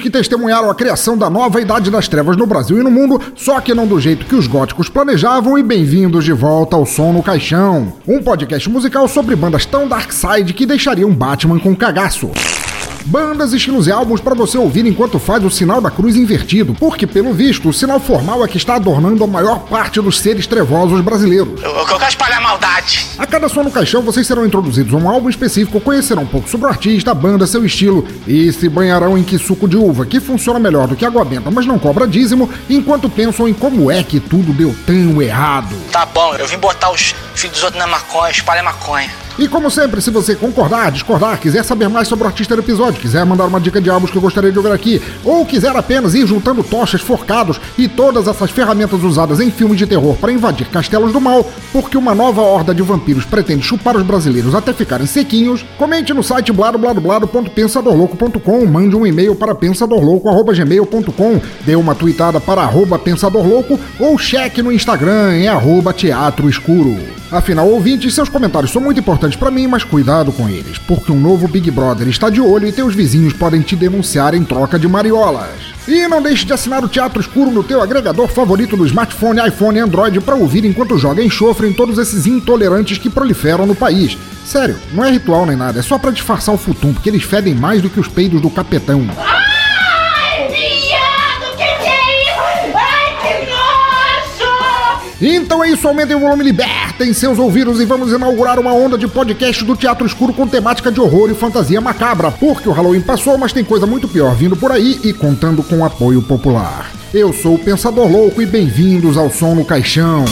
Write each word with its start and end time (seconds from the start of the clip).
Que 0.00 0.10
testemunharam 0.10 0.70
a 0.70 0.74
criação 0.74 1.16
da 1.16 1.28
nova 1.28 1.60
Idade 1.60 1.90
das 1.90 2.08
Trevas 2.08 2.36
no 2.36 2.46
Brasil 2.46 2.78
e 2.78 2.82
no 2.82 2.90
mundo, 2.90 3.20
só 3.36 3.60
que 3.60 3.74
não 3.74 3.86
do 3.86 4.00
jeito 4.00 4.26
que 4.26 4.34
os 4.34 4.46
góticos 4.46 4.88
planejavam, 4.88 5.58
e 5.58 5.62
bem-vindos 5.62 6.24
de 6.24 6.32
volta 6.32 6.74
ao 6.74 6.86
Som 6.86 7.12
no 7.12 7.22
Caixão, 7.22 7.92
um 8.08 8.20
podcast 8.22 8.68
musical 8.68 9.06
sobre 9.06 9.36
bandas 9.36 9.66
tão 9.66 9.86
dark 9.86 10.10
side 10.10 10.54
que 10.54 10.66
deixariam 10.66 11.12
Batman 11.12 11.58
com 11.58 11.76
cagaço. 11.76 12.30
Bandas, 13.06 13.52
estilos 13.52 13.86
e 13.86 13.92
álbuns 13.92 14.20
para 14.20 14.34
você 14.34 14.56
ouvir 14.56 14.86
enquanto 14.86 15.18
faz 15.18 15.44
o 15.44 15.50
sinal 15.50 15.80
da 15.80 15.90
cruz 15.90 16.16
invertido, 16.16 16.74
porque, 16.74 17.06
pelo 17.06 17.32
visto, 17.32 17.68
o 17.68 17.72
sinal 17.72 18.00
formal 18.00 18.44
é 18.44 18.48
que 18.48 18.56
está 18.56 18.76
adornando 18.76 19.22
a 19.24 19.26
maior 19.26 19.60
parte 19.60 20.00
dos 20.00 20.18
seres 20.18 20.46
trevosos 20.46 21.00
brasileiros. 21.00 21.60
Eu, 21.62 21.70
eu 21.70 21.86
quero 21.86 22.08
espalhar 22.08 22.40
maldade. 22.40 23.06
A 23.18 23.26
cada 23.26 23.48
som 23.48 23.62
no 23.62 23.70
caixão, 23.70 24.02
vocês 24.02 24.26
serão 24.26 24.46
introduzidos 24.46 24.94
a 24.94 24.96
um 24.96 25.08
álbum 25.08 25.28
específico, 25.28 25.80
conhecerão 25.80 26.22
um 26.22 26.26
pouco 26.26 26.48
sobre 26.48 26.66
o 26.66 26.70
artista, 26.70 27.10
a 27.10 27.14
banda, 27.14 27.46
seu 27.46 27.64
estilo 27.64 28.06
e 28.26 28.52
se 28.52 28.68
banharão 28.68 29.18
em 29.18 29.22
que 29.22 29.38
suco 29.38 29.68
de 29.68 29.76
uva, 29.76 30.06
que 30.06 30.20
funciona 30.20 30.58
melhor 30.58 30.86
do 30.86 30.96
que 30.96 31.04
água 31.04 31.24
benta, 31.24 31.50
mas 31.50 31.66
não 31.66 31.78
cobra 31.78 32.06
dízimo, 32.06 32.48
enquanto 32.68 33.08
pensam 33.08 33.48
em 33.48 33.54
como 33.54 33.90
é 33.90 34.02
que 34.02 34.20
tudo 34.20 34.52
deu 34.52 34.74
tão 34.86 35.20
errado. 35.20 35.74
Tá 35.90 36.06
bom, 36.06 36.34
eu 36.36 36.46
vim 36.46 36.58
botar 36.58 36.90
os 36.90 37.14
filhos 37.34 37.54
dos 37.54 37.64
outros 37.64 37.80
na 37.80 37.86
maconha, 37.86 38.30
espalhar 38.30 38.64
maconha. 38.64 39.10
E 39.38 39.48
como 39.48 39.70
sempre, 39.70 40.02
se 40.02 40.10
você 40.10 40.34
concordar, 40.34 40.92
discordar, 40.92 41.40
quiser 41.40 41.64
saber 41.64 41.88
mais 41.88 42.06
sobre 42.06 42.24
o 42.24 42.26
artista 42.26 42.54
do 42.54 42.60
episódio, 42.60 43.00
quiser 43.00 43.24
mandar 43.24 43.46
uma 43.46 43.60
dica 43.60 43.80
de 43.80 43.88
álbuns 43.88 44.10
que 44.10 44.16
eu 44.16 44.22
gostaria 44.22 44.52
de 44.52 44.58
ouvir 44.58 44.72
aqui, 44.72 45.00
ou 45.24 45.46
quiser 45.46 45.74
apenas 45.74 46.14
ir 46.14 46.26
juntando 46.26 46.62
tochas, 46.62 47.00
forcados 47.00 47.58
e 47.78 47.88
todas 47.88 48.28
essas 48.28 48.50
ferramentas 48.50 49.02
usadas 49.02 49.40
em 49.40 49.50
filmes 49.50 49.78
de 49.78 49.86
terror 49.86 50.14
para 50.16 50.32
invadir 50.32 50.68
castelos 50.68 51.12
do 51.12 51.20
mal, 51.20 51.50
porque 51.72 51.96
uma 51.96 52.14
nova 52.14 52.42
horda 52.42 52.74
de 52.74 52.82
vampiros 52.82 53.24
pretende 53.24 53.62
chupar 53.62 53.96
os 53.96 54.02
brasileiros 54.02 54.54
até 54.54 54.72
ficarem 54.72 55.06
sequinhos, 55.06 55.64
comente 55.78 56.12
no 56.12 56.22
site 56.22 56.52
bladobladoblado.pensadorlouco.com, 56.52 58.66
mande 58.66 58.94
um 58.94 59.06
e-mail 59.06 59.34
para 59.34 59.54
pensadorlouco.gmail.com, 59.54 61.40
dê 61.64 61.74
uma 61.74 61.94
tweetada 61.94 62.38
para 62.40 62.60
arroba 62.62 62.98
pensadorlouco 62.98 63.80
ou 63.98 64.18
cheque 64.18 64.62
no 64.62 64.70
Instagram 64.70 65.36
em 65.36 65.48
arroba 65.48 65.92
teatro 65.92 66.48
escuro. 66.48 66.96
Afinal, 67.30 67.66
ouvintes, 67.66 68.14
seus 68.14 68.28
comentários 68.28 68.70
são 68.70 68.82
muito 68.82 69.00
importantes 69.00 69.21
para 69.30 69.50
mim, 69.50 69.68
mas 69.68 69.84
cuidado 69.84 70.32
com 70.32 70.48
eles, 70.48 70.78
porque 70.78 71.12
um 71.12 71.20
novo 71.20 71.46
Big 71.46 71.70
Brother 71.70 72.08
está 72.08 72.28
de 72.28 72.40
olho 72.40 72.66
e 72.66 72.72
teus 72.72 72.94
vizinhos 72.94 73.32
podem 73.32 73.62
te 73.62 73.76
denunciar 73.76 74.34
em 74.34 74.44
troca 74.44 74.78
de 74.78 74.88
mariolas. 74.88 75.48
E 75.86 76.08
não 76.08 76.20
deixe 76.20 76.44
de 76.44 76.52
assinar 76.52 76.84
o 76.84 76.88
Teatro 76.88 77.20
Escuro 77.20 77.50
no 77.50 77.62
teu 77.62 77.80
agregador 77.80 78.26
favorito 78.26 78.76
do 78.76 78.84
smartphone, 78.86 79.46
iPhone 79.46 79.78
e 79.78 79.80
Android 79.80 80.20
para 80.20 80.34
ouvir 80.34 80.64
enquanto 80.64 80.98
joga 80.98 81.22
enxofre 81.22 81.68
em 81.68 81.72
todos 81.72 81.98
esses 81.98 82.26
intolerantes 82.26 82.98
que 82.98 83.08
proliferam 83.08 83.64
no 83.64 83.74
país. 83.74 84.18
Sério, 84.44 84.76
não 84.92 85.04
é 85.04 85.10
ritual 85.10 85.46
nem 85.46 85.56
nada, 85.56 85.78
é 85.78 85.82
só 85.82 85.98
para 85.98 86.10
disfarçar 86.10 86.54
o 86.54 86.58
futum, 86.58 86.92
porque 86.92 87.08
eles 87.08 87.22
fedem 87.22 87.54
mais 87.54 87.80
do 87.80 87.88
que 87.88 88.00
os 88.00 88.08
peidos 88.08 88.40
do 88.40 88.50
capetão. 88.50 89.08
Ai, 89.16 90.48
viado, 90.48 91.56
que 91.56 91.84
que 91.84 91.88
é! 91.88 92.02
Então 95.24 95.62
é 95.62 95.70
isso, 95.70 95.86
aumentem 95.86 96.16
o 96.16 96.18
volume, 96.20 96.42
libertem 97.02 97.12
seus 97.12 97.38
ouvidos 97.38 97.80
e 97.80 97.84
vamos 97.84 98.12
inaugurar 98.12 98.58
uma 98.58 98.72
onda 98.72 98.96
de 98.96 99.08
podcast 99.08 99.64
do 99.64 99.76
Teatro 99.76 100.06
Escuro 100.06 100.32
com 100.32 100.46
temática 100.46 100.90
de 100.90 101.00
horror 101.00 101.30
e 101.30 101.34
fantasia 101.34 101.80
macabra, 101.80 102.30
porque 102.30 102.68
o 102.68 102.72
Halloween 102.72 103.00
passou, 103.00 103.36
mas 103.36 103.52
tem 103.52 103.64
coisa 103.64 103.86
muito 103.86 104.06
pior 104.06 104.34
vindo 104.34 104.56
por 104.56 104.70
aí 104.70 105.00
e 105.02 105.12
contando 105.12 105.62
com 105.62 105.84
apoio 105.84 106.22
popular. 106.22 106.90
Eu 107.12 107.32
sou 107.32 107.54
o 107.54 107.58
Pensador 107.58 108.10
Louco 108.10 108.40
e 108.40 108.46
bem-vindos 108.46 109.16
ao 109.16 109.30
Som 109.30 109.54
no 109.54 109.64
Caixão. 109.64 110.24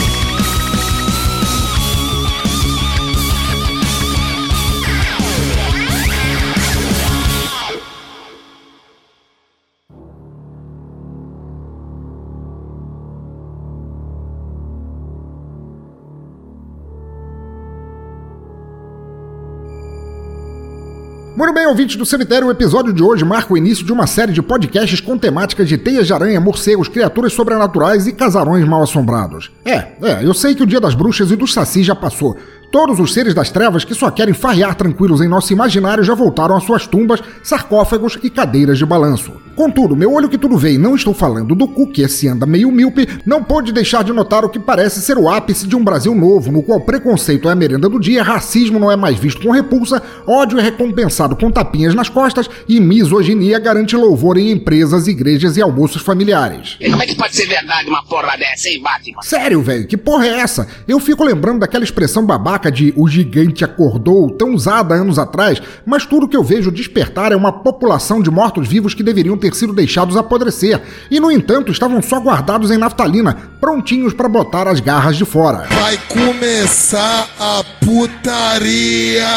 Muito 21.50 21.58
bem, 21.58 21.66
ouvintes 21.66 21.96
do 21.96 22.06
cemitério, 22.06 22.46
o 22.46 22.50
episódio 22.52 22.92
de 22.92 23.02
hoje 23.02 23.24
marca 23.24 23.52
o 23.52 23.58
início 23.58 23.84
de 23.84 23.92
uma 23.92 24.06
série 24.06 24.32
de 24.32 24.40
podcasts 24.40 25.00
com 25.00 25.18
temáticas 25.18 25.68
de 25.68 25.76
teias 25.76 26.06
de 26.06 26.12
aranha, 26.12 26.40
morcegos, 26.40 26.86
criaturas 26.86 27.32
sobrenaturais 27.32 28.06
e 28.06 28.12
casarões 28.12 28.64
mal 28.64 28.84
assombrados. 28.84 29.50
É, 29.64 29.88
é, 30.00 30.20
eu 30.22 30.32
sei 30.32 30.54
que 30.54 30.62
o 30.62 30.66
dia 30.66 30.80
das 30.80 30.94
bruxas 30.94 31.28
e 31.32 31.34
dos 31.34 31.52
sacis 31.52 31.84
já 31.84 31.92
passou. 31.96 32.36
Todos 32.70 33.00
os 33.00 33.12
seres 33.12 33.34
das 33.34 33.50
trevas 33.50 33.84
que 33.84 33.94
só 33.94 34.12
querem 34.12 34.32
farrear 34.32 34.76
tranquilos 34.76 35.20
em 35.20 35.26
nosso 35.26 35.52
imaginário 35.52 36.04
já 36.04 36.14
voltaram 36.14 36.56
às 36.56 36.62
suas 36.62 36.86
tumbas, 36.86 37.20
sarcófagos 37.42 38.16
e 38.22 38.30
cadeiras 38.30 38.78
de 38.78 38.86
balanço. 38.86 39.32
Contudo, 39.56 39.96
meu 39.96 40.12
olho 40.12 40.28
que 40.28 40.38
tudo 40.38 40.56
vê 40.56 40.74
e 40.74 40.78
não 40.78 40.94
estou 40.94 41.12
falando 41.12 41.54
do 41.54 41.66
cu 41.66 41.88
que 41.88 42.02
esse 42.02 42.28
anda 42.28 42.46
meio 42.46 42.70
míope, 42.70 43.08
não 43.26 43.42
pôde 43.42 43.72
deixar 43.72 44.04
de 44.04 44.12
notar 44.12 44.44
o 44.44 44.48
que 44.48 44.58
parece 44.58 45.02
ser 45.02 45.18
o 45.18 45.28
ápice 45.28 45.66
de 45.66 45.74
um 45.74 45.84
Brasil 45.84 46.14
novo, 46.14 46.52
no 46.52 46.62
qual 46.62 46.80
preconceito 46.80 47.48
é 47.48 47.52
a 47.52 47.56
merenda 47.56 47.88
do 47.88 47.98
dia, 47.98 48.22
racismo 48.22 48.78
não 48.78 48.90
é 48.90 48.96
mais 48.96 49.18
visto 49.18 49.42
com 49.42 49.50
repulsa, 49.50 50.00
ódio 50.26 50.58
é 50.58 50.62
recompensado 50.62 51.36
com 51.36 51.50
tapinhas 51.50 51.94
nas 51.94 52.08
costas 52.08 52.48
e 52.68 52.80
misoginia 52.80 53.58
garante 53.58 53.96
louvor 53.96 54.38
em 54.38 54.50
empresas, 54.50 55.08
igrejas 55.08 55.56
e 55.56 55.62
almoços 55.62 56.02
familiares. 56.02 56.76
E 56.80 56.88
como 56.88 57.02
é 57.02 57.06
que 57.06 57.16
pode 57.16 57.34
ser 57.34 57.46
verdade 57.46 57.88
uma 57.88 58.04
porra 58.04 58.38
dessa, 58.38 58.68
hein, 58.68 58.80
Batman? 58.80 59.22
Sério, 59.22 59.60
velho, 59.60 59.86
que 59.86 59.96
porra 59.96 60.26
é 60.26 60.38
essa? 60.38 60.68
Eu 60.88 61.00
fico 61.00 61.24
lembrando 61.24 61.58
daquela 61.58 61.84
expressão 61.84 62.24
babaca 62.24 62.59
de 62.68 62.92
o 62.96 63.06
gigante 63.06 63.64
acordou, 63.64 64.28
tão 64.30 64.52
usada 64.54 64.94
anos 64.94 65.20
atrás, 65.20 65.62
mas 65.86 66.04
tudo 66.04 66.26
que 66.26 66.36
eu 66.36 66.42
vejo 66.42 66.72
despertar 66.72 67.30
é 67.30 67.36
uma 67.36 67.52
população 67.52 68.20
de 68.20 68.28
mortos-vivos 68.28 68.92
que 68.92 69.04
deveriam 69.04 69.36
ter 69.36 69.54
sido 69.54 69.72
deixados 69.72 70.16
apodrecer, 70.16 70.82
e 71.08 71.20
no 71.20 71.30
entanto 71.30 71.70
estavam 71.70 72.02
só 72.02 72.18
guardados 72.18 72.72
em 72.72 72.78
naftalina, 72.78 73.36
prontinhos 73.60 74.12
para 74.12 74.28
botar 74.28 74.66
as 74.66 74.80
garras 74.80 75.16
de 75.16 75.24
fora. 75.24 75.68
Vai 75.70 75.96
começar 76.08 77.28
a 77.38 77.62
putaria! 77.84 79.28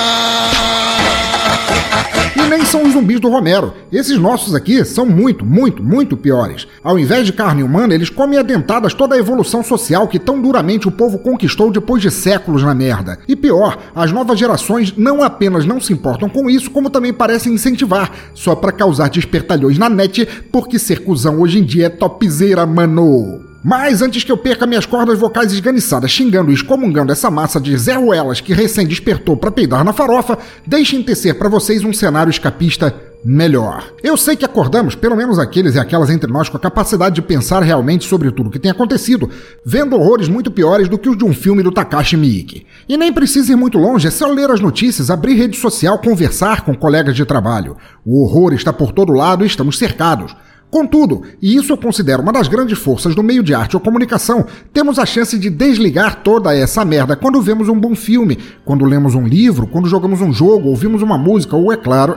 E 2.43 2.49
nem 2.49 2.65
são 2.65 2.83
os 2.83 2.91
zumbis 2.91 3.21
do 3.21 3.29
Romero. 3.29 3.73
Esses 3.89 4.17
nossos 4.17 4.53
aqui 4.53 4.83
são 4.83 5.05
muito, 5.05 5.45
muito, 5.45 5.81
muito 5.81 6.17
piores. 6.17 6.67
Ao 6.83 6.99
invés 6.99 7.25
de 7.25 7.31
carne 7.31 7.63
humana, 7.63 7.95
eles 7.95 8.09
comem 8.09 8.37
adentadas 8.37 8.93
toda 8.93 9.15
a 9.15 9.17
evolução 9.17 9.63
social 9.63 10.09
que 10.09 10.19
tão 10.19 10.41
duramente 10.41 10.85
o 10.85 10.91
povo 10.91 11.19
conquistou 11.19 11.71
depois 11.71 12.01
de 12.01 12.11
séculos 12.11 12.61
na 12.61 12.75
merda. 12.75 13.17
E 13.29 13.35
pior, 13.35 13.77
as 13.95 14.11
novas 14.11 14.37
gerações 14.37 14.93
não 14.97 15.23
apenas 15.23 15.65
não 15.65 15.79
se 15.79 15.93
importam 15.93 16.27
com 16.27 16.49
isso, 16.49 16.69
como 16.69 16.89
também 16.89 17.13
parecem 17.13 17.53
incentivar, 17.53 18.11
só 18.33 18.53
pra 18.55 18.73
causar 18.73 19.09
despertalhões 19.09 19.77
na 19.77 19.87
net, 19.87 20.25
porque 20.51 20.77
ser 20.77 20.99
cuzão 20.99 21.39
hoje 21.39 21.59
em 21.59 21.63
dia 21.63 21.85
é 21.85 21.89
topzeira, 21.89 22.65
mano. 22.65 23.52
Mas 23.63 24.01
antes 24.01 24.23
que 24.23 24.31
eu 24.31 24.37
perca 24.37 24.67
minhas 24.67 24.85
cordas 24.85 25.17
vocais 25.17 25.53
esganiçadas 25.53 26.11
xingando 26.11 26.51
e 26.51 26.53
excomungando 26.53 27.11
essa 27.13 27.31
massa 27.31 27.61
de 27.61 27.75
Zé 27.77 27.93
Ruelas 27.93 28.41
que 28.41 28.53
recém 28.53 28.85
despertou 28.85 29.37
pra 29.37 29.51
peidar 29.51 29.85
na 29.85 29.93
farofa, 29.93 30.37
deixem 30.67 31.01
tecer 31.01 31.37
pra 31.37 31.47
vocês 31.47 31.83
um 31.83 31.93
cenário 31.93 32.29
escapista 32.29 32.93
melhor. 33.23 33.85
Eu 34.03 34.17
sei 34.17 34.35
que 34.35 34.43
acordamos, 34.43 34.95
pelo 34.95 35.15
menos 35.15 35.39
aqueles 35.39 35.75
e 35.75 35.79
aquelas 35.79 36.09
entre 36.09 36.29
nós, 36.29 36.49
com 36.49 36.57
a 36.57 36.59
capacidade 36.59 37.15
de 37.15 37.21
pensar 37.21 37.63
realmente 37.63 38.05
sobre 38.05 38.29
tudo 38.31 38.47
o 38.47 38.51
que 38.51 38.59
tem 38.59 38.69
acontecido, 38.69 39.29
vendo 39.65 39.95
horrores 39.95 40.27
muito 40.27 40.51
piores 40.51 40.89
do 40.89 40.97
que 40.97 41.09
os 41.09 41.17
de 41.17 41.23
um 41.23 41.33
filme 41.33 41.63
do 41.63 41.71
Takashi 41.71 42.17
Miike. 42.17 42.65
E 42.87 42.97
nem 42.97 43.13
precisa 43.13 43.53
ir 43.53 43.55
muito 43.55 43.77
longe, 43.77 44.07
é 44.07 44.11
só 44.11 44.27
ler 44.27 44.51
as 44.51 44.59
notícias, 44.59 45.09
abrir 45.09 45.35
rede 45.35 45.55
social, 45.55 45.99
conversar 45.99 46.65
com 46.65 46.75
colegas 46.75 47.15
de 47.15 47.23
trabalho. 47.23 47.77
O 48.05 48.23
horror 48.23 48.53
está 48.53 48.73
por 48.73 48.91
todo 48.91 49.13
lado 49.13 49.45
e 49.45 49.47
estamos 49.47 49.77
cercados. 49.77 50.35
Contudo, 50.73 51.21
e 51.39 51.55
isso 51.55 51.71
eu 51.71 51.77
considero 51.77 52.23
uma 52.23 52.33
das 52.33 52.47
grandes 52.47 52.79
forças 52.79 53.13
do 53.13 53.21
meio 53.21 53.43
de 53.43 53.53
arte 53.53 53.75
ou 53.75 53.79
comunicação, 53.79 54.43
temos 54.73 54.97
a 54.97 55.05
chance 55.05 55.37
de 55.37 55.47
desligar 55.47 56.23
toda 56.23 56.51
essa 56.51 56.83
merda 56.83 57.15
quando 57.15 57.39
vemos 57.43 57.69
um 57.69 57.79
bom 57.79 57.95
filme, 57.95 58.39
quando 58.65 58.83
lemos 58.83 59.13
um 59.13 59.27
livro, 59.27 59.67
quando 59.67 59.87
jogamos 59.87 60.19
um 60.19 60.33
jogo, 60.33 60.69
ouvimos 60.69 61.03
uma 61.03 61.15
música 61.15 61.55
ou, 61.55 61.71
é 61.71 61.77
claro, 61.77 62.15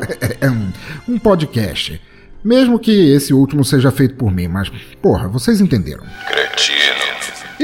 um 1.07 1.19
podcast. 1.19 2.01
Mesmo 2.43 2.79
que 2.79 3.13
esse 3.13 3.35
último 3.35 3.63
seja 3.63 3.91
feito 3.91 4.15
por 4.15 4.33
mim, 4.33 4.49
mas, 4.49 4.73
porra, 5.03 5.29
vocês 5.29 5.61
entenderam. 5.61 6.05
Cretino. 6.27 7.16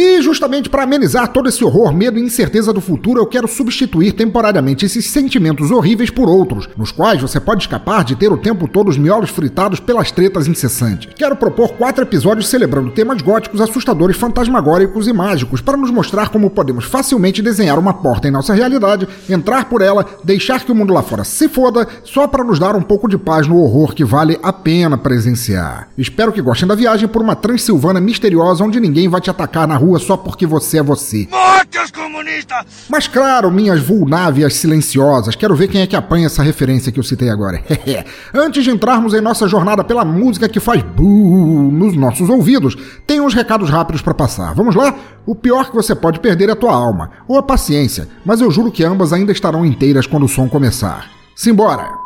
E 0.05 0.21
justamente 0.21 0.69
para 0.69 0.83
amenizar 0.83 1.29
todo 1.29 1.49
esse 1.49 1.65
horror, 1.65 1.95
medo 1.95 2.19
e 2.19 2.23
incerteza 2.23 2.73
do 2.73 2.81
futuro, 2.81 3.21
eu 3.21 3.27
quero 3.27 3.47
substituir 3.47 4.11
temporariamente 4.11 4.85
esses 4.85 5.07
sentimentos 5.07 5.71
horríveis 5.71 6.11
por 6.11 6.29
outros, 6.29 6.69
nos 6.77 6.91
quais 6.91 7.23
você 7.23 7.39
pode 7.39 7.63
escapar 7.63 8.03
de 8.03 8.17
ter 8.17 8.33
o 8.33 8.37
tempo 8.37 8.67
todo 8.67 8.89
os 8.89 8.99
miolos 8.99 9.31
fritados 9.31 9.79
pelas 9.79 10.11
tretas 10.11 10.49
incessantes. 10.49 11.15
Quero 11.15 11.37
propor 11.37 11.75
quatro 11.75 12.03
episódios 12.03 12.49
celebrando 12.49 12.91
temas 12.91 13.23
góticos, 13.23 13.61
assustadores, 13.61 14.17
fantasmagóricos 14.17 15.07
e 15.07 15.13
mágicos, 15.13 15.61
para 15.61 15.77
nos 15.77 15.93
mostrar 15.93 16.31
como 16.31 16.51
podemos 16.51 16.85
facilmente 16.85 17.41
desenhar 17.41 17.79
uma 17.79 17.95
porta 17.95 18.27
em 18.27 18.33
nossa 18.33 18.55
realidade, 18.55 19.07
entrar 19.31 19.67
por 19.67 19.83
ela, 19.83 20.05
deixar 20.25 20.65
que 20.65 20.73
o 20.73 20.75
mundo 20.75 20.93
lá 20.93 21.05
fora 21.05 21.23
se 21.23 21.49
foda, 21.49 21.87
só 22.03 22.27
para 22.27 22.43
nos 22.43 22.59
dar 22.59 22.75
um 22.75 22.83
pouco 22.83 23.09
de 23.09 23.17
paz 23.17 23.47
no 23.47 23.63
horror 23.63 23.95
que 23.95 24.05
vale 24.05 24.37
a 24.43 24.53
pena 24.53 24.99
presenciar. 24.99 25.91
Espero 25.97 26.33
que 26.33 26.43
gostem 26.43 26.67
da 26.67 26.75
viagem 26.75 27.07
por 27.07 27.23
uma 27.23 27.37
Transilvânia 27.37 28.01
misteriosa 28.01 28.65
onde 28.65 28.81
ninguém 28.81 29.09
vai 29.09 29.21
te 29.21 29.31
atacar 29.31 29.69
na 29.69 29.77
rua 29.77 29.92
só 29.99 30.17
porque 30.17 30.47
você 30.47 30.79
é 30.79 30.83
você. 30.83 31.29
Morte 31.31 31.79
aos 31.79 31.91
comunistas! 31.91 32.65
Mas 32.89 33.07
claro, 33.09 33.51
minhas 33.51 33.81
vulnávias 33.81 34.55
silenciosas, 34.55 35.35
quero 35.35 35.55
ver 35.55 35.69
quem 35.69 35.81
é 35.81 35.87
que 35.87 35.97
apanha 35.97 36.27
essa 36.27 36.43
referência 36.43 36.93
que 36.93 36.99
eu 36.99 37.05
citei 37.05 37.29
agora. 37.31 37.63
Antes 38.35 38.65
de 38.65 38.71
entrarmos 38.71 39.15
em 39.15 39.21
nossa 39.21 39.49
jornada 39.49 39.85
pela 39.85 40.05
música 40.05 40.49
que 40.49 40.61
faz 40.61 40.83
buh 40.83 41.71
nos 41.73 41.97
nossos 41.97 42.29
ouvidos, 42.29 42.77
tem 43.07 43.21
uns 43.21 43.35
recados 43.35 43.71
rápidos 43.71 44.03
para 44.03 44.15
passar. 44.15 44.55
Vamos 44.55 44.75
lá? 44.75 44.95
O 45.25 45.35
pior 45.35 45.69
que 45.69 45.75
você 45.75 45.95
pode 45.95 46.21
perder 46.21 46.49
é 46.49 46.53
a 46.53 46.57
tua 46.57 46.75
alma, 46.75 47.11
ou 47.29 47.39
a 47.39 47.43
paciência, 47.43 48.09
mas 48.25 48.41
eu 48.41 48.51
juro 48.51 48.73
que 48.73 48.85
ambas 48.85 49.13
ainda 49.13 49.33
estarão 49.33 49.65
inteiras 49.65 50.07
quando 50.07 50.25
o 50.25 50.29
som 50.29 50.49
começar. 50.49 51.11
Simbora! 51.35 52.03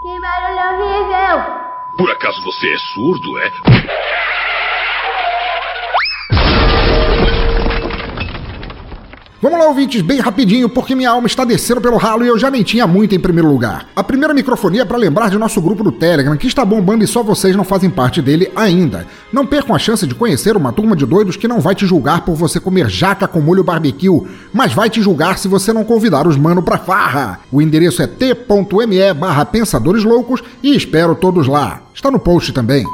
Que 0.00 0.20
barulho 0.20 0.84
horrível! 0.84 1.68
Por 1.96 2.10
acaso 2.12 2.40
você 2.44 2.72
é 2.72 2.78
surdo, 2.94 3.38
é? 3.40 3.50
Vamos 9.40 9.56
lá, 9.56 9.68
ouvintes, 9.68 10.02
bem 10.02 10.18
rapidinho, 10.18 10.68
porque 10.68 10.96
minha 10.96 11.10
alma 11.10 11.28
está 11.28 11.44
descendo 11.44 11.80
pelo 11.80 11.96
ralo 11.96 12.24
e 12.24 12.28
eu 12.28 12.36
já 12.36 12.50
nem 12.50 12.64
tinha 12.64 12.88
muito 12.88 13.14
em 13.14 13.20
primeiro 13.20 13.48
lugar. 13.48 13.86
A 13.94 14.02
primeira 14.02 14.34
microfonia 14.34 14.82
é 14.82 14.84
para 14.84 14.96
lembrar 14.96 15.30
de 15.30 15.38
nosso 15.38 15.62
grupo 15.62 15.84
do 15.84 15.92
Telegram, 15.92 16.36
que 16.36 16.48
está 16.48 16.64
bombando 16.64 17.04
e 17.04 17.06
só 17.06 17.22
vocês 17.22 17.54
não 17.54 17.62
fazem 17.62 17.88
parte 17.88 18.20
dele 18.20 18.50
ainda. 18.56 19.06
Não 19.32 19.46
percam 19.46 19.76
a 19.76 19.78
chance 19.78 20.04
de 20.08 20.14
conhecer 20.16 20.56
uma 20.56 20.72
turma 20.72 20.96
de 20.96 21.06
doidos 21.06 21.36
que 21.36 21.46
não 21.46 21.60
vai 21.60 21.76
te 21.76 21.86
julgar 21.86 22.22
por 22.22 22.34
você 22.34 22.58
comer 22.58 22.90
jaca 22.90 23.28
com 23.28 23.40
molho 23.40 23.62
barbecue, 23.62 24.26
mas 24.52 24.72
vai 24.74 24.90
te 24.90 25.00
julgar 25.00 25.38
se 25.38 25.46
você 25.46 25.72
não 25.72 25.84
convidar 25.84 26.26
os 26.26 26.36
mano 26.36 26.60
pra 26.60 26.76
farra. 26.76 27.38
O 27.52 27.62
endereço 27.62 28.02
é 28.02 28.08
t.me 28.08 29.14
barra 29.14 29.44
pensadores 29.44 30.02
loucos 30.02 30.42
e 30.64 30.74
espero 30.74 31.14
todos 31.14 31.46
lá. 31.46 31.82
Está 31.94 32.10
no 32.10 32.18
post 32.18 32.52
também. 32.52 32.84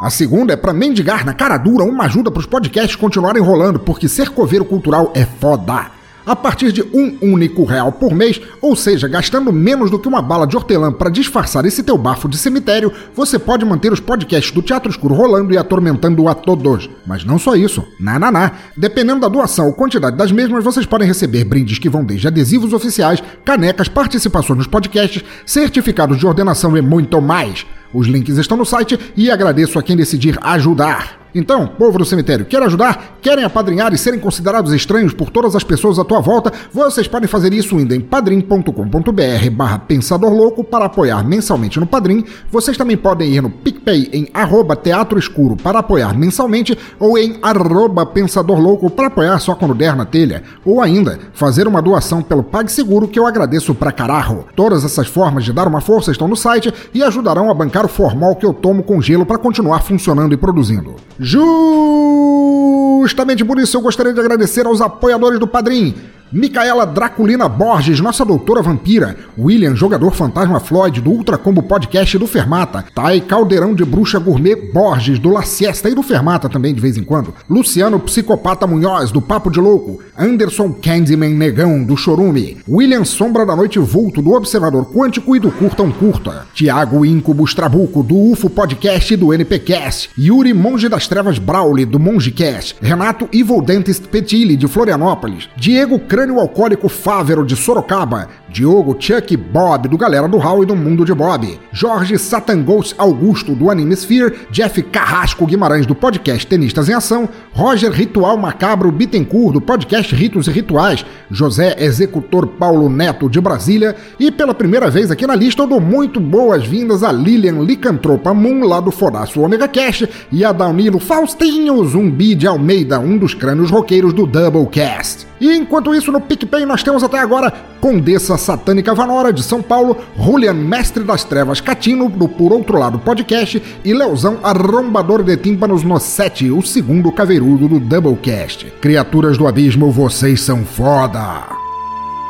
A 0.00 0.10
segunda 0.10 0.52
é 0.52 0.56
para 0.56 0.72
mendigar 0.72 1.26
na 1.26 1.34
cara 1.34 1.56
dura 1.56 1.82
uma 1.82 2.04
ajuda 2.04 2.30
para 2.30 2.38
os 2.38 2.46
podcasts 2.46 2.94
continuarem 2.94 3.42
rolando, 3.42 3.80
porque 3.80 4.08
ser 4.08 4.28
coveiro 4.30 4.64
cultural 4.64 5.10
é 5.12 5.24
foda. 5.24 5.90
A 6.24 6.36
partir 6.36 6.70
de 6.70 6.82
um 6.82 7.16
único 7.20 7.64
real 7.64 7.90
por 7.90 8.14
mês, 8.14 8.40
ou 8.60 8.76
seja, 8.76 9.08
gastando 9.08 9.52
menos 9.52 9.90
do 9.90 9.98
que 9.98 10.06
uma 10.06 10.22
bala 10.22 10.46
de 10.46 10.54
hortelã 10.54 10.92
para 10.92 11.10
disfarçar 11.10 11.64
esse 11.64 11.82
teu 11.82 11.98
bafo 11.98 12.28
de 12.28 12.36
cemitério, 12.36 12.92
você 13.12 13.40
pode 13.40 13.64
manter 13.64 13.92
os 13.92 13.98
podcasts 13.98 14.52
do 14.52 14.62
Teatro 14.62 14.88
Escuro 14.88 15.14
rolando 15.14 15.52
e 15.52 15.58
atormentando 15.58 16.28
a 16.28 16.34
todos. 16.34 16.88
Mas 17.04 17.24
não 17.24 17.38
só 17.38 17.56
isso, 17.56 17.82
na 17.98 18.20
na 18.20 18.30
na. 18.30 18.52
Dependendo 18.76 19.22
da 19.22 19.28
doação 19.28 19.66
ou 19.66 19.72
quantidade 19.72 20.16
das 20.16 20.30
mesmas, 20.30 20.62
vocês 20.62 20.86
podem 20.86 21.08
receber 21.08 21.42
brindes 21.44 21.78
que 21.78 21.88
vão 21.88 22.04
desde 22.04 22.28
adesivos 22.28 22.72
oficiais, 22.72 23.20
canecas, 23.44 23.88
participações 23.88 24.58
nos 24.58 24.66
podcasts, 24.68 25.24
certificados 25.44 26.18
de 26.18 26.26
ordenação 26.26 26.76
e 26.76 26.82
muito 26.82 27.20
mais. 27.20 27.66
Os 27.92 28.06
links 28.06 28.36
estão 28.36 28.56
no 28.56 28.64
site 28.64 28.98
e 29.16 29.30
agradeço 29.30 29.78
a 29.78 29.82
quem 29.82 29.96
decidir 29.96 30.38
ajudar. 30.42 31.17
Então, 31.34 31.66
povo 31.66 31.98
do 31.98 32.04
cemitério, 32.04 32.46
quer 32.46 32.62
ajudar? 32.62 33.18
Querem 33.20 33.44
apadrinhar 33.44 33.92
e 33.92 33.98
serem 33.98 34.18
considerados 34.18 34.72
estranhos 34.72 35.12
por 35.12 35.30
todas 35.30 35.54
as 35.54 35.64
pessoas 35.64 35.98
à 35.98 36.04
tua 36.04 36.20
volta? 36.20 36.52
Vocês 36.72 37.06
podem 37.06 37.28
fazer 37.28 37.52
isso 37.52 37.78
indo 37.78 37.94
em 37.94 38.00
padrim.com.br 38.00 39.50
barra 39.52 39.78
Pensador 39.78 40.32
Louco 40.32 40.64
para 40.64 40.86
apoiar 40.86 41.24
mensalmente 41.24 41.78
no 41.78 41.86
Padrim. 41.86 42.24
Vocês 42.50 42.76
também 42.76 42.96
podem 42.96 43.34
ir 43.34 43.42
no 43.42 43.50
PicPay 43.50 44.10
em 44.12 44.28
arroba 44.32 44.74
Teatro 44.74 45.18
Escuro 45.18 45.56
para 45.56 45.80
apoiar 45.80 46.16
mensalmente 46.16 46.78
ou 46.98 47.18
em 47.18 47.38
arroba 47.42 48.06
Pensador 48.06 48.58
Louco 48.58 48.88
para 48.88 49.08
apoiar 49.08 49.38
só 49.38 49.54
quando 49.54 49.74
der 49.74 49.94
na 49.94 50.04
telha. 50.04 50.42
Ou 50.64 50.80
ainda, 50.80 51.18
fazer 51.32 51.68
uma 51.68 51.82
doação 51.82 52.22
pelo 52.22 52.42
PagSeguro 52.42 53.08
que 53.08 53.18
eu 53.18 53.26
agradeço 53.26 53.74
pra 53.74 53.92
caralho. 53.92 54.44
Todas 54.56 54.84
essas 54.84 55.06
formas 55.06 55.44
de 55.44 55.52
dar 55.52 55.68
uma 55.68 55.80
força 55.80 56.10
estão 56.10 56.28
no 56.28 56.36
site 56.36 56.72
e 56.94 57.02
ajudarão 57.02 57.50
a 57.50 57.54
bancar 57.54 57.84
o 57.84 57.88
formal 57.88 58.36
que 58.36 58.46
eu 58.46 58.52
tomo 58.52 58.82
com 58.82 59.00
gelo 59.00 59.26
para 59.26 59.38
continuar 59.38 59.82
funcionando 59.82 60.32
e 60.32 60.36
produzindo. 60.36 60.96
Justamente 61.18 63.44
por 63.44 63.58
isso 63.58 63.76
eu 63.76 63.80
gostaria 63.80 64.12
de 64.12 64.20
agradecer 64.20 64.64
aos 64.66 64.80
apoiadores 64.80 65.40
do 65.40 65.46
Padrim. 65.46 65.94
Micaela 66.32 66.86
Draculina 66.86 67.48
Borges, 67.48 68.00
nossa 68.00 68.24
doutora 68.24 68.62
vampira. 68.62 69.16
William, 69.38 69.74
jogador 69.74 70.14
fantasma 70.14 70.60
Floyd, 70.60 71.00
do 71.00 71.10
Ultra 71.10 71.38
Combo 71.38 71.62
Podcast 71.62 72.18
do 72.18 72.26
Fermata. 72.26 72.84
Tai 72.94 73.20
Caldeirão 73.20 73.74
de 73.74 73.84
Bruxa 73.84 74.18
Gourmet 74.18 74.56
Borges, 74.56 75.18
do 75.18 75.30
La 75.30 75.42
Siesta 75.42 75.88
e 75.88 75.94
do 75.94 76.02
Fermata 76.02 76.48
também 76.48 76.74
de 76.74 76.80
vez 76.80 76.96
em 76.96 77.02
quando. 77.02 77.34
Luciano 77.48 77.98
Psicopata 77.98 78.66
Munhoz, 78.66 79.10
do 79.10 79.22
Papo 79.22 79.50
de 79.50 79.60
Louco. 79.60 80.00
Anderson 80.16 80.72
Candyman 80.72 81.34
Negão, 81.34 81.82
do 81.82 81.96
Chorume. 81.96 82.58
William 82.68 83.04
Sombra 83.04 83.46
da 83.46 83.56
Noite 83.56 83.78
Vulto, 83.78 84.20
do 84.20 84.32
Observador 84.32 84.92
Quântico 84.92 85.34
e 85.34 85.40
do 85.40 85.50
Curtam 85.50 85.90
Curta. 85.90 86.46
Tiago 86.52 87.06
Incubus 87.06 87.54
Trabuco, 87.54 88.02
do 88.02 88.32
UFO 88.32 88.50
Podcast 88.50 89.14
e 89.14 89.16
do 89.16 89.32
NPcast. 89.32 90.10
Yuri 90.18 90.52
Monge 90.52 90.88
das 90.88 91.08
Trevas 91.08 91.38
Brauli, 91.38 91.84
do 91.84 91.98
Mongecast. 91.98 92.76
Renato 92.80 93.28
Evil 93.32 93.62
Dentist 93.62 94.08
Petilli, 94.08 94.56
de 94.56 94.68
Florianópolis. 94.68 95.48
Diego 95.56 95.98
Crânio 96.18 96.40
Alcoólico 96.40 96.88
Fávero 96.88 97.46
de 97.46 97.54
Sorocaba, 97.54 98.26
Diogo 98.48 98.96
Chuck 98.98 99.36
Bob 99.36 99.86
do 99.86 99.96
Galera 99.96 100.26
do 100.26 100.36
Hall 100.36 100.64
e 100.64 100.66
do 100.66 100.74
Mundo 100.74 101.04
de 101.04 101.14
Bob, 101.14 101.60
Jorge 101.70 102.18
Satangos 102.18 102.92
Augusto 102.98 103.54
do 103.54 103.70
Anime 103.70 103.94
Sphere, 103.94 104.34
Jeff 104.50 104.82
Carrasco 104.82 105.46
Guimarães 105.46 105.86
do 105.86 105.94
podcast 105.94 106.44
Tenistas 106.44 106.88
em 106.88 106.92
Ação, 106.92 107.28
Roger 107.52 107.92
Ritual 107.92 108.36
Macabro 108.36 108.90
Bittencourt 108.90 109.52
do 109.52 109.60
podcast 109.60 110.12
Ritos 110.12 110.48
e 110.48 110.50
Rituais, 110.50 111.06
José 111.30 111.76
Executor 111.78 112.48
Paulo 112.48 112.88
Neto 112.88 113.30
de 113.30 113.40
Brasília 113.40 113.94
e 114.18 114.32
pela 114.32 114.52
primeira 114.52 114.90
vez 114.90 115.12
aqui 115.12 115.24
na 115.24 115.36
lista 115.36 115.62
eu 115.62 115.68
dou 115.68 115.80
muito 115.80 116.18
boas-vindas 116.18 117.04
a 117.04 117.12
Lilian 117.12 117.62
Licantropa 117.62 118.34
Moon 118.34 118.66
lá 118.66 118.80
do 118.80 118.90
Fodaço 118.90 119.40
Omega 119.40 119.68
Cash 119.68 120.08
e 120.32 120.44
a 120.44 120.50
Danilo 120.50 120.98
Faustinho 120.98 121.84
Zumbi 121.84 122.34
de 122.34 122.48
Almeida, 122.48 122.98
um 122.98 123.16
dos 123.16 123.34
crânios 123.34 123.70
roqueiros 123.70 124.12
do 124.12 124.26
Doublecast. 124.26 125.28
E 125.40 125.56
enquanto 125.56 125.94
isso, 125.94 126.07
no 126.10 126.20
PicPay 126.20 126.64
nós 126.64 126.82
temos 126.82 127.02
até 127.02 127.18
agora 127.18 127.52
Condessa 127.80 128.36
Satânica 128.36 128.94
Vanora 128.94 129.32
de 129.32 129.42
São 129.42 129.62
Paulo, 129.62 129.96
Julian 130.18 130.54
Mestre 130.54 131.04
das 131.04 131.24
Trevas 131.24 131.60
Catino, 131.60 132.08
do 132.08 132.28
Por 132.28 132.52
Outro 132.52 132.78
Lado 132.78 132.98
Podcast, 132.98 133.62
e 133.84 133.94
Leozão 133.94 134.38
Arrombador 134.42 135.22
de 135.22 135.36
Tímpanos 135.36 135.82
no 135.82 135.98
7, 135.98 136.50
o 136.50 136.62
segundo 136.62 137.12
caveirudo 137.12 137.68
do 137.68 137.80
Doublecast. 137.80 138.66
Criaturas 138.80 139.38
do 139.38 139.46
abismo, 139.46 139.90
vocês 139.90 140.40
são 140.40 140.64
foda! 140.64 141.58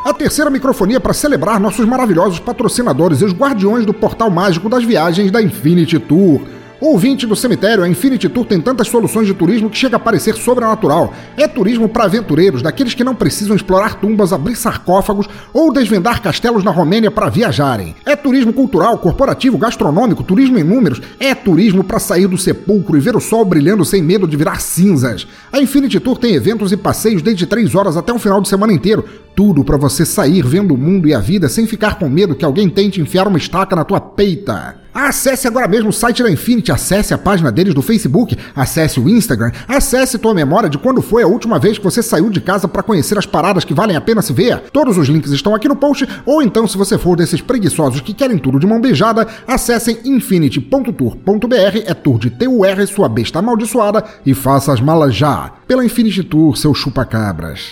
A 0.04 0.14
terceira 0.14 0.50
microfonia 0.50 1.00
para 1.00 1.12
celebrar 1.12 1.60
nossos 1.60 1.84
maravilhosos 1.84 2.38
patrocinadores 2.38 3.20
e 3.20 3.24
os 3.24 3.32
guardiões 3.32 3.84
do 3.84 3.92
portal 3.92 4.30
mágico 4.30 4.68
das 4.68 4.84
viagens 4.84 5.30
da 5.30 5.42
Infinity 5.42 5.98
Tour. 5.98 6.40
Ouvinte 6.80 7.26
do 7.26 7.34
cemitério, 7.34 7.82
a 7.82 7.88
Infinity 7.88 8.28
Tour 8.28 8.44
tem 8.44 8.60
tantas 8.60 8.86
soluções 8.86 9.26
de 9.26 9.34
turismo 9.34 9.68
que 9.68 9.76
chega 9.76 9.96
a 9.96 9.98
parecer 10.00 10.36
sobrenatural. 10.36 11.12
É 11.36 11.48
turismo 11.48 11.88
para 11.88 12.04
aventureiros, 12.04 12.62
daqueles 12.62 12.94
que 12.94 13.02
não 13.02 13.16
precisam 13.16 13.56
explorar 13.56 13.96
tumbas, 13.96 14.32
abrir 14.32 14.54
sarcófagos 14.54 15.28
ou 15.52 15.72
desvendar 15.72 16.22
castelos 16.22 16.62
na 16.62 16.70
Romênia 16.70 17.10
para 17.10 17.28
viajarem. 17.28 17.96
É 18.06 18.14
turismo 18.14 18.52
cultural, 18.52 18.96
corporativo, 18.98 19.58
gastronômico, 19.58 20.22
turismo 20.22 20.56
em 20.56 20.62
números. 20.62 21.02
É 21.18 21.34
turismo 21.34 21.82
para 21.82 21.98
sair 21.98 22.28
do 22.28 22.38
sepulcro 22.38 22.96
e 22.96 23.00
ver 23.00 23.16
o 23.16 23.20
sol 23.20 23.44
brilhando 23.44 23.84
sem 23.84 24.00
medo 24.00 24.28
de 24.28 24.36
virar 24.36 24.60
cinzas. 24.60 25.26
A 25.52 25.60
Infinity 25.60 25.98
Tour 25.98 26.16
tem 26.16 26.34
eventos 26.34 26.70
e 26.70 26.76
passeios 26.76 27.22
desde 27.22 27.44
3 27.44 27.74
horas 27.74 27.96
até 27.96 28.12
um 28.12 28.20
final 28.20 28.40
de 28.40 28.48
semana 28.48 28.72
inteiro. 28.72 29.04
Tudo 29.34 29.64
para 29.64 29.76
você 29.76 30.06
sair 30.06 30.46
vendo 30.46 30.74
o 30.74 30.78
mundo 30.78 31.08
e 31.08 31.14
a 31.14 31.18
vida 31.18 31.48
sem 31.48 31.66
ficar 31.66 31.98
com 31.98 32.08
medo 32.08 32.36
que 32.36 32.44
alguém 32.44 32.68
tente 32.68 33.00
enfiar 33.00 33.26
uma 33.26 33.38
estaca 33.38 33.74
na 33.74 33.84
tua 33.84 34.00
peita. 34.00 34.76
Acesse 35.00 35.46
agora 35.46 35.68
mesmo 35.68 35.90
o 35.90 35.92
site 35.92 36.24
da 36.24 36.30
Infinity, 36.30 36.72
acesse 36.72 37.14
a 37.14 37.18
página 37.18 37.52
deles 37.52 37.72
do 37.72 37.80
Facebook, 37.80 38.36
acesse 38.52 38.98
o 38.98 39.08
Instagram, 39.08 39.52
acesse 39.68 40.18
tua 40.18 40.34
memória 40.34 40.68
de 40.68 40.76
quando 40.76 41.00
foi 41.00 41.22
a 41.22 41.26
última 41.28 41.56
vez 41.56 41.78
que 41.78 41.84
você 41.84 42.02
saiu 42.02 42.28
de 42.28 42.40
casa 42.40 42.66
para 42.66 42.82
conhecer 42.82 43.16
as 43.16 43.24
paradas 43.24 43.64
que 43.64 43.72
valem 43.72 43.94
a 43.94 44.00
pena 44.00 44.20
se 44.22 44.32
ver. 44.32 44.58
Todos 44.72 44.98
os 44.98 45.06
links 45.06 45.30
estão 45.30 45.54
aqui 45.54 45.68
no 45.68 45.76
post, 45.76 46.04
ou 46.26 46.42
então 46.42 46.66
se 46.66 46.76
você 46.76 46.98
for 46.98 47.14
desses 47.14 47.40
preguiçosos 47.40 48.00
que 48.00 48.12
querem 48.12 48.38
tudo 48.38 48.58
de 48.58 48.66
mão 48.66 48.80
beijada, 48.80 49.24
acessem 49.46 50.00
infinity.tour.br, 50.04 51.78
é 51.86 51.94
tour 51.94 52.18
de 52.18 52.30
TUR, 52.30 52.86
sua 52.88 53.08
besta 53.08 53.38
amaldiçoada, 53.38 54.04
e 54.26 54.34
faça 54.34 54.72
as 54.72 54.80
malas 54.80 55.14
já. 55.14 55.52
Pela 55.68 55.84
Infinity 55.84 56.24
Tour, 56.24 56.56
seu 56.56 56.74
chupa-cabras. 56.74 57.70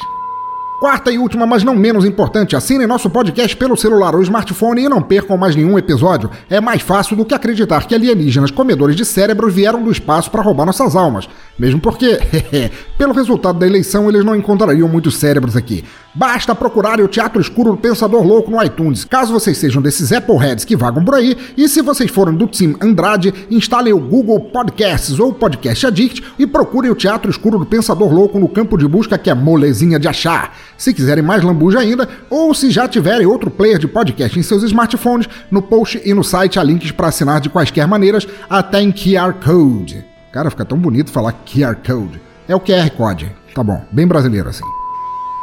Quarta 0.78 1.11
e 1.11 1.18
última, 1.18 1.47
mas 1.47 1.64
não 1.64 1.75
menos 1.75 2.04
importante, 2.04 2.54
assinem 2.54 2.87
nosso 2.87 3.09
podcast 3.09 3.56
pelo 3.56 3.78
celular 3.78 4.14
ou 4.14 4.23
smartphone 4.23 4.83
e 4.83 4.88
não 4.90 5.00
percam 5.00 5.35
mais 5.38 5.56
nenhum 5.56 5.78
episódio. 5.78 6.30
É 6.50 6.61
mais 6.61 6.83
fácil 6.83 7.16
do 7.16 7.25
que 7.25 7.35
acreditar 7.35 7.87
que 7.87 7.95
alienígenas 7.95 8.50
comedores 8.50 8.95
de 8.95 9.02
cérebros 9.02 9.54
vieram 9.54 9.83
do 9.83 9.90
espaço 9.90 10.30
para 10.30 10.42
roubar 10.42 10.66
nossas 10.66 10.95
almas. 10.95 11.26
Mesmo 11.59 11.80
porque, 11.80 12.18
pelo 12.99 13.14
resultado 13.14 13.59
da 13.59 13.66
eleição, 13.66 14.06
eles 14.11 14.23
não 14.23 14.37
encontrariam 14.37 14.87
muitos 14.87 15.16
cérebros 15.16 15.56
aqui. 15.56 15.83
Basta 16.16 16.54
procurar 16.54 16.99
o 16.99 17.06
Teatro 17.08 17.38
Escuro 17.38 17.73
do 17.73 17.76
Pensador 17.76 18.26
Louco 18.26 18.50
no 18.50 18.62
iTunes, 18.64 19.04
caso 19.04 19.35
vocês 19.35 19.58
sejam 19.58 19.82
desses 19.82 20.11
Appleheads 20.12 20.64
que 20.64 20.75
vagam 20.75 21.04
por 21.04 21.14
aí, 21.14 21.37
e 21.54 21.68
se 21.68 21.82
vocês 21.82 22.11
forem 22.11 22.35
do 22.35 22.46
Team 22.46 22.75
Andrade, 22.80 23.35
instalem 23.50 23.92
o 23.92 24.00
Google 24.00 24.40
Podcasts 24.40 25.20
ou 25.20 25.35
Podcast 25.35 25.87
Addict 25.87 26.25
e 26.38 26.46
procurem 26.46 26.90
o 26.90 26.94
Teatro 26.94 27.30
Escuro 27.30 27.58
do 27.58 27.66
Pensador 27.66 28.11
Louco 28.11 28.38
no 28.38 28.49
campo 28.49 28.78
de 28.78 28.88
busca 28.88 29.18
que 29.18 29.28
é 29.28 29.35
molezinha 29.35 29.99
de 29.99 30.08
achar. 30.08 30.56
Se 30.78 30.94
quiserem 30.94 31.23
mais 31.23 31.44
lambuja 31.44 31.80
ainda, 31.80 32.08
ou 32.30 32.54
se 32.54 32.70
já 32.70 32.88
tiverem 32.88 33.26
outro 33.26 33.50
player 33.50 33.78
de 33.78 33.87
podcast 33.87 34.38
em 34.38 34.42
seus 34.42 34.62
smartphones, 34.62 35.28
no 35.50 35.61
post 35.61 36.00
e 36.02 36.14
no 36.14 36.25
site 36.25 36.58
há 36.58 36.62
links 36.62 36.92
para 36.92 37.08
assinar 37.08 37.42
de 37.42 37.50
quaisquer 37.50 37.87
maneiras, 37.87 38.26
até 38.49 38.80
em 38.80 38.90
QR 38.90 39.35
Code. 39.35 40.02
Cara, 40.32 40.49
fica 40.49 40.64
tão 40.64 40.78
bonito 40.78 41.11
falar 41.11 41.35
QR 41.44 41.76
Code. 41.87 42.18
É 42.49 42.56
o 42.56 42.61
QR 42.61 42.90
Code. 42.96 43.30
Tá 43.54 43.62
bom, 43.62 43.85
bem 43.92 44.06
brasileiro 44.06 44.49
assim. 44.49 44.64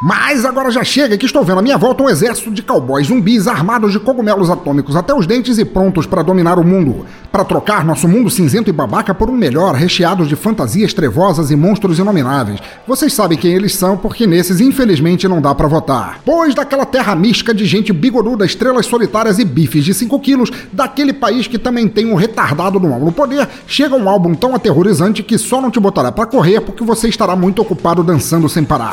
Mas 0.05 0.43
agora 0.43 0.69
já 0.69 0.83
chega 0.83 1.17
que 1.17 1.25
estou 1.25 1.45
vendo 1.45 1.59
à 1.59 1.61
minha 1.61 1.77
volta 1.77 2.03
um 2.03 2.09
exército 2.09 2.51
de 2.51 2.61
cowboys 2.61 3.07
zumbis 3.07 3.47
armados 3.47 3.93
de 3.93 3.99
cogumelos 4.01 4.49
atômicos 4.49 4.97
até 4.97 5.13
os 5.13 5.25
dentes 5.25 5.57
e 5.57 5.63
prontos 5.63 6.05
para 6.05 6.21
dominar 6.21 6.59
o 6.59 6.63
mundo. 6.63 7.05
Para 7.31 7.45
trocar 7.45 7.85
nosso 7.85 8.05
mundo 8.05 8.29
cinzento 8.29 8.69
e 8.69 8.73
babaca 8.73 9.13
por 9.13 9.29
um 9.29 9.33
melhor, 9.33 9.75
recheado 9.75 10.25
de 10.25 10.35
fantasias 10.35 10.93
trevosas 10.93 11.51
e 11.51 11.55
monstros 11.55 11.99
inomináveis. 11.99 12.59
Vocês 12.85 13.13
sabem 13.13 13.37
quem 13.37 13.53
eles 13.53 13.75
são, 13.75 13.95
porque 13.95 14.27
nesses 14.27 14.59
infelizmente 14.59 15.25
não 15.25 15.41
dá 15.41 15.55
para 15.55 15.69
votar. 15.69 16.19
Pois 16.25 16.53
daquela 16.53 16.85
terra 16.85 17.15
mística 17.15 17.53
de 17.53 17.65
gente 17.65 17.93
bigoduda, 17.93 18.45
estrelas 18.45 18.85
solitárias 18.85 19.39
e 19.39 19.45
bifes 19.45 19.85
de 19.85 19.93
5 19.93 20.19
quilos, 20.19 20.51
daquele 20.73 21.13
país 21.13 21.47
que 21.47 21.57
também 21.57 21.87
tem 21.87 22.11
um 22.11 22.15
retardado 22.15 22.77
no 22.77 22.99
no 22.99 23.11
poder, 23.13 23.47
chega 23.65 23.95
um 23.95 24.09
álbum 24.09 24.35
tão 24.35 24.53
aterrorizante 24.53 25.23
que 25.23 25.37
só 25.37 25.61
não 25.61 25.71
te 25.71 25.79
botará 25.79 26.11
para 26.11 26.25
correr 26.25 26.59
porque 26.59 26.83
você 26.83 27.07
estará 27.07 27.37
muito 27.37 27.61
ocupado 27.61 28.03
dançando 28.03 28.49
sem 28.49 28.65
parar. 28.65 28.91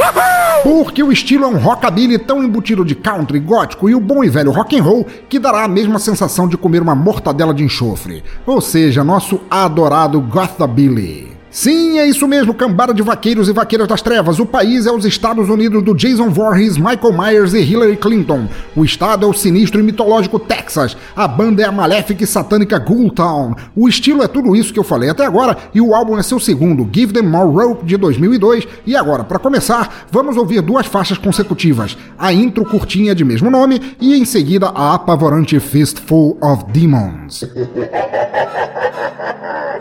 Porque 0.62 0.99
o 1.02 1.12
estilo 1.12 1.44
é 1.44 1.48
um 1.48 1.58
rockabilly 1.58 2.18
tão 2.18 2.42
embutido 2.42 2.84
de 2.84 2.94
country, 2.94 3.38
gótico 3.38 3.88
e 3.88 3.94
o 3.94 4.00
bom 4.00 4.22
e 4.24 4.28
velho 4.28 4.50
rock 4.50 4.78
and 4.78 4.82
roll 4.82 5.06
que 5.28 5.38
dará 5.38 5.64
a 5.64 5.68
mesma 5.68 5.98
sensação 5.98 6.48
de 6.48 6.56
comer 6.56 6.82
uma 6.82 6.94
mortadela 6.94 7.54
de 7.54 7.64
enxofre. 7.64 8.22
Ou 8.46 8.60
seja, 8.60 9.04
nosso 9.04 9.40
adorado 9.50 10.20
Gothabilly. 10.20 11.39
Sim, 11.50 11.98
é 11.98 12.06
isso 12.06 12.28
mesmo, 12.28 12.54
cambada 12.54 12.94
de 12.94 13.02
vaqueiros 13.02 13.48
e 13.48 13.52
vaqueiras 13.52 13.88
das 13.88 14.00
trevas. 14.00 14.38
O 14.38 14.46
país 14.46 14.86
é 14.86 14.92
os 14.92 15.04
Estados 15.04 15.48
Unidos 15.48 15.82
do 15.82 15.96
Jason 15.96 16.30
Voorhees, 16.30 16.76
Michael 16.76 17.12
Myers 17.12 17.54
e 17.54 17.58
Hillary 17.58 17.96
Clinton. 17.96 18.46
O 18.76 18.84
estado 18.84 19.26
é 19.26 19.28
o 19.28 19.32
sinistro 19.32 19.80
e 19.80 19.82
mitológico 19.82 20.38
Texas. 20.38 20.96
A 21.16 21.26
banda 21.26 21.60
é 21.60 21.64
a 21.64 21.72
maléfica 21.72 22.22
e 22.22 22.26
satânica 22.26 22.78
Ghoultown. 22.78 23.56
O 23.74 23.88
estilo 23.88 24.22
é 24.22 24.28
tudo 24.28 24.54
isso 24.54 24.72
que 24.72 24.78
eu 24.78 24.84
falei 24.84 25.10
até 25.10 25.26
agora 25.26 25.56
e 25.74 25.80
o 25.80 25.92
álbum 25.92 26.16
é 26.16 26.22
seu 26.22 26.38
segundo, 26.38 26.88
Give 26.92 27.12
Them 27.12 27.24
More 27.24 27.50
Rope, 27.52 27.84
de 27.84 27.96
2002. 27.96 28.68
E 28.86 28.94
agora, 28.94 29.24
para 29.24 29.40
começar, 29.40 30.06
vamos 30.08 30.36
ouvir 30.36 30.60
duas 30.60 30.86
faixas 30.86 31.18
consecutivas. 31.18 31.98
A 32.16 32.32
intro 32.32 32.64
curtinha 32.64 33.12
de 33.12 33.24
mesmo 33.24 33.50
nome 33.50 33.96
e 34.00 34.14
em 34.14 34.24
seguida 34.24 34.68
a 34.68 34.94
apavorante 34.94 35.58
Fistful 35.58 36.38
of 36.40 36.66
Demons. 36.70 37.42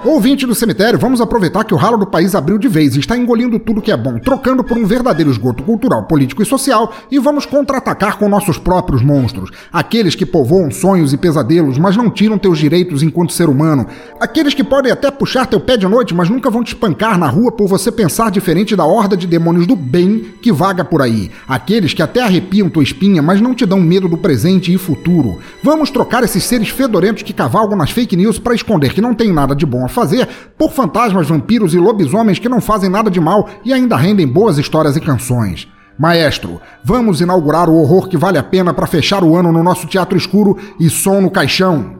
Ouvinte 0.06 0.46
do 0.46 0.56
cemitério, 0.56 0.98
vamos 0.98 1.20
aproveitar 1.20 1.59
que 1.64 1.74
o 1.74 1.78
ralo 1.78 1.98
do 1.98 2.08
país 2.08 2.36
abriu 2.36 2.58
de 2.58 2.68
vez 2.68 2.96
e 2.96 3.00
está 3.00 3.18
engolindo 3.18 3.60
tudo 3.60 3.82
que 3.82 3.92
é 3.92 3.98
bom, 3.98 4.20
trocando 4.20 4.64
por 4.64 4.78
um 4.78 4.86
verdadeiro 4.86 5.32
esgoto 5.32 5.64
cultural, 5.64 6.06
político 6.06 6.42
e 6.42 6.46
social, 6.46 6.94
e 7.12 7.20
vamos 7.20 7.46
contra-atacar 7.46 8.18
com 8.18 8.30
nossos 8.30 8.58
próprios 8.58 9.02
monstros. 9.02 9.50
Aqueles 9.72 10.16
que 10.16 10.26
povoam 10.26 10.72
sonhos 10.72 11.14
e 11.14 11.18
pesadelos, 11.18 11.78
mas 11.78 11.98
não 11.98 12.10
tiram 12.10 12.38
teus 12.38 12.60
direitos 12.60 13.04
enquanto 13.04 13.34
ser 13.34 13.50
humano. 13.50 13.88
Aqueles 14.20 14.54
que 14.54 14.64
podem 14.64 14.92
até 14.92 15.12
puxar 15.12 15.46
teu 15.46 15.60
pé 15.60 15.78
de 15.78 15.88
noite, 15.88 16.14
mas 16.14 16.30
nunca 16.30 16.50
vão 16.50 16.64
te 16.64 16.74
espancar 16.74 17.18
na 17.18 17.28
rua 17.28 17.52
por 17.52 17.68
você 17.68 17.92
pensar 17.92 18.32
diferente 18.32 18.76
da 18.76 18.86
horda 18.86 19.18
de 19.18 19.28
demônios 19.28 19.68
do 19.68 19.76
bem 19.76 20.34
que 20.42 20.52
vaga 20.52 20.84
por 20.86 21.02
aí. 21.02 21.32
Aqueles 21.48 21.94
que 21.94 22.02
até 22.02 22.22
arrepiam 22.22 22.70
tua 22.70 22.84
espinha, 22.84 23.22
mas 23.22 23.42
não 23.42 23.54
te 23.54 23.66
dão 23.66 23.80
medo 23.80 24.08
do 24.08 24.18
presente 24.18 24.74
e 24.74 24.78
futuro. 24.78 25.40
Vamos 25.64 25.90
trocar 25.90 26.24
esses 26.24 26.44
seres 26.44 26.70
fedorentos 26.70 27.24
que 27.24 27.34
cavalgam 27.34 27.78
nas 27.78 27.92
fake 27.92 28.16
news 28.16 28.40
para 28.40 28.56
esconder 28.56 28.94
que 28.94 29.02
não 29.02 29.14
tem 29.14 29.32
nada 29.32 29.56
de 29.56 29.66
bom 29.66 29.86
a 29.86 29.90
fazer 29.90 30.28
por 30.58 30.72
fantasmas, 30.72 31.28
vampiros 31.28 31.49
e 31.74 31.78
lobisomens 31.78 32.40
que 32.40 32.50
não 32.50 32.62
fazem 32.62 32.90
nada 32.90 33.10
de 33.10 33.20
mal 33.20 33.50
e 33.64 33.74
ainda 33.74 33.96
rendem 33.96 34.28
boas 34.28 34.58
histórias 34.58 34.96
e 34.96 35.02
canções. 35.02 35.68
Maestro, 35.98 36.62
vamos 36.84 37.20
inaugurar 37.20 37.70
o 37.70 37.76
horror 37.76 38.08
que 38.08 38.18
vale 38.18 38.38
a 38.38 38.44
pena 38.44 38.74
para 38.74 38.88
fechar 38.88 39.24
o 39.24 39.36
ano 39.36 39.52
no 39.52 39.62
nosso 39.62 39.86
teatro 39.86 40.18
escuro 40.18 40.58
e 40.80 40.90
som 40.90 41.20
no 41.20 41.30
caixão. 41.30 41.99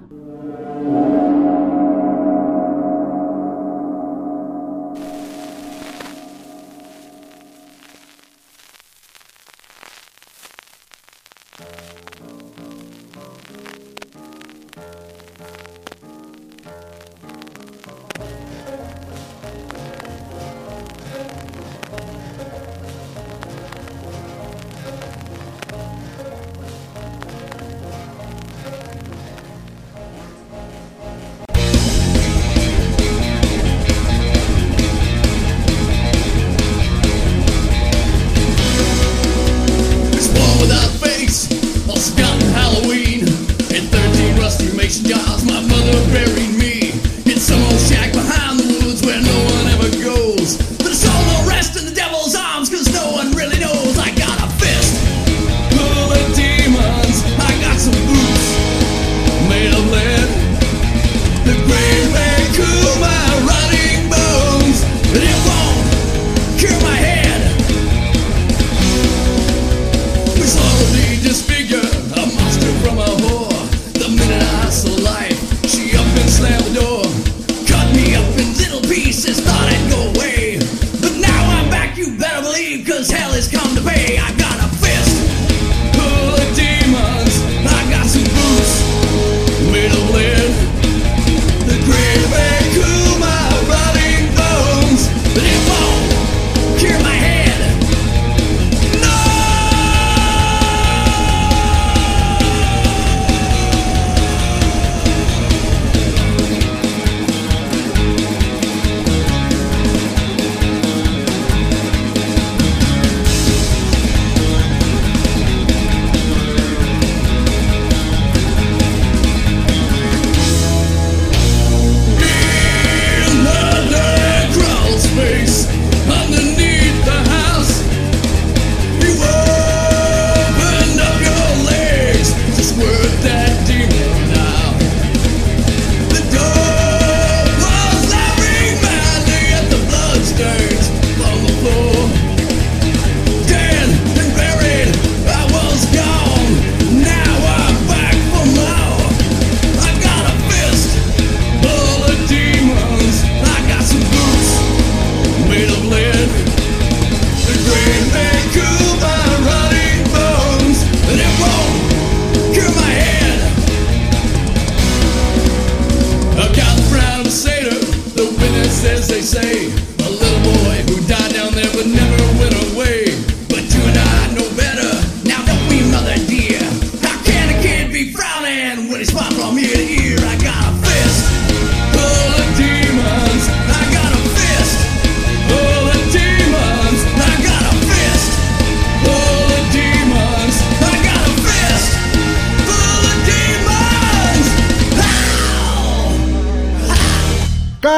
they 169.10 169.22
say. 169.24 169.79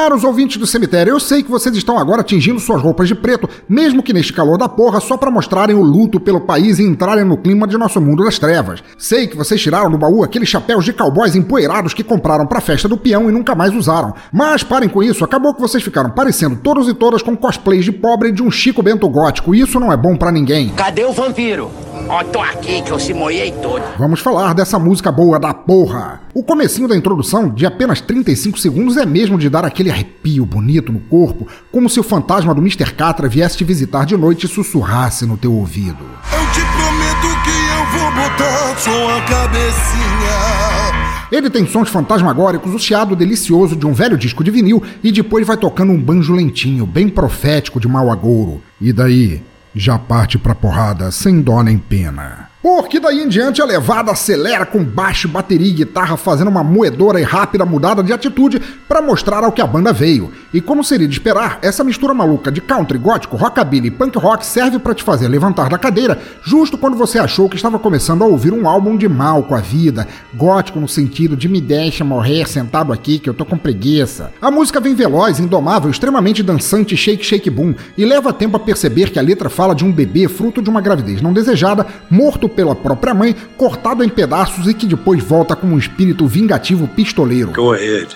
Caros 0.02 0.24
ouvintes 0.24 0.56
do 0.56 0.66
cemitério, 0.66 1.12
eu 1.12 1.20
sei 1.20 1.44
que 1.44 1.50
vocês 1.50 1.76
estão 1.76 1.96
agora 1.96 2.24
tingindo 2.24 2.58
suas 2.58 2.82
roupas 2.82 3.06
de 3.06 3.14
preto, 3.14 3.48
mesmo 3.68 4.02
que 4.02 4.12
neste 4.12 4.32
calor 4.32 4.58
da 4.58 4.68
porra, 4.68 4.98
só 4.98 5.16
para 5.16 5.30
mostrarem 5.30 5.76
o 5.76 5.80
luto 5.80 6.18
pelo 6.18 6.40
país 6.40 6.80
e 6.80 6.82
entrarem 6.82 7.24
no 7.24 7.36
clima 7.36 7.68
de 7.68 7.78
nosso 7.78 8.00
mundo 8.00 8.24
das 8.24 8.36
trevas. 8.36 8.82
Sei 8.98 9.28
que 9.28 9.36
vocês 9.36 9.62
tiraram 9.62 9.92
do 9.92 9.96
baú 9.96 10.24
aqueles 10.24 10.48
chapéus 10.48 10.84
de 10.84 10.92
cowboys 10.92 11.36
empoeirados 11.36 11.94
que 11.94 12.02
compraram 12.02 12.48
pra 12.48 12.60
festa 12.60 12.88
do 12.88 12.96
peão 12.96 13.30
e 13.30 13.32
nunca 13.32 13.54
mais 13.54 13.72
usaram. 13.72 14.12
Mas 14.32 14.64
parem 14.64 14.88
com 14.88 15.04
isso, 15.04 15.24
acabou 15.24 15.54
que 15.54 15.60
vocês 15.60 15.84
ficaram 15.84 16.10
parecendo 16.10 16.56
todos 16.56 16.88
e 16.88 16.94
todas 16.94 17.22
com 17.22 17.36
cosplays 17.36 17.84
de 17.84 17.92
pobre 17.92 18.32
de 18.32 18.42
um 18.42 18.50
Chico 18.50 18.82
Bento 18.82 19.08
gótico, 19.08 19.54
e 19.54 19.60
isso 19.60 19.78
não 19.78 19.92
é 19.92 19.96
bom 19.96 20.16
pra 20.16 20.32
ninguém. 20.32 20.70
Cadê 20.70 21.04
o 21.04 21.12
vampiro? 21.12 21.70
Ó, 22.08 22.24
tô 22.24 22.40
aqui 22.40 22.82
que 22.82 22.90
eu 22.90 22.98
se 22.98 23.14
moiei 23.14 23.52
todo. 23.52 23.82
Vamos 23.98 24.20
falar 24.20 24.54
dessa 24.54 24.78
música 24.78 25.10
boa 25.10 25.38
da 25.38 25.54
porra. 25.54 26.20
O 26.34 26.42
comecinho 26.42 26.88
da 26.88 26.96
introdução, 26.96 27.48
de 27.48 27.64
apenas 27.64 28.00
35 28.00 28.58
segundos, 28.58 28.96
é 28.96 29.06
mesmo 29.06 29.38
de 29.38 29.48
dar 29.48 29.64
aquele 29.64 29.90
arrepio 29.90 30.44
bonito 30.44 30.92
no 30.92 31.00
corpo, 31.00 31.46
como 31.70 31.88
se 31.88 32.00
o 32.00 32.02
fantasma 32.02 32.54
do 32.54 32.60
Mr. 32.60 32.92
Catra 32.92 33.28
viesse 33.28 33.56
te 33.56 33.64
visitar 33.64 34.04
de 34.04 34.16
noite 34.16 34.46
e 34.46 34.48
sussurrasse 34.48 35.24
no 35.24 35.36
teu 35.36 35.52
ouvido. 35.52 36.04
Eu 36.32 36.46
te 36.52 36.60
prometo 36.60 37.42
que 37.44 37.50
eu 37.50 38.00
vou 38.00 38.10
botar 38.12 38.76
sua 38.78 39.20
cabecinha. 39.22 41.02
Ele 41.30 41.48
tem 41.48 41.66
sons 41.66 41.88
fantasmagóricos, 41.88 42.74
o 42.74 42.78
chiado 42.78 43.16
delicioso 43.16 43.74
de 43.74 43.86
um 43.86 43.94
velho 43.94 44.18
disco 44.18 44.44
de 44.44 44.50
vinil 44.50 44.82
e 45.02 45.10
depois 45.10 45.46
vai 45.46 45.56
tocando 45.56 45.90
um 45.90 45.98
banjo 45.98 46.34
lentinho, 46.34 46.84
bem 46.84 47.08
profético 47.08 47.80
de 47.80 47.88
mau 47.88 48.10
agouro. 48.10 48.60
E 48.78 48.92
daí, 48.92 49.40
já 49.74 49.98
parte 49.98 50.38
pra 50.38 50.54
porrada 50.54 51.10
sem 51.10 51.40
dó 51.40 51.62
nem 51.62 51.78
pena. 51.78 52.51
Porque 52.62 53.00
daí 53.00 53.20
em 53.20 53.28
diante 53.28 53.60
a 53.60 53.64
levada 53.64 54.12
acelera 54.12 54.64
com 54.64 54.84
baixo, 54.84 55.26
bateria 55.26 55.66
e 55.66 55.72
guitarra 55.72 56.16
fazendo 56.16 56.46
uma 56.46 56.62
moedora 56.62 57.20
e 57.20 57.24
rápida 57.24 57.66
mudada 57.66 58.04
de 58.04 58.12
atitude 58.12 58.60
para 58.88 59.02
mostrar 59.02 59.42
ao 59.42 59.50
que 59.50 59.60
a 59.60 59.66
banda 59.66 59.92
veio. 59.92 60.30
E 60.54 60.60
como 60.60 60.84
seria 60.84 61.08
de 61.08 61.14
esperar, 61.14 61.58
essa 61.60 61.82
mistura 61.82 62.14
maluca 62.14 62.52
de 62.52 62.60
country, 62.60 62.98
gótico, 62.98 63.36
rockabilly 63.36 63.88
e 63.88 63.90
punk 63.90 64.16
rock 64.16 64.46
serve 64.46 64.78
para 64.78 64.94
te 64.94 65.02
fazer 65.02 65.26
levantar 65.26 65.68
da 65.68 65.76
cadeira 65.76 66.20
justo 66.44 66.78
quando 66.78 66.96
você 66.96 67.18
achou 67.18 67.48
que 67.48 67.56
estava 67.56 67.80
começando 67.80 68.22
a 68.22 68.26
ouvir 68.26 68.52
um 68.52 68.68
álbum 68.68 68.96
de 68.96 69.08
mal 69.08 69.42
com 69.42 69.56
a 69.56 69.60
vida, 69.60 70.06
gótico 70.32 70.78
no 70.78 70.86
sentido 70.86 71.36
de 71.36 71.48
me 71.48 71.60
deixa 71.60 72.04
morrer 72.04 72.48
sentado 72.48 72.92
aqui 72.92 73.18
que 73.18 73.28
eu 73.28 73.34
tô 73.34 73.44
com 73.44 73.58
preguiça. 73.58 74.30
A 74.40 74.52
música 74.52 74.78
vem 74.78 74.94
veloz, 74.94 75.40
indomável, 75.40 75.90
extremamente 75.90 76.44
dançante, 76.44 76.96
shake 76.96 77.24
shake 77.24 77.50
boom 77.50 77.74
e 77.98 78.04
leva 78.04 78.32
tempo 78.32 78.56
a 78.56 78.60
perceber 78.60 79.10
que 79.10 79.18
a 79.18 79.22
letra 79.22 79.50
fala 79.50 79.74
de 79.74 79.84
um 79.84 79.90
bebê 79.90 80.28
fruto 80.28 80.62
de 80.62 80.70
uma 80.70 80.80
gravidez 80.80 81.20
não 81.20 81.32
desejada, 81.32 81.86
morto 82.08 82.51
pela 82.52 82.74
própria 82.74 83.14
mãe, 83.14 83.34
cortado 83.56 84.04
em 84.04 84.08
pedaços 84.08 84.66
e 84.66 84.74
que 84.74 84.86
depois 84.86 85.22
volta 85.22 85.56
com 85.56 85.66
um 85.66 85.78
espírito 85.78 86.26
vingativo 86.26 86.86
pistoleiro. 86.86 87.52
Go 87.52 87.72
ahead. 87.72 88.08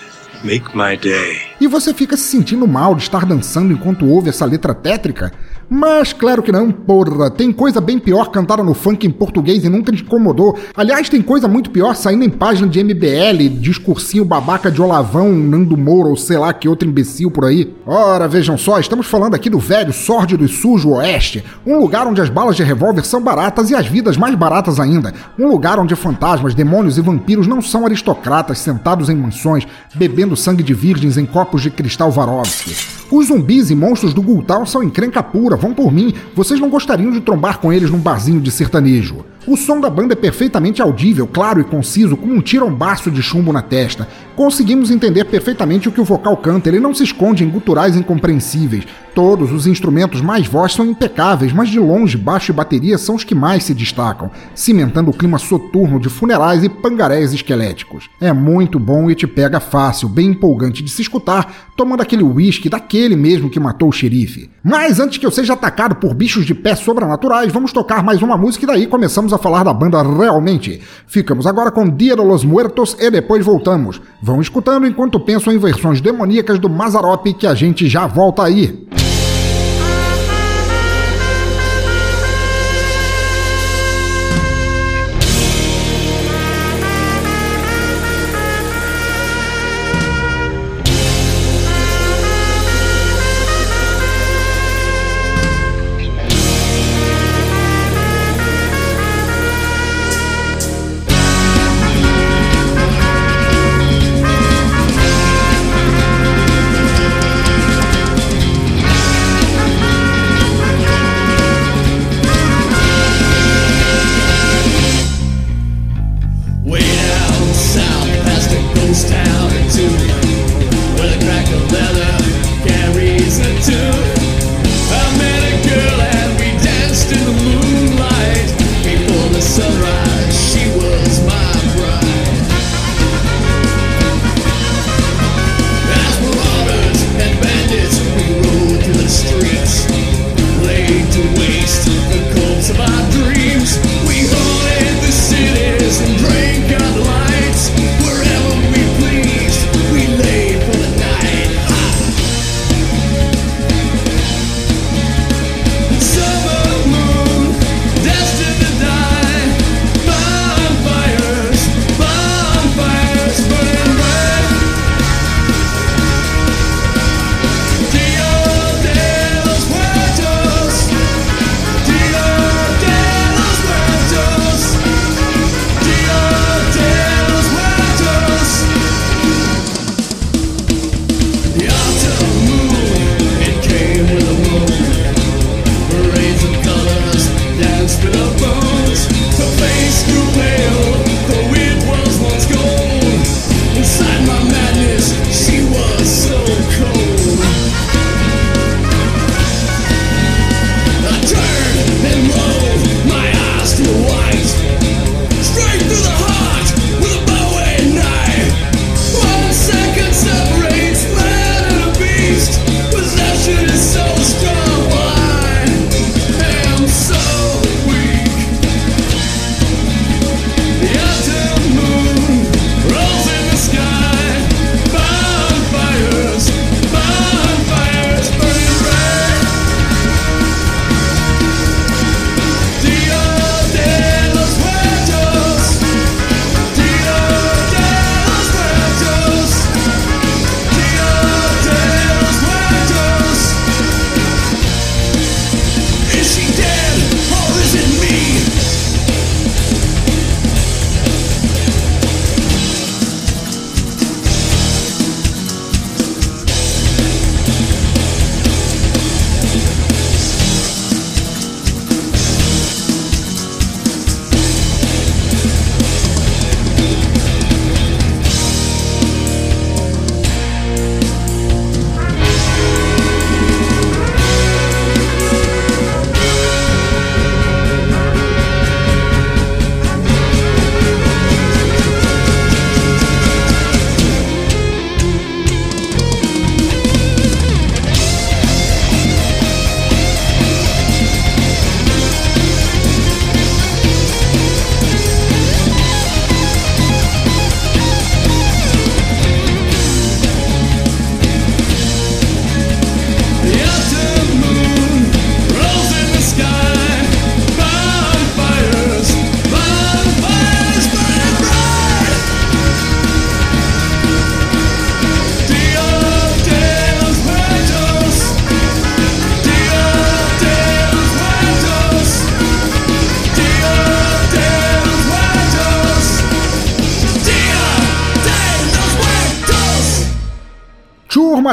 Make 0.43 0.77
my 0.77 0.95
day. 0.95 1.41
E 1.59 1.67
você 1.67 1.93
fica 1.93 2.15
se 2.15 2.23
sentindo 2.23 2.67
mal 2.67 2.93
de 2.93 3.01
estar 3.01 3.25
dançando 3.25 3.73
enquanto 3.73 4.07
ouve 4.07 4.29
essa 4.29 4.45
letra 4.45 4.73
tétrica? 4.73 5.33
Mas 5.69 6.13
claro 6.13 6.41
que 6.41 6.51
não, 6.51 6.71
porra. 6.71 7.29
Tem 7.29 7.51
coisa 7.51 7.81
bem 7.81 7.99
pior 7.99 8.31
cantada 8.31 8.63
no 8.63 8.73
funk 8.73 9.05
em 9.05 9.11
português 9.11 9.65
e 9.65 9.69
nunca 9.69 9.91
te 9.91 10.01
incomodou. 10.01 10.57
Aliás, 10.75 11.09
tem 11.09 11.21
coisa 11.21 11.47
muito 11.47 11.69
pior 11.69 11.93
saindo 11.93 12.23
em 12.23 12.29
página 12.29 12.67
de 12.67 12.81
MBL, 12.81 13.49
discursinho 13.59 14.23
babaca 14.23 14.71
de 14.71 14.81
Olavão, 14.81 15.29
Nando 15.33 15.75
Moura 15.75 16.07
ou 16.09 16.15
sei 16.15 16.37
lá 16.37 16.53
que 16.53 16.69
outro 16.69 16.87
imbecil 16.87 17.29
por 17.29 17.43
aí. 17.43 17.75
Ora, 17.85 18.27
vejam 18.29 18.57
só, 18.57 18.79
estamos 18.79 19.07
falando 19.07 19.35
aqui 19.35 19.49
do 19.49 19.59
velho, 19.59 19.91
sórdido 19.91 20.45
e 20.45 20.47
sujo 20.47 20.91
Oeste. 20.91 21.43
Um 21.65 21.77
lugar 21.79 22.07
onde 22.07 22.21
as 22.21 22.29
balas 22.29 22.55
de 22.55 22.63
revólver 22.63 23.03
são 23.03 23.21
baratas 23.21 23.69
e 23.69 23.75
as 23.75 23.87
vidas 23.87 24.15
mais 24.15 24.35
baratas 24.35 24.79
ainda. 24.79 25.13
Um 25.37 25.49
lugar 25.49 25.79
onde 25.79 25.95
fantasmas, 25.95 26.55
demônios 26.55 26.97
e 26.97 27.01
vampiros 27.01 27.45
não 27.45 27.61
são 27.61 27.85
aristocratas 27.85 28.59
sentados 28.59 29.09
em 29.09 29.15
mansões, 29.15 29.67
bebendo 29.93 30.37
sangue 30.37 30.63
de 30.63 30.73
virgens 30.73 31.17
em 31.17 31.25
copos 31.25 31.61
de 31.61 31.69
cristal 31.69 32.09
Varovski. 32.09 32.97
Os 33.09 33.27
zumbis 33.27 33.69
e 33.71 33.75
monstros 33.75 34.13
do 34.13 34.21
Gultal 34.21 34.65
são 34.65 34.83
encrenca 34.83 35.23
pura, 35.23 35.56
vão 35.57 35.73
por 35.73 35.91
mim. 35.91 36.13
Vocês 36.33 36.59
não 36.59 36.69
gostariam 36.69 37.11
de 37.11 37.21
trombar 37.21 37.59
com 37.59 37.73
eles 37.73 37.89
num 37.89 37.99
barzinho 37.99 38.39
de 38.39 38.51
sertanejo. 38.51 39.25
O 39.47 39.55
som 39.55 39.79
da 39.79 39.89
banda 39.89 40.13
é 40.13 40.15
perfeitamente 40.15 40.81
audível, 40.81 41.25
claro 41.25 41.61
e 41.61 41.63
conciso, 41.63 42.17
como 42.17 42.33
um 42.33 42.41
tirombaço 42.41 43.09
de 43.09 43.21
chumbo 43.21 43.53
na 43.53 43.61
testa. 43.61 44.05
Conseguimos 44.35 44.91
entender 44.91 45.23
perfeitamente 45.23 45.87
o 45.87 45.91
que 45.91 46.01
o 46.01 46.05
vocal 46.05 46.35
canta, 46.35 46.67
ele 46.67 46.81
não 46.81 46.93
se 46.93 47.03
esconde 47.03 47.45
em 47.45 47.49
guturais 47.49 47.95
incompreensíveis. 47.95 48.85
Todos 49.17 49.51
os 49.51 49.65
instrumentos 49.65 50.21
mais 50.21 50.45
voz 50.45 50.73
são 50.73 50.85
impecáveis, 50.85 51.51
mas 51.51 51.69
de 51.69 51.79
longe 51.79 52.15
baixo 52.15 52.51
e 52.51 52.53
bateria 52.53 52.99
são 52.99 53.15
os 53.15 53.23
que 53.23 53.33
mais 53.33 53.63
se 53.63 53.73
destacam, 53.73 54.29
cimentando 54.53 55.09
o 55.09 55.13
clima 55.13 55.39
soturno 55.39 55.99
de 55.99 56.07
funerais 56.07 56.63
e 56.63 56.69
pangarés 56.69 57.33
esqueléticos. 57.33 58.07
É 58.21 58.31
muito 58.31 58.77
bom 58.77 59.09
e 59.09 59.15
te 59.15 59.25
pega 59.25 59.59
fácil, 59.59 60.07
bem 60.07 60.27
empolgante 60.27 60.83
de 60.83 60.91
se 60.91 61.01
escutar, 61.01 61.71
tomando 61.75 62.01
aquele 62.01 62.21
whisky 62.21 62.69
daquele 62.69 63.15
mesmo 63.15 63.49
que 63.49 63.59
matou 63.59 63.89
o 63.89 63.91
xerife. 63.91 64.51
Mas 64.63 64.99
antes 64.99 65.17
que 65.17 65.25
eu 65.25 65.31
seja 65.31 65.53
atacado 65.53 65.95
por 65.95 66.13
bichos 66.13 66.45
de 66.45 66.53
pé 66.53 66.75
sobrenaturais, 66.75 67.51
vamos 67.51 67.73
tocar 67.73 68.03
mais 68.03 68.21
uma 68.21 68.37
música 68.37 68.65
e 68.65 68.67
daí 68.67 68.85
começamos 68.85 69.33
a 69.33 69.39
falar 69.39 69.63
da 69.63 69.73
banda 69.73 69.99
realmente. 70.03 70.79
Ficamos 71.07 71.47
agora 71.47 71.71
com 71.71 71.89
Dia 71.89 72.15
de 72.15 72.21
los 72.21 72.45
Muertos 72.45 72.95
e 72.99 73.09
depois 73.09 73.43
voltamos. 73.43 73.99
Vão 74.21 74.39
escutando 74.39 74.85
enquanto 74.85 75.19
penso 75.19 75.51
em 75.51 75.57
versões 75.57 76.01
demoníacas 76.01 76.59
do 76.59 76.69
Mazarop 76.69 77.25
que 77.33 77.47
a 77.47 77.55
gente 77.55 77.89
já 77.89 78.05
volta 78.05 78.43
aí. 78.43 78.85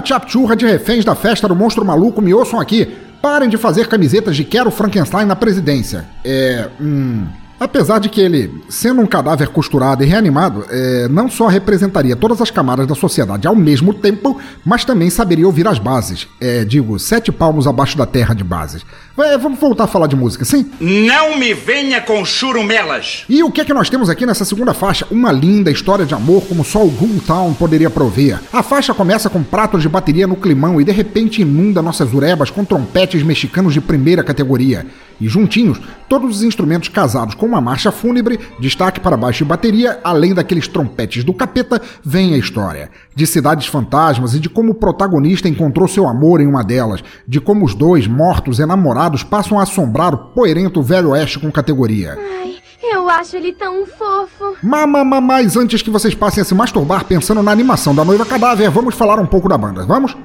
Chapchurra 0.05 0.55
de 0.55 0.67
reféns 0.67 1.05
da 1.05 1.15
festa 1.15 1.49
do 1.49 1.55
monstro 1.55 1.85
maluco, 1.85 2.21
me 2.21 2.35
ouçam 2.35 2.61
aqui. 2.61 2.97
Parem 3.23 3.49
de 3.49 3.57
fazer 3.57 3.89
camisetas 3.89 4.37
de 4.37 4.45
Quero 4.45 4.71
Frankenstein 4.71 5.25
na 5.25 5.35
presidência. 5.35 6.05
É. 6.25 6.69
Hum. 6.81 7.27
Apesar 7.65 7.99
de 7.99 8.11
que 8.11 8.21
ele, 8.21 8.63
sendo 8.69 9.01
um 9.01 9.07
cadáver 9.07 9.49
costurado 9.49 10.05
e 10.05 10.07
reanimado, 10.07 10.67
é, 10.69 11.09
não 11.09 11.31
só 11.31 11.47
representaria 11.47 12.15
todas 12.15 12.39
as 12.43 12.51
camadas 12.51 12.87
da 12.87 12.95
sociedade 12.95 13.49
ao 13.49 13.57
mesmo 13.57 13.95
tempo, 13.95 14.39
mas 14.63 14.85
também 14.85 15.09
saberia 15.09 15.47
ouvir 15.47 15.67
as 15.67 15.79
bases. 15.79 16.29
É, 16.39 16.63
digo, 16.63 16.99
sete 16.99 17.33
palmos 17.33 17.67
abaixo 17.67 17.97
da 17.97 18.05
terra 18.05 18.35
de 18.35 18.45
bases. 18.45 18.85
É, 19.17 19.39
vamos 19.39 19.59
voltar 19.59 19.85
a 19.85 19.87
falar 19.87 20.09
de 20.09 20.15
música, 20.15 20.45
sim? 20.45 20.71
Não 20.79 21.39
me 21.39 21.55
venha 21.55 22.03
com 22.03 22.23
churumelas! 22.23 23.25
E 23.31 23.43
o 23.43 23.51
que 23.51 23.63
é 23.63 23.65
que 23.65 23.73
nós 23.73 23.89
temos 23.89 24.11
aqui 24.11 24.27
nessa 24.27 24.45
segunda 24.45 24.75
faixa? 24.75 25.07
Uma 25.11 25.33
linda 25.33 25.71
história 25.71 26.05
de 26.05 26.13
amor 26.13 26.43
como 26.43 26.63
só 26.63 26.85
o 26.85 26.91
Ghoul 26.91 27.23
Town 27.27 27.55
poderia 27.55 27.89
prover. 27.89 28.41
A 28.53 28.63
faixa 28.63 28.93
começa 28.93 29.31
com 29.31 29.43
pratos 29.43 29.81
de 29.81 29.89
bateria 29.89 30.27
no 30.27 30.37
climão 30.37 30.79
e 30.83 30.85
de 30.85 30.93
repente 30.93 31.41
inunda 31.41 31.81
nossas 31.81 32.13
urebas 32.13 32.51
com 32.51 32.63
trompetes 32.63 33.23
mexicanos 33.23 33.73
de 33.73 33.81
primeira 33.81 34.23
categoria. 34.23 34.85
E 35.21 35.29
juntinhos, 35.29 35.81
todos 36.09 36.37
os 36.37 36.43
instrumentos 36.43 36.89
casados 36.89 37.35
com 37.35 37.47
uma 37.47 37.61
marcha 37.61 37.93
fúnebre, 37.93 38.39
destaque 38.59 39.01
para 39.01 39.17
baixo 39.17 39.43
e 39.43 39.47
bateria, 39.47 40.01
além 40.03 40.35
daqueles 40.35 40.69
trompetes 40.69 41.25
do 41.25 41.33
capeta, 41.33 41.81
vem 42.05 42.35
a 42.35 42.39
história. 42.39 42.91
De 43.15 43.27
cidades 43.27 43.67
fantasmas 43.67 44.35
e 44.35 44.41
de 44.41 44.49
como 44.49 44.73
o 44.73 44.75
protagonista 44.75 45.49
encontrou 45.49 45.87
seu 45.87 46.09
amor 46.09 46.41
em 46.41 46.47
uma 46.47 46.65
delas, 46.65 47.03
de 47.27 47.41
como 47.41 47.65
os 47.65 47.75
dois, 47.75 48.07
mortos 48.07 48.59
enamorados, 48.59 49.23
passam 49.23 49.59
a 49.59 49.63
assombrar 49.63 50.15
o 50.15 50.19
poerento 50.19 50.83
velho 50.83 51.11
oeste 51.11 51.39
com 51.39 51.51
categoria. 51.51 52.19
Ai, 52.41 52.57
eu 52.93 53.09
acho 53.09 53.37
ele 53.37 53.53
tão 53.53 53.87
fofo. 53.87 54.57
Mama, 54.63 55.05
mas 55.21 55.57
antes 55.57 55.83
que 55.83 55.91
vocês 55.91 56.15
passem 56.15 56.43
a 56.43 56.45
se 56.45 56.55
masturbar 56.55 57.05
pensando 57.05 57.43
na 57.43 57.51
animação 57.51 57.95
da 57.95 58.05
Noiva 58.05 58.27
Cadáver, 58.27 58.71
vamos 58.71 58.95
falar 58.95 59.19
um 59.19 59.27
pouco 59.27 59.49
da 59.49 59.57
banda, 59.57 59.85
vamos? 59.85 60.17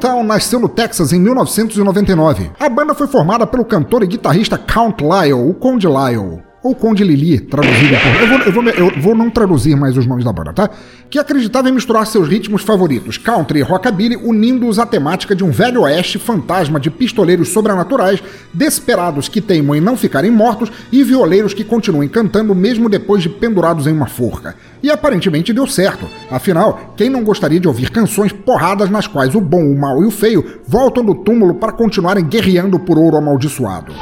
Town 0.00 0.22
nasceu 0.22 0.58
no 0.60 0.68
Texas 0.68 1.12
em 1.12 1.20
1999. 1.20 2.50
A 2.58 2.68
banda 2.68 2.94
foi 2.94 3.06
formada 3.06 3.46
pelo 3.46 3.64
cantor 3.64 4.02
e 4.02 4.06
guitarrista 4.06 4.58
Count 4.58 5.02
Lyle, 5.02 5.32
o 5.34 5.54
Conde 5.54 5.86
Lyle 5.86 6.47
ou 6.62 6.74
Conde 6.74 7.04
Lili, 7.04 7.38
traduzido 7.38 7.96
por. 7.96 8.20
Eu 8.20 8.28
vou, 8.28 8.38
eu, 8.38 8.52
vou, 8.52 8.64
eu 8.64 9.00
vou 9.00 9.14
não 9.14 9.30
traduzir 9.30 9.76
mais 9.76 9.96
os 9.96 10.06
nomes 10.06 10.24
da 10.24 10.32
banda, 10.32 10.52
tá? 10.52 10.68
Que 11.08 11.18
acreditava 11.18 11.68
em 11.68 11.72
misturar 11.72 12.06
seus 12.06 12.28
ritmos 12.28 12.62
favoritos, 12.62 13.16
country 13.16 13.60
e 13.60 13.62
rockabilly, 13.62 14.16
unindo-os 14.16 14.78
à 14.78 14.84
temática 14.84 15.34
de 15.34 15.44
um 15.44 15.50
velho 15.50 15.82
oeste 15.82 16.18
fantasma 16.18 16.80
de 16.80 16.90
pistoleiros 16.90 17.50
sobrenaturais, 17.50 18.22
desesperados 18.52 19.28
que 19.28 19.40
teimam 19.40 19.76
em 19.76 19.80
não 19.80 19.96
ficarem 19.96 20.30
mortos 20.30 20.70
e 20.90 21.02
violeiros 21.04 21.54
que 21.54 21.64
continuem 21.64 22.08
cantando 22.08 22.54
mesmo 22.54 22.88
depois 22.88 23.22
de 23.22 23.28
pendurados 23.28 23.86
em 23.86 23.92
uma 23.92 24.06
forca. 24.06 24.56
E 24.82 24.90
aparentemente 24.90 25.52
deu 25.52 25.66
certo. 25.66 26.06
Afinal, 26.30 26.94
quem 26.96 27.08
não 27.08 27.24
gostaria 27.24 27.60
de 27.60 27.68
ouvir 27.68 27.90
canções 27.90 28.32
porradas 28.32 28.90
nas 28.90 29.06
quais 29.06 29.34
o 29.34 29.40
bom, 29.40 29.62
o 29.62 29.78
mal 29.78 30.02
e 30.02 30.06
o 30.06 30.10
feio 30.10 30.60
voltam 30.66 31.04
do 31.04 31.14
túmulo 31.14 31.54
para 31.54 31.72
continuarem 31.72 32.24
guerreando 32.24 32.78
por 32.78 32.98
ouro 32.98 33.16
amaldiçoado? 33.16 33.92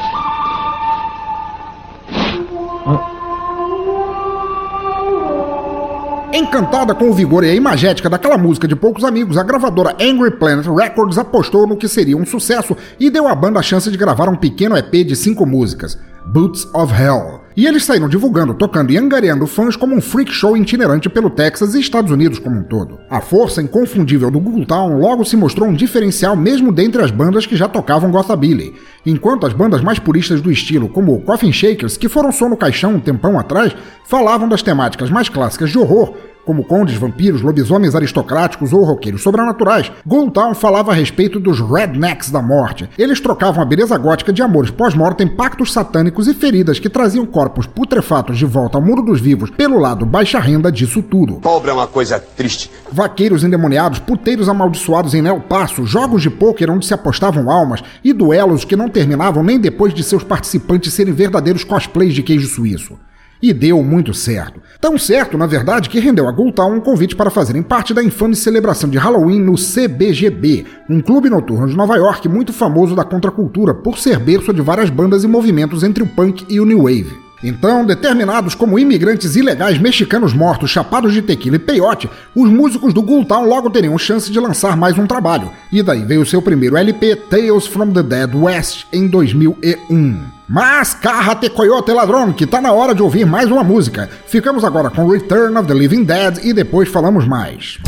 Encantada 6.36 6.94
com 6.94 7.08
o 7.08 7.14
vigor 7.14 7.44
e 7.44 7.50
a 7.50 7.54
imagética 7.54 8.10
daquela 8.10 8.36
música 8.36 8.68
de 8.68 8.76
poucos 8.76 9.04
amigos, 9.04 9.38
a 9.38 9.42
gravadora 9.42 9.96
Angry 9.98 10.32
Planet 10.32 10.66
Records 10.66 11.16
apostou 11.16 11.66
no 11.66 11.78
que 11.78 11.88
seria 11.88 12.14
um 12.14 12.26
sucesso 12.26 12.76
e 13.00 13.08
deu 13.08 13.26
à 13.26 13.34
banda 13.34 13.58
a 13.58 13.62
chance 13.62 13.90
de 13.90 13.96
gravar 13.96 14.28
um 14.28 14.36
pequeno 14.36 14.76
EP 14.76 14.92
de 15.02 15.16
cinco 15.16 15.46
músicas, 15.46 15.98
Boots 16.26 16.68
of 16.74 16.92
Hell. 16.92 17.45
E 17.56 17.66
eles 17.66 17.86
saíram 17.86 18.06
divulgando, 18.06 18.52
tocando 18.52 18.92
e 18.92 18.98
angariando 18.98 19.46
fãs 19.46 19.76
como 19.76 19.94
um 19.94 20.00
freak 20.00 20.30
show 20.30 20.54
itinerante 20.54 21.08
pelo 21.08 21.30
Texas 21.30 21.74
e 21.74 21.80
Estados 21.80 22.10
Unidos 22.10 22.38
como 22.38 22.58
um 22.58 22.62
todo. 22.62 22.98
A 23.08 23.18
força 23.22 23.62
inconfundível 23.62 24.30
do 24.30 24.38
Google 24.38 24.66
Town 24.66 24.98
logo 24.98 25.24
se 25.24 25.38
mostrou 25.38 25.66
um 25.66 25.72
diferencial 25.72 26.36
mesmo 26.36 26.70
dentre 26.70 27.02
as 27.02 27.10
bandas 27.10 27.46
que 27.46 27.56
já 27.56 27.66
tocavam 27.66 28.10
Gothabilly, 28.10 28.74
enquanto 29.06 29.46
as 29.46 29.54
bandas 29.54 29.80
mais 29.80 29.98
puristas 29.98 30.42
do 30.42 30.52
estilo, 30.52 30.86
como 30.86 31.14
o 31.14 31.22
Coffin 31.22 31.50
Shakers, 31.50 31.96
que 31.96 32.10
foram 32.10 32.30
só 32.30 32.46
no 32.46 32.58
caixão 32.58 32.96
um 32.96 33.00
tempão 33.00 33.38
atrás, 33.38 33.74
falavam 34.04 34.46
das 34.46 34.62
temáticas 34.62 35.08
mais 35.08 35.30
clássicas 35.30 35.70
de 35.70 35.78
horror, 35.78 36.14
como 36.46 36.64
condes, 36.64 36.94
vampiros, 36.94 37.42
lobisomens 37.42 37.96
aristocráticos 37.96 38.72
ou 38.72 38.84
roqueiros 38.84 39.22
sobrenaturais, 39.22 39.90
Town 40.32 40.54
falava 40.54 40.92
a 40.92 40.94
respeito 40.94 41.40
dos 41.40 41.60
rednecks 41.60 42.30
da 42.30 42.40
morte. 42.40 42.88
Eles 42.96 43.20
trocavam 43.20 43.62
a 43.62 43.66
beleza 43.66 43.98
gótica 43.98 44.32
de 44.32 44.42
amores 44.42 44.70
pós-mortem, 44.70 45.26
pactos 45.26 45.72
satânicos 45.72 46.28
e 46.28 46.34
feridas 46.34 46.78
que 46.78 46.88
traziam 46.88 47.26
corpos 47.26 47.66
putrefatos 47.66 48.38
de 48.38 48.44
volta 48.44 48.78
ao 48.78 48.84
mundo 48.84 49.02
dos 49.02 49.20
vivos 49.20 49.50
pelo 49.50 49.78
lado 49.78 50.06
baixa 50.06 50.38
renda 50.38 50.70
disso 50.70 51.02
tudo. 51.02 51.36
Pobre 51.36 51.70
é 51.70 51.74
uma 51.74 51.86
coisa 51.86 52.20
triste. 52.20 52.70
Vaqueiros 52.92 53.42
endemoniados, 53.42 53.98
puteiros 53.98 54.48
amaldiçoados 54.48 55.14
em 55.14 55.22
Neo 55.22 55.40
Passo, 55.40 55.84
jogos 55.84 56.22
de 56.22 56.30
pôquer 56.30 56.70
onde 56.70 56.86
se 56.86 56.94
apostavam 56.94 57.50
almas 57.50 57.82
e 58.04 58.12
duelos 58.12 58.64
que 58.64 58.76
não 58.76 58.88
terminavam 58.88 59.42
nem 59.42 59.58
depois 59.58 59.92
de 59.92 60.04
seus 60.04 60.22
participantes 60.22 60.92
serem 60.92 61.12
verdadeiros 61.12 61.64
cosplays 61.64 62.14
de 62.14 62.22
queijo 62.22 62.46
suíço. 62.46 62.96
E 63.42 63.52
deu 63.52 63.82
muito 63.82 64.14
certo. 64.14 64.60
Tão 64.80 64.96
certo, 64.96 65.36
na 65.36 65.46
verdade, 65.46 65.88
que 65.88 66.00
rendeu 66.00 66.28
a 66.28 66.32
Gultown 66.32 66.74
um 66.74 66.80
convite 66.80 67.14
para 67.14 67.30
fazerem 67.30 67.62
parte 67.62 67.92
da 67.92 68.02
infame 68.02 68.34
celebração 68.34 68.88
de 68.88 68.98
Halloween 68.98 69.40
no 69.40 69.54
CBGB, 69.54 70.64
um 70.88 71.00
clube 71.00 71.28
noturno 71.28 71.66
de 71.66 71.76
Nova 71.76 71.96
York 71.96 72.28
muito 72.28 72.52
famoso 72.52 72.94
da 72.94 73.04
contracultura 73.04 73.74
por 73.74 73.98
ser 73.98 74.18
berço 74.18 74.52
de 74.52 74.62
várias 74.62 74.90
bandas 74.90 75.24
e 75.24 75.28
movimentos 75.28 75.82
entre 75.82 76.02
o 76.02 76.06
punk 76.06 76.46
e 76.48 76.60
o 76.60 76.64
new 76.64 76.84
wave. 76.84 77.26
Então, 77.42 77.84
determinados 77.84 78.54
como 78.54 78.78
imigrantes 78.78 79.36
ilegais 79.36 79.78
mexicanos 79.78 80.32
mortos, 80.32 80.70
chapados 80.70 81.12
de 81.12 81.20
tequila 81.20 81.56
e 81.56 81.60
peiote, 81.60 82.08
os 82.34 82.48
músicos 82.50 82.94
do 82.94 83.02
Town 83.24 83.46
logo 83.46 83.70
teriam 83.70 83.96
chance 83.98 84.30
de 84.30 84.40
lançar 84.40 84.76
mais 84.76 84.98
um 84.98 85.06
trabalho. 85.06 85.50
E 85.70 85.82
daí 85.82 86.04
veio 86.04 86.24
seu 86.24 86.40
primeiro 86.40 86.76
LP, 86.76 87.16
Tales 87.16 87.66
from 87.66 87.92
the 87.92 88.02
Dead 88.02 88.34
West, 88.34 88.86
em 88.92 89.06
2001. 89.06 90.35
Mas 90.48 90.94
carra-te 90.94 91.50
coyote 91.50 91.92
ladrão, 91.92 92.32
que 92.32 92.46
tá 92.46 92.60
na 92.60 92.72
hora 92.72 92.94
de 92.94 93.02
ouvir 93.02 93.26
mais 93.26 93.50
uma 93.50 93.64
música. 93.64 94.08
Ficamos 94.26 94.64
agora 94.64 94.90
com 94.90 95.08
Return 95.08 95.56
of 95.58 95.66
the 95.66 95.74
Living 95.74 96.04
Dead 96.04 96.44
e 96.44 96.52
depois 96.52 96.88
falamos 96.88 97.26
mais. 97.26 97.78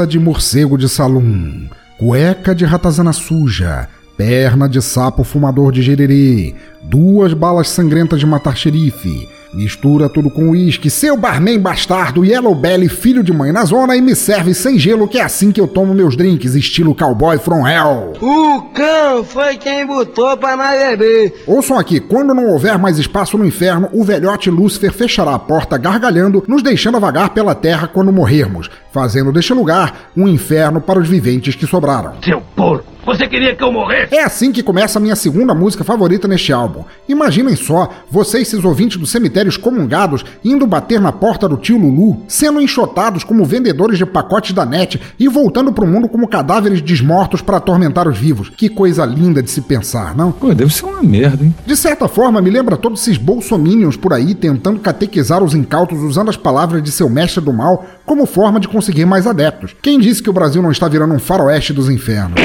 Asa 0.00 0.06
de 0.06 0.18
morcego 0.18 0.78
de 0.78 0.88
salão, 0.88 1.68
cueca 1.98 2.54
de 2.54 2.64
ratazana 2.64 3.12
suja, 3.12 3.88
perna 4.16 4.68
de 4.68 4.80
sapo 4.80 5.22
fumador 5.22 5.72
de 5.72 5.82
gererê, 5.82 6.54
duas 6.82 7.34
balas 7.34 7.68
sangrentas 7.68 8.18
de 8.18 8.26
matar 8.26 8.56
xerife. 8.56 9.28
Mistura 9.52 10.08
tudo 10.08 10.30
com 10.30 10.50
uísque, 10.50 10.88
seu 10.88 11.16
barman 11.16 11.58
bastardo, 11.58 12.24
Yellow 12.24 12.54
Belly, 12.54 12.88
filho 12.88 13.22
de 13.22 13.32
mãe 13.32 13.50
na 13.50 13.64
zona, 13.64 13.96
e 13.96 14.00
me 14.00 14.14
serve 14.14 14.54
sem 14.54 14.78
gelo, 14.78 15.08
que 15.08 15.18
é 15.18 15.22
assim 15.22 15.50
que 15.50 15.60
eu 15.60 15.66
tomo 15.66 15.92
meus 15.92 16.16
drinks, 16.16 16.54
estilo 16.54 16.94
cowboy 16.94 17.36
from 17.38 17.66
hell. 17.66 18.12
O 18.20 18.62
cão 18.72 19.24
foi 19.24 19.56
quem 19.56 19.84
botou 19.84 20.36
pra 20.36 20.56
nós 20.56 20.78
beber. 20.78 21.42
Ouçam 21.46 21.78
aqui, 21.78 21.98
quando 21.98 22.32
não 22.32 22.46
houver 22.46 22.78
mais 22.78 22.98
espaço 22.98 23.36
no 23.36 23.44
inferno, 23.44 23.88
o 23.92 24.04
velhote 24.04 24.50
Lúcifer 24.50 24.92
fechará 24.92 25.34
a 25.34 25.38
porta 25.38 25.76
gargalhando, 25.76 26.44
nos 26.46 26.62
deixando 26.62 27.00
vagar 27.00 27.30
pela 27.30 27.54
terra 27.54 27.88
quando 27.88 28.12
morrermos, 28.12 28.70
fazendo 28.92 29.32
deste 29.32 29.52
lugar 29.52 30.10
um 30.16 30.28
inferno 30.28 30.80
para 30.80 31.00
os 31.00 31.08
viventes 31.08 31.56
que 31.56 31.66
sobraram. 31.66 32.14
Seu 32.22 32.40
porco! 32.54 32.69
Você 33.10 33.26
queria 33.26 33.56
que 33.56 33.64
eu 33.64 33.72
morresse? 33.72 34.14
É 34.14 34.22
assim 34.22 34.52
que 34.52 34.62
começa 34.62 35.00
a 35.00 35.02
minha 35.02 35.16
segunda 35.16 35.52
música 35.52 35.82
favorita 35.82 36.28
neste 36.28 36.52
álbum. 36.52 36.84
Imaginem 37.08 37.56
só, 37.56 37.90
vocês, 38.08 38.46
esses 38.46 38.64
ouvintes 38.64 38.98
do 38.98 39.06
cemitério 39.06 39.48
excomungados, 39.48 40.24
indo 40.44 40.64
bater 40.64 41.00
na 41.00 41.10
porta 41.10 41.48
do 41.48 41.56
tio 41.56 41.76
Lulu, 41.76 42.22
sendo 42.28 42.60
enxotados 42.60 43.24
como 43.24 43.44
vendedores 43.44 43.98
de 43.98 44.06
pacotes 44.06 44.52
da 44.52 44.64
net 44.64 45.00
e 45.18 45.26
voltando 45.26 45.72
pro 45.72 45.88
mundo 45.88 46.08
como 46.08 46.28
cadáveres 46.28 46.80
desmortos 46.80 47.42
para 47.42 47.56
atormentar 47.56 48.06
os 48.06 48.16
vivos. 48.16 48.48
Que 48.48 48.68
coisa 48.68 49.04
linda 49.04 49.42
de 49.42 49.50
se 49.50 49.60
pensar, 49.60 50.14
não? 50.14 50.30
Pô, 50.30 50.54
deve 50.54 50.72
ser 50.72 50.86
uma 50.86 51.02
merda, 51.02 51.44
hein? 51.44 51.52
De 51.66 51.76
certa 51.76 52.06
forma, 52.06 52.40
me 52.40 52.48
lembra 52.48 52.76
todos 52.76 53.00
esses 53.00 53.16
bolsominions 53.16 53.96
por 53.96 54.12
aí 54.12 54.36
tentando 54.36 54.78
catequizar 54.78 55.42
os 55.42 55.52
incautos 55.52 55.98
usando 55.98 56.28
as 56.28 56.36
palavras 56.36 56.80
de 56.80 56.92
seu 56.92 57.10
mestre 57.10 57.44
do 57.44 57.52
mal 57.52 57.84
como 58.06 58.24
forma 58.24 58.60
de 58.60 58.68
conseguir 58.68 59.04
mais 59.04 59.26
adeptos. 59.26 59.74
Quem 59.82 59.98
disse 59.98 60.22
que 60.22 60.30
o 60.30 60.32
Brasil 60.32 60.62
não 60.62 60.70
está 60.70 60.86
virando 60.86 61.12
um 61.12 61.18
faroeste 61.18 61.72
dos 61.72 61.90
infernos? 61.90 62.40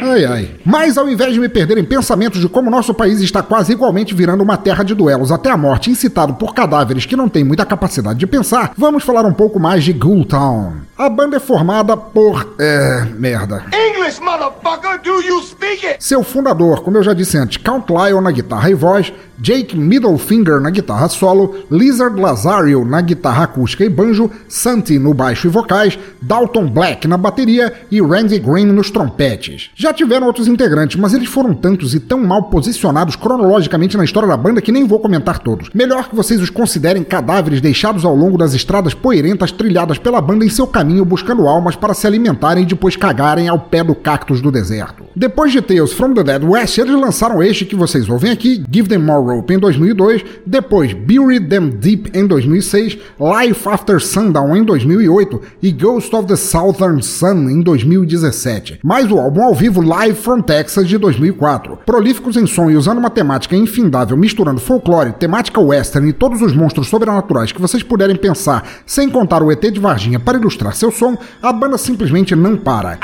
Ai, 0.00 0.24
ai. 0.24 0.50
Mas 0.64 0.96
ao 0.96 1.08
invés 1.08 1.34
de 1.34 1.40
me 1.40 1.48
perder 1.48 1.78
em 1.78 1.84
pensamentos 1.84 2.40
de 2.40 2.48
como 2.48 2.70
nosso 2.70 2.94
país 2.94 3.20
está 3.20 3.42
quase 3.42 3.72
igualmente 3.72 4.14
virando 4.14 4.42
uma 4.42 4.56
terra 4.56 4.84
de 4.84 4.94
duelos 4.94 5.32
até 5.32 5.50
a 5.50 5.56
morte, 5.56 5.90
incitado 5.90 6.34
por 6.34 6.54
cadáveres 6.54 7.04
que 7.04 7.16
não 7.16 7.28
têm 7.28 7.44
muita 7.44 7.66
capacidade 7.66 8.18
de 8.18 8.26
pensar, 8.26 8.72
vamos 8.76 9.02
falar 9.02 9.24
um 9.24 9.32
pouco 9.32 9.58
mais 9.58 9.82
de 9.84 9.92
Ghoul 9.92 10.24
Town. 10.24 10.72
A 10.96 11.08
banda 11.08 11.36
é 11.36 11.40
formada 11.40 11.96
por. 11.96 12.54
É. 12.58 13.04
merda. 13.16 13.64
English, 13.72 14.20
motherfucker, 14.20 15.00
do 15.02 15.20
you 15.22 15.42
speak 15.42 15.86
it? 15.86 16.04
Seu 16.04 16.22
fundador, 16.22 16.80
como 16.82 16.96
eu 16.96 17.02
já 17.02 17.12
disse 17.12 17.36
antes, 17.36 17.56
Count 17.58 17.86
Lyle 17.92 18.20
na 18.20 18.30
guitarra 18.30 18.70
e 18.70 18.74
voz, 18.74 19.12
Jake 19.40 19.76
Middlefinger 19.76 20.60
na 20.60 20.70
guitarra 20.70 21.08
solo, 21.08 21.54
Lizard 21.70 22.20
Lazario 22.20 22.84
na 22.84 23.00
guitarra 23.00 23.44
acústica 23.44 23.84
e 23.84 23.88
banjo, 23.88 24.30
Santi 24.48 24.98
no 24.98 25.14
baixo 25.14 25.46
e 25.46 25.50
vocais, 25.50 25.98
Dalton 26.20 26.68
Black 26.68 27.06
na 27.06 27.16
bateria 27.16 27.72
e 27.90 28.00
Randy 28.00 28.38
Green 28.38 28.66
nos 28.66 28.90
trompetes. 28.90 29.70
Já 29.76 29.92
tiveram 29.92 30.26
outros 30.26 30.48
integrantes, 30.48 30.96
mas 30.96 31.14
eles 31.14 31.28
foram 31.28 31.54
tantos 31.54 31.94
e 31.94 32.00
tão 32.00 32.24
mal 32.24 32.44
posicionados 32.44 33.14
cronologicamente 33.14 33.96
na 33.96 34.04
história 34.04 34.28
da 34.28 34.36
banda 34.36 34.60
que 34.60 34.72
nem 34.72 34.86
vou 34.86 34.98
comentar 34.98 35.38
todos. 35.38 35.70
Melhor 35.72 36.08
que 36.08 36.16
vocês 36.16 36.40
os 36.40 36.50
considerem 36.50 37.04
cadáveres 37.04 37.60
deixados 37.60 38.04
ao 38.04 38.14
longo 38.14 38.36
das 38.36 38.54
estradas 38.54 38.94
poeirentas 38.94 39.52
trilhadas 39.52 39.98
pela 39.98 40.20
banda 40.20 40.44
em 40.44 40.48
seu 40.48 40.66
caminho 40.66 41.04
buscando 41.04 41.46
almas 41.46 41.76
para 41.76 41.94
se 41.94 42.06
alimentarem 42.06 42.64
e 42.64 42.66
depois 42.66 42.96
cagarem 42.96 43.48
ao 43.48 43.58
pé 43.58 43.84
do 43.84 43.94
cactus 43.94 44.40
do 44.40 44.50
deserto. 44.50 45.04
Depois 45.14 45.52
de 45.52 45.60
Tales 45.60 45.92
from 45.92 46.14
the 46.14 46.22
Dead 46.22 46.42
West, 46.42 46.78
eles 46.78 46.94
lançaram 46.94 47.42
este 47.42 47.64
que 47.64 47.76
vocês 47.76 48.08
ouvem 48.08 48.30
aqui, 48.30 48.64
Give 48.70 48.88
Them 48.88 48.98
More 48.98 49.27
Rope 49.28 49.54
em 49.54 49.58
2002, 49.58 50.24
depois 50.46 50.92
Bury 50.92 51.40
Them 51.40 51.70
Deep 51.70 52.10
em 52.14 52.26
2006, 52.26 52.98
Life 53.20 53.68
After 53.68 54.00
Sundown 54.00 54.56
em 54.56 54.64
2008 54.64 55.40
e 55.62 55.70
Ghost 55.70 56.14
of 56.14 56.26
the 56.26 56.36
Southern 56.36 57.02
Sun 57.02 57.48
em 57.48 57.60
2017. 57.60 58.80
Mais 58.82 59.10
o 59.10 59.18
álbum 59.18 59.42
ao 59.42 59.54
vivo 59.54 59.80
Live 59.80 60.18
from 60.18 60.40
Texas 60.40 60.88
de 60.88 60.96
2004. 60.96 61.78
Prolíficos 61.84 62.36
em 62.36 62.46
som 62.46 62.70
e 62.70 62.76
usando 62.76 62.98
uma 62.98 63.10
temática 63.10 63.54
infindável, 63.54 64.16
misturando 64.16 64.60
folclore, 64.60 65.12
temática 65.12 65.60
western 65.60 66.08
e 66.08 66.12
todos 66.12 66.40
os 66.40 66.54
monstros 66.54 66.88
sobrenaturais 66.88 67.52
que 67.52 67.60
vocês 67.60 67.82
puderem 67.82 68.16
pensar, 68.16 68.66
sem 68.86 69.08
contar 69.08 69.42
o 69.42 69.52
ET 69.52 69.60
de 69.60 69.80
Varginha 69.80 70.18
para 70.18 70.38
ilustrar 70.38 70.74
seu 70.74 70.90
som, 70.90 71.16
a 71.42 71.52
banda 71.52 71.76
simplesmente 71.76 72.34
não 72.34 72.56
para. 72.56 72.98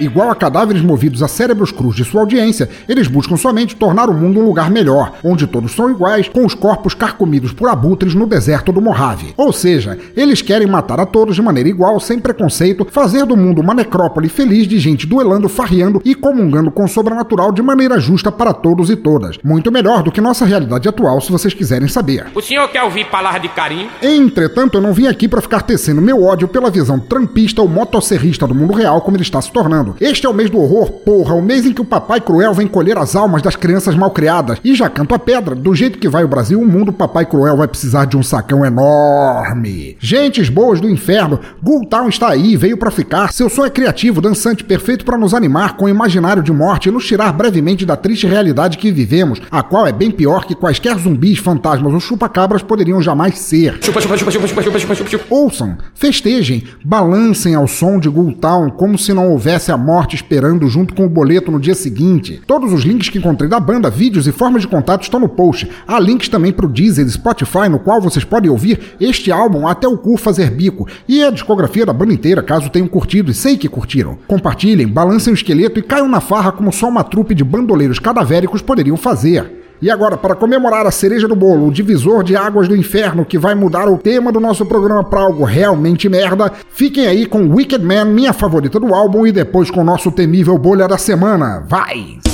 Igual 0.00 0.30
a 0.30 0.34
cadáveres 0.34 0.82
movidos 0.82 1.22
a 1.22 1.28
cérebros 1.28 1.70
crus 1.70 1.94
de 1.94 2.04
sua 2.04 2.22
audiência, 2.22 2.68
eles 2.88 3.06
buscam 3.06 3.36
somente 3.36 3.76
tornar 3.76 4.08
o 4.08 4.14
mundo 4.14 4.40
um 4.40 4.44
lugar 4.44 4.70
melhor, 4.70 4.79
onde 5.24 5.46
todos 5.46 5.72
são 5.72 5.90
iguais, 5.90 6.28
com 6.28 6.46
os 6.46 6.54
corpos 6.54 6.94
carcomidos 6.94 7.52
por 7.52 7.68
abutres 7.68 8.14
no 8.14 8.26
deserto 8.26 8.72
do 8.72 8.80
Mojave. 8.80 9.34
Ou 9.36 9.52
seja, 9.52 9.98
eles 10.16 10.40
querem 10.40 10.66
matar 10.66 11.00
a 11.00 11.06
todos 11.06 11.34
de 11.34 11.42
maneira 11.42 11.68
igual, 11.68 11.98
sem 12.00 12.18
preconceito, 12.18 12.86
fazer 12.90 13.26
do 13.26 13.36
mundo 13.36 13.60
uma 13.60 13.74
necrópole 13.74 14.28
feliz 14.28 14.66
de 14.66 14.78
gente 14.78 15.06
duelando, 15.06 15.48
farreando 15.48 16.00
e 16.04 16.14
comungando 16.14 16.70
com 16.70 16.84
o 16.84 16.88
sobrenatural 16.88 17.52
de 17.52 17.62
maneira 17.62 18.00
justa 18.00 18.32
para 18.32 18.52
todos 18.52 18.90
e 18.90 18.96
todas. 18.96 19.38
Muito 19.44 19.70
melhor 19.72 20.02
do 20.02 20.12
que 20.12 20.20
nossa 20.20 20.44
realidade 20.44 20.88
atual, 20.88 21.20
se 21.20 21.32
vocês 21.32 21.52
quiserem 21.52 21.88
saber. 21.88 22.26
O 22.34 22.40
senhor 22.40 22.68
quer 22.68 22.82
ouvir 22.82 23.06
palavra 23.06 23.40
de 23.40 23.48
carinho? 23.48 23.90
Entretanto, 24.02 24.78
eu 24.78 24.82
não 24.82 24.92
vim 24.92 25.06
aqui 25.06 25.28
para 25.28 25.40
ficar 25.40 25.62
tecendo 25.62 26.00
meu 26.00 26.22
ódio 26.22 26.48
pela 26.48 26.70
visão 26.70 26.98
trampista 26.98 27.62
ou 27.62 27.68
motosserrista 27.68 28.46
do 28.46 28.54
mundo 28.54 28.72
real 28.72 29.00
como 29.00 29.16
ele 29.16 29.22
está 29.22 29.40
se 29.40 29.52
tornando. 29.52 29.96
Este 30.00 30.26
é 30.26 30.28
o 30.28 30.34
mês 30.34 30.50
do 30.50 30.58
horror, 30.58 30.90
porra, 30.90 31.34
o 31.34 31.42
mês 31.42 31.66
em 31.66 31.72
que 31.72 31.80
o 31.80 31.84
papai 31.84 32.20
cruel 32.20 32.54
vem 32.54 32.66
colher 32.66 32.98
as 32.98 33.16
almas 33.16 33.42
das 33.42 33.56
crianças 33.56 33.94
mal 33.94 34.10
criadas. 34.10 34.58
E 34.70 34.74
já 34.76 34.88
canta 34.88 35.18
pedra, 35.18 35.56
do 35.56 35.74
jeito 35.74 35.98
que 35.98 36.08
vai 36.08 36.22
o 36.22 36.28
Brasil, 36.28 36.60
o 36.60 36.64
mundo 36.64 36.92
Papai 36.92 37.26
Cruel 37.26 37.56
vai 37.56 37.66
precisar 37.66 38.04
de 38.04 38.16
um 38.16 38.22
sacão 38.22 38.64
enorme. 38.64 39.96
Gentes 39.98 40.48
boas 40.48 40.80
do 40.80 40.88
inferno, 40.88 41.40
Gultown 41.60 42.08
está 42.08 42.28
aí, 42.28 42.56
veio 42.56 42.76
para 42.76 42.92
ficar. 42.92 43.32
Seu 43.32 43.50
som 43.50 43.66
é 43.66 43.70
criativo, 43.70 44.20
dançante, 44.20 44.62
perfeito 44.62 45.04
para 45.04 45.18
nos 45.18 45.34
animar 45.34 45.76
com 45.76 45.86
o 45.86 45.88
imaginário 45.88 46.40
de 46.40 46.52
morte 46.52 46.88
e 46.88 46.92
nos 46.92 47.04
tirar 47.04 47.32
brevemente 47.32 47.84
da 47.84 47.96
triste 47.96 48.28
realidade 48.28 48.78
que 48.78 48.92
vivemos, 48.92 49.42
a 49.50 49.60
qual 49.60 49.88
é 49.88 49.92
bem 49.92 50.08
pior 50.08 50.44
que 50.44 50.54
quaisquer 50.54 50.96
zumbis, 50.96 51.40
fantasmas 51.40 51.92
ou 51.92 51.98
chupacabras 51.98 52.62
poderiam 52.62 53.02
jamais 53.02 53.40
ser. 53.40 53.76
Chupa, 53.82 54.00
chupa, 54.00 54.16
chupa, 54.16 54.30
chupa, 54.30 54.46
chupa, 54.46 54.62
chupa, 54.62 54.94
chupa, 54.94 55.10
chupa. 55.10 55.24
Ouçam, 55.30 55.78
festejem, 55.96 56.62
balancem 56.84 57.56
ao 57.56 57.66
som 57.66 57.98
de 57.98 58.08
Gultown 58.08 58.70
como 58.70 58.96
se 58.96 59.12
não 59.12 59.30
houvesse 59.30 59.72
a 59.72 59.76
morte 59.76 60.14
esperando 60.14 60.68
junto 60.68 60.94
com 60.94 61.06
o 61.06 61.10
boleto 61.10 61.50
no 61.50 61.58
dia 61.58 61.74
seguinte. 61.74 62.40
Todos 62.46 62.72
os 62.72 62.84
links 62.84 63.08
que 63.08 63.18
encontrei 63.18 63.50
da 63.50 63.58
banda, 63.58 63.90
vídeos 63.90 64.28
e 64.28 64.32
formas 64.32 64.59
de 64.62 64.68
contato 64.68 65.02
estão 65.02 65.20
no 65.20 65.28
post. 65.28 65.68
Há 65.86 65.98
links 65.98 66.28
também 66.28 66.52
pro 66.52 66.68
Deezer 66.68 67.06
e 67.06 67.10
Spotify, 67.10 67.68
no 67.68 67.78
qual 67.78 68.00
vocês 68.00 68.24
podem 68.24 68.50
ouvir 68.50 68.96
este 69.00 69.32
álbum 69.32 69.66
até 69.66 69.86
o 69.86 69.98
cu 69.98 70.16
fazer 70.16 70.50
bico 70.50 70.86
e 71.08 71.22
a 71.22 71.30
discografia 71.30 71.86
da 71.86 71.92
banda 71.92 72.12
inteira, 72.12 72.42
caso 72.42 72.70
tenham 72.70 72.88
curtido 72.88 73.30
e 73.30 73.34
sei 73.34 73.56
que 73.56 73.68
curtiram. 73.68 74.18
Compartilhem, 74.26 74.88
balancem 74.88 75.32
o 75.32 75.34
esqueleto 75.34 75.78
e 75.78 75.82
caiam 75.82 76.08
na 76.08 76.20
farra 76.20 76.52
como 76.52 76.72
só 76.72 76.88
uma 76.88 77.04
trupe 77.04 77.34
de 77.34 77.44
bandoleiros 77.44 77.98
cadavéricos 77.98 78.62
poderiam 78.62 78.96
fazer. 78.96 79.60
E 79.82 79.90
agora, 79.90 80.16
para 80.16 80.34
comemorar 80.34 80.86
a 80.86 80.90
cereja 80.90 81.26
do 81.26 81.34
bolo, 81.34 81.66
o 81.66 81.72
divisor 81.72 82.22
de 82.22 82.36
águas 82.36 82.68
do 82.68 82.76
inferno 82.76 83.24
que 83.24 83.38
vai 83.38 83.54
mudar 83.54 83.88
o 83.88 83.96
tema 83.96 84.30
do 84.30 84.38
nosso 84.38 84.66
programa 84.66 85.02
para 85.02 85.22
algo 85.22 85.42
realmente 85.42 86.06
merda, 86.06 86.52
fiquem 86.68 87.06
aí 87.06 87.24
com 87.24 87.48
Wicked 87.48 87.82
Man, 87.82 88.04
minha 88.04 88.34
favorita 88.34 88.78
do 88.78 88.94
álbum, 88.94 89.26
e 89.26 89.32
depois 89.32 89.70
com 89.70 89.80
o 89.80 89.84
nosso 89.84 90.12
temível 90.12 90.58
bolha 90.58 90.86
da 90.86 90.98
semana. 90.98 91.64
Vai! 91.66 92.29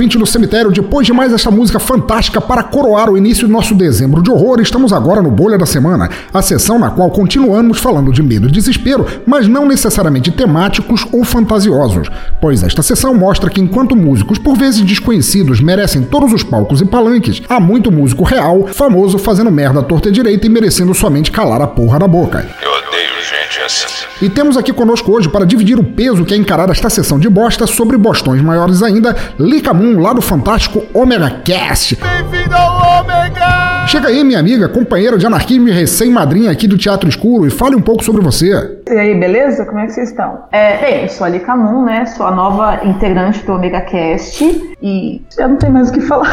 Ouvinte 0.00 0.16
do 0.16 0.24
cemitério, 0.24 0.70
depois 0.70 1.06
de 1.06 1.12
mais 1.12 1.30
esta 1.30 1.50
música 1.50 1.78
fantástica 1.78 2.40
para 2.40 2.62
coroar 2.62 3.10
o 3.10 3.18
início 3.18 3.46
do 3.46 3.52
nosso 3.52 3.74
dezembro 3.74 4.22
de 4.22 4.30
horror, 4.30 4.58
estamos 4.58 4.94
agora 4.94 5.20
no 5.20 5.30
Bolha 5.30 5.58
da 5.58 5.66
Semana, 5.66 6.08
a 6.32 6.40
sessão 6.40 6.78
na 6.78 6.88
qual 6.88 7.10
continuamos 7.10 7.78
falando 7.78 8.10
de 8.10 8.22
medo 8.22 8.48
e 8.48 8.50
desespero, 8.50 9.06
mas 9.26 9.46
não 9.46 9.68
necessariamente 9.68 10.30
temáticos 10.30 11.06
ou 11.12 11.22
fantasiosos, 11.22 12.08
pois 12.40 12.62
esta 12.62 12.80
sessão 12.80 13.12
mostra 13.12 13.50
que 13.50 13.60
enquanto 13.60 13.94
músicos 13.94 14.38
por 14.38 14.56
vezes 14.56 14.80
desconhecidos 14.80 15.60
merecem 15.60 16.02
todos 16.02 16.32
os 16.32 16.42
palcos 16.42 16.80
e 16.80 16.86
palanques, 16.86 17.42
há 17.46 17.60
muito 17.60 17.92
músico 17.92 18.24
real, 18.24 18.68
famoso 18.68 19.18
fazendo 19.18 19.50
merda 19.50 19.80
à 19.80 19.82
torta 19.82 20.08
e 20.08 20.12
direita 20.12 20.46
e 20.46 20.50
merecendo 20.50 20.94
somente 20.94 21.30
calar 21.30 21.60
a 21.60 21.66
porra 21.66 21.98
da 21.98 22.08
boca. 22.08 22.48
Eu 22.62 22.70
odeio 22.70 23.10
gente 23.22 23.60
assim. 23.66 23.99
E 24.22 24.28
temos 24.28 24.58
aqui 24.58 24.70
conosco 24.70 25.10
hoje 25.10 25.30
para 25.30 25.46
dividir 25.46 25.78
o 25.78 25.84
peso 25.84 26.26
que 26.26 26.34
é 26.34 26.36
encarar 26.36 26.68
esta 26.68 26.90
sessão 26.90 27.18
de 27.18 27.26
bosta 27.26 27.66
sobre 27.66 27.96
bostões 27.96 28.42
maiores 28.42 28.82
ainda, 28.82 29.16
Lika 29.38 29.72
Moon, 29.72 29.98
lá 29.98 30.12
do 30.12 30.20
fantástico 30.20 30.82
Omega 30.92 31.40
Cast. 31.42 31.96
Bem-vindo 31.96 32.54
ao 32.54 33.00
Ômega! 33.00 33.86
Chega 33.86 34.08
aí, 34.08 34.22
minha 34.22 34.38
amiga, 34.38 34.68
companheira 34.68 35.16
de 35.16 35.24
anarquismo 35.24 35.68
e 35.68 35.72
recém-madrinha 35.72 36.50
aqui 36.50 36.68
do 36.68 36.76
Teatro 36.76 37.08
Escuro, 37.08 37.46
e 37.46 37.50
fale 37.50 37.74
um 37.74 37.80
pouco 37.80 38.04
sobre 38.04 38.20
você. 38.20 38.78
E 38.86 38.92
aí, 38.92 39.18
beleza? 39.18 39.64
Como 39.64 39.78
é 39.78 39.86
que 39.86 39.92
vocês 39.92 40.10
estão? 40.10 40.44
É, 40.52 40.76
bem, 40.76 41.02
eu 41.04 41.08
sou 41.08 41.26
a 41.26 41.30
Lika 41.30 41.56
Moon, 41.56 41.86
né? 41.86 42.04
Sou 42.04 42.26
a 42.26 42.30
nova 42.30 42.84
integrante 42.84 43.44
do 43.46 43.54
Omega 43.54 43.80
Cast 43.80 44.44
e 44.82 45.22
eu 45.38 45.48
não 45.48 45.56
tenho 45.56 45.72
mais 45.72 45.88
o 45.88 45.92
que 45.94 46.00
falar. 46.02 46.28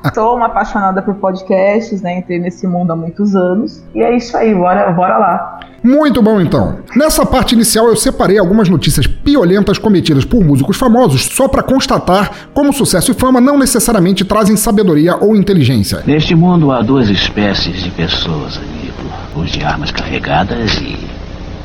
sou 0.14 0.36
uma 0.36 0.46
apaixonada 0.46 1.02
por 1.02 1.14
podcasts, 1.16 2.00
né? 2.00 2.18
Entrei 2.18 2.38
nesse 2.38 2.66
mundo 2.66 2.92
há 2.92 2.96
muitos 2.96 3.36
anos. 3.36 3.84
E 3.94 4.02
é 4.02 4.16
isso 4.16 4.36
aí, 4.36 4.54
bora, 4.54 4.90
bora 4.92 5.18
lá. 5.18 5.60
Muito 5.84 6.22
bom, 6.22 6.40
então. 6.40 6.78
Nessa 6.96 7.26
parte 7.26 7.54
inicial 7.54 7.88
eu 7.88 7.94
separei 7.94 8.38
algumas 8.38 8.70
notícias 8.70 9.06
piolentas 9.06 9.76
cometidas 9.76 10.24
por 10.24 10.42
músicos 10.42 10.78
famosos 10.78 11.26
só 11.26 11.46
para 11.46 11.62
constatar 11.62 12.48
como 12.54 12.72
sucesso 12.72 13.10
e 13.10 13.14
fama 13.14 13.38
não 13.38 13.58
necessariamente 13.58 14.24
trazem 14.24 14.56
sabedoria 14.56 15.14
ou 15.16 15.36
inteligência. 15.36 16.02
Neste 16.06 16.34
mundo 16.34 16.72
há 16.72 16.80
duas 16.80 17.10
espécies 17.10 17.82
de 17.82 17.90
pessoas, 17.90 18.56
amigo: 18.56 19.12
os 19.36 19.50
de 19.50 19.62
armas 19.62 19.90
carregadas 19.90 20.72
e 20.78 20.96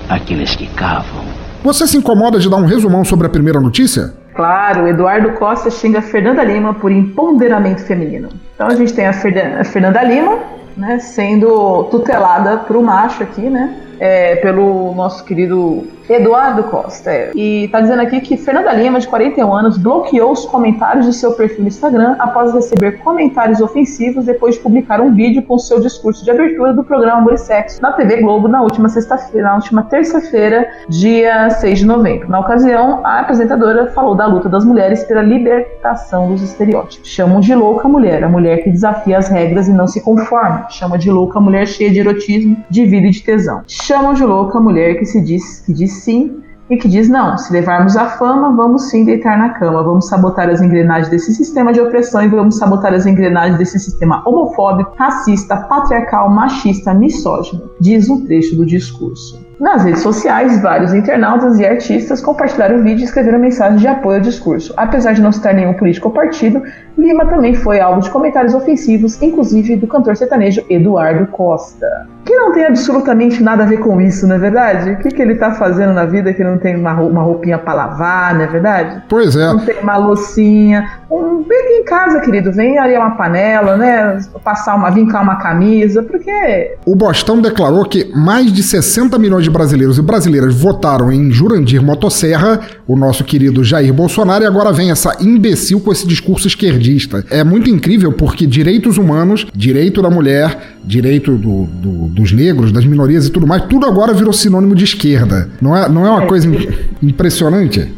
aqueles 0.09 0.53
que 0.53 0.67
cavam. 0.67 1.24
Você 1.63 1.88
se 1.88 1.95
incomoda 1.95 2.39
de 2.39 2.49
dar 2.49 2.57
um 2.57 2.65
resumão 2.65 3.05
sobre 3.05 3.26
a 3.26 3.30
primeira 3.30 3.61
notícia? 3.61 4.13
Claro, 4.36 4.86
Eduardo 4.86 5.32
Costa 5.34 5.70
xinga 5.70 6.01
Fernanda 6.01 6.43
Lima 6.43 6.74
por 6.74 6.91
empoderamento 6.91 7.84
feminino. 7.84 8.28
Então 8.53 8.67
a 8.67 8.76
gente 8.76 8.91
tem 8.91 9.07
a, 9.07 9.13
Fernanda 9.13 10.03
Lima, 10.03 10.39
né, 10.76 10.99
sendo 10.99 11.86
tutelada 11.86 12.57
por 12.57 12.76
um 12.76 12.82
macho 12.82 13.24
aqui, 13.24 13.49
né? 13.49 13.86
É, 14.00 14.38
pelo 14.38 14.93
nosso 14.95 15.24
querido 15.24 15.88
Eduardo 16.10 16.64
Costa. 16.64 17.32
E 17.36 17.68
tá 17.72 17.82
dizendo 17.82 18.02
aqui 18.02 18.20
que 18.22 18.36
Fernanda 18.36 18.74
Lima, 18.74 19.00
de 19.00 19.08
41 19.08 19.54
anos, 19.54 19.78
bloqueou 19.78 20.32
os 20.32 20.45
comentários 20.45 21.06
de 21.06 21.14
seu 21.14 21.34
perfil 21.34 21.62
no 21.62 21.68
Instagram 21.68 22.16
após 22.18 22.54
receber 22.54 23.00
comentários 23.00 23.62
ofensivos 23.62 24.26
depois 24.26 24.56
de 24.56 24.62
publicar 24.62 25.00
um 25.02 25.14
vídeo 25.14 25.43
com 25.43 25.58
seu 25.60 25.80
discurso 25.80 26.24
de 26.24 26.32
abertura 26.32 26.74
do 26.74 26.84
programa 26.84 27.20
Amor 27.20 27.34
e 27.34 27.38
Sexo 27.38 27.82
na 27.82 27.91
TV 27.91 28.18
Globo 28.18 28.47
na 28.47 28.62
última 28.62 28.89
sexta-feira, 28.89 29.50
na 29.50 29.56
última 29.56 29.84
terça-feira, 29.84 30.68
dia 30.88 31.50
6 31.50 31.80
de 31.80 31.86
novembro. 31.86 32.30
Na 32.30 32.39
ocasião, 32.39 33.06
a 33.06 33.20
apresentadora 33.20 33.88
falou 33.91 34.16
da 34.16 34.26
luta 34.26 34.50
das 34.50 34.66
mulheres 34.66 35.04
pela 35.04 35.22
libertação 35.22 36.30
dos 36.30 36.41
estereótipos. 36.41 37.08
Chamam 37.08 37.39
de 37.39 37.54
louca 37.54 37.88
a 37.88 37.91
mulher, 37.91 38.24
a 38.24 38.30
mulher 38.30 38.64
que 38.64 38.72
desafia 38.72 39.18
as 39.18 39.28
regras 39.28 39.68
e 39.68 39.72
não 39.72 39.88
se 39.88 40.02
conforma. 40.02 40.68
Chama 40.70 40.97
de 40.97 41.12
louca 41.12 41.38
a 41.38 41.41
mulher 41.41 41.68
cheia 41.68 41.91
de 41.91 42.00
erotismo, 42.00 42.58
de 42.70 42.86
vida 42.86 43.08
e 43.08 43.12
de 43.12 43.22
tesão. 43.22 43.62
Chamam 43.89 44.13
de 44.13 44.23
louca 44.23 44.59
a 44.59 44.61
mulher 44.61 44.99
que 44.99 45.05
se 45.05 45.19
diz 45.19 45.61
que 45.61 45.73
diz 45.73 46.03
sim 46.03 46.43
e 46.69 46.77
que 46.77 46.87
diz 46.87 47.09
não, 47.09 47.35
se 47.35 47.51
levarmos 47.51 47.97
a 47.97 48.05
fama, 48.05 48.55
vamos 48.55 48.87
sim 48.87 49.03
deitar 49.03 49.35
na 49.35 49.49
cama, 49.49 49.81
vamos 49.81 50.07
sabotar 50.07 50.47
as 50.47 50.61
engrenagens 50.61 51.09
desse 51.09 51.33
sistema 51.33 51.73
de 51.73 51.81
opressão 51.81 52.21
e 52.21 52.27
vamos 52.27 52.59
sabotar 52.59 52.93
as 52.93 53.07
engrenagens 53.07 53.57
desse 53.57 53.79
sistema 53.79 54.21
homofóbico, 54.27 54.93
racista, 54.95 55.57
patriarcal, 55.57 56.29
machista, 56.29 56.93
misógino, 56.93 57.63
diz 57.81 58.07
um 58.11 58.23
trecho 58.27 58.55
do 58.55 58.63
discurso. 58.63 59.43
Nas 59.59 59.83
redes 59.83 60.03
sociais, 60.03 60.61
vários 60.61 60.93
internautas 60.93 61.59
e 61.59 61.65
artistas 61.65 62.21
compartilharam 62.21 62.79
o 62.79 62.83
vídeo 62.83 63.01
e 63.01 63.05
escreveram 63.05 63.39
mensagens 63.39 63.81
de 63.81 63.87
apoio 63.87 64.17
ao 64.17 64.21
discurso. 64.21 64.71
Apesar 64.77 65.13
de 65.13 65.21
não 65.21 65.31
citar 65.31 65.55
nenhum 65.55 65.73
político 65.73 66.09
ou 66.09 66.13
partido, 66.13 66.61
Lima 66.95 67.25
também 67.25 67.55
foi 67.55 67.79
alvo 67.79 68.01
de 68.01 68.09
comentários 68.11 68.53
ofensivos, 68.53 69.21
inclusive 69.21 69.75
do 69.75 69.87
cantor 69.87 70.15
sertanejo 70.15 70.63
Eduardo 70.69 71.25
Costa. 71.31 72.07
Não 72.39 72.53
tem 72.53 72.65
absolutamente 72.65 73.43
nada 73.43 73.63
a 73.63 73.65
ver 73.65 73.77
com 73.79 73.99
isso, 73.99 74.25
não 74.25 74.35
é 74.35 74.39
verdade? 74.39 74.91
O 74.91 74.97
que, 74.99 75.09
que 75.09 75.21
ele 75.21 75.35
tá 75.35 75.51
fazendo 75.51 75.91
na 75.93 76.05
vida 76.05 76.33
que 76.33 76.41
não 76.43 76.57
tem 76.57 76.75
uma 76.77 76.93
rou- 76.93 77.09
uma 77.09 77.21
roupinha 77.21 77.57
pra 77.57 77.73
lavar, 77.73 78.33
não 78.33 78.41
é 78.43 78.47
verdade? 78.47 79.03
Pois 79.09 79.35
é. 79.35 79.47
Não 79.47 79.59
tem 79.59 79.79
uma 79.81 79.97
loucinha. 79.97 80.89
Um, 81.12 81.43
vem 81.43 81.57
aqui 81.60 81.74
em 81.74 81.84
casa, 81.86 82.20
querido, 82.22 82.51
vem 82.51 82.78
arear 82.78 83.01
uma 83.01 83.16
panela, 83.16 83.76
né? 83.76 84.20
Passar 84.43 84.76
uma, 84.76 84.91
vincar 84.91 85.24
uma 85.24 85.38
camisa, 85.38 86.03
porque 86.03 86.76
O 86.86 86.95
Bostão 86.95 87.41
declarou 87.41 87.84
que 87.86 88.12
mais 88.16 88.53
de 88.53 88.62
60 88.62 89.18
milhões 89.18 89.43
de 89.43 89.49
brasileiros 89.49 89.97
e 89.97 90.01
brasileiras 90.03 90.53
votaram 90.53 91.12
em 91.12 91.32
Jurandir 91.32 91.82
Motosserra, 91.82 92.60
o 92.88 92.95
nosso 92.95 93.24
querido 93.24 93.64
Jair 93.64 93.91
Bolsonaro, 93.93 94.43
e 94.43 94.47
agora 94.47 94.72
vem 94.72 94.91
essa 94.91 95.18
imbecil 95.20 95.80
com 95.80 95.91
esse 95.91 96.07
discurso 96.07 96.47
esquerdista. 96.47 97.26
É 97.32 97.43
muito 97.43 97.70
incrível 97.70 98.12
porque 98.12 98.45
direitos 98.45 98.97
humanos, 98.97 99.47
direito 99.55 100.01
da 100.03 100.10
mulher, 100.12 100.57
direito 100.84 101.36
do- 101.36 101.64
do- 101.66 102.07
dos 102.10 102.32
negros, 102.32 102.72
das 102.72 102.86
minorias 102.86 103.26
e 103.26 103.32
tudo 103.32 103.47
mais, 103.47 103.64
tudo 103.64 103.86
agora 103.88 104.14
virou 104.14 104.32
sinônimo 104.32 104.76
de 104.76 104.84
esquerda. 104.84 105.49
Não 105.60 105.76
é, 105.76 105.89
não 105.89 106.05
é 106.05 106.10
uma 106.12 106.28
coisa 106.28 106.47
im- 106.47 106.68
impressionante? 107.01 107.91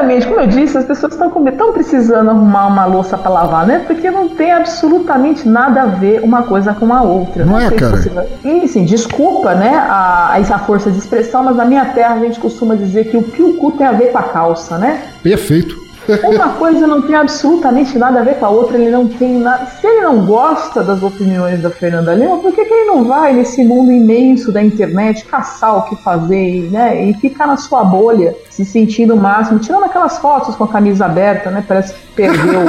Exatamente, 0.00 0.26
como 0.26 0.40
eu 0.40 0.46
disse, 0.46 0.78
as 0.78 0.84
pessoas 0.84 1.12
estão 1.12 1.30
estão 1.46 1.72
precisando 1.72 2.30
arrumar 2.30 2.66
uma 2.68 2.86
louça 2.86 3.18
para 3.18 3.30
lavar, 3.30 3.66
né? 3.66 3.84
Porque 3.86 4.10
não 4.10 4.28
tem 4.28 4.50
absolutamente 4.50 5.46
nada 5.46 5.82
a 5.82 5.86
ver 5.86 6.20
uma 6.22 6.42
coisa 6.42 6.72
com 6.72 6.92
a 6.92 7.02
outra. 7.02 7.44
Não 7.44 7.58
é, 7.58 7.68
sei 7.68 7.78
se 7.78 7.84
cara? 7.84 7.96
você 7.96 8.08
vai- 8.08 8.26
E 8.44 8.64
assim, 8.64 8.84
desculpa, 8.84 9.54
né, 9.54 9.76
a, 9.76 10.32
a 10.34 10.58
força 10.58 10.90
de 10.90 10.98
expressão, 10.98 11.44
mas 11.44 11.56
na 11.56 11.64
minha 11.64 11.84
terra 11.86 12.14
a 12.14 12.18
gente 12.18 12.40
costuma 12.40 12.74
dizer 12.76 13.10
que 13.10 13.16
o 13.16 13.22
que 13.22 13.42
o 13.42 13.54
cu 13.54 13.72
tem 13.72 13.86
a 13.86 13.92
ver 13.92 14.10
com 14.12 14.18
a 14.18 14.22
calça, 14.22 14.78
né? 14.78 15.02
Perfeito. 15.22 15.89
Uma 16.24 16.54
coisa 16.54 16.86
não 16.86 17.02
tem 17.02 17.14
absolutamente 17.14 17.98
nada 17.98 18.20
a 18.20 18.22
ver 18.22 18.36
com 18.36 18.46
a 18.46 18.48
outra, 18.48 18.76
ele 18.76 18.90
não 18.90 19.08
tem 19.08 19.38
nada. 19.38 19.66
Se 19.66 19.86
ele 19.86 20.00
não 20.00 20.24
gosta 20.24 20.82
das 20.82 21.02
opiniões 21.02 21.62
da 21.62 21.70
Fernanda 21.70 22.14
Lima, 22.14 22.38
por 22.38 22.52
que, 22.52 22.64
que 22.64 22.72
ele 22.72 22.86
não 22.86 23.04
vai 23.04 23.32
nesse 23.32 23.64
mundo 23.64 23.92
imenso 23.92 24.52
da 24.52 24.62
internet 24.62 25.24
caçar 25.24 25.76
o 25.78 25.82
que 25.82 25.96
fazer, 26.02 26.70
né? 26.70 27.04
E 27.04 27.14
ficar 27.14 27.46
na 27.46 27.56
sua 27.56 27.84
bolha, 27.84 28.36
se 28.48 28.64
sentindo 28.64 29.14
o 29.14 29.16
máximo, 29.16 29.58
tirando 29.58 29.84
aquelas 29.84 30.18
fotos 30.18 30.56
com 30.56 30.64
a 30.64 30.68
camisa 30.68 31.04
aberta, 31.06 31.50
né? 31.50 31.64
Parece 31.66 31.94
que 31.94 32.06
perdeu. 32.14 32.60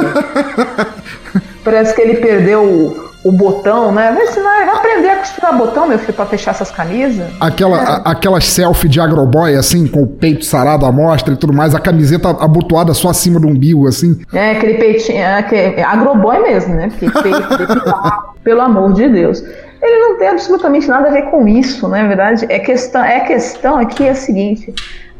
parece 1.64 1.96
que 1.96 2.02
ele 2.02 2.16
perdeu 2.16 3.11
o, 3.24 3.32
botão, 3.32 3.92
né? 3.92 4.16
Vê 4.18 4.28
se 4.28 4.40
vai, 4.40 4.66
vai 4.66 4.76
aprender 4.76 5.10
a 5.10 5.16
costurar 5.18 5.58
botão, 5.58 5.88
meu 5.88 6.00
filho, 6.00 6.14
pra 6.14 6.26
fechar 6.26 6.52
essas 6.52 6.72
camisas. 6.72 7.28
Aquela, 7.40 7.78
a- 7.78 8.12
aquelas 8.12 8.46
selfie 8.46 8.90
de 8.90 9.00
agroboy, 9.00 9.56
assim, 9.56 9.88
com 9.88 10.02
o 10.04 10.08
peito 10.08 10.46
sarado 10.46 10.86
à 10.86 10.92
mostra 10.92 11.34
e 11.34 11.38
tudo 11.38 11.54
mais, 11.54 11.76
a 11.76 11.80
camiseta 11.80 12.30
abotoada 12.30 12.94
só 12.94 13.10
acima 13.10 13.40
do 13.40 13.48
umbigo, 13.48 13.88
assim. 13.88 14.20
É, 14.34 14.52
aquele 14.52 14.76
peitinho, 14.76 15.20
é, 15.20 15.36
aquele- 15.40 15.76
é 15.80 15.84
agroboy 15.84 16.40
mesmo, 16.42 16.74
né? 16.76 16.90
Porque 16.90 17.10
peito 17.22 17.50
depilado, 17.58 18.24
pelo 18.44 18.62
amor 18.62 18.94
de 18.94 19.08
Deus. 19.08 19.44
Ele 19.82 20.00
não 20.00 20.18
tem 20.20 20.28
absolutamente 20.28 20.88
nada 20.88 21.08
a 21.08 21.12
ver 21.12 21.24
com 21.32 21.48
isso, 21.48 21.88
não 21.88 21.96
é 21.96 22.08
verdade? 22.08 22.46
É 22.50 22.60
questão, 22.60 23.04
é 23.04 23.20
questão 23.22 23.78
aqui 23.80 24.04
é 24.06 24.12
a 24.12 24.16
seguinte: 24.16 24.72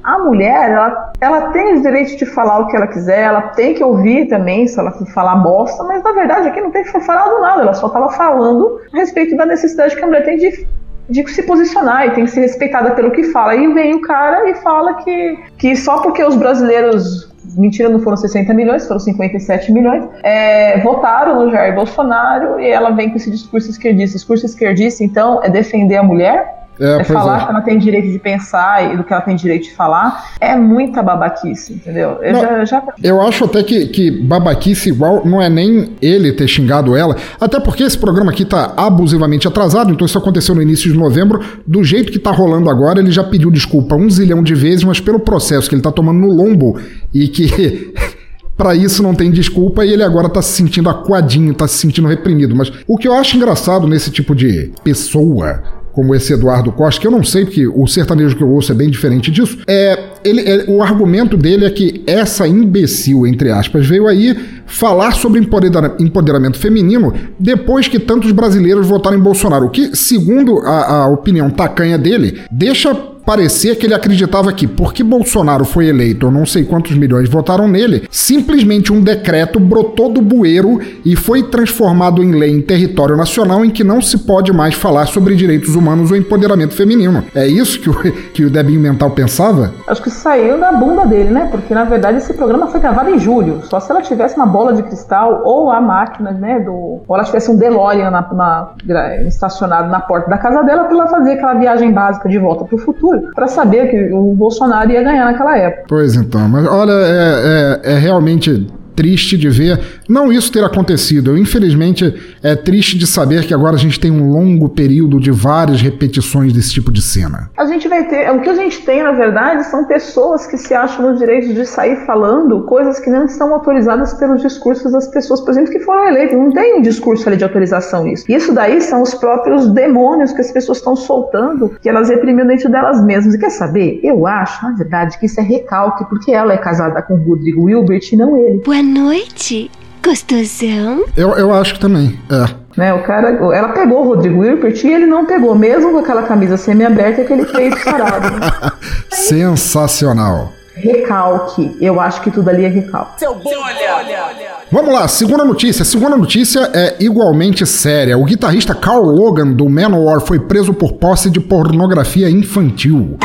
a 0.04 0.20
mulher, 0.20 0.72
ela, 0.72 1.14
ela 1.20 1.42
tem 1.52 1.76
o 1.76 1.82
direito 1.82 2.18
de 2.18 2.26
falar 2.26 2.60
o 2.60 2.68
que 2.68 2.76
ela 2.76 2.88
quiser, 2.88 3.22
ela 3.22 3.42
tem 3.42 3.74
que 3.74 3.84
ouvir 3.84 4.28
também 4.28 4.68
se 4.68 4.80
ela 4.80 4.92
falar 5.14 5.36
bosta, 5.36 5.84
mas 5.84 6.04
na 6.04 6.12
verdade 6.12 6.48
aqui 6.48 6.62
não 6.62 6.72
tem 6.72 6.84
falado 6.86 7.40
nada, 7.42 7.62
ela 7.62 7.74
só 7.74 7.88
estava 7.88 8.10
falando 8.12 8.80
a 8.94 8.98
respeito 8.98 9.36
da 9.36 9.46
necessidade 9.46 9.96
que 9.96 10.04
a 10.04 10.08
mulher 10.08 10.24
tem 10.24 10.38
de 10.38 10.68
de 11.12 11.30
se 11.30 11.44
posicionar 11.44 12.08
e 12.08 12.12
tem 12.12 12.26
que 12.26 12.32
ser 12.32 12.42
respeitada 12.42 12.92
pelo 12.92 13.12
que 13.12 13.26
fala. 13.26 13.54
E 13.56 13.74
vem 13.74 13.96
o 13.96 14.02
cara 14.02 14.50
e 14.50 14.56
fala 14.56 14.96
que, 15.04 15.38
que 15.58 15.76
só 15.76 16.02
porque 16.02 16.24
os 16.24 16.36
brasileiros. 16.36 17.30
Mentira, 17.58 17.90
não 17.90 18.00
foram 18.00 18.16
60 18.16 18.54
milhões, 18.54 18.88
foram 18.88 19.00
57 19.00 19.72
milhões. 19.72 20.08
é, 20.24 20.80
votaram 20.82 21.44
no 21.44 21.52
Jair 21.52 21.74
Bolsonaro 21.74 22.60
e 22.60 22.68
ela 22.68 22.92
vem 22.92 23.10
com 23.10 23.18
esse 23.18 23.30
discurso 23.30 23.70
esquerdista. 23.70 24.18
Discurso 24.18 24.46
esquerdista, 24.46 25.04
então, 25.04 25.42
é 25.44 25.50
defender 25.50 25.98
a 25.98 26.04
mulher? 26.04 26.61
É, 26.82 27.02
É, 27.02 27.04
falar 27.04 27.38
é. 27.38 27.46
que 27.46 27.52
ela 27.52 27.62
tem 27.62 27.78
direito 27.78 28.12
de 28.12 28.18
pensar 28.18 28.92
e 28.92 28.98
do 28.98 29.04
que 29.04 29.14
ela 29.14 29.22
tem 29.22 29.36
direito 29.36 29.66
de 29.66 29.76
falar 29.76 30.32
é 30.40 30.56
muita 30.56 31.04
babaquice, 31.04 31.74
entendeu? 31.74 32.18
Eu 32.24 32.34
Não, 32.34 32.42
já, 32.42 32.66
já 32.66 32.84
Eu 33.04 33.22
acho 33.22 33.46
até 33.46 33.62
que, 33.62 33.86
que 33.88 34.10
babaquice 34.10 34.90
igual 34.90 35.22
não 35.24 35.40
é 35.40 35.48
nem 35.48 35.92
ele 36.02 36.34
ter 36.34 36.48
xingado 36.48 36.98
ela, 36.98 37.16
até 37.40 37.60
porque 37.60 37.84
esse 37.84 37.98
programa 37.98 38.32
aqui 38.32 38.44
tá 38.44 38.74
abusivamente 38.76 39.48
atrasado, 39.48 39.92
então 39.92 40.06
isso 40.06 40.18
aconteceu 40.18 40.56
no 40.56 40.62
início 40.62 40.92
de 40.92 40.98
novembro. 40.98 41.40
Do 41.68 41.84
jeito 41.84 42.12
que 42.12 42.18
tá 42.18 42.32
rolando 42.32 42.68
agora, 42.68 43.00
ele 43.00 43.12
já 43.12 43.24
pediu 43.24 43.52
desculpa 43.52 43.96
um 43.96 44.10
zilhão 44.10 44.42
de 44.42 44.56
vezes, 44.56 44.84
mas 44.84 45.00
pelo 45.00 45.20
processo 45.20 45.70
que 45.70 45.76
ele 45.76 45.84
tá 45.84 45.92
tomando 45.92 46.20
no 46.20 46.34
lombo 46.34 46.80
e 47.14 47.28
que. 47.28 47.94
Pra 48.58 48.76
isso 48.76 49.02
não 49.02 49.16
tem 49.16 49.32
desculpa 49.32 49.84
e 49.84 49.92
ele 49.92 50.04
agora 50.04 50.30
tá 50.30 50.40
se 50.40 50.52
sentindo 50.52 50.88
acuadinho, 50.88 51.52
tá 51.52 51.68
se 51.68 51.80
sentindo 51.80 52.08
reprimido. 52.08 52.56
Mas 52.56 52.72
o 52.88 52.96
que 52.96 53.08
eu 53.08 53.14
acho 53.14 53.36
engraçado 53.36 53.88
nesse 53.88 54.12
tipo 54.12 54.36
de 54.36 54.72
pessoa 54.84 55.64
como 55.94 56.16
esse 56.16 56.34
Eduardo 56.34 56.72
Costa, 56.72 57.02
que 57.02 57.08
eu 57.08 57.12
não 57.12 57.24
sei, 57.24 57.46
porque 57.46 57.68
o 57.68 57.86
sertanejo 57.88 58.36
que 58.36 58.44
eu 58.44 58.50
ouço 58.50 58.72
é 58.72 58.76
bem 58.76 58.90
diferente 58.90 59.30
disso, 59.32 59.58
é, 59.68 59.98
ele, 60.24 60.42
é- 60.42 60.66
o 60.68 60.82
argumento 60.82 61.36
dele 61.36 61.66
é 61.66 61.70
que 61.70 62.04
essa 62.08 62.48
imbecil, 62.48 63.28
entre 63.28 63.52
aspas, 63.52 63.86
veio 63.88 64.08
aí 64.08 64.38
falar 64.66 65.12
sobre 65.12 65.40
empodera- 65.40 65.96
empoderamento 66.00 66.58
feminino 66.58 67.14
depois 67.40 67.88
que 67.88 68.00
tantos 68.00 68.32
brasileiros 68.32 68.88
votaram 68.88 69.18
em 69.18 69.22
Bolsonaro, 69.22 69.66
o 69.66 69.70
que, 69.70 69.96
segundo 69.96 70.60
a, 70.60 71.04
a 71.04 71.08
opinião 71.10 71.50
tacanha 71.50 71.98
dele, 71.98 72.42
deixa 72.52 72.96
parecer 73.26 73.76
que 73.76 73.86
ele 73.86 73.94
acreditava 73.94 74.52
que, 74.54 74.68
porque 74.68 75.04
Bolsonaro 75.04 75.66
foi 75.66 75.88
eleito, 75.88 76.30
não 76.32 76.46
sei 76.46 76.64
quantos 76.66 76.96
milhões 76.98 77.30
votaram 77.30 77.68
nele, 77.68 78.08
simplesmente 78.10 78.92
um 78.92 79.02
decreto 79.02 79.60
brotou 79.60 80.10
do 80.12 80.22
bueiro 80.22 80.80
e 81.06 81.16
foi 81.16 81.44
transformado 81.44 82.24
em 82.24 82.32
lei 82.32 82.52
em 82.52 82.62
território 82.62 83.16
nacional 83.16 83.64
em 83.64 83.70
que 83.70 83.84
não 83.84 84.02
se 84.02 84.20
pode 84.20 84.52
mais 84.54 84.74
falar 84.76 85.06
sobre 85.08 85.36
direitos 85.36 85.76
humanos 85.76 86.12
ou 86.12 86.18
empoderamento 86.18 86.74
feminino. 86.74 87.24
É 87.36 87.48
isso 87.48 87.80
que 87.80 87.90
o, 87.90 87.94
que 88.34 88.46
o 88.46 88.50
Debinho 88.50 88.80
Mental 88.80 89.12
pensava? 89.12 89.74
Acho 89.88 90.02
que 90.02 90.10
saiu 90.10 90.60
da 90.60 90.72
bunda 90.72 91.06
dele, 91.06 91.30
né? 91.30 91.48
Porque 91.52 91.74
na 91.74 91.84
verdade 91.84 92.18
esse 92.18 92.34
programa 92.34 92.68
foi 92.68 92.80
gravado 92.80 93.10
em 93.10 93.20
julho. 93.20 93.62
Só 93.64 93.80
se 93.80 93.92
ela 93.92 94.02
tivesse 94.02 94.36
uma 94.36 94.46
bola 94.46 94.74
de 94.74 94.84
cristal 94.84 95.42
ou 95.46 95.72
a 95.72 95.80
máquina, 95.82 96.32
né? 96.32 96.60
Do, 96.60 96.72
ou 97.08 97.16
ela 97.16 97.24
tivesse 97.24 97.50
um 97.52 97.56
DeLorean 97.58 98.10
na, 98.10 98.22
na- 98.34 99.18
estacionado 99.28 99.90
na 99.90 100.00
porta 100.00 100.30
da 100.30 100.38
casa 100.38 100.64
dela 100.64 100.84
para 100.86 100.94
ela 100.94 101.08
fazer 101.08 101.34
aquela 101.34 101.54
viagem 101.56 101.92
básica 101.92 102.28
de 102.30 102.38
volta 102.38 102.66
pro 102.66 102.78
futuro 102.78 103.11
para 103.36 103.48
saber 103.48 103.90
que 103.90 104.14
o 104.14 104.34
Bolsonaro 104.34 104.92
ia 104.92 105.04
ganhar 105.04 105.26
naquela 105.26 105.58
época. 105.58 105.84
Pois 105.88 106.16
então, 106.16 106.48
mas 106.48 106.66
olha, 106.68 106.92
é, 106.92 107.80
é- 107.84 107.94
é 107.94 107.98
realmente 107.98 108.68
triste 108.96 109.38
de 109.38 109.50
ver 109.50 109.80
não 110.08 110.32
isso 110.32 110.52
ter 110.52 110.64
acontecido. 110.64 111.32
Eu, 111.32 111.38
infelizmente, 111.38 112.14
é 112.44 112.56
triste 112.56 112.98
de 112.98 113.08
saber 113.08 113.46
que 113.46 113.54
agora 113.54 113.76
a 113.76 113.80
gente 113.80 114.00
tem 114.00 114.12
um 114.12 114.30
longo 114.30 114.70
período 114.70 115.20
de 115.20 115.32
várias 115.32 115.82
repetições 115.82 116.54
desse 116.54 116.72
tipo 116.72 116.92
de 116.92 117.02
cena. 117.02 117.50
A 117.58 117.66
gente 117.66 117.88
vai 117.88 118.08
ter. 118.08 118.30
O 118.32 118.42
que 118.42 118.50
a 118.50 118.56
gente 118.56 118.82
tem, 118.82 119.04
na 119.04 119.12
verdade, 119.12 119.66
são 119.66 119.86
pessoas 119.86 120.46
que 120.48 120.58
se 120.58 120.74
acham 120.74 121.12
no 121.12 121.18
direito 121.18 121.54
de 121.54 121.66
sair 121.66 122.06
falando 122.06 122.64
coisas 122.66 123.00
que 123.00 123.10
não 123.10 123.26
estão 123.26 123.54
autorizadas 123.54 124.14
pelos 124.14 124.42
discursos 124.42 124.92
das 124.92 125.08
pessoas, 125.08 125.42
por 125.42 125.52
exemplo, 125.52 125.72
que 125.72 125.80
foram 125.80 126.08
eleitas. 126.10 126.38
Não 126.38 126.52
tem 126.52 126.80
um 126.80 126.82
discurso 126.82 127.28
ali 127.28 127.38
de 127.38 127.44
autorização 127.44 128.08
isso. 128.08 128.26
Isso 128.30 128.54
daí 128.54 128.82
são 128.82 129.02
os 129.02 129.14
próprios 129.14 129.72
demônios 129.72 130.32
que 130.32 130.42
as 130.42 130.52
pessoas 130.52 130.80
estão 130.80 130.96
soltando, 130.96 131.76
que 131.82 131.90
elas 131.90 132.10
reprimiam 132.10 132.48
dentro 132.48 132.70
delas 132.70 133.04
mesmas. 133.04 133.34
E 133.34 133.40
quer 133.40 133.52
saber? 133.52 134.00
Eu 134.04 134.28
acho, 134.28 134.64
na 134.66 134.74
verdade, 134.74 135.18
que 135.18 135.26
isso 135.26 135.40
é 135.40 135.44
recalque, 135.44 136.06
porque 136.06 136.32
ela 136.32 136.54
é 136.54 136.58
casada 136.58 137.02
com 137.02 137.14
o 137.14 137.18
Rodrigo 137.18 137.64
Wilbert 137.64 138.02
e 138.12 138.16
não 138.16 138.36
ele. 138.38 138.60
Boa 138.82 138.94
noite, 138.94 139.70
gostosão. 140.04 141.06
Eu, 141.16 141.38
eu 141.38 141.54
acho 141.54 141.76
que 141.76 141.80
também, 141.80 142.20
é. 142.32 142.46
Né, 142.76 142.92
o 142.92 143.04
cara, 143.04 143.30
ela 143.30 143.70
pegou 143.70 144.02
o 144.02 144.08
Rodrigo 144.08 144.40
Wilbert 144.42 144.84
e 144.84 144.88
ele 144.92 145.06
não 145.06 145.24
pegou, 145.24 145.54
mesmo 145.54 145.92
com 145.92 146.00
aquela 146.00 146.24
camisa 146.24 146.58
semi-aberta 146.58 147.24
que 147.24 147.32
ele 147.32 147.46
fez 147.46 147.76
parado. 147.86 148.40
né? 148.40 148.72
Sensacional. 149.12 150.52
Recalque. 150.74 151.78
Eu 151.80 152.00
acho 152.00 152.24
que 152.24 152.32
tudo 152.32 152.50
ali 152.50 152.66
é 152.66 152.70
recalque. 152.70 153.20
Seu 153.20 153.36
bolha! 153.36 154.58
Vamos 154.72 154.92
lá, 154.92 155.08
segunda 155.08 155.46
notícia. 155.46 155.84
A 155.84 155.86
segunda 155.86 156.18
notícia 156.18 156.72
é 156.74 156.96
igualmente 157.00 157.64
séria. 157.68 158.18
O 158.18 158.26
guitarrista 158.26 158.74
Carl 158.74 159.04
Logan 159.04 159.52
do 159.52 159.70
Manowar 159.70 160.22
foi 160.22 160.40
preso 160.40 160.74
por 160.74 160.94
posse 160.94 161.30
de 161.30 161.40
pornografia 161.40 162.32
infantil. 162.32 163.16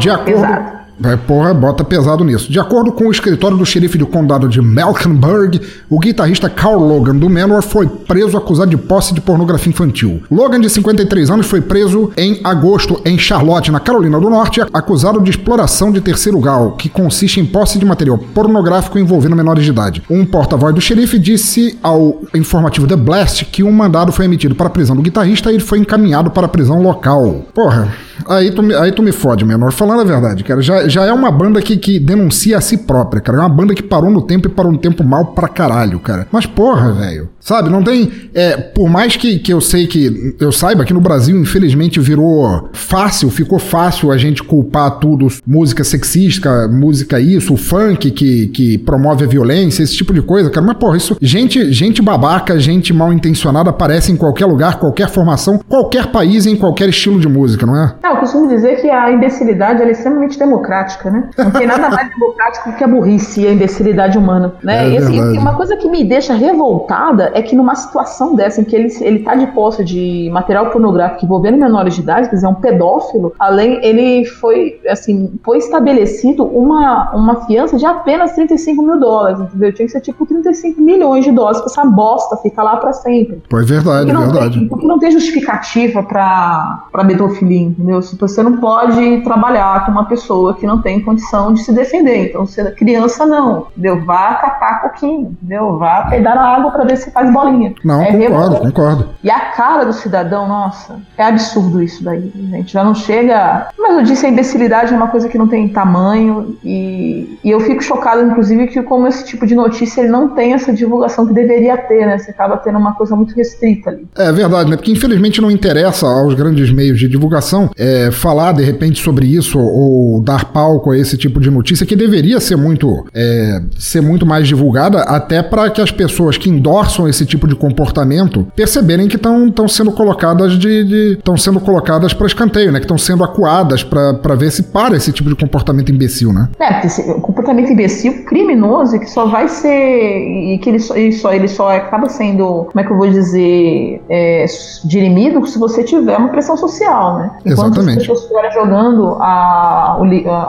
De 0.00 0.10
acordo. 0.10 0.75
Vai, 0.98 1.16
porra, 1.16 1.52
bota 1.52 1.84
pesado 1.84 2.24
nisso. 2.24 2.50
De 2.50 2.58
acordo 2.58 2.90
com 2.90 3.08
o 3.08 3.10
escritório 3.10 3.56
do 3.56 3.66
xerife 3.66 3.98
do 3.98 4.06
condado 4.06 4.48
de 4.48 4.62
Mecklenburg, 4.62 5.60
o 5.90 5.98
guitarrista 5.98 6.48
Carl 6.48 6.78
Logan 6.78 7.16
do 7.16 7.28
Manowar 7.28 7.62
foi 7.62 7.86
preso 7.86 8.36
acusado 8.36 8.70
de 8.70 8.76
posse 8.76 9.12
de 9.12 9.20
pornografia 9.20 9.70
infantil. 9.70 10.22
Logan, 10.30 10.60
de 10.60 10.70
53 10.70 11.30
anos, 11.30 11.46
foi 11.46 11.60
preso 11.60 12.10
em 12.16 12.40
agosto 12.42 13.00
em 13.04 13.18
Charlotte, 13.18 13.70
na 13.70 13.80
Carolina 13.80 14.18
do 14.18 14.30
Norte, 14.30 14.62
acusado 14.72 15.20
de 15.20 15.30
exploração 15.30 15.92
de 15.92 16.00
terceiro 16.00 16.40
grau, 16.40 16.72
que 16.72 16.88
consiste 16.88 17.40
em 17.40 17.46
posse 17.46 17.78
de 17.78 17.84
material 17.84 18.18
pornográfico 18.18 18.98
envolvendo 18.98 19.36
menores 19.36 19.64
de 19.64 19.70
idade. 19.70 20.02
Um 20.08 20.24
porta-voz 20.24 20.74
do 20.74 20.80
xerife 20.80 21.18
disse 21.18 21.78
ao 21.82 22.22
informativo 22.34 22.86
The 22.86 22.96
Blast 22.96 23.44
que 23.44 23.62
um 23.62 23.72
mandado 23.72 24.12
foi 24.12 24.24
emitido 24.24 24.54
para 24.54 24.68
a 24.68 24.70
prisão 24.70 24.96
do 24.96 25.02
guitarrista 25.02 25.50
e 25.50 25.56
ele 25.56 25.62
foi 25.62 25.78
encaminhado 25.78 26.30
para 26.30 26.46
a 26.46 26.48
prisão 26.48 26.80
local. 26.82 27.46
Porra, 27.54 27.92
aí 28.28 28.50
tu, 28.50 28.62
aí 28.76 28.92
tu 28.92 29.02
me 29.02 29.12
fode, 29.12 29.44
menor. 29.44 29.72
Falando 29.72 30.00
a 30.00 30.04
verdade, 30.04 30.42
cara, 30.42 30.62
já, 30.62 30.85
já 30.88 31.04
é 31.04 31.12
uma 31.12 31.30
banda 31.30 31.60
que, 31.60 31.76
que 31.76 31.98
denuncia 31.98 32.58
a 32.58 32.60
si 32.60 32.78
própria, 32.78 33.20
cara. 33.20 33.38
É 33.38 33.40
uma 33.40 33.48
banda 33.48 33.74
que 33.74 33.82
parou 33.82 34.10
no 34.10 34.22
tempo 34.22 34.48
e 34.48 34.50
parou 34.50 34.72
no 34.72 34.78
tempo 34.78 35.04
mal 35.04 35.26
pra 35.26 35.48
caralho, 35.48 35.98
cara. 36.00 36.26
Mas 36.30 36.46
porra, 36.46 36.92
velho. 36.92 37.28
Sabe, 37.46 37.70
não 37.70 37.80
tem. 37.80 38.10
É, 38.34 38.56
por 38.56 38.88
mais 38.88 39.14
que, 39.14 39.38
que 39.38 39.52
eu 39.52 39.60
sei 39.60 39.86
que. 39.86 40.34
Eu 40.40 40.50
saiba 40.50 40.84
que 40.84 40.92
no 40.92 41.00
Brasil, 41.00 41.38
infelizmente, 41.38 42.00
virou 42.00 42.70
fácil, 42.72 43.30
ficou 43.30 43.60
fácil 43.60 44.10
a 44.10 44.18
gente 44.18 44.42
culpar 44.42 44.98
tudo. 44.98 45.28
Música 45.46 45.84
sexista, 45.84 46.66
música 46.66 47.20
isso, 47.20 47.54
o 47.54 47.56
funk 47.56 48.10
que, 48.10 48.48
que 48.48 48.78
promove 48.78 49.24
a 49.24 49.28
violência, 49.28 49.84
esse 49.84 49.96
tipo 49.96 50.12
de 50.12 50.22
coisa, 50.22 50.50
cara. 50.50 50.66
Mas, 50.66 50.76
porra, 50.76 50.96
isso. 50.96 51.16
Gente, 51.22 51.72
gente 51.72 52.02
babaca, 52.02 52.58
gente 52.58 52.92
mal 52.92 53.12
intencionada 53.12 53.70
aparece 53.70 54.10
em 54.10 54.16
qualquer 54.16 54.46
lugar, 54.46 54.80
qualquer 54.80 55.08
formação, 55.08 55.60
qualquer 55.68 56.08
país, 56.08 56.46
em 56.46 56.56
qualquer 56.56 56.88
estilo 56.88 57.20
de 57.20 57.28
música, 57.28 57.64
não 57.64 57.76
é? 57.76 57.94
É, 58.02 58.10
eu 58.10 58.16
costumo 58.16 58.48
dizer 58.48 58.80
que 58.80 58.90
a 58.90 59.12
imbecilidade 59.12 59.80
é 59.82 59.88
extremamente 59.88 60.36
democrática, 60.36 61.12
né? 61.12 61.30
Não 61.38 61.52
tem 61.52 61.68
nada 61.68 61.90
mais 61.90 62.10
democrático 62.10 62.72
que 62.72 62.82
a 62.82 62.88
burrice 62.88 63.42
e 63.42 63.46
a 63.46 63.52
imbecilidade 63.52 64.18
humana, 64.18 64.52
né? 64.64 64.88
É 64.88 64.90
e, 64.90 64.96
assim, 64.96 65.38
uma 65.38 65.54
coisa 65.54 65.76
que 65.76 65.88
me 65.88 66.02
deixa 66.02 66.34
revoltada 66.34 67.35
é 67.36 67.42
que 67.42 67.54
numa 67.54 67.74
situação 67.74 68.34
dessa 68.34 68.62
em 68.62 68.64
que 68.64 68.74
ele, 68.74 68.88
ele 69.02 69.18
tá 69.18 69.34
de 69.34 69.46
posse 69.48 69.84
de 69.84 70.30
material 70.32 70.70
pornográfico 70.70 71.26
envolvendo 71.26 71.58
menores 71.58 71.94
de 71.94 72.00
idade, 72.00 72.30
quer 72.30 72.36
dizer, 72.36 72.46
um 72.46 72.54
pedófilo, 72.54 73.34
além, 73.38 73.78
ele 73.84 74.24
foi, 74.24 74.80
assim, 74.88 75.38
foi 75.44 75.58
estabelecido 75.58 76.44
uma, 76.46 77.14
uma 77.14 77.46
fiança 77.46 77.76
de 77.76 77.84
apenas 77.84 78.32
35 78.32 78.82
mil 78.82 78.98
dólares, 78.98 79.38
entendeu? 79.38 79.70
Tinha 79.70 79.84
que 79.84 79.92
ser 79.92 80.00
tipo 80.00 80.24
35 80.24 80.80
milhões 80.80 81.26
de 81.26 81.30
dólares 81.30 81.58
pra 81.58 81.66
essa 81.66 81.84
bosta 81.84 82.38
ficar 82.38 82.62
lá 82.62 82.78
pra 82.78 82.94
sempre. 82.94 83.42
Pô, 83.50 83.60
é 83.60 83.64
verdade, 83.64 84.08
é 84.08 84.12
não 84.14 84.22
verdade. 84.22 84.58
Tem, 84.58 84.68
porque 84.68 84.86
não 84.86 84.98
tem 84.98 85.10
justificativa 85.10 86.02
pra, 86.02 86.86
pra 86.90 87.04
pedofilia, 87.04 87.66
entendeu? 87.66 88.00
Se 88.00 88.16
você 88.16 88.42
não 88.42 88.56
pode 88.56 89.20
trabalhar 89.24 89.84
com 89.84 89.92
uma 89.92 90.06
pessoa 90.06 90.54
que 90.54 90.66
não 90.66 90.80
tem 90.80 91.02
condição 91.02 91.52
de 91.52 91.60
se 91.60 91.70
defender. 91.70 92.30
Então, 92.30 92.46
se 92.46 92.62
é 92.62 92.70
criança, 92.70 93.26
não. 93.26 93.66
Entendeu? 93.72 94.02
Vá 94.04 94.36
catar 94.36 94.82
coquinho, 94.82 95.36
entendeu? 95.42 95.76
Vá 95.76 96.06
peidar 96.06 96.34
na 96.34 96.56
água 96.56 96.70
pra 96.70 96.84
ver 96.84 96.96
se 96.96 97.10
faz 97.10 97.25
bolinha. 97.32 97.74
Não, 97.84 98.02
É 98.02 98.12
concordo, 98.12 98.56
concordo. 98.56 99.08
E 99.22 99.30
a 99.30 99.40
cara 99.52 99.84
do 99.84 99.92
cidadão, 99.92 100.48
nossa, 100.48 100.98
é 101.16 101.24
absurdo 101.24 101.82
isso 101.82 102.02
daí, 102.02 102.32
gente. 102.50 102.72
Já 102.72 102.84
não 102.84 102.94
chega. 102.94 103.68
Mas 103.78 103.96
eu 103.96 104.02
disse, 104.02 104.26
a 104.26 104.28
imbecilidade 104.28 104.92
é 104.92 104.96
uma 104.96 105.08
coisa 105.08 105.28
que 105.28 105.38
não 105.38 105.48
tem 105.48 105.68
tamanho. 105.68 106.56
E, 106.64 107.38
e 107.42 107.50
eu 107.50 107.60
fico 107.60 107.82
chocado, 107.82 108.22
inclusive, 108.22 108.66
que 108.68 108.82
como 108.82 109.06
esse 109.06 109.24
tipo 109.24 109.46
de 109.46 109.54
notícia 109.54 110.00
ele 110.00 110.10
não 110.10 110.30
tem 110.30 110.52
essa 110.52 110.72
divulgação 110.72 111.26
que 111.26 111.32
deveria 111.32 111.76
ter, 111.76 112.06
né? 112.06 112.18
Você 112.18 112.30
acaba 112.30 112.56
tendo 112.58 112.78
uma 112.78 112.94
coisa 112.94 113.16
muito 113.16 113.34
restrita 113.34 113.90
ali. 113.90 114.06
É 114.16 114.32
verdade, 114.32 114.70
né? 114.70 114.76
Porque 114.76 114.92
infelizmente 114.92 115.40
não 115.40 115.50
interessa 115.50 116.06
aos 116.06 116.34
grandes 116.34 116.70
meios 116.70 116.98
de 116.98 117.08
divulgação 117.08 117.70
é, 117.76 118.10
falar 118.10 118.52
de 118.52 118.62
repente 118.62 119.02
sobre 119.02 119.26
isso 119.26 119.58
ou 119.58 120.20
dar 120.20 120.46
palco 120.46 120.90
a 120.90 120.98
esse 120.98 121.16
tipo 121.16 121.40
de 121.40 121.50
notícia 121.50 121.86
que 121.86 121.96
deveria 121.96 122.40
ser 122.40 122.56
muito, 122.56 123.06
é, 123.14 123.60
ser 123.78 124.00
muito 124.00 124.26
mais 124.26 124.46
divulgada, 124.46 125.02
até 125.02 125.42
para 125.42 125.70
que 125.70 125.80
as 125.80 125.90
pessoas 125.90 126.36
que 126.36 126.50
endossam 126.50 127.08
esse 127.08 127.15
tipo 127.24 127.46
de 127.46 127.54
comportamento 127.54 128.46
perceberem 128.54 129.08
que 129.08 129.16
estão 129.16 129.68
sendo 129.68 129.92
colocadas 129.92 130.58
de 130.58 131.16
estão 131.16 131.36
sendo 131.36 131.60
colocadas 131.60 132.12
para 132.12 132.26
escanteio, 132.26 132.72
né? 132.72 132.78
Que 132.78 132.84
estão 132.84 132.98
sendo 132.98 133.24
acuadas 133.24 133.82
para 133.82 134.34
ver 134.34 134.50
se 134.50 134.64
para 134.64 134.96
esse 134.96 135.12
tipo 135.12 135.28
de 135.28 135.36
comportamento 135.36 135.90
imbecil, 135.90 136.32
né? 136.32 136.48
É, 136.58 136.72
porque 136.72 136.86
esse 136.88 137.02
comportamento 137.20 137.72
imbecil, 137.72 138.24
criminoso, 138.24 138.98
que 138.98 139.06
só 139.06 139.26
vai 139.26 139.48
ser. 139.48 139.70
E 139.70 140.58
que 140.58 140.68
ele 140.68 140.78
só, 140.78 140.96
ele 140.96 141.12
só, 141.12 141.32
ele 141.32 141.48
só 141.48 141.70
acaba 141.70 142.08
sendo, 142.08 142.66
como 142.70 142.80
é 142.80 142.84
que 142.84 142.92
eu 142.92 142.96
vou 142.96 143.08
dizer, 143.08 144.02
é, 144.08 144.44
dirimido 144.84 145.46
se 145.46 145.58
você 145.58 145.82
tiver 145.82 146.16
uma 146.16 146.28
pressão 146.28 146.56
social, 146.56 147.18
né? 147.18 147.30
Enquanto 147.44 147.78
Exatamente. 147.78 147.90
as 147.90 147.96
pessoas 147.98 148.20
estiverem 148.20 148.52
jogando 148.52 149.16
a, 149.20 149.98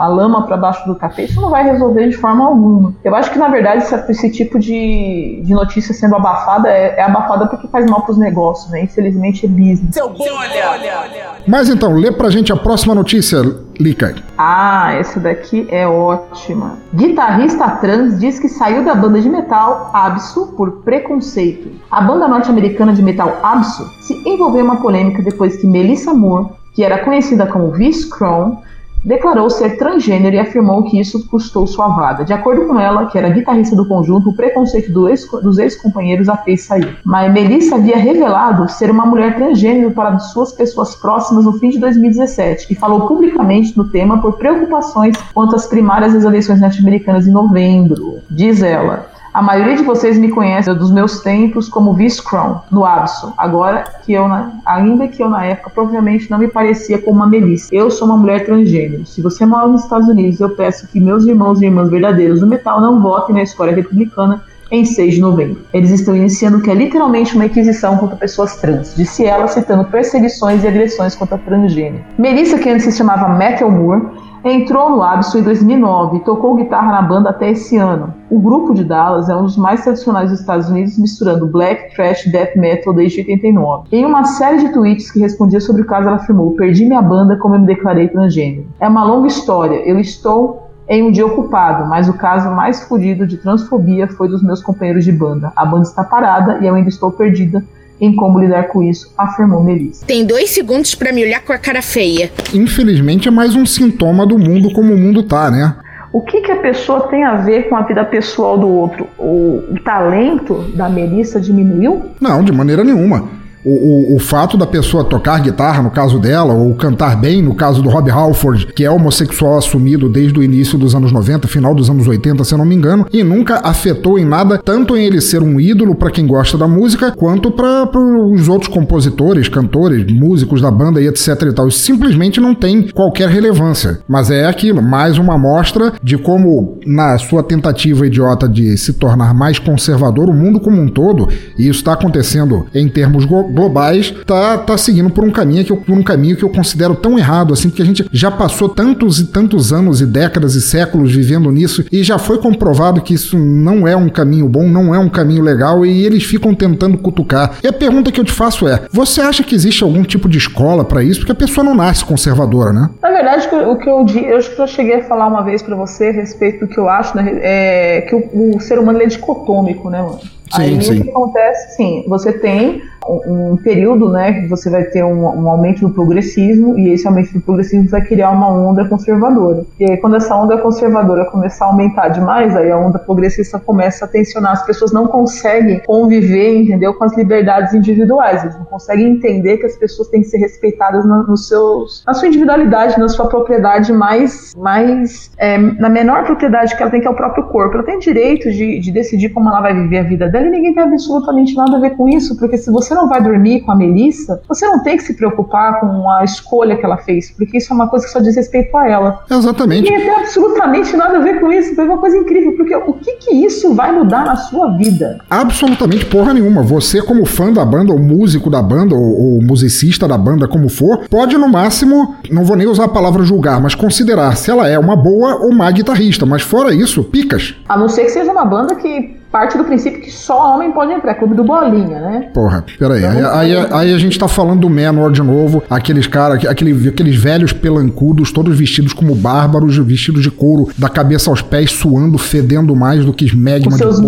a 0.00 0.08
lama 0.08 0.46
para 0.46 0.56
baixo 0.56 0.86
do 0.86 0.94
tapete, 0.94 1.30
isso 1.30 1.40
não 1.40 1.50
vai 1.50 1.64
resolver 1.64 2.08
de 2.08 2.16
forma 2.16 2.46
alguma. 2.46 2.94
Eu 3.04 3.14
acho 3.14 3.30
que, 3.30 3.38
na 3.38 3.48
verdade, 3.48 3.82
esse, 3.82 3.94
esse 4.10 4.30
tipo 4.30 4.58
de, 4.58 5.42
de 5.44 5.52
notícia 5.52 5.94
sendo 5.94 6.16
abafada 6.16 6.57
abafada, 6.58 6.68
é, 6.68 6.96
é 6.96 7.02
abafada 7.02 7.46
porque 7.46 7.68
faz 7.68 7.88
mal 7.88 8.02
pros 8.02 8.18
negócios, 8.18 8.70
né? 8.70 8.82
Infelizmente 8.82 9.46
é 9.46 9.48
business. 9.48 9.94
Seu 9.94 10.08
bolha! 10.10 11.38
Mas 11.46 11.68
então, 11.68 11.94
lê 11.94 12.10
pra 12.10 12.30
gente 12.30 12.52
a 12.52 12.56
próxima 12.56 12.94
notícia, 12.94 13.40
Lika. 13.78 14.16
Ah, 14.36 14.92
essa 14.94 15.20
daqui 15.20 15.66
é 15.70 15.86
ótima. 15.86 16.78
Guitarrista 16.94 17.68
trans 17.80 18.18
diz 18.18 18.38
que 18.38 18.48
saiu 18.48 18.84
da 18.84 18.94
banda 18.94 19.20
de 19.20 19.28
metal 19.28 19.90
Absu 19.92 20.48
por 20.56 20.82
preconceito. 20.82 21.70
A 21.90 22.00
banda 22.00 22.28
norte-americana 22.28 22.92
de 22.92 23.02
metal 23.02 23.38
Absu 23.42 23.84
se 24.00 24.14
envolveu 24.28 24.60
em 24.60 24.64
uma 24.64 24.76
polêmica 24.76 25.22
depois 25.22 25.56
que 25.56 25.66
Melissa 25.66 26.12
Moore, 26.12 26.48
que 26.74 26.84
era 26.84 26.98
conhecida 26.98 27.46
como 27.46 27.70
Viz 27.72 28.04
Crown, 28.04 28.62
declarou 29.04 29.48
ser 29.50 29.76
transgênero 29.76 30.36
e 30.36 30.38
afirmou 30.38 30.84
que 30.84 31.00
isso 31.00 31.28
custou 31.28 31.66
sua 31.66 31.88
vaga. 31.88 32.24
De 32.24 32.32
acordo 32.32 32.66
com 32.66 32.78
ela, 32.78 33.06
que 33.06 33.18
era 33.18 33.30
guitarrista 33.30 33.76
do 33.76 33.86
conjunto, 33.86 34.30
o 34.30 34.34
preconceito 34.34 34.92
do 34.92 35.08
ex, 35.08 35.28
dos 35.42 35.58
ex-companheiros 35.58 36.28
a 36.28 36.36
fez 36.36 36.64
sair. 36.64 36.98
Mas 37.04 37.32
Melissa 37.32 37.76
havia 37.76 37.96
revelado 37.96 38.68
ser 38.68 38.90
uma 38.90 39.06
mulher 39.06 39.36
transgênero 39.36 39.90
para 39.90 40.18
suas 40.18 40.52
pessoas 40.52 40.94
próximas 40.96 41.44
no 41.44 41.52
fim 41.54 41.70
de 41.70 41.78
2017 41.78 42.66
e 42.70 42.74
falou 42.74 43.06
publicamente 43.06 43.76
no 43.76 43.84
tema 43.84 44.20
por 44.20 44.36
preocupações 44.36 45.16
quanto 45.32 45.56
às 45.56 45.66
primárias 45.66 46.12
das 46.12 46.24
eleições 46.24 46.60
norte-americanas 46.60 47.26
em 47.26 47.30
novembro. 47.30 48.18
Diz 48.30 48.62
ela. 48.62 49.17
A 49.38 49.42
maioria 49.42 49.76
de 49.76 49.84
vocês 49.84 50.18
me 50.18 50.32
conhece 50.32 50.74
dos 50.74 50.90
meus 50.90 51.20
tempos 51.20 51.68
como 51.68 51.94
Vice 51.94 52.20
Crown, 52.20 52.56
no 52.72 52.84
Abso. 52.84 53.32
Agora 53.38 53.84
que 54.04 54.12
eu, 54.12 54.24
ainda 54.66 55.06
que 55.06 55.22
eu 55.22 55.30
na 55.30 55.44
época 55.44 55.70
provavelmente 55.70 56.28
não 56.28 56.38
me 56.38 56.48
parecia 56.48 57.00
como 57.00 57.18
uma 57.18 57.28
Melissa. 57.28 57.68
Eu 57.70 57.88
sou 57.88 58.08
uma 58.08 58.16
mulher 58.16 58.44
transgênero. 58.44 59.06
Se 59.06 59.22
você 59.22 59.46
mora 59.46 59.68
nos 59.68 59.84
Estados 59.84 60.08
Unidos, 60.08 60.40
eu 60.40 60.50
peço 60.56 60.88
que 60.88 60.98
meus 60.98 61.24
irmãos 61.24 61.62
e 61.62 61.66
irmãs 61.66 61.88
verdadeiros 61.88 62.40
do 62.40 62.48
metal 62.48 62.80
não 62.80 63.00
votem 63.00 63.36
na 63.36 63.44
escolha 63.44 63.72
republicana 63.72 64.42
em 64.72 64.84
6 64.84 65.14
de 65.14 65.20
novembro. 65.20 65.62
Eles 65.72 65.90
estão 65.90 66.16
iniciando 66.16 66.58
o 66.58 66.60
que 66.60 66.72
é 66.72 66.74
literalmente 66.74 67.36
uma 67.36 67.46
inquisição 67.46 67.96
contra 67.96 68.16
pessoas 68.16 68.56
trans, 68.56 68.92
disse 68.96 69.24
ela 69.24 69.46
citando 69.46 69.84
perseguições 69.84 70.64
e 70.64 70.66
agressões 70.66 71.14
contra 71.14 71.38
transgênero. 71.38 72.04
Melissa, 72.18 72.58
que 72.58 72.68
antes 72.68 72.86
se 72.86 72.98
chamava 72.98 73.28
Metal 73.28 73.70
Moore, 73.70 74.02
Entrou 74.44 74.90
no 74.90 75.02
Absu 75.02 75.38
em 75.38 75.42
2009 75.42 76.18
e 76.18 76.20
tocou 76.20 76.54
guitarra 76.54 76.92
na 76.92 77.02
banda 77.02 77.30
até 77.30 77.50
esse 77.50 77.76
ano. 77.76 78.14
O 78.30 78.38
grupo 78.38 78.72
de 78.72 78.84
Dallas 78.84 79.28
é 79.28 79.36
um 79.36 79.42
dos 79.42 79.56
mais 79.56 79.82
tradicionais 79.82 80.30
dos 80.30 80.40
Estados 80.40 80.68
Unidos, 80.68 80.96
misturando 80.96 81.46
black, 81.46 81.94
thrash 81.94 82.26
e 82.26 82.30
death 82.30 82.54
metal 82.54 82.94
desde 82.94 83.18
89. 83.20 83.88
Em 83.90 84.04
uma 84.04 84.24
série 84.24 84.58
de 84.58 84.72
tweets 84.72 85.10
que 85.10 85.18
respondia 85.18 85.60
sobre 85.60 85.82
o 85.82 85.86
caso, 85.86 86.06
ela 86.06 86.16
afirmou: 86.16 86.52
Perdi 86.52 86.84
minha 86.84 87.02
banda 87.02 87.36
como 87.36 87.56
eu 87.56 87.60
me 87.60 87.66
declarei 87.66 88.08
transgênero. 88.08 88.66
É 88.78 88.88
uma 88.88 89.04
longa 89.04 89.26
história. 89.26 89.76
Eu 89.84 89.98
estou 89.98 90.68
em 90.88 91.02
um 91.02 91.10
dia 91.10 91.26
ocupado, 91.26 91.86
mas 91.86 92.08
o 92.08 92.14
caso 92.14 92.50
mais 92.50 92.84
fodido 92.84 93.26
de 93.26 93.36
transfobia 93.36 94.08
foi 94.08 94.28
dos 94.28 94.42
meus 94.42 94.62
companheiros 94.62 95.04
de 95.04 95.12
banda. 95.12 95.52
A 95.54 95.66
banda 95.66 95.82
está 95.82 96.02
parada 96.02 96.58
e 96.60 96.66
eu 96.66 96.74
ainda 96.74 96.88
estou 96.88 97.10
perdida 97.10 97.62
em 98.00 98.14
como 98.14 98.38
lidar 98.38 98.68
com 98.68 98.82
isso, 98.82 99.12
afirmou 99.16 99.62
Melissa. 99.62 100.06
Tem 100.06 100.24
dois 100.24 100.50
segundos 100.50 100.94
para 100.94 101.12
me 101.12 101.24
olhar 101.24 101.42
com 101.42 101.52
a 101.52 101.58
cara 101.58 101.82
feia. 101.82 102.30
Infelizmente 102.54 103.28
é 103.28 103.30
mais 103.30 103.54
um 103.54 103.66
sintoma 103.66 104.26
do 104.26 104.38
mundo 104.38 104.72
como 104.72 104.92
o 104.92 104.96
mundo 104.96 105.22
tá, 105.22 105.50
né? 105.50 105.76
O 106.12 106.22
que, 106.22 106.40
que 106.40 106.50
a 106.50 106.56
pessoa 106.56 107.08
tem 107.08 107.22
a 107.22 107.36
ver 107.36 107.68
com 107.68 107.76
a 107.76 107.82
vida 107.82 108.04
pessoal 108.04 108.56
do 108.56 108.66
outro? 108.66 109.06
O, 109.18 109.62
o 109.70 109.80
talento 109.84 110.64
da 110.74 110.88
Melissa 110.88 111.38
diminuiu? 111.38 112.06
Não, 112.20 112.42
de 112.42 112.50
maneira 112.50 112.82
nenhuma. 112.82 113.28
O, 113.64 113.70
o, 113.70 114.16
o, 114.16 114.18
fato 114.18 114.56
da 114.56 114.66
pessoa 114.66 115.04
tocar 115.04 115.40
guitarra, 115.40 115.82
no 115.82 115.90
caso 115.90 116.18
dela, 116.18 116.54
ou 116.54 116.74
cantar 116.74 117.16
bem, 117.16 117.42
no 117.42 117.54
caso 117.54 117.82
do 117.82 117.88
Rob 117.88 118.10
Halford, 118.10 118.66
que 118.74 118.84
é 118.84 118.90
homossexual 118.90 119.58
assumido 119.58 120.08
desde 120.08 120.38
o 120.38 120.42
início 120.42 120.78
dos 120.78 120.94
anos 120.94 121.12
90, 121.12 121.48
final 121.48 121.74
dos 121.74 121.90
anos 121.90 122.06
80, 122.06 122.44
se 122.44 122.54
eu 122.54 122.58
não 122.58 122.64
me 122.64 122.74
engano, 122.74 123.06
e 123.12 123.22
nunca 123.22 123.60
afetou 123.64 124.18
em 124.18 124.24
nada, 124.24 124.58
tanto 124.58 124.96
em 124.96 125.04
ele 125.04 125.20
ser 125.20 125.42
um 125.42 125.58
ídolo 125.58 125.94
para 125.94 126.10
quem 126.10 126.26
gosta 126.26 126.56
da 126.56 126.68
música, 126.68 127.12
quanto 127.12 127.50
para 127.50 127.88
os 127.98 128.48
outros 128.48 128.72
compositores, 128.72 129.48
cantores, 129.48 130.10
músicos 130.12 130.60
da 130.60 130.70
banda 130.70 131.00
e 131.00 131.06
etc 131.06 131.42
e 131.42 131.52
tal. 131.52 131.70
Simplesmente 131.70 132.40
não 132.40 132.54
tem 132.54 132.88
qualquer 132.88 133.28
relevância. 133.28 134.00
Mas 134.08 134.30
é 134.30 134.46
aquilo, 134.46 134.82
mais 134.82 135.18
uma 135.18 135.34
amostra 135.34 135.92
de 136.02 136.16
como, 136.16 136.78
na 136.86 137.18
sua 137.18 137.42
tentativa 137.42 138.06
idiota 138.06 138.48
de 138.48 138.76
se 138.76 138.92
tornar 138.92 139.34
mais 139.34 139.58
conservador, 139.58 140.28
o 140.28 140.34
mundo 140.34 140.60
como 140.60 140.80
um 140.80 140.88
todo, 140.88 141.28
e 141.58 141.62
isso 141.68 141.80
está 141.80 141.92
acontecendo 141.92 142.66
em 142.74 142.88
termos 142.88 143.24
globais, 143.52 144.14
tá, 144.26 144.58
tá 144.58 144.76
seguindo 144.78 145.10
por 145.10 145.24
um 145.24 145.30
caminho 145.30 145.64
que 145.64 145.72
eu, 145.72 145.76
por 145.76 145.96
um 145.96 146.02
caminho 146.02 146.36
que 146.36 146.44
eu 146.44 146.50
considero 146.50 146.94
tão 146.94 147.18
errado 147.18 147.52
assim, 147.52 147.68
porque 147.68 147.82
a 147.82 147.86
gente 147.86 148.06
já 148.12 148.30
passou 148.30 148.68
tantos 148.68 149.20
e 149.20 149.26
tantos 149.26 149.72
anos 149.72 150.00
e 150.00 150.06
décadas 150.06 150.54
e 150.54 150.62
séculos 150.62 151.14
vivendo 151.14 151.50
nisso 151.50 151.84
e 151.90 152.02
já 152.02 152.18
foi 152.18 152.38
comprovado 152.38 153.00
que 153.00 153.14
isso 153.14 153.38
não 153.38 153.86
é 153.86 153.96
um 153.96 154.08
caminho 154.08 154.48
bom, 154.48 154.68
não 154.68 154.94
é 154.94 154.98
um 154.98 155.08
caminho 155.08 155.42
legal 155.42 155.84
e 155.84 156.04
eles 156.04 156.24
ficam 156.24 156.54
tentando 156.54 156.98
cutucar. 156.98 157.58
E 157.62 157.66
a 157.66 157.72
pergunta 157.72 158.12
que 158.12 158.20
eu 158.20 158.24
te 158.24 158.32
faço 158.32 158.68
é: 158.68 158.82
você 158.92 159.20
acha 159.20 159.42
que 159.42 159.54
existe 159.54 159.82
algum 159.82 160.02
tipo 160.02 160.28
de 160.28 160.38
escola 160.38 160.84
para 160.84 161.02
isso? 161.02 161.20
Porque 161.20 161.32
a 161.32 161.34
pessoa 161.34 161.64
não 161.64 161.74
nasce 161.74 162.04
conservadora, 162.04 162.72
né? 162.72 162.90
Na 163.02 163.10
verdade, 163.10 163.48
o 163.48 163.76
que 163.76 163.88
eu 163.88 164.06
eu 164.06 164.40
eu 164.58 164.66
cheguei 164.66 164.96
a 164.96 165.04
falar 165.04 165.26
uma 165.26 165.42
vez 165.42 165.62
para 165.62 165.76
você 165.76 166.08
a 166.08 166.12
respeito 166.12 166.66
do 166.66 166.68
que 166.68 166.78
eu 166.78 166.88
acho, 166.88 167.16
né, 167.16 167.38
é 167.42 168.00
que 168.02 168.14
o, 168.14 168.56
o 168.56 168.60
ser 168.60 168.78
humano 168.78 169.02
é 169.02 169.06
dicotômico, 169.06 169.90
né, 169.90 170.00
mano? 170.02 170.20
Sim, 170.54 170.62
Aí 170.62 170.82
sim. 170.82 171.00
o 171.00 171.04
que 171.04 171.10
acontece, 171.10 171.76
sim, 171.76 172.04
você 172.08 172.32
tem 172.32 172.82
um, 173.06 173.52
um 173.52 173.56
período, 173.56 174.10
né, 174.10 174.32
que 174.32 174.48
você 174.48 174.70
vai 174.70 174.84
ter 174.84 175.04
um, 175.04 175.24
um, 175.24 175.48
aumento 175.48 175.80
do 175.80 175.90
progressismo 175.90 176.78
e 176.78 176.90
esse 176.90 177.06
aumento 177.06 177.32
do 177.32 177.40
progressismo 177.40 177.88
vai 177.88 178.02
criar 178.02 178.30
uma 178.30 178.48
onda 178.48 178.86
conservadora. 178.86 179.64
E 179.78 179.90
aí 179.90 179.96
quando 179.98 180.16
essa 180.16 180.34
onda 180.36 180.58
conservadora 180.58 181.24
começar 181.26 181.66
a 181.66 181.68
aumentar 181.68 182.08
demais, 182.08 182.56
aí 182.56 182.70
a 182.70 182.78
onda 182.78 182.98
progressista 182.98 183.58
começa 183.58 184.04
a 184.04 184.08
tensionar, 184.08 184.52
as 184.52 184.64
pessoas 184.64 184.92
não 184.92 185.06
conseguem 185.06 185.80
conviver, 185.86 186.58
entendeu, 186.58 186.94
com 186.94 187.04
as 187.04 187.16
liberdades 187.16 187.72
individuais, 187.74 188.42
eles 188.42 188.58
não 188.58 188.64
conseguem 188.64 189.12
entender 189.12 189.58
que 189.58 189.66
as 189.66 189.76
pessoas 189.76 190.08
têm 190.08 190.20
que 190.20 190.28
ser 190.28 190.38
respeitadas 190.38 191.06
na, 191.06 191.22
nos 191.22 191.48
seus, 191.48 192.02
na 192.06 192.14
sua 192.14 192.28
individualidade, 192.28 192.98
na 192.98 193.08
sua 193.08 193.26
propriedade 193.26 193.92
mais, 193.92 194.54
mais 194.56 195.30
é, 195.38 195.56
na 195.58 195.88
menor 195.88 196.24
propriedade 196.24 196.76
que 196.76 196.82
ela 196.82 196.90
tem, 196.90 197.00
que 197.00 197.06
é 197.06 197.10
o 197.10 197.14
próprio 197.14 197.44
corpo. 197.44 197.74
Ela 197.74 197.84
tem 197.84 197.98
direito 197.98 198.50
de, 198.50 198.80
de 198.80 198.90
decidir 198.90 199.30
como 199.30 199.48
ela 199.48 199.60
vai 199.60 199.74
viver 199.74 199.98
a 199.98 200.02
vida 200.02 200.28
dela 200.28 200.37
e 200.46 200.50
ninguém 200.50 200.74
tem 200.74 200.82
absolutamente 200.82 201.54
nada 201.54 201.76
a 201.76 201.80
ver 201.80 201.96
com 201.96 202.08
isso, 202.08 202.36
porque 202.38 202.56
se 202.56 202.70
você 202.70 202.94
não 202.94 203.08
vai 203.08 203.22
dormir 203.22 203.60
com 203.60 203.72
a 203.72 203.76
Melissa, 203.76 204.40
você 204.48 204.66
não 204.66 204.82
tem 204.82 204.96
que 204.96 205.02
se 205.02 205.14
preocupar 205.14 205.80
com 205.80 206.10
a 206.10 206.24
escolha 206.24 206.76
que 206.76 206.84
ela 206.84 206.96
fez, 206.98 207.30
porque 207.30 207.58
isso 207.58 207.72
é 207.72 207.74
uma 207.74 207.88
coisa 207.88 208.06
que 208.06 208.12
só 208.12 208.20
diz 208.20 208.36
respeito 208.36 208.76
a 208.76 208.88
ela. 208.88 209.24
Exatamente. 209.30 209.90
Ninguém 209.90 210.06
tem 210.06 210.14
absolutamente 210.14 210.96
nada 210.96 211.18
a 211.18 211.20
ver 211.20 211.40
com 211.40 211.52
isso, 211.52 211.78
é 211.80 211.84
uma 211.84 211.98
coisa 211.98 212.16
incrível, 212.16 212.52
porque 212.56 212.74
o 212.74 212.92
que 212.94 213.12
que 213.16 213.34
isso 213.34 213.74
vai 213.74 213.92
mudar 213.92 214.24
na 214.24 214.36
sua 214.36 214.76
vida? 214.76 215.18
Absolutamente 215.28 216.06
porra 216.06 216.34
nenhuma. 216.34 216.62
Você, 216.62 217.02
como 217.02 217.24
fã 217.24 217.52
da 217.52 217.64
banda, 217.64 217.92
ou 217.92 217.98
músico 217.98 218.50
da 218.50 218.62
banda, 218.62 218.94
ou, 218.94 219.34
ou 219.36 219.42
musicista 219.42 220.06
da 220.06 220.18
banda, 220.18 220.48
como 220.48 220.68
for, 220.68 221.06
pode 221.08 221.36
no 221.36 221.48
máximo, 221.48 222.16
não 222.30 222.44
vou 222.44 222.56
nem 222.56 222.66
usar 222.66 222.84
a 222.84 222.88
palavra 222.88 223.22
julgar, 223.22 223.60
mas 223.60 223.74
considerar 223.74 224.36
se 224.36 224.50
ela 224.50 224.68
é 224.68 224.78
uma 224.78 224.96
boa 224.96 225.36
ou 225.36 225.52
má 225.52 225.70
guitarrista. 225.70 226.26
Mas 226.26 226.42
fora 226.42 226.74
isso, 226.74 227.04
picas. 227.04 227.54
A 227.68 227.76
não 227.76 227.88
ser 227.88 228.04
que 228.04 228.10
seja 228.10 228.32
uma 228.32 228.44
banda 228.44 228.74
que 228.74 229.16
parte 229.30 229.58
do 229.58 229.64
princípio 229.64 230.00
que 230.00 230.10
só 230.10 230.54
homem 230.54 230.72
pode 230.72 230.92
entrar, 230.92 231.14
clube 231.14 231.34
do 231.34 231.44
Bolinha, 231.44 232.00
né? 232.00 232.30
Porra, 232.32 232.64
peraí. 232.78 233.04
Aí, 233.04 233.24
aí, 233.24 233.68
aí 233.70 233.94
a 233.94 233.98
gente 233.98 234.18
tá 234.18 234.26
falando 234.26 234.60
do 234.60 234.70
Manowar 234.70 235.10
de 235.10 235.22
novo, 235.22 235.62
aqueles 235.68 236.06
caras, 236.06 236.44
aquele, 236.46 236.88
aqueles 236.88 237.16
velhos 237.16 237.52
pelancudos, 237.52 238.32
todos 238.32 238.58
vestidos 238.58 238.92
como 238.92 239.14
bárbaros, 239.14 239.76
vestidos 239.78 240.22
de 240.22 240.30
couro, 240.30 240.68
da 240.76 240.88
cabeça 240.88 241.30
aos 241.30 241.42
pés, 241.42 241.72
suando, 241.72 242.18
fedendo 242.18 242.74
mais 242.74 243.04
do 243.04 243.12
que 243.12 243.24
esmegma 243.24 243.72
de 243.72 243.78
seus. 243.78 243.98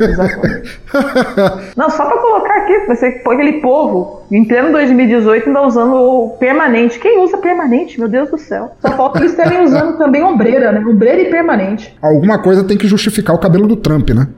Exatamente. 0.00 0.80
Não, 1.76 1.90
só 1.90 2.06
pra 2.06 2.18
colocar 2.18 2.56
aqui, 2.58 2.86
você 2.86 3.10
põe 3.24 3.34
aquele 3.36 3.60
povo 3.60 4.22
em 4.30 4.44
pleno 4.44 4.72
2018 4.72 5.48
ainda 5.48 5.62
usando 5.62 5.94
o 5.94 6.30
permanente. 6.38 6.98
Quem 6.98 7.22
usa 7.22 7.38
permanente? 7.38 7.98
Meu 7.98 8.08
Deus 8.08 8.30
do 8.30 8.38
céu. 8.38 8.72
Só 8.80 8.90
falta 8.92 9.18
eles 9.18 9.34
terem 9.34 9.64
usando 9.64 9.98
também 9.98 10.22
ombreira, 10.22 10.72
né? 10.72 10.80
Ombreira 10.80 11.22
e 11.22 11.30
permanente. 11.30 11.96
Alguma 12.00 12.38
coisa 12.38 12.64
tem 12.64 12.76
que 12.76 12.86
justificar 12.88 13.25
o 13.32 13.38
cabelo 13.38 13.66
do 13.66 13.76
Trump, 13.76 14.10
né? 14.10 14.28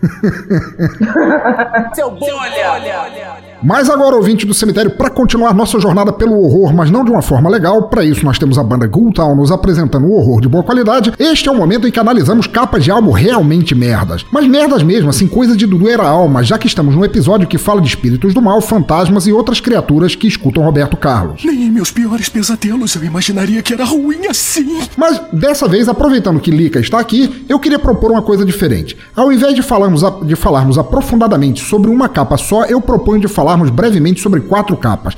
Seu 1.94 2.10
bolha! 2.10 3.39
Mas 3.62 3.90
agora, 3.90 4.16
ouvinte 4.16 4.46
do 4.46 4.54
cemitério, 4.54 4.90
para 4.92 5.10
continuar 5.10 5.54
nossa 5.54 5.78
jornada 5.78 6.12
pelo 6.12 6.40
horror, 6.42 6.72
mas 6.74 6.90
não 6.90 7.04
de 7.04 7.10
uma 7.10 7.22
forma 7.22 7.48
legal, 7.50 7.88
para 7.88 8.04
isso 8.04 8.24
nós 8.24 8.38
temos 8.38 8.58
a 8.58 8.62
banda 8.64 8.86
Ghoul 8.86 9.12
Town 9.12 9.36
nos 9.36 9.50
apresentando 9.50 10.06
o 10.06 10.12
horror 10.16 10.40
de 10.40 10.48
boa 10.48 10.62
qualidade. 10.64 11.12
Este 11.18 11.48
é 11.48 11.52
o 11.52 11.56
momento 11.56 11.86
em 11.86 11.90
que 11.90 12.00
analisamos 12.00 12.46
capas 12.46 12.84
de 12.84 12.90
álbum 12.90 13.10
realmente 13.10 13.74
merdas. 13.74 14.24
Mas 14.32 14.46
merdas 14.46 14.82
mesmo, 14.82 15.10
assim, 15.10 15.26
coisa 15.26 15.56
de 15.56 15.66
doer 15.66 16.00
a 16.00 16.08
alma, 16.08 16.42
já 16.42 16.58
que 16.58 16.66
estamos 16.66 16.94
num 16.94 17.04
episódio 17.04 17.46
que 17.48 17.58
fala 17.58 17.80
de 17.80 17.88
espíritos 17.88 18.32
do 18.34 18.40
mal, 18.42 18.60
fantasmas 18.60 19.26
e 19.26 19.32
outras 19.32 19.60
criaturas 19.60 20.14
que 20.14 20.26
escutam 20.26 20.62
Roberto 20.64 20.96
Carlos. 20.96 21.42
Nem 21.44 21.64
em 21.64 21.70
meus 21.70 21.90
piores 21.90 22.28
pesadelos 22.28 22.94
eu 22.94 23.04
imaginaria 23.04 23.62
que 23.62 23.72
era 23.74 23.84
ruim 23.84 24.26
assim. 24.28 24.80
Mas 24.96 25.20
dessa 25.32 25.68
vez, 25.68 25.88
aproveitando 25.88 26.40
que 26.40 26.50
Lika 26.50 26.80
está 26.80 26.98
aqui, 26.98 27.44
eu 27.48 27.58
queria 27.58 27.78
propor 27.78 28.10
uma 28.10 28.22
coisa 28.22 28.44
diferente. 28.44 28.96
Ao 29.14 29.30
invés 29.32 29.54
de 29.54 29.62
falarmos, 29.62 30.02
a- 30.02 30.10
de 30.22 30.34
falarmos 30.36 30.78
aprofundadamente 30.78 31.62
sobre 31.64 31.90
uma 31.90 32.08
capa 32.08 32.36
só, 32.36 32.64
eu 32.64 32.80
proponho 32.80 33.20
de 33.20 33.28
falarmos 33.50 33.70
brevemente 33.70 34.20
sobre 34.20 34.40
quatro 34.40 34.76
capas. 34.76 35.16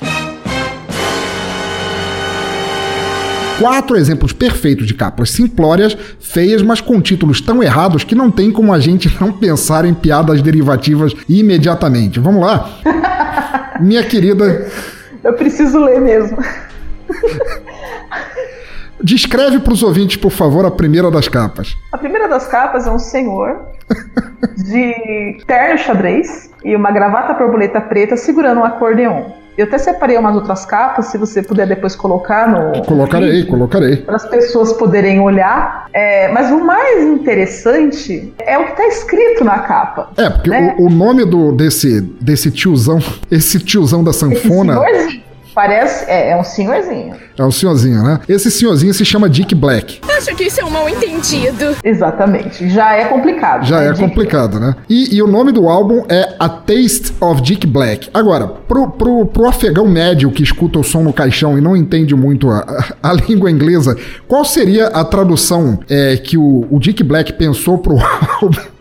quatro 3.60 3.96
exemplos 3.96 4.32
perfeitos 4.32 4.88
de 4.88 4.94
capas 4.94 5.30
simplórias, 5.30 5.96
feias, 6.18 6.62
mas 6.62 6.80
com 6.80 7.00
títulos 7.00 7.40
tão 7.40 7.62
errados 7.62 8.02
que 8.02 8.12
não 8.12 8.28
tem 8.28 8.50
como 8.50 8.72
a 8.72 8.80
gente 8.80 9.08
não 9.20 9.30
pensar 9.30 9.84
em 9.84 9.94
piadas 9.94 10.42
derivativas 10.42 11.14
imediatamente. 11.28 12.18
Vamos 12.18 12.44
lá? 12.44 12.80
Minha 13.78 14.02
querida. 14.02 14.66
Eu 15.22 15.34
preciso 15.34 15.78
ler 15.78 16.00
mesmo. 16.00 16.38
Descreve 19.00 19.60
para 19.60 19.72
os 19.72 19.82
ouvintes, 19.82 20.16
por 20.16 20.32
favor, 20.32 20.64
a 20.64 20.70
primeira 20.70 21.08
das 21.08 21.28
capas. 21.28 21.76
A 21.92 21.98
primeira 21.98 22.28
das 22.28 22.48
capas 22.48 22.86
é 22.86 22.90
um 22.90 22.98
senhor 22.98 23.60
de 24.56 25.38
terno 25.46 25.78
xadrez 25.78 26.50
e 26.64 26.74
uma 26.76 26.90
gravata 26.90 27.34
borboleta 27.34 27.80
preta 27.80 28.16
segurando 28.16 28.60
um 28.60 28.64
acordeon. 28.64 29.24
Eu 29.56 29.66
até 29.66 29.76
separei 29.76 30.16
umas 30.16 30.34
outras 30.34 30.64
capas, 30.64 31.06
se 31.06 31.18
você 31.18 31.42
puder 31.42 31.66
depois 31.66 31.94
colocar 31.94 32.48
no. 32.48 32.82
Colocarei, 32.86 33.30
vídeo, 33.32 33.48
colocarei. 33.48 33.96
Para 33.98 34.16
as 34.16 34.26
pessoas 34.26 34.72
poderem 34.72 35.20
olhar. 35.20 35.88
É, 35.92 36.28
mas 36.32 36.50
o 36.50 36.64
mais 36.64 37.02
interessante 37.04 38.32
é 38.38 38.56
o 38.58 38.64
que 38.64 38.70
está 38.70 38.86
escrito 38.86 39.44
na 39.44 39.58
capa. 39.58 40.08
É, 40.16 40.30
porque 40.30 40.48
né? 40.48 40.74
o, 40.78 40.86
o, 40.86 40.90
nome 40.90 41.26
do, 41.26 41.52
desse, 41.52 42.00
desse 42.00 42.50
tiozão, 42.50 42.98
esse 43.30 43.58
tiozão 43.58 44.02
da 44.02 44.12
sanfona. 44.12 44.80
Esse 44.88 45.22
Parece. 45.54 46.10
É, 46.10 46.30
é, 46.30 46.36
um 46.36 46.44
senhorzinho. 46.44 47.14
É 47.38 47.44
um 47.44 47.50
senhorzinho, 47.50 48.02
né? 48.02 48.20
Esse 48.28 48.50
senhorzinho 48.50 48.92
se 48.92 49.04
chama 49.04 49.28
Dick 49.28 49.54
Black. 49.54 50.00
Acho 50.16 50.34
que 50.34 50.44
isso 50.44 50.60
é 50.60 50.64
um 50.64 50.70
mal 50.70 50.88
entendido. 50.88 51.76
Exatamente. 51.82 52.68
Já 52.68 52.94
é 52.94 53.04
complicado. 53.06 53.64
Já 53.64 53.80
né? 53.80 53.88
é 53.88 53.92
Dick 53.92 54.00
complicado, 54.00 54.60
né? 54.60 54.74
E, 54.88 55.16
e, 55.16 55.22
o 55.22 55.26
nome 55.26 55.52
do 55.52 55.68
álbum 55.68 56.04
é 56.08 56.34
A 56.38 56.48
Taste 56.48 57.12
of 57.20 57.40
Dick 57.42 57.66
Black. 57.66 58.08
Agora, 58.12 58.46
pro, 58.46 58.90
pro, 58.90 59.26
pro 59.26 59.48
afegão 59.48 59.86
médio 59.86 60.30
que 60.30 60.42
escuta 60.42 60.78
o 60.78 60.84
som 60.84 61.02
no 61.02 61.12
caixão 61.12 61.58
e 61.58 61.60
não 61.60 61.76
entende 61.76 62.14
muito 62.14 62.50
a, 62.50 62.60
a, 63.02 63.10
a 63.10 63.12
língua 63.12 63.50
inglesa, 63.50 63.96
qual 64.26 64.44
seria 64.44 64.88
a 64.88 65.04
tradução 65.04 65.80
é, 65.88 66.16
que 66.16 66.36
o, 66.36 66.66
o 66.70 66.78
Dick 66.78 67.02
Black 67.02 67.32
pensou 67.34 67.78
pro 67.78 67.96
álbum? 68.40 68.72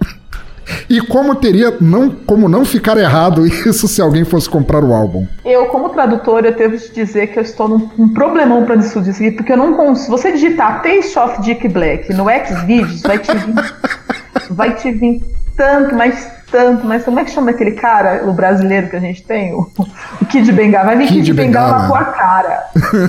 E 0.90 1.02
como 1.02 1.36
teria 1.36 1.76
não, 1.80 2.10
como 2.10 2.48
não 2.48 2.64
ficar 2.64 2.98
errado 2.98 3.46
isso 3.48 3.88
se 3.88 4.02
alguém 4.02 4.24
fosse 4.24 4.50
comprar 4.50 4.84
o 4.84 4.94
álbum? 4.94 5.26
Eu, 5.44 5.68
como 5.68 5.90
tradutora, 5.90 6.50
eu 6.50 6.56
devo 6.56 6.78
te 6.78 6.92
dizer 6.94 7.28
que 7.28 7.40
eu 7.40 7.44
estou 7.44 7.68
num 7.68 7.90
um 7.98 8.10
problemão 8.14 8.66
para 8.66 8.76
isso 8.76 9.02
dizer, 9.02 9.36
porque 9.36 9.54
eu 9.54 9.58
não 9.58 9.74
consigo. 9.74 10.02
Se 10.02 10.10
você 10.10 10.32
digitar 10.32 10.82
Taste 10.82 11.18
of 11.18 11.42
Dick 11.42 11.68
Black 11.68 12.14
no 12.14 12.26
Xvideos, 12.26 13.02
vai 13.02 13.18
te 13.20 13.34
vir, 13.34 13.76
vai 14.52 14.76
te 14.76 14.92
vir 14.92 15.24
tanto, 15.56 15.96
mas 15.96 16.28
tanto, 16.52 16.86
mas 16.86 17.04
como 17.04 17.20
é 17.20 17.24
que 17.24 17.32
chama 17.32 17.52
aquele 17.52 17.72
cara, 17.72 18.24
o 18.28 18.34
brasileiro 18.34 18.90
que 18.90 18.96
a 18.96 19.00
gente 19.00 19.24
tem? 19.24 19.54
O, 19.54 19.68
o 20.22 20.26
Kid 20.26 20.52
Bengala. 20.52 20.86
Vai 20.86 20.98
vir 20.98 21.08
Kid, 21.08 21.20
Kid 21.22 21.34
Bengala 21.34 21.80
na 21.80 21.88
tua 21.88 22.06
cara. 22.06 22.64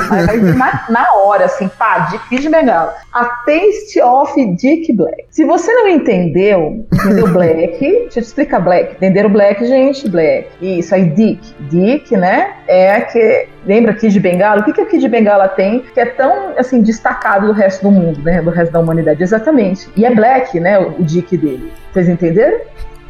Vai, 0.08 0.26
vai 0.26 0.38
vir 0.38 0.54
na, 0.54 0.84
na, 0.88 1.14
hora, 1.16 1.46
assim, 1.46 1.68
pá, 1.68 2.00
de 2.10 2.18
Kid 2.28 2.48
Bengala. 2.48 2.94
A 3.12 3.24
Taste 3.24 4.00
of 4.00 4.54
Dick 4.54 4.92
Black. 4.92 5.24
Se 5.30 5.44
você 5.44 5.72
não 5.72 5.88
entendeu, 5.88 6.86
entendeu 6.92 7.28
Black, 7.28 7.78
deixa 7.80 7.88
eu 7.88 8.08
te 8.08 8.18
explicar 8.20 8.60
Black. 8.60 8.94
Entenderam 8.94 9.30
Black, 9.30 9.64
gente? 9.66 10.08
Black. 10.08 10.48
Isso 10.60 10.94
aí, 10.94 11.04
Dick. 11.10 11.54
Dick, 11.68 12.16
né? 12.16 12.54
É 12.66 13.00
que. 13.00 13.48
Lembra 13.64 13.94
Kid 13.94 14.18
Bengala? 14.18 14.60
O 14.60 14.64
que, 14.64 14.72
que 14.72 14.82
o 14.82 14.86
Kid 14.86 15.08
Bengala 15.08 15.48
tem 15.48 15.80
que 15.80 16.00
é 16.00 16.06
tão, 16.06 16.54
assim, 16.58 16.82
destacado 16.82 17.46
do 17.46 17.52
resto 17.52 17.82
do 17.82 17.90
mundo, 17.90 18.20
né? 18.22 18.42
Do 18.42 18.50
resto 18.50 18.72
da 18.72 18.80
humanidade? 18.80 19.22
Exatamente. 19.22 19.88
E 19.96 20.04
é 20.04 20.12
Black, 20.12 20.58
né? 20.58 20.78
O, 20.78 21.00
o 21.00 21.04
Dick 21.04 21.36
dele. 21.36 21.72
Vocês 21.92 22.08
entenderam? 22.08 22.58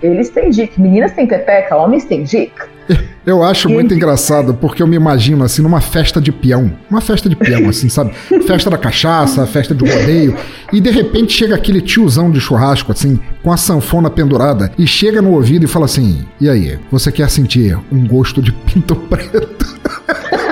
Eles 0.02 0.30
têm 0.30 0.50
dick. 0.50 0.80
Meninas 0.80 1.12
têm 1.12 1.26
pepeca, 1.26 1.76
homens 1.76 2.04
têm 2.04 2.24
dick. 2.24 2.52
Eu 3.24 3.44
acho 3.44 3.70
e 3.70 3.72
muito 3.72 3.94
engraçado, 3.94 4.52
porque 4.54 4.82
eu 4.82 4.86
me 4.88 4.96
imagino 4.96 5.44
assim 5.44 5.62
numa 5.62 5.80
festa 5.80 6.20
de 6.20 6.32
peão. 6.32 6.72
Uma 6.90 7.00
festa 7.00 7.28
de 7.28 7.36
peão, 7.36 7.68
assim, 7.68 7.88
sabe? 7.88 8.12
Festa 8.44 8.68
da 8.68 8.76
cachaça, 8.76 9.46
festa 9.46 9.72
de 9.72 9.88
rodeio. 9.88 10.36
E 10.72 10.80
de 10.80 10.90
repente 10.90 11.32
chega 11.32 11.54
aquele 11.54 11.80
tiozão 11.80 12.32
de 12.32 12.40
churrasco, 12.40 12.90
assim, 12.90 13.20
com 13.40 13.52
a 13.52 13.56
sanfona 13.56 14.10
pendurada, 14.10 14.72
e 14.76 14.88
chega 14.88 15.22
no 15.22 15.30
ouvido 15.34 15.64
e 15.64 15.68
fala 15.68 15.84
assim: 15.84 16.26
E 16.40 16.50
aí, 16.50 16.80
você 16.90 17.12
quer 17.12 17.30
sentir 17.30 17.78
um 17.92 18.08
gosto 18.08 18.42
de 18.42 18.50
pinto 18.50 18.96
preto? 18.96 19.72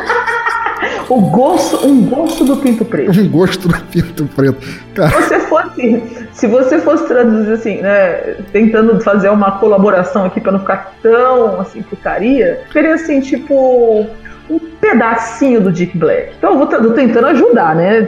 o 1.11 1.21
gosto, 1.21 1.87
um 1.87 2.07
gosto 2.07 2.45
do 2.45 2.57
pinto 2.57 2.85
preto. 2.85 3.21
Um 3.21 3.29
gosto 3.29 3.69
do 3.69 3.79
pinto 3.87 4.25
preto. 4.27 4.67
Cara. 4.95 5.11
Se 5.11 5.17
você 5.19 5.41
fosse, 5.41 6.03
se 6.33 6.47
você 6.47 6.79
fosse 6.79 7.07
traduzir 7.07 7.53
assim, 7.53 7.81
né, 7.83 8.37
tentando 8.53 9.01
fazer 9.01 9.29
uma 9.29 9.59
colaboração 9.59 10.25
aqui 10.25 10.41
para 10.41 10.53
não 10.53 10.61
ficar 10.61 10.95
tão 11.03 11.61
assim 11.61 11.83
putaria, 11.83 12.61
seria 12.73 12.95
assim, 12.95 13.21
tipo 13.21 14.07
um 14.49 14.59
pedacinho 14.81 15.61
do 15.61 15.73
Dick 15.73 15.97
Black. 15.99 16.33
Então 16.39 16.53
eu 16.53 16.59
vou 16.59 16.67
tô 16.67 16.93
tentando 16.93 17.27
ajudar, 17.29 17.75
né? 17.75 18.07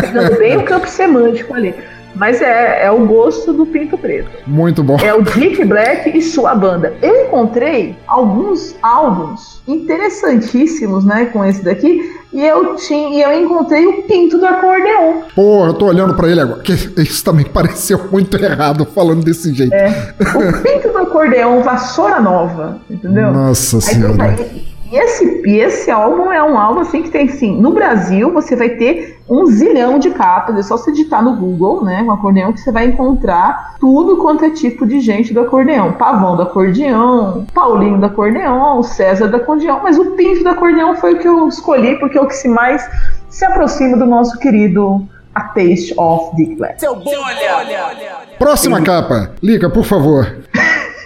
Pegando 0.00 0.38
bem 0.38 0.56
o 0.58 0.62
campo 0.62 0.88
semântico 0.88 1.54
ali. 1.54 1.74
Mas 2.16 2.40
é, 2.40 2.84
é 2.84 2.90
o 2.90 3.06
gosto 3.06 3.52
do 3.52 3.66
Pinto 3.66 3.96
Preto. 3.98 4.30
Muito 4.46 4.82
bom. 4.82 4.96
É 5.02 5.12
o 5.14 5.22
Dick 5.22 5.64
Black 5.64 6.16
e 6.16 6.22
sua 6.22 6.54
banda. 6.54 6.94
Eu 7.02 7.26
encontrei 7.26 7.96
alguns 8.06 8.74
álbuns 8.82 9.60
interessantíssimos, 9.68 11.04
né, 11.04 11.26
com 11.26 11.44
esse 11.44 11.62
daqui, 11.62 12.14
e 12.32 12.44
eu 12.44 12.76
tinha, 12.76 13.08
e 13.08 13.22
eu 13.22 13.42
encontrei 13.42 13.86
o 13.86 14.02
pinto 14.04 14.38
do 14.38 14.46
acordeon. 14.46 15.22
Pô, 15.34 15.66
eu 15.66 15.74
tô 15.74 15.86
olhando 15.86 16.14
para 16.14 16.28
ele 16.28 16.40
agora, 16.40 16.60
que 16.60 16.72
isso 16.72 17.24
também 17.24 17.44
pareceu 17.44 18.08
muito 18.10 18.36
errado 18.36 18.86
falando 18.86 19.24
desse 19.24 19.52
jeito. 19.52 19.74
É. 19.74 20.14
O 20.20 20.62
pinto 20.62 20.88
do 20.92 20.98
acordeon, 20.98 21.60
vassoura 21.62 22.20
nova, 22.20 22.78
entendeu? 22.88 23.32
Nossa 23.32 23.80
senhora. 23.80 24.24
Aí, 24.24 24.75
e 24.90 24.96
esse, 24.96 25.42
esse 25.44 25.90
álbum 25.90 26.30
é 26.30 26.42
um 26.42 26.58
álbum 26.58 26.80
assim 26.80 27.02
que 27.02 27.10
tem 27.10 27.26
assim, 27.28 27.60
no 27.60 27.72
Brasil 27.72 28.32
você 28.32 28.54
vai 28.54 28.70
ter 28.70 29.18
um 29.28 29.46
zilhão 29.46 29.98
de 29.98 30.10
capas, 30.10 30.56
é 30.56 30.62
só 30.62 30.76
você 30.76 30.92
digitar 30.92 31.22
no 31.24 31.34
Google, 31.36 31.84
né, 31.84 32.02
um 32.02 32.12
acordeão 32.12 32.52
que 32.52 32.60
você 32.60 32.70
vai 32.70 32.86
encontrar 32.86 33.74
tudo 33.80 34.18
quanto 34.18 34.44
é 34.44 34.50
tipo 34.50 34.86
de 34.86 35.00
gente 35.00 35.34
do 35.34 35.40
acordeão. 35.40 35.92
Pavão 35.92 36.36
do 36.36 36.42
acordeão, 36.42 37.44
Paulinho 37.52 37.98
do 37.98 38.06
acordeão, 38.06 38.82
César 38.82 39.26
do 39.28 39.36
acordeão, 39.36 39.80
mas 39.82 39.98
o 39.98 40.12
Pinto 40.12 40.44
do 40.44 40.50
acordeão 40.50 40.94
foi 40.96 41.14
o 41.14 41.18
que 41.18 41.26
eu 41.26 41.48
escolhi 41.48 41.98
porque 41.98 42.16
é 42.16 42.20
o 42.20 42.26
que 42.26 42.36
se 42.36 42.48
mais 42.48 42.88
se 43.28 43.44
aproxima 43.44 43.96
do 43.96 44.06
nosso 44.06 44.38
querido 44.38 45.04
A 45.34 45.42
Taste 45.42 45.92
of 45.96 46.34
Dick 46.36 46.54
Black. 46.54 46.80
Seu 46.80 46.94
bom, 46.94 47.10
olha, 47.10 47.56
olha, 47.56 47.86
olha. 47.88 48.16
Próxima 48.38 48.80
capa. 48.82 49.32
Liga, 49.42 49.68
por 49.68 49.84
favor. 49.84 50.36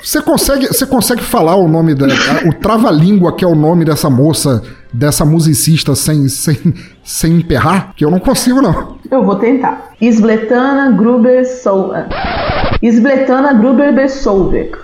Você 0.03 0.23
consegue, 0.23 0.67
você 0.69 0.87
consegue 0.87 1.23
falar 1.23 1.57
o 1.57 1.69
nome 1.69 1.95
da. 1.95 2.07
o 2.47 2.53
trava-língua 2.55 3.35
que 3.35 3.45
é 3.45 3.49
o 3.49 3.55
nome 3.55 3.85
dessa 3.85 4.09
moça, 4.09 4.63
dessa 4.93 5.25
musicista 5.25 5.95
sem, 5.95 6.29
sem, 6.29 6.57
sem 7.03 7.37
emperrar? 7.39 7.93
Que 7.95 8.05
eu 8.05 8.11
não 8.11 8.19
consigo, 8.19 8.63
não. 8.63 8.99
Eu 9.11 9.25
vou 9.25 9.37
tentar. 9.37 9.91
Isbletana 10.01 10.91
Gruber 10.93 11.47
Solveig. 11.47 12.09
Isbletana 12.83 13.53
Gruber 13.53 13.95
Besolvik. 13.95 14.77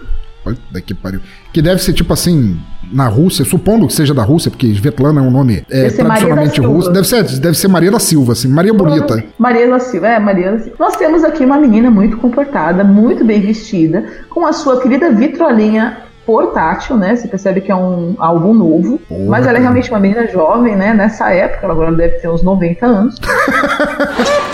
Daqui 0.70 0.94
pariu. 0.94 1.20
Que 1.52 1.60
deve 1.60 1.82
ser 1.82 1.92
tipo 1.92 2.12
assim, 2.12 2.60
na 2.92 3.08
Rússia, 3.08 3.44
supondo 3.44 3.86
que 3.86 3.92
seja 3.92 4.14
da 4.14 4.22
Rússia, 4.22 4.50
porque 4.50 4.66
Svetlana 4.66 5.20
é 5.20 5.22
um 5.22 5.30
nome 5.30 5.64
é, 5.70 5.88
tradicionalmente 5.90 6.60
russo. 6.60 6.90
Deve 6.90 7.06
ser, 7.06 7.24
deve 7.24 7.56
ser 7.56 7.68
Maria 7.68 7.90
da 7.90 7.98
Silva, 7.98 8.32
assim, 8.32 8.48
Maria 8.48 8.72
Bonita. 8.72 9.22
Maria 9.38 9.68
da 9.68 9.78
Silva, 9.78 10.08
é, 10.08 10.18
Maria 10.18 10.52
da 10.52 10.58
Silva. 10.58 10.76
Nós 10.78 10.96
temos 10.96 11.24
aqui 11.24 11.44
uma 11.44 11.58
menina 11.58 11.90
muito 11.90 12.16
comportada, 12.16 12.84
muito 12.84 13.24
bem 13.24 13.40
vestida, 13.40 14.04
com 14.30 14.46
a 14.46 14.52
sua 14.52 14.80
querida 14.80 15.10
vitrolinha 15.10 15.98
portátil, 16.26 16.96
né? 16.96 17.14
Você 17.14 17.28
percebe 17.28 17.60
que 17.60 17.70
é 17.70 17.76
um 17.76 18.16
álbum 18.18 18.52
novo. 18.52 18.98
Porra, 18.98 19.24
mas 19.26 19.46
ela 19.46 19.58
é 19.58 19.60
realmente 19.60 19.88
uma 19.90 20.00
menina 20.00 20.26
jovem, 20.26 20.74
né? 20.74 20.92
Nessa 20.92 21.30
época, 21.30 21.60
ela 21.64 21.72
agora 21.72 21.92
deve 21.92 22.18
ter 22.18 22.28
uns 22.28 22.42
90 22.42 22.84
anos. 22.84 23.14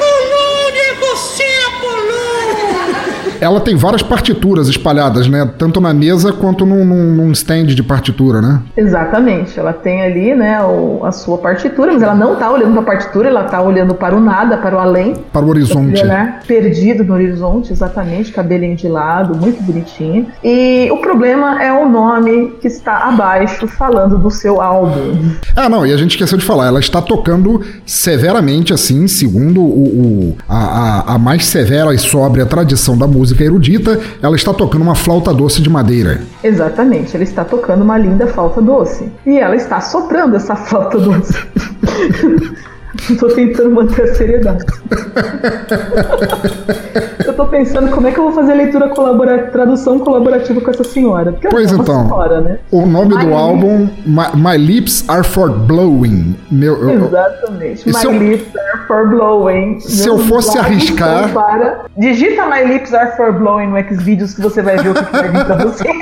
ela 3.42 3.60
tem 3.60 3.74
várias 3.74 4.04
partituras 4.04 4.68
espalhadas, 4.68 5.26
né? 5.26 5.50
Tanto 5.58 5.80
na 5.80 5.92
mesa 5.92 6.32
quanto 6.32 6.64
num, 6.64 6.84
num, 6.84 7.32
stand 7.32 7.66
de 7.66 7.82
partitura, 7.82 8.40
né? 8.40 8.60
Exatamente. 8.76 9.58
Ela 9.58 9.72
tem 9.72 10.00
ali, 10.00 10.32
né, 10.32 10.62
o, 10.62 11.04
a 11.04 11.10
sua 11.10 11.38
partitura, 11.38 11.92
mas 11.92 12.02
ela 12.02 12.14
não 12.14 12.36
tá 12.36 12.48
olhando 12.48 12.70
para 12.74 12.82
a 12.82 12.84
partitura, 12.84 13.28
ela 13.28 13.42
tá 13.42 13.60
olhando 13.60 13.94
para 13.94 14.14
o 14.14 14.20
nada, 14.20 14.56
para 14.58 14.76
o 14.76 14.78
além. 14.78 15.14
Para 15.32 15.44
o 15.44 15.48
horizonte. 15.48 16.04
Né? 16.04 16.38
Perdido 16.46 17.02
no 17.02 17.14
horizonte, 17.14 17.72
exatamente, 17.72 18.30
cabelinho 18.30 18.76
de 18.76 18.86
lado, 18.86 19.36
muito 19.36 19.60
bonitinho. 19.60 20.28
E 20.44 20.88
o 20.92 20.98
problema 20.98 21.60
é 21.60 21.72
o 21.72 21.88
nome 21.88 22.58
que 22.60 22.68
está 22.68 23.08
abaixo 23.08 23.66
falando 23.66 24.18
do 24.18 24.30
seu 24.30 24.60
álbum. 24.60 25.32
Ah, 25.56 25.68
não, 25.68 25.84
e 25.84 25.92
a 25.92 25.96
gente 25.96 26.12
esqueceu 26.12 26.38
de 26.38 26.44
falar, 26.44 26.68
ela 26.68 26.78
está 26.78 27.02
tocando 27.02 27.60
severamente, 27.84 28.72
assim, 28.72 29.08
segundo 29.08 29.60
o, 29.60 29.84
o 29.84 30.36
a, 30.48 30.58
a, 30.58 31.14
a 31.14 31.18
mais 31.18 31.46
severa 31.46 31.92
e 31.92 31.98
sóbria 31.98 32.46
tradição 32.46 32.96
da 32.96 33.08
música 33.08 33.31
música 33.32 33.44
erudita, 33.44 33.98
ela 34.20 34.36
está 34.36 34.52
tocando 34.52 34.82
uma 34.82 34.94
flauta 34.94 35.32
doce 35.32 35.62
de 35.62 35.70
madeira. 35.70 36.20
Exatamente, 36.44 37.16
ela 37.16 37.24
está 37.24 37.44
tocando 37.44 37.82
uma 37.82 37.96
linda 37.96 38.26
flauta 38.26 38.60
doce. 38.60 39.10
E 39.26 39.38
ela 39.38 39.56
está 39.56 39.80
soprando 39.80 40.36
essa 40.36 40.54
flauta 40.54 40.98
doce. 40.98 41.34
Tô 43.18 43.28
tentando 43.28 43.70
manter 43.70 44.02
a 44.02 44.14
seriedade. 44.14 44.64
eu 47.26 47.34
tô 47.34 47.46
pensando 47.46 47.90
como 47.90 48.06
é 48.06 48.12
que 48.12 48.18
eu 48.18 48.24
vou 48.24 48.32
fazer 48.32 48.52
a 48.52 48.54
leitura 48.54 48.88
colaborativa, 48.90 49.50
tradução 49.50 49.98
colaborativa 49.98 50.60
com 50.60 50.70
essa 50.70 50.84
senhora. 50.84 51.32
Porque 51.32 51.48
Pois 51.48 51.70
ela 51.70 51.80
é 51.80 51.82
então, 51.82 52.04
senhora, 52.04 52.40
né? 52.40 52.58
o 52.70 52.86
nome 52.86 53.14
My 53.16 53.24
do 53.24 53.34
álbum, 53.34 53.88
My, 54.04 54.26
My 54.34 54.56
Lips 54.58 55.08
Are 55.08 55.24
For 55.24 55.50
Blowing. 55.50 56.36
Meu, 56.50 56.90
eu- 56.90 57.06
Exatamente. 57.06 57.88
My 57.88 58.04
eu- 58.04 58.12
lips 58.12 58.56
are 58.56 58.86
for 58.86 59.08
blowing. 59.08 59.80
Se 59.80 60.08
eu 60.08 60.18
fosse 60.18 60.58
arriscar- 60.58 61.32
Para... 61.32 61.86
Digita 61.96 62.46
My 62.46 62.64
lips 62.64 62.92
are 62.92 63.16
for 63.16 63.32
blowing 63.32 63.68
no 63.68 63.82
Xvideos 63.82 64.34
que 64.34 64.42
você 64.42 64.60
vai 64.62 64.76
ver 64.78 64.90
o 64.90 64.94
que 64.94 65.04
que 65.04 65.12
vai 65.12 65.28
vir 65.30 65.44
pra 65.44 65.56
você. 65.56 65.84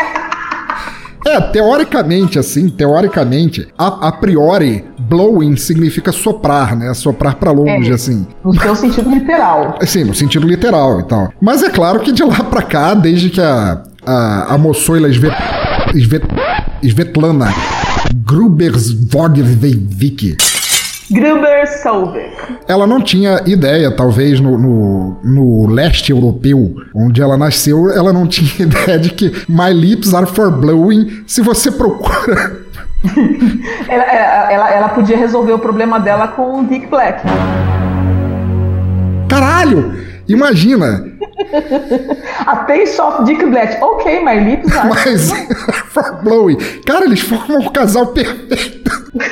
É, 1.31 1.41
teoricamente, 1.41 2.39
assim, 2.39 2.69
teoricamente, 2.69 3.67
a, 3.79 4.09
a 4.09 4.13
priori, 4.13 4.85
blowing 4.99 5.57
significa 5.57 6.13
soprar, 6.13 6.77
né? 6.77 6.93
Soprar 6.95 7.37
pra 7.37 7.53
longe, 7.53 7.91
É. 7.91 7.95
assim. 7.95 8.27
No 8.45 8.55
seu 8.61 8.75
sentido 8.77 9.09
literal. 9.11 9.79
Assim, 9.83 10.05
no 10.05 10.15
sentido 10.15 10.47
literal 10.47 11.01
e 11.01 11.05
tal. 11.05 11.33
Mas 11.41 11.63
é 11.63 11.71
claro 11.71 12.01
que 12.01 12.13
de 12.13 12.23
lá 12.23 12.43
pra 12.45 12.63
cá, 12.63 12.93
desde 12.95 13.31
que 13.31 13.41
a, 13.41 13.83
a, 14.05 14.55
a 14.55 14.59
moçoila 14.59 15.11
Svet, 15.13 15.35
Svet, 15.95 16.23
Svetlana 16.83 17.53
Grubersvodvik 18.25 20.37
Gruber 21.11 21.67
Solvik. 21.83 22.31
ela 22.69 22.87
não 22.87 23.01
tinha 23.01 23.43
ideia, 23.47 23.91
talvez 23.91 24.41
no, 24.41 24.57
no, 24.57 25.17
no 25.23 25.67
leste 25.69 26.13
europeu, 26.13 26.75
onde 26.95 27.21
ela 27.21 27.37
nasceu, 27.37 27.91
ela 27.91 28.13
não 28.13 28.27
tinha 28.29 28.67
ideia 28.67 28.99
de 28.99 29.11
que 29.11 29.31
My 29.49 29.73
Lips 29.73 30.15
Are 30.15 30.27
For 30.27 30.51
Blowing, 30.51 31.25
se 31.27 31.43
você 31.43 31.71
procura 31.71 32.61
Ela, 33.89 34.05
ela, 34.53 34.71
ela 34.71 34.89
podia 34.91 35.17
resolver 35.17 35.53
o 35.53 35.59
problema 35.59 35.99
dela 35.99 36.29
com 36.29 36.61
o 36.61 36.67
Dick 36.67 36.87
Black. 36.87 37.23
Caralho! 39.29 39.95
Imagina! 40.29 41.10
A 42.47 42.57
Taste 42.65 43.01
of 43.01 43.25
Dick 43.25 43.45
Black. 43.47 43.83
Ok, 43.83 44.25
my 44.25 44.41
lips 44.41 44.77
are. 44.77 44.89
Mas 44.89 45.31
For 45.91 46.23
Blowing. 46.23 46.57
Cara, 46.87 47.05
eles 47.05 47.21
formam 47.21 47.61
um 47.61 47.69
casal 47.71 48.07
perfeito. 48.09 48.81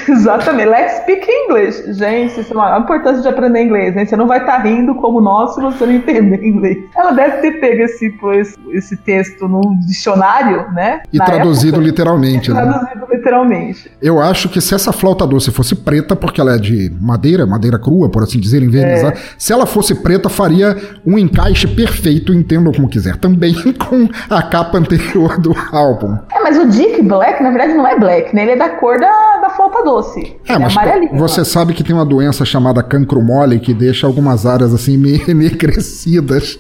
Exatamente. 0.08 0.68
Let's 0.68 1.02
speak 1.02 1.26
English. 1.30 1.92
Gente, 1.94 2.40
isso 2.40 2.52
é 2.52 2.56
uma 2.56 2.78
importância 2.78 3.22
de 3.22 3.28
aprender 3.28 3.62
inglês, 3.62 3.94
né? 3.94 4.04
Você 4.04 4.16
não 4.16 4.26
vai 4.26 4.40
estar 4.40 4.58
rindo 4.58 4.94
como 4.96 5.20
nós 5.20 5.54
se 5.54 5.60
você 5.60 5.86
não 5.86 5.92
entender 5.94 6.44
inglês. 6.44 6.78
Ela 6.96 7.12
deve 7.12 7.36
ter 7.38 7.60
pego 7.60 7.82
esse, 7.82 8.12
esse, 8.72 8.96
texto 8.96 9.46
no 9.48 9.60
dicionário, 9.86 10.70
né? 10.72 11.02
E 11.12 11.18
Na 11.18 11.24
traduzido 11.24 11.76
época. 11.76 11.86
literalmente, 11.86 12.52
né? 12.52 12.60
Traduzido 12.60 13.06
literalmente. 13.10 13.90
Eu 14.02 14.20
acho 14.20 14.48
que 14.48 14.60
se 14.60 14.74
essa 14.74 14.92
flauta 14.92 15.26
doce 15.26 15.50
fosse 15.50 15.74
preta, 15.76 16.16
porque 16.16 16.40
ela 16.40 16.56
é 16.56 16.58
de 16.58 16.92
madeira, 17.00 17.46
madeira 17.46 17.78
crua, 17.78 18.08
por 18.08 18.22
assim 18.22 18.40
dizer, 18.40 18.62
envernizada, 18.62 19.14
É. 19.14 19.18
se 19.38 19.52
ela 19.52 19.66
fosse 19.66 19.94
preta, 19.94 20.28
faria 20.28 20.76
um 21.06 21.18
encaixe 21.18 21.68
perfeito, 21.78 22.34
entendam 22.34 22.72
como 22.72 22.88
quiser, 22.88 23.16
também 23.16 23.54
com 23.78 24.08
a 24.28 24.42
capa 24.42 24.78
anterior 24.78 25.40
do 25.40 25.54
álbum. 25.70 26.18
É, 26.32 26.40
mas 26.42 26.58
o 26.58 26.66
Dick 26.66 27.00
Black, 27.02 27.40
na 27.40 27.50
verdade, 27.50 27.74
não 27.74 27.86
é 27.86 27.96
black, 27.96 28.34
né? 28.34 28.42
Ele 28.42 28.50
é 28.52 28.56
da 28.56 28.70
cor 28.70 28.98
da, 28.98 29.38
da 29.40 29.50
flauta 29.50 29.84
doce. 29.84 30.36
É, 30.48 30.54
Ele 30.54 30.64
mas 30.64 30.76
amarelinho. 30.76 31.16
você 31.16 31.44
sabe 31.44 31.72
que 31.72 31.84
tem 31.84 31.94
uma 31.94 32.04
doença 32.04 32.44
chamada 32.44 32.82
cancro 32.82 33.22
mole 33.22 33.60
que 33.60 33.72
deixa 33.72 34.08
algumas 34.08 34.44
áreas 34.44 34.74
assim 34.74 34.96
meio 34.98 35.22
enegrecidas. 35.30 36.58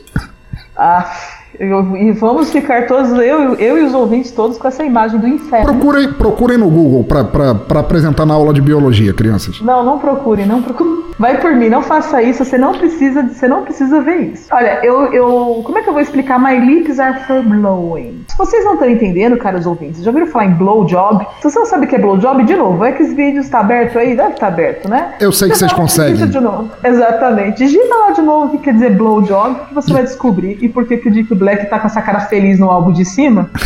Ah, 0.76 1.10
eu- 1.58 1.96
e 1.96 2.12
vamos 2.12 2.50
ficar 2.50 2.86
todos, 2.86 3.10
eu, 3.12 3.54
eu 3.54 3.78
e 3.78 3.82
os 3.84 3.94
ouvintes 3.94 4.30
todos, 4.32 4.58
com 4.58 4.68
essa 4.68 4.84
imagem 4.84 5.18
do 5.18 5.26
inferno. 5.26 5.66
Procurem, 5.66 6.12
procurem 6.12 6.58
no 6.58 6.68
Google 6.68 7.04
pra 7.04 7.80
apresentar 7.80 8.24
na 8.26 8.34
aula 8.34 8.52
de 8.52 8.60
biologia, 8.60 9.12
crianças. 9.12 9.60
Não, 9.60 9.84
não 9.84 9.98
procure, 9.98 10.44
não 10.46 10.62
procure. 10.62 11.08
Vai 11.18 11.40
por 11.40 11.52
mim, 11.52 11.68
não 11.68 11.82
faça 11.82 12.22
isso, 12.22 12.44
você 12.44 12.56
não 12.56 12.72
precisa, 12.74 13.22
você 13.24 13.48
não 13.48 13.64
precisa 13.64 14.00
ver 14.00 14.32
isso. 14.34 14.46
Olha, 14.52 14.78
eu, 14.84 15.12
eu, 15.12 15.62
como 15.64 15.76
é 15.78 15.82
que 15.82 15.88
eu 15.88 15.92
vou 15.92 16.00
explicar 16.00 16.38
My 16.38 16.58
lips 16.60 17.00
are 17.00 17.18
for 17.24 17.42
blowing? 17.42 18.24
Se 18.28 18.38
vocês 18.38 18.64
não 18.64 18.74
estão 18.74 18.88
entendendo, 18.88 19.36
caros 19.36 19.66
ouvintes, 19.66 20.02
já 20.04 20.10
ouviram 20.10 20.28
falar 20.28 20.46
em 20.46 20.54
blowjob? 20.54 21.26
Se 21.40 21.50
você 21.50 21.58
não 21.58 21.66
sabe 21.66 21.86
o 21.86 21.88
que 21.88 21.96
é 21.96 21.98
blowjob, 21.98 22.44
de 22.44 22.54
novo, 22.54 22.84
é 22.84 22.92
que 22.92 23.02
esse 23.02 23.14
vídeo 23.14 23.40
está 23.40 23.58
aberto 23.60 23.98
aí, 23.98 24.14
deve 24.16 24.30
estar 24.34 24.46
aberto, 24.46 24.88
né? 24.88 25.14
Eu 25.18 25.32
sei 25.32 25.48
que 25.50 25.58
vocês 25.58 25.72
conseguem. 25.72 26.12
digita 26.14 26.30
de 26.38 26.40
novo. 26.44 26.70
Exatamente. 26.84 27.58
Digita 27.64 27.94
lá 27.96 28.10
de 28.12 28.22
novo 28.22 28.46
o 28.46 28.50
que 28.50 28.58
quer 28.64 28.74
dizer 28.74 28.90
blowjob, 28.96 29.56
que 29.68 29.74
você 29.74 29.92
vai 29.92 30.02
descobrir. 30.04 30.56
E 30.62 30.68
por 30.68 30.86
que 30.86 30.98
que 30.98 31.08
o 31.08 31.10
Dick 31.10 31.34
Black 31.34 31.47
tá 31.56 31.78
com 31.78 31.86
essa 31.86 32.02
cara 32.02 32.20
feliz 32.20 32.58
no 32.58 32.70
álbum 32.70 32.92
de 32.92 33.04
cima? 33.04 33.50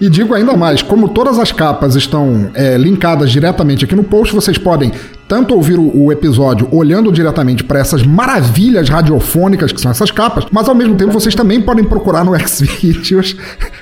E 0.00 0.10
digo 0.10 0.34
ainda 0.34 0.56
mais, 0.56 0.82
como 0.82 1.08
todas 1.08 1.38
as 1.38 1.52
capas 1.52 1.94
estão 1.94 2.50
é, 2.54 2.76
linkadas 2.76 3.30
diretamente 3.30 3.84
aqui 3.84 3.94
no 3.94 4.02
post, 4.02 4.34
vocês 4.34 4.58
podem 4.58 4.90
tanto 5.28 5.54
ouvir 5.54 5.78
o, 5.78 5.96
o 5.96 6.12
episódio 6.12 6.68
olhando 6.72 7.12
diretamente 7.12 7.62
para 7.62 7.78
essas 7.78 8.04
maravilhas 8.04 8.88
radiofônicas 8.88 9.70
que 9.70 9.80
são 9.80 9.92
essas 9.92 10.10
capas, 10.10 10.44
mas 10.50 10.68
ao 10.68 10.74
mesmo 10.74 10.96
tempo 10.96 11.12
vocês 11.12 11.36
também 11.36 11.60
podem 11.60 11.84
procurar 11.84 12.24
no 12.24 12.34
Xvideos 12.46 13.36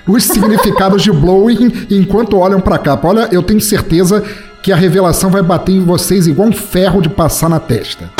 os 0.06 0.24
significados 0.24 1.02
de 1.02 1.10
blowing 1.10 1.86
enquanto 1.90 2.36
olham 2.36 2.60
para 2.60 2.76
a 2.76 2.78
capa. 2.78 3.08
Olha, 3.08 3.28
eu 3.32 3.42
tenho 3.42 3.60
certeza 3.60 4.22
que 4.62 4.70
a 4.70 4.76
revelação 4.76 5.30
vai 5.30 5.42
bater 5.42 5.72
em 5.72 5.80
vocês 5.80 6.26
igual 6.26 6.48
um 6.48 6.52
ferro 6.52 7.00
de 7.00 7.08
passar 7.08 7.48
na 7.48 7.58
testa. 7.58 8.19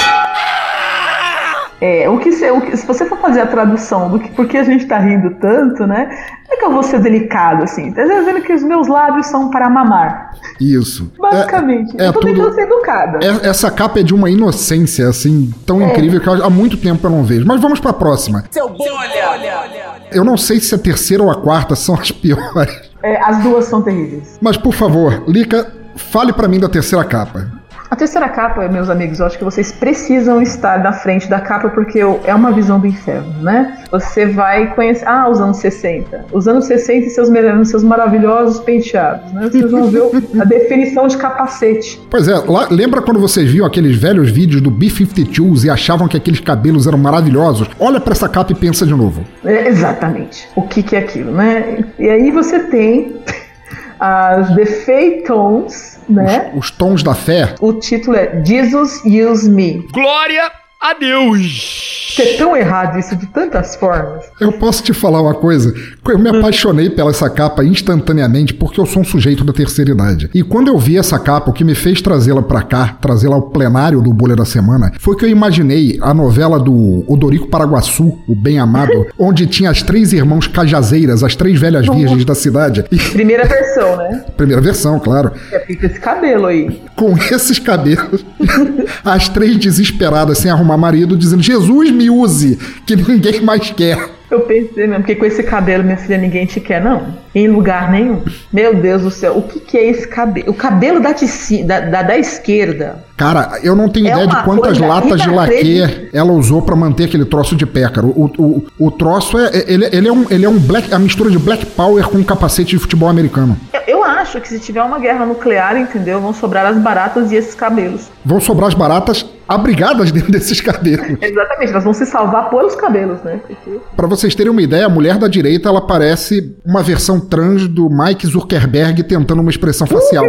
É, 1.80 2.08
o 2.10 2.18
que, 2.18 2.30
se, 2.32 2.50
o 2.50 2.60
que- 2.60 2.76
se 2.76 2.86
você 2.86 3.06
for 3.06 3.16
fazer 3.18 3.40
a 3.40 3.46
tradução 3.46 4.10
do 4.10 4.18
que 4.20 4.30
por 4.32 4.46
que 4.46 4.58
a 4.58 4.62
gente 4.62 4.84
tá 4.86 4.98
rindo 4.98 5.30
tanto, 5.40 5.86
né? 5.86 6.06
Como 6.44 6.52
é 6.52 6.56
que 6.58 6.64
eu 6.64 6.72
vou 6.72 6.82
ser 6.82 7.00
delicado 7.00 7.62
assim? 7.64 7.90
Tá 7.92 8.02
dizendo 8.02 8.42
que 8.42 8.52
os 8.52 8.62
meus 8.62 8.86
lábios 8.86 9.26
são 9.28 9.48
para 9.50 9.70
mamar. 9.70 10.32
Isso. 10.60 11.10
Basicamente. 11.18 11.94
É- 11.98 12.04
é 12.04 12.08
eu 12.08 12.12
tô 12.12 12.20
tudo- 12.20 12.34
tentando 12.34 12.54
ser 12.54 12.62
educada. 12.62 13.18
É- 13.24 13.48
Essa 13.48 13.70
capa 13.70 14.00
é 14.00 14.02
de 14.02 14.12
uma 14.14 14.28
inocência, 14.28 15.08
assim, 15.08 15.54
tão 15.64 15.80
É. 15.80 15.86
incrível 15.90 16.20
que 16.20 16.28
eu- 16.28 16.44
há 16.44 16.50
muito 16.50 16.76
tempo 16.76 17.06
eu 17.06 17.10
não 17.10 17.22
vejo. 17.24 17.46
Mas 17.46 17.60
vamos 17.60 17.80
pra 17.80 17.92
próxima. 17.94 18.44
Seu 18.50 18.68
bolha! 18.68 20.00
Eu 20.12 20.24
não 20.24 20.36
sei 20.36 20.60
se 20.60 20.74
a 20.74 20.78
terceira 20.78 21.22
ou 21.22 21.30
a 21.30 21.36
quarta 21.40 21.74
são 21.74 21.94
as 21.94 22.10
piores. 22.10 22.90
É, 23.02 23.18
as 23.22 23.42
duas 23.42 23.64
são 23.64 23.80
terríveis. 23.80 24.38
Mas 24.42 24.56
por 24.58 24.74
favor, 24.74 25.22
Lica, 25.26 25.66
fale 25.96 26.32
pra 26.32 26.46
mim 26.48 26.58
da 26.60 26.68
terceira 26.68 27.04
capa. 27.04 27.59
A 27.90 27.96
terceira 27.96 28.28
capa, 28.28 28.68
meus 28.68 28.88
amigos, 28.88 29.18
eu 29.18 29.26
acho 29.26 29.36
que 29.36 29.42
vocês 29.42 29.72
precisam 29.72 30.40
estar 30.40 30.78
na 30.80 30.92
frente 30.92 31.28
da 31.28 31.40
capa 31.40 31.68
porque 31.70 31.98
é 31.98 32.32
uma 32.32 32.52
visão 32.52 32.78
do 32.78 32.86
inferno, 32.86 33.42
né? 33.42 33.78
Você 33.90 34.26
vai 34.26 34.72
conhecer. 34.74 35.04
Ah, 35.08 35.28
os 35.28 35.40
anos 35.40 35.56
60. 35.56 36.26
Os 36.32 36.46
anos 36.46 36.66
60 36.66 37.06
e 37.06 37.10
seus, 37.10 37.28
seus 37.68 37.82
maravilhosos 37.82 38.60
penteados, 38.60 39.32
né? 39.32 39.48
Vocês 39.50 39.68
vão 39.68 39.88
ver 39.88 40.02
a 40.40 40.44
definição 40.44 41.08
de 41.08 41.16
capacete. 41.16 42.00
Pois 42.08 42.28
é, 42.28 42.34
lá- 42.46 42.68
lembra 42.70 43.02
quando 43.02 43.18
vocês 43.18 43.50
viam 43.50 43.66
aqueles 43.66 43.96
velhos 43.96 44.30
vídeos 44.30 44.60
do 44.62 44.70
B-52s 44.70 45.64
e 45.64 45.70
achavam 45.70 46.06
que 46.06 46.16
aqueles 46.16 46.38
cabelos 46.38 46.86
eram 46.86 46.98
maravilhosos? 46.98 47.68
Olha 47.76 47.98
pra 48.00 48.12
essa 48.12 48.28
capa 48.28 48.52
e 48.52 48.54
pensa 48.54 48.86
de 48.86 48.94
novo. 48.94 49.24
É, 49.44 49.66
exatamente. 49.66 50.48
O 50.54 50.62
que, 50.62 50.84
que 50.84 50.94
é 50.94 51.00
aquilo, 51.00 51.32
né? 51.32 51.84
E 51.98 52.08
aí 52.08 52.30
você 52.30 52.60
tem 52.60 53.16
as 53.98 54.54
The 54.54 54.64
Phaetons, 54.64 55.98
né? 56.10 56.50
Os 56.54 56.70
tons 56.70 57.02
da 57.02 57.14
fé. 57.14 57.54
O 57.60 57.72
título 57.72 58.16
é 58.16 58.42
Jesus 58.44 59.02
Use 59.04 59.48
Me. 59.48 59.86
Glória 59.92 60.50
a 60.80 60.94
Deus! 60.94 62.16
É 62.18 62.36
tão 62.36 62.56
errado 62.56 62.98
isso 62.98 63.14
de 63.14 63.26
tantas 63.26 63.76
formas. 63.76 64.24
Eu 64.40 64.52
posso 64.52 64.82
te 64.82 64.92
falar 64.92 65.20
uma 65.20 65.34
coisa? 65.34 65.72
Eu 66.08 66.18
me 66.18 66.28
apaixonei 66.28 66.90
pela 66.90 67.10
essa 67.10 67.30
capa 67.30 67.64
instantaneamente 67.64 68.54
porque 68.54 68.80
eu 68.80 68.86
sou 68.86 69.02
um 69.02 69.04
sujeito 69.04 69.44
da 69.44 69.52
terceira 69.52 69.90
idade. 69.90 70.30
E 70.34 70.42
quando 70.42 70.68
eu 70.68 70.78
vi 70.78 70.98
essa 70.98 71.18
capa, 71.18 71.50
o 71.50 71.52
que 71.52 71.62
me 71.64 71.74
fez 71.74 72.00
trazê-la 72.00 72.42
pra 72.42 72.62
cá, 72.62 72.96
trazê-la 73.00 73.36
ao 73.36 73.42
plenário 73.42 74.00
do 74.00 74.12
Bolha 74.12 74.34
da 74.34 74.44
Semana, 74.44 74.92
foi 74.98 75.16
que 75.16 75.24
eu 75.24 75.28
imaginei 75.28 75.98
a 76.00 76.12
novela 76.12 76.58
do 76.58 77.04
Odorico 77.06 77.48
Paraguaçu, 77.48 78.18
o 78.26 78.34
Bem 78.34 78.58
Amado, 78.58 79.06
onde 79.18 79.46
tinha 79.46 79.70
as 79.70 79.82
três 79.82 80.12
irmãos 80.12 80.46
cajazeiras, 80.46 81.22
as 81.22 81.36
três 81.36 81.60
velhas 81.60 81.86
virgens 81.86 82.24
da 82.24 82.34
cidade. 82.34 82.84
E, 82.90 82.98
Primeira 82.98 83.44
versão, 83.44 83.96
né? 83.96 84.24
primeira 84.36 84.62
versão, 84.62 84.98
claro. 84.98 85.32
É 85.52 85.60
fica 85.60 85.86
esse 85.86 86.00
cabelo 86.00 86.46
aí. 86.46 86.80
Com 86.96 87.16
esses 87.16 87.58
cabelos, 87.58 88.24
as 89.04 89.28
três 89.28 89.56
desesperadas 89.56 90.38
sem 90.38 90.50
arrumar 90.50 90.69
marido, 90.76 91.16
dizendo: 91.16 91.42
Jesus 91.42 91.90
me 91.90 92.10
use, 92.10 92.58
que 92.86 92.96
ninguém 92.96 93.40
mais 93.40 93.70
quer. 93.70 93.98
Eu 94.30 94.42
pensei 94.42 94.86
mesmo, 94.86 94.98
porque 95.02 95.16
com 95.16 95.24
esse 95.24 95.42
cabelo, 95.42 95.82
minha 95.82 95.96
filha, 95.96 96.16
ninguém 96.16 96.46
te 96.46 96.60
quer, 96.60 96.80
não. 96.80 97.02
Em 97.34 97.48
lugar 97.48 97.90
nenhum. 97.90 98.22
Meu 98.52 98.76
Deus 98.76 99.02
do 99.02 99.10
céu, 99.10 99.36
o 99.36 99.42
que, 99.42 99.58
que 99.58 99.76
é 99.76 99.90
esse 99.90 100.06
cabelo? 100.06 100.50
O 100.50 100.54
cabelo 100.54 101.00
da, 101.00 101.12
tici, 101.12 101.64
da, 101.64 101.80
da, 101.80 102.02
da 102.02 102.16
esquerda. 102.16 103.04
Cara, 103.16 103.58
eu 103.64 103.74
não 103.74 103.88
tenho 103.88 104.06
É 104.06 104.12
ideia 104.12 104.28
de 104.28 104.42
quantas 104.44 104.78
latas 104.78 105.20
de 105.20 105.28
laque 105.28 106.08
ela 106.12 106.30
usou 106.30 106.62
pra 106.62 106.76
manter 106.76 107.04
aquele 107.06 107.24
troço 107.24 107.56
de 107.56 107.66
pé, 107.66 107.88
cara. 107.88 108.06
O, 108.06 108.30
o, 108.38 108.64
o 108.78 108.90
troço 108.92 109.36
é. 109.36 109.46
é- 109.48 109.64
Ele, 109.66 109.88
ele 109.92 110.08
é 110.08 110.12
um, 110.12 110.24
ele 110.30 110.44
é 110.44 110.48
um 110.48 110.58
black. 110.60 110.94
A 110.94 110.98
mistura 111.00 111.28
de 111.28 111.38
black 111.38 111.66
power 111.66 112.04
com 112.08 112.18
um 112.18 112.22
capacete 112.24 112.70
de 112.70 112.78
futebol 112.78 113.08
americano. 113.08 113.56
Eu 113.88 113.89
acho 114.18 114.40
que 114.40 114.48
se 114.48 114.58
tiver 114.58 114.82
uma 114.82 114.98
guerra 114.98 115.24
nuclear, 115.26 115.76
entendeu? 115.76 116.20
Vão 116.20 116.32
sobrar 116.32 116.66
as 116.66 116.76
baratas 116.76 117.30
e 117.32 117.36
esses 117.36 117.54
cabelos. 117.54 118.10
Vão 118.24 118.40
sobrar 118.40 118.68
as 118.68 118.74
baratas 118.74 119.24
abrigadas 119.48 120.10
dentro 120.12 120.30
desses 120.30 120.60
cabelos. 120.60 121.06
Exatamente, 121.22 121.70
elas 121.72 121.84
vão 121.84 121.94
se 121.94 122.06
salvar 122.06 122.50
pelos 122.50 122.74
cabelos, 122.74 123.22
né? 123.22 123.40
Porque... 123.46 123.80
Pra 123.96 124.06
vocês 124.06 124.34
terem 124.34 124.50
uma 124.50 124.62
ideia, 124.62 124.86
a 124.86 124.88
mulher 124.88 125.18
da 125.18 125.28
direita 125.28 125.68
ela 125.68 125.86
parece 125.86 126.56
uma 126.64 126.82
versão 126.82 127.20
trans 127.20 127.66
do 127.68 127.88
Mike 127.90 128.26
Zuckerberg 128.26 129.02
tentando 129.04 129.40
uma 129.40 129.50
expressão 129.50 129.86
facial. 129.86 130.24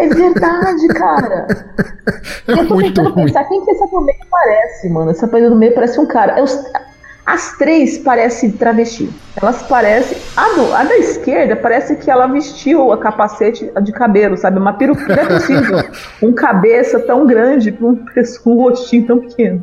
É 0.00 0.08
verdade, 0.08 0.88
cara. 0.88 1.46
É 2.48 2.52
eu 2.52 2.66
tô 2.66 2.74
muito 2.74 2.88
tentando 2.88 3.14
ruim. 3.14 3.26
pensar 3.26 3.44
quem 3.44 3.62
que 3.62 3.70
essa 3.70 3.86
do 3.86 4.00
meio 4.00 4.18
parece, 4.30 4.88
mano. 4.88 5.10
Essa 5.10 5.26
do 5.26 5.54
meio 5.54 5.74
parece 5.74 6.00
um 6.00 6.06
cara. 6.06 6.38
É 6.38 6.42
As 7.30 7.52
três 7.58 7.98
parecem 7.98 8.50
travesti. 8.52 9.10
Elas 9.40 9.62
parecem. 9.64 10.16
A, 10.34 10.48
do- 10.54 10.72
a 10.74 10.82
da 10.82 10.96
esquerda 10.96 11.54
parece 11.56 11.94
que 11.96 12.10
ela 12.10 12.26
vestiu 12.26 12.90
a 12.90 12.96
capacete 12.96 13.70
de 13.82 13.92
cabelo, 13.92 14.34
sabe? 14.38 14.58
Uma 14.58 14.72
peruca. 14.72 15.06
Não 15.14 15.22
é 15.22 15.26
possível. 15.26 15.78
um 16.22 16.32
cabeça 16.32 16.98
tão 17.00 17.26
grande 17.26 17.70
pra 17.70 17.86
um, 17.86 18.02
um 18.46 18.54
rostinho 18.62 19.06
tão 19.06 19.18
pequeno. 19.20 19.62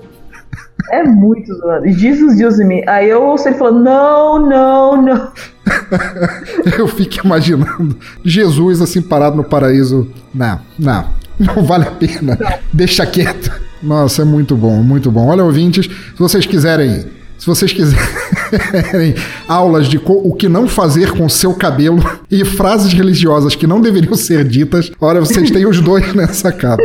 É 0.91 1.01
muito 1.01 1.51
zoado. 1.55 1.87
Jesus, 1.89 2.37
Deus 2.37 2.57
me. 2.59 2.83
Aí 2.87 3.09
eu 3.09 3.23
ouço 3.23 3.47
ele 3.47 3.57
falando: 3.57 3.83
não, 3.83 4.39
não, 4.47 5.01
não. 5.01 5.31
Eu 6.77 6.87
fico 6.87 7.25
imaginando 7.25 7.97
Jesus 8.23 8.79
assim 8.79 9.01
parado 9.01 9.35
no 9.35 9.43
paraíso. 9.43 10.07
Não, 10.31 10.59
não, 10.77 11.05
não 11.39 11.63
vale 11.63 11.87
a 11.87 11.91
pena. 11.91 12.37
Deixa 12.71 13.05
quieto. 13.07 13.51
Nossa, 13.81 14.21
é 14.21 14.25
muito 14.25 14.55
bom, 14.55 14.83
muito 14.83 15.09
bom. 15.09 15.27
Olha, 15.27 15.43
ouvintes, 15.43 15.85
se 15.87 16.19
vocês 16.19 16.45
quiserem, 16.45 17.05
se 17.37 17.45
vocês 17.45 17.73
quiserem 17.73 19.15
aulas 19.47 19.87
de 19.87 20.01
o 20.05 20.33
que 20.33 20.47
não 20.47 20.67
fazer 20.67 21.11
com 21.11 21.27
seu 21.27 21.53
cabelo 21.53 21.99
e 22.29 22.43
frases 22.45 22.93
religiosas 22.93 23.55
que 23.55 23.67
não 23.67 23.81
deveriam 23.81 24.15
ser 24.15 24.43
ditas, 24.43 24.91
olha, 24.99 25.19
vocês 25.19 25.51
têm 25.51 25.65
os 25.65 25.79
dois 25.81 26.13
nessa 26.13 26.51
capa. 26.51 26.83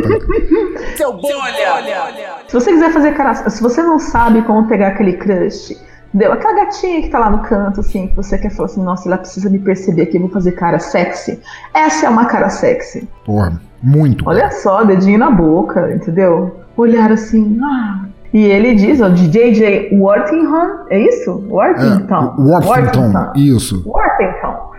Seu 0.97 1.13
bom, 1.13 1.29
Se 2.49 2.55
você 2.55 2.73
quiser 2.73 2.93
fazer 2.93 3.13
cara. 3.15 3.35
Se 3.35 3.63
você 3.63 3.83
não 3.83 3.99
sabe 3.99 4.43
como 4.43 4.67
pegar 4.67 4.89
aquele 4.89 5.15
crush, 5.15 5.77
deu 6.13 6.33
aquela 6.33 6.65
gatinha 6.65 7.03
que 7.03 7.09
tá 7.09 7.19
lá 7.19 7.31
no 7.31 7.43
canto, 7.43 7.81
assim, 7.81 8.09
que 8.09 8.17
você 8.17 8.37
quer 8.37 8.51
falar 8.51 8.67
assim, 8.67 8.83
nossa, 8.83 9.09
ela 9.09 9.19
precisa 9.19 9.49
me 9.49 9.59
perceber 9.59 10.03
aqui, 10.03 10.17
eu 10.17 10.23
vou 10.23 10.31
fazer 10.31 10.53
cara 10.53 10.79
sexy. 10.79 11.41
Essa 11.73 12.07
é 12.07 12.09
uma 12.09 12.27
cara 12.27 12.51
sexy. 12.51 13.09
Porra, 13.25 13.61
muito. 13.83 14.29
Olha 14.29 14.51
só, 14.51 14.83
dedinho 14.85 15.19
na 15.19 15.31
boca, 15.31 15.93
entendeu? 15.95 16.57
Olhar 16.77 17.13
assim, 17.13 17.59
ah. 17.63 18.10
E 18.33 18.45
ele 18.45 18.75
diz, 18.75 19.01
ó, 19.01 19.09
de 19.09 19.29
J.J. 19.29 19.91
Worthington, 19.93 20.87
é 20.91 21.01
isso? 21.01 21.45
Worthington. 21.49 22.35
É, 22.39 22.41
Worthington, 22.41 23.33
isso. 23.37 23.83
Worthington. 23.87 24.71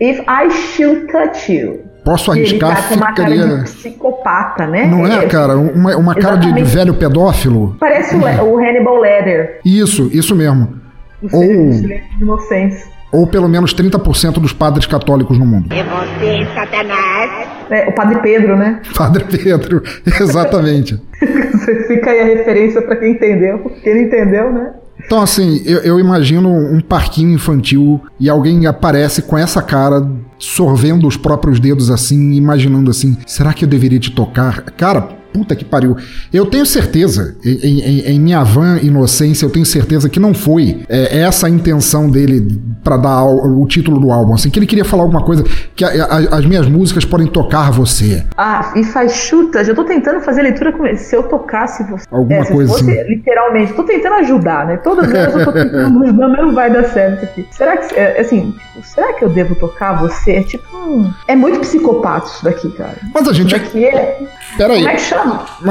If 0.00 0.18
I 0.20 0.50
should 0.50 1.06
touch 1.12 1.52
you. 1.52 1.80
Posso 2.04 2.32
E 2.34 2.38
ele 2.40 2.48
arriscar, 2.64 2.76
tá 2.76 2.88
com 2.88 2.94
uma 2.96 3.12
cara 3.12 3.36
de 3.36 3.62
psicopata, 3.64 4.66
né? 4.66 4.86
Não 4.86 5.06
é, 5.06 5.26
cara? 5.26 5.56
Uma, 5.56 5.96
uma 5.96 6.14
cara 6.14 6.36
de, 6.36 6.52
de 6.52 6.62
velho 6.62 6.94
pedófilo? 6.94 7.76
Parece 7.80 8.14
o, 8.14 8.20
o 8.20 8.58
Hannibal 8.58 9.00
Ledger. 9.00 9.60
Isso, 9.64 10.08
isso 10.12 10.34
mesmo. 10.36 10.68
O 11.22 11.36
Ou, 11.36 11.42
Silêncio 11.72 11.84
de 12.18 12.22
Inocência. 12.22 12.86
ou 13.12 13.26
pelo 13.26 13.48
menos 13.48 13.74
30% 13.74 14.34
dos 14.34 14.52
padres 14.52 14.86
católicos 14.86 15.38
no 15.38 15.46
mundo. 15.46 15.68
É 15.72 15.82
você, 15.82 16.46
Satanás. 16.54 17.48
É, 17.70 17.88
o 17.88 17.92
Padre 17.92 18.20
Pedro, 18.20 18.56
né? 18.56 18.80
Padre 18.96 19.24
Pedro, 19.24 19.82
exatamente. 20.20 21.00
Fica 21.86 22.10
aí 22.10 22.20
a 22.20 22.24
referência 22.24 22.82
pra 22.82 22.96
quem 22.96 23.12
entendeu. 23.12 23.70
Quem 23.82 23.94
não 23.94 24.02
entendeu, 24.02 24.52
né? 24.52 24.72
Então, 25.04 25.22
assim, 25.22 25.62
eu, 25.64 25.78
eu 25.80 26.00
imagino 26.00 26.48
um 26.48 26.80
parquinho 26.80 27.30
infantil 27.30 28.00
e 28.18 28.28
alguém 28.28 28.66
aparece 28.66 29.22
com 29.22 29.38
essa 29.38 29.62
cara, 29.62 30.04
sorvendo 30.38 31.06
os 31.06 31.16
próprios 31.16 31.60
dedos 31.60 31.90
assim, 31.90 32.32
imaginando 32.32 32.90
assim: 32.90 33.16
será 33.26 33.52
que 33.52 33.64
eu 33.64 33.68
deveria 33.68 34.00
te 34.00 34.10
tocar? 34.10 34.62
Cara, 34.72 35.15
puta 35.36 35.54
que 35.54 35.64
pariu. 35.64 35.96
Eu 36.32 36.46
tenho 36.46 36.64
certeza, 36.64 37.36
em, 37.44 37.80
em- 37.80 38.00
em 38.14 38.20
minha 38.20 38.42
van 38.42 38.78
inocência, 38.82 39.44
eu 39.44 39.50
tenho 39.50 39.66
certeza 39.66 40.08
que 40.08 40.18
não 40.18 40.32
foi 40.32 40.80
é, 40.88 41.18
essa 41.20 41.46
a 41.46 41.50
intenção 41.50 42.08
dele 42.08 42.58
pra 42.82 42.96
dar 42.96 43.10
ao- 43.10 43.36
o 43.60 43.66
título 43.66 44.00
do 44.00 44.10
álbum. 44.10 44.32
Assim, 44.34 44.48
que 44.48 44.58
ele 44.58 44.66
queria 44.66 44.84
falar 44.84 45.02
alguma 45.02 45.22
coisa 45.22 45.44
que 45.74 45.84
a- 45.84 45.88
a- 46.04 46.36
as 46.38 46.46
minhas 46.46 46.66
músicas 46.68 47.04
podem 47.04 47.26
tocar 47.26 47.70
você. 47.70 48.24
Ah, 48.36 48.72
e 48.76 48.82
faz 48.84 49.12
chutas. 49.12 49.68
Eu 49.68 49.74
tô 49.74 49.84
tentando 49.84 50.20
fazer 50.20 50.40
leitura 50.42 50.72
com 50.72 50.86
ele. 50.86 50.96
Se 50.96 51.14
eu 51.14 51.24
tocasse 51.24 51.82
você. 51.84 52.06
Alguma 52.10 52.40
é, 52.40 52.44
coisa 52.44 52.72
fosse, 52.72 52.90
assim. 52.90 53.08
literalmente. 53.08 53.72
Tô 53.74 53.82
tentando 53.82 54.14
ajudar, 54.14 54.66
né? 54.66 54.76
Todas 54.78 55.12
elas 55.12 55.34
eu 55.34 55.44
tô 55.44 55.52
tentando 55.52 56.02
ajudar, 56.04 56.28
mas 56.28 56.40
não 56.46 56.54
vai 56.54 56.72
dar 56.72 56.84
certo 56.84 57.24
aqui. 57.24 57.46
Será 57.50 57.76
que, 57.76 57.94
é, 57.94 58.20
assim, 58.20 58.52
tipo, 58.52 58.86
será 58.86 59.12
que 59.12 59.24
eu 59.24 59.28
devo 59.28 59.54
tocar 59.56 60.00
você? 60.00 60.32
É 60.32 60.42
tipo 60.42 60.64
um. 60.76 61.10
É 61.28 61.36
muito 61.36 61.60
psicopata 61.60 62.26
isso 62.26 62.44
daqui, 62.44 62.70
cara. 62.72 62.94
Mas 63.14 63.28
a 63.28 63.32
gente. 63.32 63.54
Isso 63.54 63.64
daqui 63.64 63.84
é. 63.84 64.18
Peraí. 64.56 64.78
Como 64.78 64.88
é 64.90 64.94
que 64.94 65.00
chama? 65.02 65.25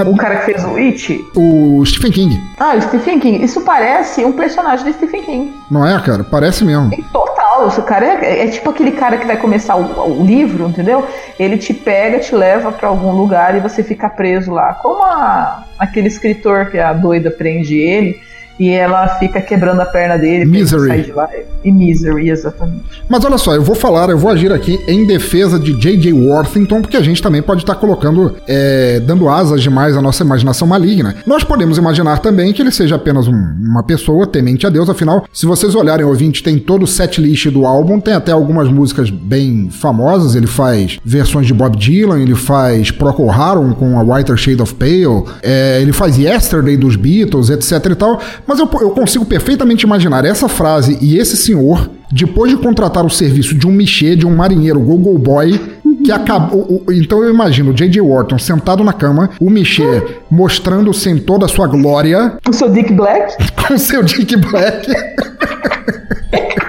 O 0.08 0.18
cara 0.18 0.38
que 0.38 0.45
fez 0.45 0.64
o 0.64 0.76
It? 0.76 1.26
O 1.36 1.84
Stephen 1.86 2.12
King. 2.12 2.41
Ah, 2.60 2.76
o 2.76 2.82
Stephen 2.82 3.20
King. 3.20 3.43
Isso 3.43 3.62
parece 3.62 4.24
um 4.26 4.32
personagem 4.32 4.86
de 4.86 4.93
Stephen 4.93 5.24
King. 5.24 5.53
Não 5.70 5.86
é, 5.86 5.99
cara? 6.01 6.24
Parece 6.24 6.64
mesmo. 6.66 6.89
Total, 7.12 7.68
esse 7.68 7.82
cara 7.84 8.06
é, 8.06 8.45
é 8.45 8.47
tipo 8.47 8.70
aquele 8.70 8.91
cara 8.91 9.18
que 9.18 9.26
vai 9.26 9.38
começar 9.38 9.76
o, 9.76 10.22
o 10.22 10.26
livro, 10.26 10.68
entendeu? 10.68 11.06
Ele 11.39 11.58
te 11.58 11.74
pega, 11.74 12.20
te 12.20 12.36
leva 12.36 12.72
pra 12.72 12.89
algum 12.89 13.12
lugar 13.12 13.56
e 13.56 13.60
você 13.60 13.84
fica 13.84 14.10
preso 14.10 14.51
lá. 14.51 14.74
Como 14.74 15.03
a- 15.03 15.64
aquele 15.80 16.08
escritor 16.08 16.68
que 16.68 16.80
a 16.80 16.93
doida 16.93 17.30
prende 17.32 17.76
ele 17.78 18.20
e 18.60 18.70
ela 18.70 19.08
fica 19.20 19.41
quebrando 19.41 19.82
a 19.82 19.86
perna 19.86 20.18
dele. 20.18 20.45
Misery. 20.45 20.88
sair 20.88 21.03
de 21.03 21.12
lá. 21.12 21.28
E 21.64 21.72
Misery, 21.72 22.30
exatamente. 22.30 22.84
Mas 23.10 23.24
olha 23.26 23.38
só, 23.38 23.53
eu 23.56 23.62
vou 23.64 23.76
falar, 23.76 24.10
eu 24.10 24.18
vou 24.18 24.30
agir 24.32 24.51
aqui 24.51 24.80
em 24.88 25.06
defesa 25.06 25.60
de 25.60 25.74
J.J. 25.74 26.14
Worthington, 26.14 26.82
porque 26.82 26.97
a 26.97 27.01
gente 27.01 27.22
também 27.22 27.41
pode 27.41 27.62
estar 27.64 27.76
colocando, 27.76 28.36
é, 28.47 28.99
dando 28.99 29.28
asas 29.28 29.62
demais 29.62 29.97
à 29.97 30.01
nossa 30.01 30.24
imaginação 30.24 30.68
maligna. 30.68 31.16
Nós 31.26 31.43
podemos 31.43 31.78
imaginar 31.78 32.20
também 32.20 32.53
que 32.53 32.62
ele 32.62 32.72
seja 32.72 32.95
apenas 32.95 33.28
um- 33.28 33.56
uma 33.62 33.84
pessoa 33.84 34.26
temente 34.28 34.66
a 34.66 34.70
Deus, 34.70 34.89
afinal, 34.89 35.26
se 35.34 35.45
vocês 35.45 35.74
olharem, 35.76 36.06
ouvinte, 36.06 36.43
tem 36.43 36.58
todo 36.60 36.84
o 36.84 36.88
set 36.88 37.20
list 37.20 37.47
do 37.49 37.66
álbum, 37.66 37.99
tem 37.99 38.14
até 38.14 38.32
algumas 38.32 38.70
músicas 38.70 39.10
bem 39.10 39.70
famosas, 39.70 40.36
ele 40.36 40.47
faz 40.47 40.97
versões 41.03 41.47
de 41.47 41.53
Bob 41.53 41.76
Dylan, 41.78 42.20
ele 42.22 42.36
faz 42.36 42.91
Procol 42.91 43.32
Harum 43.32 43.74
com 43.74 43.99
a 43.99 44.03
Whiter 44.03 44.38
Shade 44.38 44.62
of 44.62 44.74
Pale, 44.76 45.26
é, 45.41 45.80
ele 45.82 45.91
faz 45.93 46.18
Yesterday 46.18 46.78
dos 46.78 46.95
Beatles, 46.95 47.49
etc 47.49 47.86
e 47.91 47.95
tal, 47.95 48.20
mas 48.48 48.60
eu, 48.60 48.70
eu 48.82 48.91
consigo 48.91 49.26
perfeitamente 49.26 49.86
imaginar 49.86 50.26
essa 50.26 50.48
frase 50.48 50.98
e 51.02 51.18
esse 51.18 51.36
senhor, 51.36 51.89
depois 52.12 52.52
de 52.52 52.58
contratar 52.58 53.06
o 53.06 53.10
serviço 53.10 53.56
de 53.56 53.68
um 53.68 53.72
michê, 53.72 54.16
de 54.16 54.26
um 54.26 54.36
marinheiro 54.36 54.80
go-go 54.80 55.18
boy, 55.18 55.60
que 56.04 56.12
acabou. 56.12 56.84
Então 56.91 57.24
eu 57.24 57.32
imagino 57.32 57.72
o 57.72 57.74
J.J. 57.74 58.00
Wharton 58.02 58.38
sentado 58.38 58.84
na 58.84 58.93
cama, 58.93 59.32
o 59.39 59.50
michê 59.50 60.04
mostrando-se 60.30 61.10
em 61.10 61.18
toda 61.18 61.46
a 61.46 61.50
sua 61.50 61.68
glória. 61.68 62.38
O 62.48 62.54
seu 62.54 62.70
Dick 62.70 62.93
Black? 62.93 63.36
Com 63.68 63.74
o 63.74 63.80
seu 63.80 64.04
Dick 64.04 64.36
Black. 64.38 64.91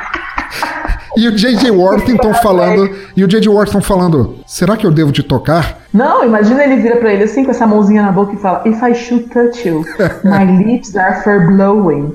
E 1.17 1.27
o 1.29 1.33
J.J. 1.33 1.71
Worthington 1.71 2.35
falando. 2.35 2.95
E 3.17 3.25
o 3.25 3.27
J.J. 3.27 3.49
Worthington 3.49 3.81
falando: 3.81 4.37
Será 4.47 4.77
que 4.77 4.87
eu 4.87 4.91
devo 4.91 5.11
te 5.11 5.23
tocar? 5.23 5.81
Não, 5.93 6.25
imagina 6.25 6.62
ele 6.62 6.77
vira 6.77 6.97
pra 6.97 7.12
ele 7.12 7.25
assim 7.25 7.43
com 7.43 7.51
essa 7.51 7.67
mãozinha 7.67 8.03
na 8.03 8.12
boca 8.12 8.35
e 8.35 8.37
fala: 8.37 8.62
If 8.67 8.83
I 8.83 8.95
should 8.95 9.29
touch 9.31 9.67
you, 9.67 9.85
my 10.25 10.45
lips 10.62 10.95
are 10.95 11.23
for 11.23 11.47
blowing. 11.47 12.14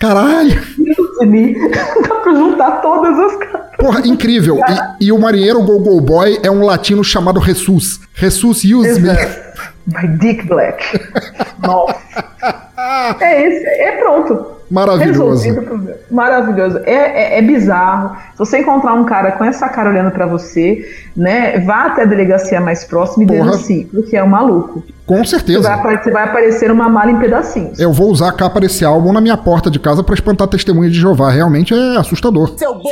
Caralho! 0.00 0.58
Dá 2.08 2.14
pra 2.14 2.32
juntar 2.32 2.80
todas 2.80 3.18
as 3.18 3.36
caras. 3.36 3.70
Porra, 3.78 4.00
incrível. 4.06 4.58
E, 5.00 5.06
e 5.06 5.12
o 5.12 5.18
marinheiro 5.18 5.62
Go-Go 5.62 6.00
Boy 6.00 6.38
é 6.42 6.50
um 6.50 6.64
latino 6.64 7.04
chamado 7.04 7.40
Jesus. 7.40 8.00
Jesus 8.14 8.64
use 8.64 9.00
me. 9.00 9.10
My 9.86 10.08
Dick 10.18 10.46
Black. 10.46 10.82
Nossa. 11.62 11.96
É 13.20 13.46
esse, 13.46 13.66
é 13.66 13.92
pronto. 13.98 14.59
Maravilhoso. 14.70 15.44
Maravilhoso. 16.10 16.78
É, 16.84 17.34
é, 17.34 17.38
é 17.38 17.42
bizarro. 17.42 18.16
Se 18.32 18.38
você 18.38 18.58
encontrar 18.58 18.94
um 18.94 19.04
cara 19.04 19.32
com 19.32 19.44
essa 19.44 19.68
cara 19.68 19.90
olhando 19.90 20.10
pra 20.10 20.26
você, 20.26 20.88
né, 21.16 21.58
vá 21.60 21.86
até 21.86 22.02
a 22.02 22.06
delegacia 22.06 22.60
mais 22.60 22.84
próxima 22.84 23.24
e 23.24 23.26
Porra. 23.26 23.38
denuncie, 23.50 23.84
porque 23.92 24.16
é 24.16 24.22
um 24.22 24.28
maluco. 24.28 24.82
Com 25.06 25.24
Você 25.24 25.30
certeza. 25.30 25.62
vai, 25.62 25.72
apare- 25.78 26.02
você 26.04 26.10
vai 26.12 26.24
aparecer 26.24 26.70
uma 26.70 26.88
mala 26.88 27.10
em 27.10 27.18
pedacinhos. 27.18 27.80
Eu 27.80 27.92
vou 27.92 28.10
usar 28.10 28.28
a 28.28 28.32
capa 28.32 28.60
desse 28.60 28.84
álbum 28.84 29.12
na 29.12 29.20
minha 29.20 29.36
porta 29.36 29.68
de 29.68 29.80
casa 29.80 30.04
pra 30.04 30.14
espantar 30.14 30.46
testemunha 30.46 30.88
de 30.88 31.00
Jeová. 31.00 31.30
Realmente 31.30 31.74
é 31.74 31.96
assustador. 31.96 32.54
Seu 32.56 32.74
bom, 32.74 32.88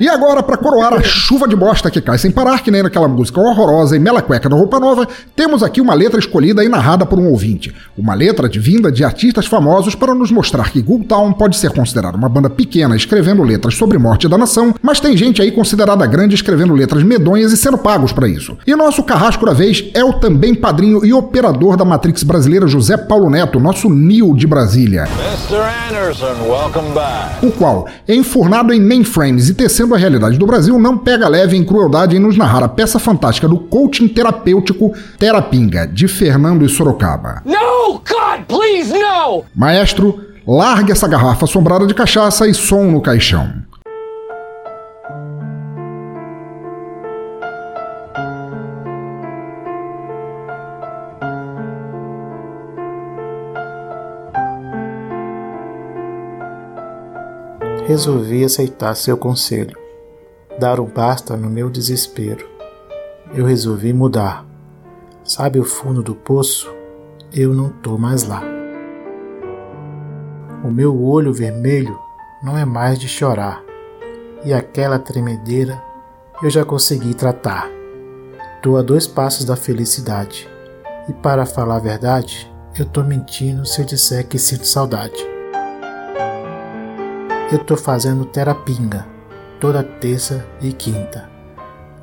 E 0.00 0.08
agora, 0.08 0.42
pra 0.42 0.56
coroar 0.56 0.94
a 0.94 1.02
chuva 1.02 1.46
de 1.46 1.54
bosta 1.54 1.90
que 1.90 2.00
cai 2.00 2.16
sem 2.16 2.30
parar, 2.30 2.62
que 2.62 2.70
nem 2.70 2.82
naquela 2.82 3.06
música 3.06 3.40
horrorosa 3.40 3.94
e 3.94 4.00
mela 4.00 4.22
cueca 4.22 4.48
da 4.48 4.56
roupa 4.56 4.80
nova, 4.80 5.06
temos 5.36 5.62
aqui 5.62 5.80
uma 5.80 5.94
letra 5.94 6.18
escolhida 6.18 6.64
e 6.64 6.68
narrada 6.68 7.04
por 7.04 7.18
um 7.18 7.28
ouvinte. 7.28 7.72
Uma 7.96 8.14
letra 8.14 8.48
de 8.48 8.58
vinda 8.58 8.90
de 8.90 9.04
artistas 9.04 9.46
famosos 9.46 9.94
para 9.94 10.14
nos 10.14 10.30
mostrar 10.30 10.70
que 10.70 10.80
Ghoul 10.80 11.04
Town 11.04 11.32
pode 11.34 11.56
ser 11.56 11.70
considerada 11.70 12.16
uma 12.16 12.28
banda 12.28 12.48
pequena 12.48 12.96
escrevendo 12.96 13.42
letras 13.42 13.74
sobre 13.74 13.98
morte 13.98 14.26
da 14.26 14.38
nação, 14.38 14.74
mas 14.82 14.98
tem 14.98 15.16
gente 15.16 15.42
aí 15.42 15.52
considerada 15.52 16.06
grande 16.06 16.34
escrevendo 16.34 16.74
letras 16.74 17.02
medonhas 17.02 17.52
e 17.52 17.56
sendo 17.56 17.78
pagos 17.78 18.12
pra 18.12 18.26
isso. 18.26 18.56
E 18.66 18.74
nosso 18.74 19.02
carrasco 19.02 19.44
da 19.44 19.52
vez 19.52 19.84
é 19.94 20.02
o 20.02 20.14
também 20.14 20.54
padrinho 20.54 21.04
e 21.04 21.12
operador 21.12 21.76
da 21.76 21.84
Matrix 21.84 22.22
brasileira 22.22 22.66
José 22.66 22.96
Paulo 22.96 23.28
Neto, 23.28 23.60
nosso 23.60 23.88
Neo 23.90 24.34
de 24.34 24.46
Brasília. 24.46 25.04
Mr. 25.04 25.62
Anderson, 25.90 26.34
welcome 26.48 26.90
back. 26.94 27.46
o 27.46 27.52
qual, 27.52 27.86
enfurnado 28.08 28.72
em 28.72 28.80
mainframes 28.80 29.48
e 29.48 29.54
tecendo 29.54 29.81
a 29.94 29.98
realidade 29.98 30.38
do 30.38 30.46
Brasil, 30.46 30.78
não 30.78 30.98
pega 30.98 31.28
leve 31.28 31.56
em 31.56 31.64
crueldade 31.64 32.16
em 32.16 32.20
nos 32.20 32.36
narrar 32.36 32.62
a 32.62 32.68
peça 32.68 32.98
fantástica 32.98 33.48
do 33.48 33.58
coaching 33.58 34.08
terapêutico 34.08 34.92
Terapinga, 35.18 35.86
de 35.86 36.06
Fernando 36.06 36.64
e 36.64 36.68
Sorocaba. 36.68 37.42
God, 38.04 38.46
please, 38.48 38.92
no! 38.92 39.44
Maestro, 39.54 40.20
largue 40.46 40.92
essa 40.92 41.08
garrafa 41.08 41.44
assombrada 41.44 41.86
de 41.86 41.94
cachaça 41.94 42.46
e 42.46 42.54
som 42.54 42.84
no 42.84 43.00
caixão. 43.00 43.52
Resolvi 57.92 58.42
aceitar 58.42 58.94
seu 58.94 59.18
conselho, 59.18 59.76
dar 60.58 60.80
um 60.80 60.86
basta 60.86 61.36
no 61.36 61.50
meu 61.50 61.68
desespero. 61.68 62.48
Eu 63.34 63.44
resolvi 63.44 63.92
mudar. 63.92 64.46
Sabe 65.22 65.58
o 65.58 65.64
fundo 65.64 66.02
do 66.02 66.14
poço? 66.14 66.74
Eu 67.34 67.52
não 67.52 67.68
tô 67.68 67.98
mais 67.98 68.26
lá. 68.26 68.42
O 70.64 70.70
meu 70.70 71.04
olho 71.04 71.34
vermelho 71.34 71.94
não 72.42 72.56
é 72.56 72.64
mais 72.64 72.98
de 72.98 73.06
chorar, 73.06 73.62
e 74.42 74.54
aquela 74.54 74.98
tremedeira 74.98 75.78
eu 76.42 76.48
já 76.48 76.64
consegui 76.64 77.12
tratar. 77.12 77.68
Tô 78.62 78.78
a 78.78 78.82
dois 78.82 79.06
passos 79.06 79.44
da 79.44 79.54
felicidade, 79.54 80.48
e 81.10 81.12
para 81.12 81.44
falar 81.44 81.76
a 81.76 81.80
verdade, 81.80 82.50
eu 82.78 82.86
tô 82.86 83.02
mentindo 83.02 83.66
se 83.66 83.82
eu 83.82 83.84
disser 83.84 84.26
que 84.26 84.38
sinto 84.38 84.66
saudade. 84.66 85.31
Eu 87.52 87.58
tô 87.58 87.76
fazendo 87.76 88.24
terapinga 88.24 89.06
toda 89.60 89.82
terça 89.82 90.42
e 90.58 90.72
quinta. 90.72 91.28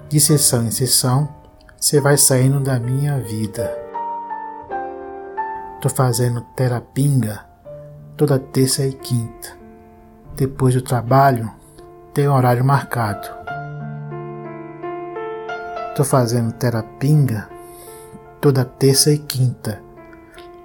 De 0.07 0.19
sessão 0.19 0.63
em 0.63 0.69
sessão, 0.69 1.27
você 1.75 1.99
vai 1.99 2.17
saindo 2.17 2.59
da 2.59 2.79
minha 2.79 3.19
vida. 3.19 3.75
Tô 5.81 5.89
fazendo 5.89 6.41
terapinga 6.55 7.43
toda 8.15 8.37
terça 8.37 8.85
e 8.85 8.93
quinta. 8.93 9.57
Depois 10.35 10.75
do 10.75 10.83
trabalho, 10.83 11.51
tem 12.13 12.27
horário 12.27 12.63
marcado. 12.63 13.27
Tô 15.95 16.03
fazendo 16.03 16.51
terapinga 16.51 17.49
toda 18.39 18.63
terça 18.63 19.11
e 19.11 19.17
quinta. 19.17 19.81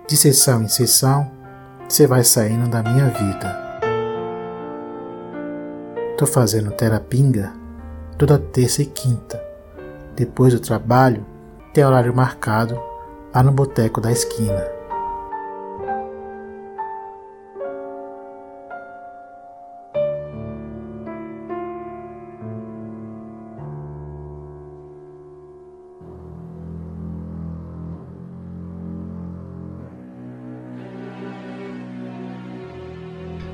De 0.07 0.15
sessão 0.15 0.63
em 0.63 0.69
sessão, 0.69 1.31
você 1.89 2.07
vai 2.07 2.23
saindo 2.23 2.69
da 2.69 2.83
minha 2.83 3.07
vida. 3.09 3.64
Tô 6.17 6.27
fazendo 6.27 6.71
terapinga 6.71 7.53
toda 8.17 8.39
terça 8.39 8.83
e 8.83 8.87
quinta. 8.87 9.43
Depois 10.15 10.55
do 10.55 10.61
trabalho, 10.61 11.27
tem 11.73 11.85
horário 11.85 12.15
marcado 12.15 12.81
lá 13.35 13.43
no 13.43 13.51
boteco 13.51 14.01
da 14.01 14.13
esquina. 14.13 14.65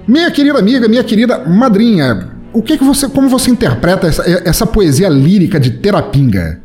Minha 0.07 0.31
querida 0.31 0.59
amiga, 0.59 0.89
minha 0.89 1.05
querida 1.05 1.39
madrinha, 1.39 2.40
o 2.53 2.63
que, 2.63 2.77
que 2.79 2.85
você, 2.85 3.09
como 3.09 3.29
você 3.29 3.51
interpreta 3.51 4.07
essa, 4.07 4.25
essa 4.49 4.67
poesia 4.67 5.09
lírica 5.09 5.59
de 5.61 5.71
Terapinga? 5.71 6.61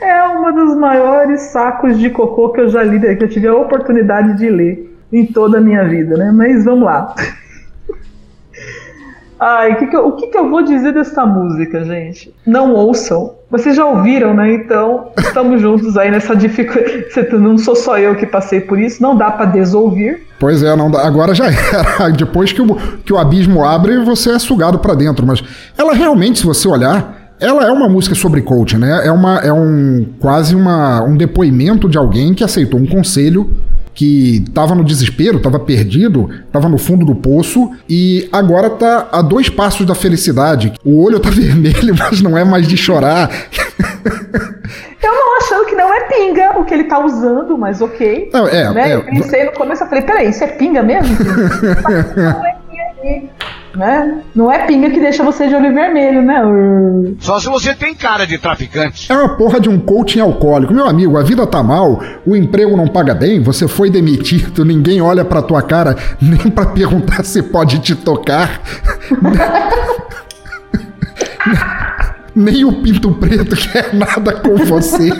é 0.00 0.22
uma 0.22 0.52
dos 0.52 0.76
maiores 0.76 1.40
sacos 1.52 1.98
de 1.98 2.10
cocô 2.10 2.50
que 2.50 2.60
eu 2.60 2.68
já 2.68 2.82
li, 2.82 3.00
que 3.16 3.24
eu 3.24 3.28
tive 3.28 3.48
a 3.48 3.54
oportunidade 3.54 4.36
de 4.36 4.48
ler 4.48 4.96
em 5.12 5.26
toda 5.26 5.58
a 5.58 5.60
minha 5.60 5.86
vida, 5.88 6.16
né? 6.16 6.30
Mas 6.32 6.64
vamos 6.64 6.84
lá. 6.84 7.14
Ai, 9.40 9.76
que 9.76 9.86
que 9.86 9.96
eu, 9.96 10.08
o 10.08 10.12
que, 10.12 10.26
que 10.26 10.38
eu 10.38 10.50
vou 10.50 10.62
dizer 10.62 10.92
dessa 10.92 11.24
música, 11.24 11.84
gente? 11.84 12.34
Não 12.44 12.72
ouçam. 12.72 13.34
Vocês 13.50 13.76
já 13.76 13.86
ouviram, 13.86 14.34
né? 14.34 14.52
Então, 14.52 15.10
estamos 15.16 15.60
juntos 15.62 15.96
aí 15.96 16.10
nessa 16.10 16.34
dificuldade. 16.34 17.06
Não 17.38 17.56
sou 17.56 17.76
só 17.76 17.98
eu 17.98 18.14
que 18.16 18.26
passei 18.26 18.60
por 18.60 18.78
isso, 18.78 19.02
não 19.02 19.16
dá 19.16 19.30
para 19.30 19.46
desouvir. 19.46 20.26
Pois 20.38 20.62
é, 20.62 20.74
não 20.76 20.90
dá. 20.90 21.06
agora 21.06 21.34
já 21.34 21.46
era. 21.50 22.10
Depois 22.10 22.52
que 22.52 22.60
o, 22.60 22.74
que 23.04 23.12
o 23.12 23.18
abismo 23.18 23.64
abre, 23.64 23.98
você 24.04 24.32
é 24.32 24.38
sugado 24.38 24.78
para 24.78 24.94
dentro. 24.94 25.26
Mas 25.26 25.42
ela 25.76 25.94
realmente, 25.94 26.40
se 26.40 26.44
você 26.46 26.68
olhar, 26.68 27.34
ela 27.40 27.64
é 27.64 27.70
uma 27.70 27.88
música 27.88 28.14
sobre 28.14 28.42
coaching, 28.42 28.78
né? 28.78 29.06
É, 29.06 29.12
uma, 29.12 29.38
é 29.38 29.52
um 29.52 30.06
quase 30.18 30.54
uma, 30.54 31.02
um 31.02 31.16
depoimento 31.16 31.88
de 31.88 31.96
alguém 31.96 32.34
que 32.34 32.42
aceitou 32.42 32.78
um 32.80 32.86
conselho 32.86 33.50
que 33.98 34.44
estava 34.46 34.76
no 34.76 34.84
desespero, 34.84 35.38
estava 35.38 35.58
perdido, 35.58 36.30
estava 36.46 36.68
no 36.68 36.78
fundo 36.78 37.04
do 37.04 37.16
poço 37.16 37.72
e 37.88 38.28
agora 38.30 38.68
está 38.68 39.08
a 39.10 39.20
dois 39.20 39.48
passos 39.48 39.84
da 39.84 39.92
felicidade. 39.92 40.72
O 40.84 41.02
olho 41.02 41.16
está 41.16 41.30
vermelho, 41.34 41.96
mas 41.98 42.22
não 42.22 42.38
é 42.38 42.44
mais 42.44 42.68
de 42.68 42.76
chorar. 42.76 43.28
Eu 45.02 45.12
não 45.12 45.38
achando 45.38 45.66
que 45.66 45.74
não 45.74 45.92
é 45.92 46.00
pinga 46.02 46.58
o 46.60 46.64
que 46.64 46.74
ele 46.74 46.84
tá 46.84 47.04
usando, 47.04 47.56
mas 47.58 47.80
ok. 47.80 48.30
Não, 48.32 48.46
é, 48.46 48.72
né? 48.72 48.90
é, 48.90 48.94
eu 48.96 49.04
pensei 49.04 49.44
no 49.44 49.52
começo, 49.52 49.82
eu 49.82 49.88
falei, 49.88 50.02
peraí, 50.02 50.28
isso 50.28 50.44
é 50.44 50.48
pinga 50.48 50.82
mesmo? 50.82 51.16
não 52.16 52.46
é 52.46 52.56
pinga 52.70 53.28
né? 53.74 54.22
Não 54.34 54.50
é 54.50 54.66
pinga 54.66 54.90
que 54.90 55.00
deixa 55.00 55.22
você 55.22 55.48
de 55.48 55.54
olho 55.54 55.72
vermelho, 55.72 56.22
né? 56.22 56.42
Só 57.18 57.38
se 57.38 57.48
você 57.48 57.74
tem 57.74 57.94
cara 57.94 58.26
de 58.26 58.38
traficante. 58.38 59.10
É 59.10 59.16
uma 59.16 59.36
porra 59.36 59.60
de 59.60 59.68
um 59.68 59.78
coaching 59.78 60.20
alcoólico. 60.20 60.72
Meu 60.72 60.86
amigo, 60.86 61.16
a 61.18 61.22
vida 61.22 61.46
tá 61.46 61.62
mal, 61.62 62.00
o 62.26 62.34
emprego 62.36 62.76
não 62.76 62.86
paga 62.86 63.14
bem, 63.14 63.40
você 63.42 63.68
foi 63.68 63.90
demitido, 63.90 64.64
ninguém 64.64 65.00
olha 65.00 65.24
pra 65.24 65.42
tua 65.42 65.62
cara 65.62 65.96
nem 66.20 66.50
pra 66.50 66.66
perguntar 66.66 67.24
se 67.24 67.42
pode 67.42 67.78
te 67.80 67.94
tocar. 67.94 68.60
nem 72.34 72.64
o 72.64 72.82
pinto 72.82 73.10
preto 73.12 73.56
quer 73.56 73.94
nada 73.94 74.32
com 74.32 74.56
você. 74.56 75.10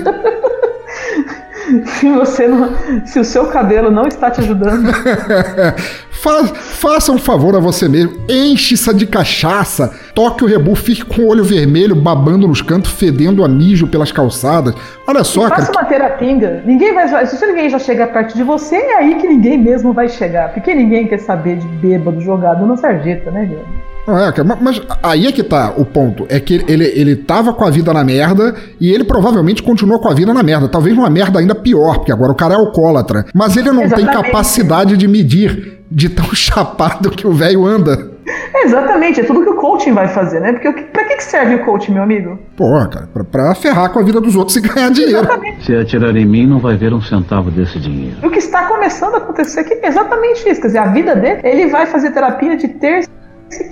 Se 1.85 2.11
você 2.11 2.49
não, 2.49 2.71
se 3.05 3.19
o 3.19 3.25
seu 3.25 3.47
cabelo 3.47 3.91
não 3.91 4.07
está 4.07 4.31
te 4.31 4.41
ajudando. 4.41 4.91
Fa 6.19 6.45
faça 6.47 7.13
um 7.13 7.19
favor 7.19 7.55
a 7.55 7.61
você 7.61 7.89
mesmo, 7.89 8.19
enche-se 8.29 8.93
de 8.93 9.07
cachaça, 9.07 9.95
toque 10.15 10.43
o 10.43 10.49
rebu, 10.49 10.75
fique 10.75 11.05
com 11.05 11.23
o 11.23 11.29
olho 11.29 11.45
vermelho, 11.45 11.95
babando 11.95 12.49
nos 12.49 12.61
cantos, 12.61 12.91
fedendo 12.91 13.45
a 13.45 13.49
mijo 13.49 13.87
pelas 13.87 14.11
calçadas. 14.11 14.75
Olha 15.07 15.23
só, 15.23 15.47
e 15.47 15.51
cara. 15.51 15.63
Faça 15.63 15.73
uma 15.73 15.85
terapinga. 15.85 16.63
Ninguém 16.65 16.93
vai. 16.93 17.25
Se 17.25 17.47
ninguém 17.47 17.71
já 17.71 17.79
chegar 17.79 18.09
perto 18.09 18.37
de 18.37 18.43
você, 18.43 18.75
é 18.75 18.97
aí 18.97 19.15
que 19.15 19.29
ninguém 19.29 19.59
mesmo 19.59 19.93
vai 19.93 20.09
chegar. 20.09 20.53
Porque 20.53 20.75
ninguém 20.75 21.07
quer 21.07 21.19
saber 21.19 21.57
de 21.57 21.69
bêbado 21.69 22.21
jogado 22.21 22.67
na 22.67 22.77
sarjeta, 22.77 23.31
né, 23.31 23.45
Guilherme? 23.47 23.98
É, 24.09 24.43
mas 24.43 24.81
aí 25.03 25.27
é 25.27 25.33
que 25.33 25.43
tá 25.43 25.75
o 25.77 25.85
ponto. 25.85 26.27
É 26.29 26.41
que 26.41 26.65
ele, 26.67 26.85
ele 26.85 27.17
tava 27.17 27.53
com 27.53 27.65
a 27.65 27.71
vida 27.71 27.93
na 27.93 28.03
merda 28.03 28.55
e 28.81 28.91
ele 28.91 29.05
provavelmente 29.05 29.63
continua 29.63 29.99
com 29.99 30.09
a 30.09 30.15
vida 30.15 30.33
na 30.33 30.43
merda. 30.43 30.69
Talvez 30.69 30.97
uma 30.97 31.11
merda 31.11 31.39
ainda 31.39 31.55
pior, 31.55 31.99
porque 31.99 32.13
agora 32.13 32.33
o 32.33 32.35
cara 32.35 32.55
é 32.55 32.57
alcoólatra. 32.57 33.27
Mas 33.35 33.57
ele 33.57 33.71
não 33.71 33.83
Exatamente. 33.83 34.13
tem 34.13 34.23
capacidade 34.23 34.97
de 34.97 35.07
medir 35.07 35.79
de 35.91 36.09
tão 36.09 36.27
chapado 36.35 37.11
que 37.11 37.27
o 37.27 37.33
velho 37.33 37.67
anda. 37.67 38.19
Exatamente, 38.63 39.21
é 39.21 39.25
tudo 39.25 39.43
que 39.43 39.49
o 39.49 39.57
coaching 39.57 39.93
vai 39.93 40.09
fazer, 40.09 40.41
né? 40.41 40.53
Porque 40.53 40.71
pra 40.71 41.05
que 41.05 41.23
serve 41.23 41.57
o 41.57 41.65
coaching, 41.65 41.93
meu 41.93 42.03
amigo? 42.03 42.39
Pô, 42.57 42.71
cara, 42.89 43.09
pra, 43.13 43.25
pra 43.25 43.55
ferrar 43.55 43.91
com 43.91 43.99
a 43.99 44.03
vida 44.03 44.21
dos 44.21 44.37
outros 44.37 44.57
e 44.57 44.61
ganhar 44.61 44.91
dinheiro. 44.91 45.21
Exatamente. 45.21 45.65
Se 45.65 45.75
atirar 45.75 46.15
em 46.17 46.27
mim, 46.27 46.47
não 46.47 46.59
vai 46.59 46.77
ver 46.77 46.93
um 46.93 47.01
centavo 47.01 47.51
desse 47.51 47.79
dinheiro. 47.79 48.17
O 48.23 48.31
que 48.31 48.39
está 48.39 48.65
começando 48.67 49.15
a 49.15 49.19
acontecer 49.19 49.61
aqui 49.61 49.75
é 49.75 49.89
exatamente 49.89 50.49
isso. 50.49 50.61
Quer 50.61 50.67
dizer, 50.69 50.79
a 50.79 50.87
vida 50.87 51.15
dele, 51.17 51.41
ele 51.43 51.67
vai 51.69 51.87
fazer 51.87 52.11
terapia 52.11 52.57
de 52.57 52.69
terça 52.69 53.09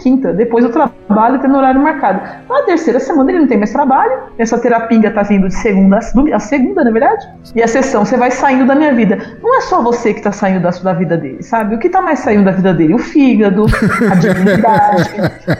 quinta, 0.03 0.33
depois 0.33 0.65
do 0.65 0.71
trabalho 0.71 1.39
tendo 1.41 1.57
horário 1.57 1.81
marcado. 1.81 2.21
Na 2.49 2.63
terceira 2.63 3.01
semana 3.01 3.31
ele 3.31 3.41
não 3.41 3.47
tem 3.47 3.59
mais 3.59 3.73
trabalho, 3.73 4.13
essa 4.39 4.59
terapinga 4.59 5.11
tá 5.11 5.23
vindo 5.23 5.49
de 5.49 5.55
segunda 5.55 5.99
a 6.33 6.39
segunda, 6.39 6.85
na 6.85 6.91
verdade, 6.91 7.27
e 7.55 7.63
a 7.63 7.69
sessão 7.69 8.05
você 8.05 8.17
vai 8.17 8.31
saindo 8.31 8.67
da 8.67 8.75
minha 8.75 8.95
vida. 8.95 9.19
Não 9.43 9.59
é 9.59 9.61
só 9.63 9.83
você 9.83 10.15
que 10.15 10.23
tá 10.23 10.33
saindo 10.33 10.61
da, 10.61 10.71
da 10.71 10.93
vida 10.93 11.17
dele, 11.17 11.43
sabe? 11.43 11.75
O 11.75 11.79
que 11.79 11.89
tá 11.89 12.01
mais 12.03 12.21
saindo 12.21 12.45
da 12.45 12.53
vida 12.53 12.73
dele? 12.75 12.95
O 12.95 12.99
fígado, 12.99 13.67
a 14.11 14.15
dignidade, 14.15 15.11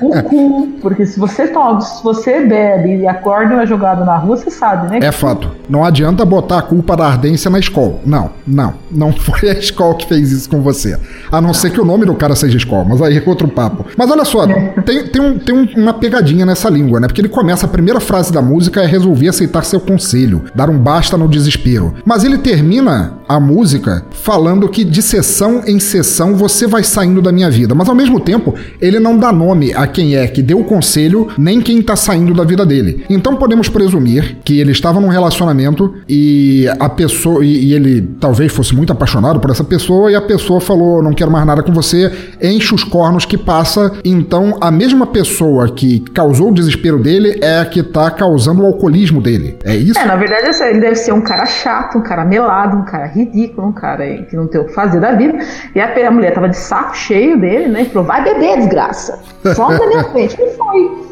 o 0.01 0.23
cu, 0.23 0.69
porque 0.81 1.07
se 1.07 1.19
você 1.19 1.49
toma, 1.49 1.81
se 1.81 2.03
você 2.03 2.41
bebe 2.41 2.97
e 2.97 3.09
acorda 3.09 3.55
e 3.55 3.59
é 3.59 3.67
jogado 3.67 4.05
na 4.05 4.17
rua, 4.17 4.37
você 4.37 4.51
sabe, 4.51 4.91
né? 4.91 5.07
É 5.07 5.13
fato. 5.13 5.51
Não 5.69 5.85
adianta 5.85 6.25
botar 6.25 6.59
a 6.59 6.63
culpa 6.63 6.97
da 6.97 7.07
ardência 7.07 7.51
na 7.51 7.59
escola. 7.59 7.99
Não, 8.05 8.31
não. 8.47 8.75
Não 8.91 9.13
foi 9.17 9.51
a 9.51 9.53
escola 9.53 9.95
que 9.95 10.07
fez 10.07 10.33
isso 10.33 10.49
com 10.49 10.61
você. 10.61 10.99
A 11.31 11.41
não 11.41 11.53
ser 11.53 11.71
que 11.71 11.81
o 11.81 11.85
nome 11.85 12.05
do 12.05 12.15
cara 12.15 12.35
seja 12.35 12.57
escola, 12.57 12.85
mas 12.85 13.03
aí 13.03 13.17
é 13.17 13.23
outro 13.27 13.49
papo. 13.49 13.87
Mas 13.97 14.06
olha 14.11 14.25
só, 14.25 14.47
tem, 14.85 15.07
tem, 15.09 15.23
um, 15.23 15.39
tem 15.39 15.55
um, 15.55 15.69
uma 15.77 15.95
pegadinha 15.95 16.47
nessa 16.47 16.69
língua, 16.69 17.01
né? 17.01 17.07
Porque 17.07 17.21
ele 17.21 17.29
começa, 17.29 17.67
a 17.67 17.69
primeira 17.69 18.01
frase 18.01 18.33
da 18.33 18.43
música 18.43 18.83
é 18.83 18.87
resolver 18.87 19.29
aceitar 19.29 19.65
seu 19.65 19.81
conselho, 19.81 20.45
dar 20.55 20.71
um 20.71 20.79
basta 20.79 21.17
no 21.17 21.29
desespero. 21.29 21.95
Mas 22.05 22.25
ele 22.25 22.39
termina 22.39 23.19
a 23.29 23.41
música 23.41 24.05
falando 24.11 24.69
que 24.69 24.85
de 24.85 25.03
sessão 25.03 25.63
em 25.67 25.79
sessão 25.79 26.35
você 26.35 26.67
vai 26.67 26.83
saindo 26.83 27.21
da 27.21 27.33
minha 27.33 27.51
vida. 27.51 27.75
Mas 27.75 27.89
ao 27.89 27.95
mesmo 27.95 28.21
tempo, 28.21 28.55
ele 28.81 28.99
não 28.99 29.19
dá 29.19 29.33
nome 29.33 29.73
a 29.75 29.87
quem 29.87 30.17
é 30.17 30.27
que 30.27 30.43
deu 30.43 30.61
o 30.61 30.65
conselho, 30.65 31.29
nem 31.39 31.61
quem 31.61 31.83
tá 31.83 31.97
saindo 31.97 32.35
da 32.35 32.45
vida 32.45 32.65
dele. 32.65 33.05
Então 33.09 33.37
podemos 33.37 33.69
presumir 33.69 34.39
que 34.45 34.61
ele 34.61 34.73
estava 34.73 35.01
num 35.01 35.09
relacionamento 35.09 35.95
e 36.09 36.67
a 36.79 36.89
pessoa. 36.89 37.45
E, 37.45 37.67
e 37.67 37.75
ele 37.75 38.03
talvez 38.21 38.53
fosse 38.53 38.75
muito 38.75 38.93
apaixonado 38.93 39.41
por 39.41 39.51
essa 39.51 39.65
pessoa, 39.65 40.11
e 40.11 40.15
a 40.15 40.21
pessoa 40.21 40.61
falou: 40.61 41.03
não 41.03 41.13
quero 41.13 41.31
mais 41.31 41.47
nada 41.47 41.63
com 41.63 41.73
você, 41.73 42.13
enche 42.43 42.75
os 42.75 42.85
cornos 42.85 43.25
que 43.25 43.37
passa. 43.37 43.93
Então 44.05 44.59
a 44.61 44.71
mesma 44.71 45.07
pessoa 45.07 45.69
que 45.69 46.01
causou 46.13 46.51
o 46.51 46.55
desespero 46.55 46.99
dele 46.99 47.39
é 47.43 47.61
a 47.61 47.65
que 47.65 47.83
tá 47.83 48.11
causando 48.11 48.63
o 48.63 48.67
alcoolismo 48.67 49.21
dele. 49.21 49.59
É 49.65 49.75
isso? 49.75 49.99
É, 49.99 50.05
na 50.05 50.17
verdade, 50.17 50.47
ele 50.65 50.81
deve 50.81 50.97
ser 50.97 51.13
um 51.13 51.23
cara 51.23 51.47
chato, 51.47 51.99
um 51.99 52.03
cara 52.03 52.25
melado, 52.25 52.77
um 52.77 52.85
cara 52.85 53.07
ridículo, 53.17 53.69
um 53.69 53.73
cara 53.73 54.07
que 54.25 54.37
não 54.37 54.47
tem 54.47 54.61
o 54.61 54.67
que 54.67 54.73
fazer 54.73 55.01
da 55.01 55.13
vida. 55.13 55.39
E 55.75 55.81
a, 55.81 56.09
a 56.09 56.11
mulher 56.11 56.35
tava 56.35 56.49
de 56.49 56.57
saco 56.57 56.97
cheio 56.97 57.41
dele, 57.41 57.69
né? 57.69 57.83
E 57.83 57.85
falou: 57.87 58.05
vai 58.05 58.23
beber, 58.23 58.59
desgraça. 58.59 59.23
Só 59.55 59.71
na 59.71 59.87
minha 59.87 60.05
frente. 60.05 60.41
Ele 60.41 60.51
foi. 60.53 61.07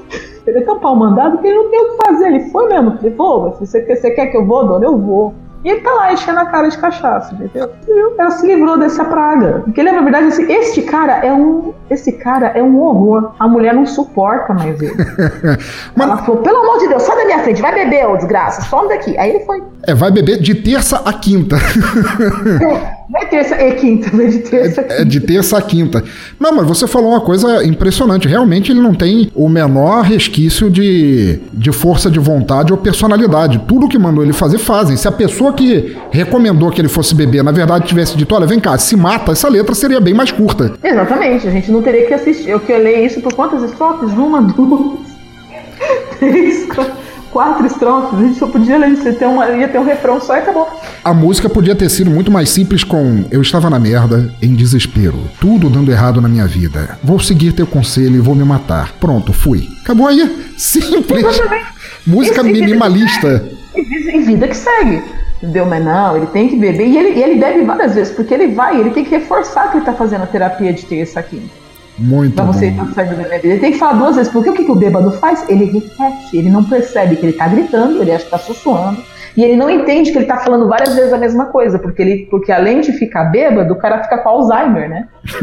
Ele 0.47 0.61
tampar 0.61 0.93
o 0.93 0.97
mandado 0.97 1.33
porque 1.33 1.49
ele 1.49 1.57
não 1.57 1.71
tem 1.71 1.81
o 1.81 1.91
que 1.91 2.07
fazer. 2.07 2.27
Ele 2.27 2.51
foi 2.51 2.69
mesmo. 2.69 2.99
Ele 3.03 3.15
falou: 3.15 3.57
você, 3.59 3.83
você 3.83 4.11
quer 4.11 4.27
que 4.27 4.37
eu 4.37 4.47
vou, 4.47 4.67
dona? 4.67 4.85
Eu 4.85 4.99
vou. 4.99 5.35
E 5.65 5.71
ele 5.71 5.81
tá 5.81 5.91
lá 5.93 6.13
enchendo 6.13 6.39
a 6.41 6.47
cara 6.47 6.69
de 6.69 6.77
cachaça, 6.77 7.35
entendeu? 7.35 7.71
Ela 8.19 8.31
se 8.33 8.47
livrou 8.47 8.79
dessa 8.79 9.03
praga. 9.05 9.63
Porque 9.65 9.83
na 9.83 9.99
verdade, 10.03 10.27
assim, 10.27 10.53
este 10.53 10.83
cara 10.83 11.25
é 11.25 11.33
um. 11.33 11.73
Esse 11.91 12.13
cara 12.13 12.49
é 12.49 12.63
um 12.63 12.79
horror. 12.81 13.33
A 13.39 13.49
mulher 13.49 13.73
não 13.75 13.87
suporta 13.87 14.53
mais 14.53 14.81
ele. 14.83 14.95
Mas- 15.97 16.07
Ela 16.09 16.19
falou, 16.19 16.43
pelo 16.43 16.59
amor 16.59 16.79
de 16.81 16.89
Deus, 16.89 17.03
sai 17.03 17.17
da 17.17 17.25
minha 17.25 17.39
frente, 17.39 17.63
vai 17.63 17.73
beber, 17.75 18.07
ô 18.07 18.17
desgraça, 18.17 18.61
some 18.63 18.89
daqui. 18.89 19.17
Aí 19.17 19.31
ele 19.31 19.45
foi. 19.47 19.63
É, 19.87 19.95
vai 19.95 20.11
beber 20.11 20.39
de 20.41 20.55
terça 20.55 21.01
a 21.05 21.13
quinta. 21.15 21.57
Vai 23.11 23.29
terça 23.29 23.61
e 23.61 23.73
quinta, 23.75 24.11
vai 24.17 24.29
de 24.29 24.39
terça 24.39 24.81
a 24.81 24.85
É 25.01 25.05
de 25.05 25.21
terça 25.21 25.59
a 25.59 25.63
quinta. 25.63 26.03
Não, 26.41 26.55
mas 26.55 26.67
você 26.67 26.87
falou 26.87 27.11
uma 27.11 27.21
coisa 27.21 27.65
impressionante. 27.65 28.27
Realmente 28.27 28.73
ele 28.73 28.81
não 28.81 28.95
tem 28.95 29.31
o 29.35 29.49
menor 29.49 30.03
resquício 30.03 30.71
de, 30.71 31.39
de 31.53 31.71
força 31.71 32.11
de 32.11 32.19
vontade 32.19 32.73
ou 32.73 32.79
personalidade. 32.79 33.61
Tudo 33.69 33.89
que 33.89 33.99
mandou 33.99 34.25
ele 34.25 34.33
fazer, 34.33 34.59
fazem. 34.59 34.97
Se 34.97 35.07
a 35.07 35.13
pessoa 35.13 35.53
que 35.53 35.97
recomendou 36.11 36.71
que 36.71 36.81
ele 36.81 36.89
fosse 36.89 37.15
beber, 37.15 37.45
na 37.45 37.53
verdade, 37.53 37.87
tivesse 37.87 38.17
dito, 38.17 38.35
olha, 38.35 38.47
vem 38.47 38.59
cá, 38.59 38.79
se 38.79 38.97
mata, 38.97 39.33
essa 39.33 39.49
letra 39.49 39.75
seria 39.75 40.01
bem 40.01 40.15
mais 40.15 40.33
curta. 40.33 40.73
Exatamente, 40.83 41.47
a 41.47 41.51
gente 41.51 41.71
não 41.71 41.83
teria 41.83 42.07
que 42.07 42.15
assistir. 42.15 42.49
Eu 42.49 42.61
que 42.61 42.73
eu 42.73 42.83
leio 42.83 43.05
isso 43.05 43.21
por 43.21 43.35
quantas 43.35 43.63
estrofes? 43.63 44.13
Uma, 44.13 44.41
duas, 44.41 44.99
três, 46.19 46.65
quatro, 46.67 46.95
quatro 47.35 47.67
estrofes. 47.67 48.19
A 48.19 48.23
gente 48.23 48.39
só 48.39 48.47
podia 48.47 48.79
ler 48.79 48.91
isso, 48.91 49.03
ia 49.05 49.13
ter, 49.13 49.27
uma, 49.27 49.51
ia 49.51 49.67
ter 49.69 49.79
um 49.79 49.85
refrão 49.85 50.21
só 50.21 50.37
e 50.37 50.39
acabou. 50.39 50.67
A 51.05 51.13
música 51.13 51.51
podia 51.51 51.75
ter 51.75 51.91
sido 51.91 52.09
muito 52.11 52.31
mais 52.31 52.49
simples 52.49 52.85
com 52.85 53.25
Eu 53.31 53.43
estava 53.43 53.69
na 53.69 53.79
merda, 53.79 54.33
em 54.41 54.55
desespero, 54.55 55.19
tudo 55.41 55.69
dando 55.69 55.91
errado 55.91 56.21
na 56.21 56.29
minha 56.29 56.47
vida. 56.47 56.97
Vou 57.03 57.19
seguir 57.19 57.53
teu 57.53 57.67
conselho 57.67 58.15
e 58.17 58.21
vou 58.21 58.35
me 58.37 58.45
matar. 58.45 58.93
Pronto, 59.01 59.33
fui. 59.33 59.69
Acabou 59.83 60.07
aí. 60.07 60.23
Simples. 60.57 61.43
Música 62.07 62.41
Esse- 62.41 62.53
minimalista. 62.53 63.45
E 63.75 63.83
vida- 63.83 64.25
vida 64.25 64.49
que 64.49 64.57
segue. 64.57 65.03
Entendeu? 65.43 65.67
Mas 65.67 65.85
não, 65.85 66.17
ele 66.17 66.27
tem 66.27 66.49
que 66.49 66.57
beber. 66.57 66.87
E 66.87 66.97
ele, 66.97 67.19
e 67.19 67.23
ele 67.23 67.41
bebe 67.41 67.65
várias 67.65 67.95
vezes, 67.95 68.15
porque 68.15 68.33
ele 68.33 68.47
vai, 68.55 68.81
ele 68.81 68.91
tem 68.91 69.05
que 69.05 69.11
reforçar 69.11 69.71
que 69.71 69.77
ele 69.79 69.85
tá 69.85 69.93
fazendo 69.93 70.23
a 70.23 70.27
terapia 70.27 70.73
de 70.73 70.87
terça 70.87 71.19
aqui. 71.21 71.43
Muito 71.99 72.35
Pra 72.35 72.45
você 72.45 72.71
bom. 72.71 72.85
da 72.85 73.05
bebida. 73.05 73.47
Ele 73.47 73.61
tem 73.61 73.73
que 73.73 73.79
falar 73.79 73.93
duas 73.95 74.17
vezes, 74.17 74.33
porque 74.33 74.51
o 74.51 74.53
que, 74.55 74.65
que 74.65 74.71
o 74.71 74.75
bêbado 74.75 75.11
faz? 75.13 75.49
Ele 75.49 75.65
repete, 75.67 76.37
ele 76.37 76.51
não 76.51 76.65
percebe 76.65 77.17
que 77.17 77.27
ele 77.27 77.33
tá 77.35 77.47
gritando, 77.49 78.03
ele 78.03 78.11
acha 78.13 78.25
que 78.25 78.31
tá 78.31 78.39
sussurrando. 78.39 78.99
E 79.37 79.43
ele 79.43 79.57
não 79.57 79.69
entende 79.69 80.13
que 80.13 80.19
ele 80.19 80.27
tá 80.27 80.37
falando 80.37 80.69
várias 80.69 80.95
vezes 80.95 81.13
a 81.13 81.19
mesma 81.19 81.47
coisa, 81.47 81.77
porque 81.77 82.01
ele, 82.01 82.29
porque 82.31 82.53
além 82.53 82.81
de 82.81 82.93
ficar 82.93 83.25
bêbado, 83.25 83.73
o 83.73 83.77
cara 83.77 84.01
fica 84.05 84.19
com 84.19 84.29
Alzheimer, 84.29 84.89
né? 84.89 85.09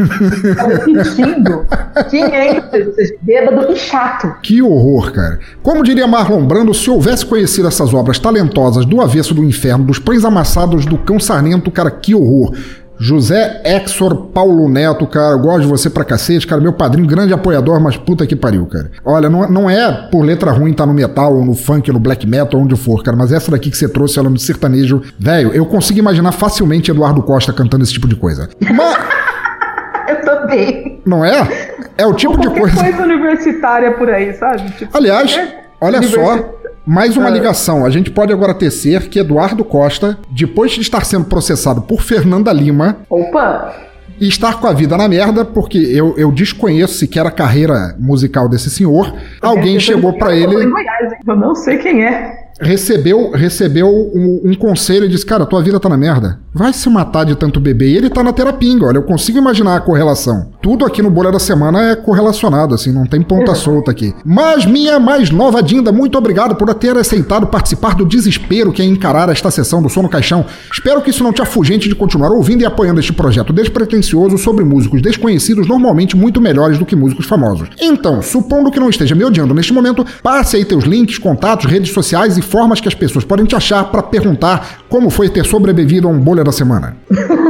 Repetindo 0.86 1.66
500 2.10 2.70
vezes, 2.70 2.88
ou 2.88 2.94
seja, 2.94 3.14
bêbado 3.20 3.70
e 3.72 3.76
chato. 3.76 4.34
Que 4.42 4.62
horror, 4.62 5.12
cara. 5.12 5.38
Como 5.62 5.82
diria 5.82 6.06
Marlon 6.06 6.44
Brando, 6.46 6.72
se 6.72 6.88
houvesse 6.90 7.26
conhecido 7.26 7.68
essas 7.68 7.92
obras 7.92 8.18
talentosas 8.18 8.86
do 8.86 9.00
avesso 9.00 9.34
do 9.34 9.44
inferno, 9.44 9.84
dos 9.84 9.98
pães 9.98 10.24
amassados 10.24 10.86
do 10.86 10.96
cão 10.96 11.20
sarnento, 11.20 11.70
cara, 11.70 11.90
que 11.90 12.14
horror. 12.14 12.54
José 13.02 13.60
Exor 13.64 14.28
Paulo 14.28 14.68
Neto, 14.68 15.04
cara, 15.08 15.32
eu 15.34 15.40
gosto 15.40 15.62
de 15.62 15.66
você 15.66 15.90
pra 15.90 16.04
cacete, 16.04 16.46
cara, 16.46 16.60
meu 16.60 16.72
padrinho, 16.72 17.08
grande 17.08 17.32
apoiador, 17.34 17.80
mas 17.80 17.96
puta 17.96 18.24
que 18.24 18.36
pariu, 18.36 18.64
cara. 18.66 18.92
Olha, 19.04 19.28
não, 19.28 19.48
não 19.50 19.68
é 19.68 19.90
por 20.08 20.24
letra 20.24 20.52
ruim 20.52 20.72
tá 20.72 20.86
no 20.86 20.94
metal, 20.94 21.34
ou 21.34 21.44
no 21.44 21.52
funk, 21.54 21.90
ou 21.90 21.94
no 21.94 21.98
black 22.00 22.24
metal, 22.28 22.60
onde 22.60 22.76
for, 22.76 23.02
cara, 23.02 23.16
mas 23.16 23.32
essa 23.32 23.50
daqui 23.50 23.70
que 23.72 23.76
você 23.76 23.88
trouxe, 23.88 24.20
ela 24.20 24.30
no 24.30 24.38
sertanejo, 24.38 25.02
velho, 25.18 25.52
eu 25.52 25.66
consigo 25.66 25.98
imaginar 25.98 26.30
facilmente 26.30 26.92
Eduardo 26.92 27.20
Costa 27.24 27.52
cantando 27.52 27.82
esse 27.82 27.92
tipo 27.92 28.06
de 28.06 28.14
coisa. 28.14 28.48
Mas, 28.60 28.96
Eu 30.08 30.20
também. 30.24 31.00
não 31.04 31.24
é? 31.24 31.72
É 31.98 32.06
o 32.06 32.14
tipo 32.14 32.38
de 32.40 32.48
coisa. 32.50 32.76
coisa 32.84 33.02
universitária 33.02 33.92
por 33.92 34.08
aí, 34.10 34.32
sabe? 34.34 34.70
Tipo, 34.72 34.96
Aliás, 34.96 35.34
qualquer 35.34 35.61
olha 35.82 36.02
só, 36.02 36.54
mais 36.86 37.16
uma 37.16 37.28
Ah. 37.28 37.30
ligação. 37.30 37.84
A 37.84 37.90
gente 37.90 38.10
pode 38.10 38.32
agora 38.32 38.54
tecer 38.54 39.08
que 39.08 39.18
Eduardo 39.18 39.64
Costa, 39.64 40.18
depois 40.30 40.72
de 40.72 40.80
estar 40.80 41.04
sendo 41.04 41.24
processado 41.26 41.82
por 41.82 42.00
Fernanda 42.02 42.52
Lima, 42.52 42.98
Opa! 43.10 43.74
e 44.20 44.28
estar 44.28 44.60
com 44.60 44.66
a 44.66 44.72
vida 44.72 44.96
na 44.96 45.08
merda, 45.08 45.44
porque 45.44 45.78
eu, 45.78 46.14
eu 46.16 46.30
desconheço 46.32 46.94
sequer 46.94 47.26
a 47.26 47.30
carreira 47.30 47.94
musical 47.98 48.48
desse 48.48 48.70
senhor, 48.70 49.12
alguém 49.40 49.78
chegou 49.80 50.12
em 50.12 50.42
ele, 50.42 50.66
Goiás? 50.70 51.12
Eu 51.26 51.36
não 51.36 51.54
sei 51.54 51.78
quem 51.78 52.04
é. 52.04 52.41
Recebeu 52.62 53.30
recebeu 53.32 53.88
um, 53.88 54.40
um 54.44 54.54
conselho 54.54 55.06
e 55.06 55.08
disse: 55.08 55.26
Cara, 55.26 55.46
tua 55.46 55.62
vida 55.62 55.78
tá 55.80 55.88
na 55.88 55.96
merda. 55.96 56.38
Vai 56.54 56.72
se 56.72 56.88
matar 56.90 57.24
de 57.24 57.34
tanto 57.34 57.58
beber. 57.58 57.88
E 57.88 57.96
ele 57.96 58.10
tá 58.10 58.22
na 58.22 58.32
terapinga, 58.32 58.86
olha, 58.86 58.98
eu 58.98 59.02
consigo 59.02 59.38
imaginar 59.38 59.76
a 59.76 59.80
correlação. 59.80 60.50
Tudo 60.62 60.84
aqui 60.84 61.00
no 61.00 61.10
Bolha 61.10 61.32
da 61.32 61.38
Semana 61.38 61.90
é 61.90 61.96
correlacionado, 61.96 62.74
assim, 62.74 62.92
não 62.92 63.06
tem 63.06 63.22
ponta 63.22 63.54
solta 63.54 63.90
aqui. 63.90 64.14
Mas 64.24 64.66
minha 64.66 65.00
mais 65.00 65.30
nova 65.30 65.62
Dinda, 65.62 65.90
muito 65.90 66.18
obrigado 66.18 66.54
por 66.54 66.72
ter 66.74 66.96
aceitado 66.96 67.46
participar 67.46 67.94
do 67.94 68.04
desespero 68.04 68.70
que 68.70 68.82
é 68.82 68.84
encarar 68.84 69.30
esta 69.30 69.50
sessão 69.50 69.82
do 69.82 69.88
Sono 69.88 70.10
Caixão. 70.10 70.44
Espero 70.70 71.00
que 71.00 71.10
isso 71.10 71.24
não 71.24 71.32
te 71.32 71.40
afugente 71.40 71.88
de 71.88 71.94
continuar 71.94 72.30
ouvindo 72.30 72.62
e 72.62 72.66
apoiando 72.66 73.00
este 73.00 73.12
projeto 73.12 73.52
despretensioso 73.52 74.36
sobre 74.36 74.64
músicos 74.64 75.00
desconhecidos, 75.00 75.66
normalmente 75.66 76.16
muito 76.16 76.40
melhores 76.40 76.78
do 76.78 76.84
que 76.84 76.94
músicos 76.94 77.26
famosos. 77.26 77.68
Então, 77.80 78.20
supondo 78.20 78.70
que 78.70 78.80
não 78.80 78.90
esteja 78.90 79.14
me 79.14 79.24
odiando 79.24 79.54
neste 79.54 79.72
momento, 79.72 80.04
passe 80.22 80.56
aí 80.56 80.64
teus 80.64 80.84
links, 80.84 81.16
contatos, 81.16 81.70
redes 81.70 81.92
sociais 81.92 82.36
e 82.36 82.42
formas 82.52 82.80
que 82.80 82.86
as 82.86 82.94
pessoas 82.94 83.24
podem 83.24 83.46
te 83.46 83.56
achar 83.56 83.82
para 83.90 84.02
perguntar 84.02 84.80
como 84.88 85.08
foi 85.10 85.28
ter 85.28 85.44
sobrevivido 85.44 86.06
a 86.06 86.10
um 86.10 86.18
bolha 86.20 86.44
da 86.44 86.52
semana. 86.52 86.96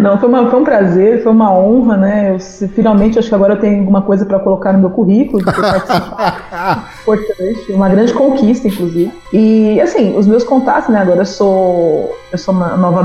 Não, 0.00 0.18
foi, 0.18 0.28
uma- 0.28 0.50
foi 0.50 0.60
um 0.60 0.64
prazer, 0.64 1.22
foi 1.22 1.32
uma 1.32 1.52
honra, 1.56 1.96
né? 1.96 2.30
Eu, 2.34 2.38
se- 2.40 2.68
finalmente 2.68 3.18
acho 3.18 3.28
que 3.28 3.34
agora 3.34 3.54
eu 3.54 3.60
tenho 3.60 3.78
alguma 3.80 4.02
coisa 4.02 4.26
para 4.26 4.38
colocar 4.40 4.72
no 4.72 4.78
meu 4.80 4.90
currículo. 4.90 5.40
Importante, 7.02 7.72
uma 7.72 7.88
grande 7.88 8.12
conquista, 8.12 8.68
inclusive. 8.68 9.10
E 9.32 9.80
assim, 9.80 10.16
os 10.16 10.26
meus 10.26 10.44
contatos, 10.44 10.88
né? 10.90 11.00
Agora 11.00 11.20
eu 11.20 11.26
sou, 11.26 12.14
eu 12.32 12.38
sou 12.38 12.52
uma 12.54 12.76
nova 12.76 13.02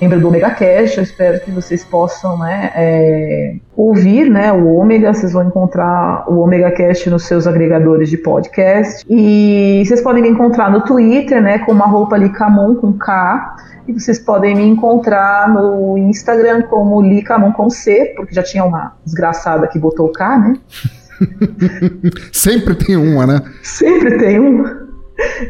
membro 0.00 0.20
do 0.20 0.28
Omega 0.28 0.50
Cash, 0.50 0.96
eu 0.96 1.02
espero 1.02 1.40
que 1.40 1.50
vocês 1.50 1.84
possam, 1.84 2.38
né? 2.38 2.70
é, 2.74 3.56
ouvir, 3.76 4.30
né? 4.30 4.52
O 4.52 4.76
Ômega, 4.76 5.12
vocês 5.12 5.32
vão 5.32 5.46
encontrar 5.46 6.24
o 6.28 6.38
Omega 6.38 6.70
Cast 6.70 7.10
nos 7.10 7.24
seus 7.24 7.46
agregadores 7.46 8.08
de 8.08 8.16
podcast. 8.16 9.04
E 9.08 9.82
vocês 9.84 10.00
podem 10.00 10.22
me 10.22 10.28
encontrar 10.28 10.70
no 10.70 10.82
Twitter, 10.82 11.42
né? 11.42 11.58
Com 11.60 11.72
uma 11.72 11.86
roupa 11.86 12.16
ali 12.16 12.30
Camon 12.30 12.76
com 12.76 12.92
K. 12.92 13.56
E 13.88 13.92
vocês 13.92 14.18
podem 14.18 14.54
me 14.54 14.64
encontrar 14.64 15.48
no 15.48 15.96
Instagram 15.96 16.62
como 16.62 17.00
Licamon 17.00 17.52
com 17.52 17.70
C, 17.70 18.12
porque 18.16 18.34
já 18.34 18.42
tinha 18.42 18.64
uma 18.64 18.96
desgraçada 19.04 19.66
que 19.66 19.78
botou 19.78 20.06
o 20.06 20.12
K, 20.12 20.38
né? 20.38 20.54
Sempre 22.32 22.74
tem 22.74 22.96
uma, 22.96 23.26
né? 23.26 23.42
Sempre 23.62 24.18
tem 24.18 24.38
um. 24.38 24.62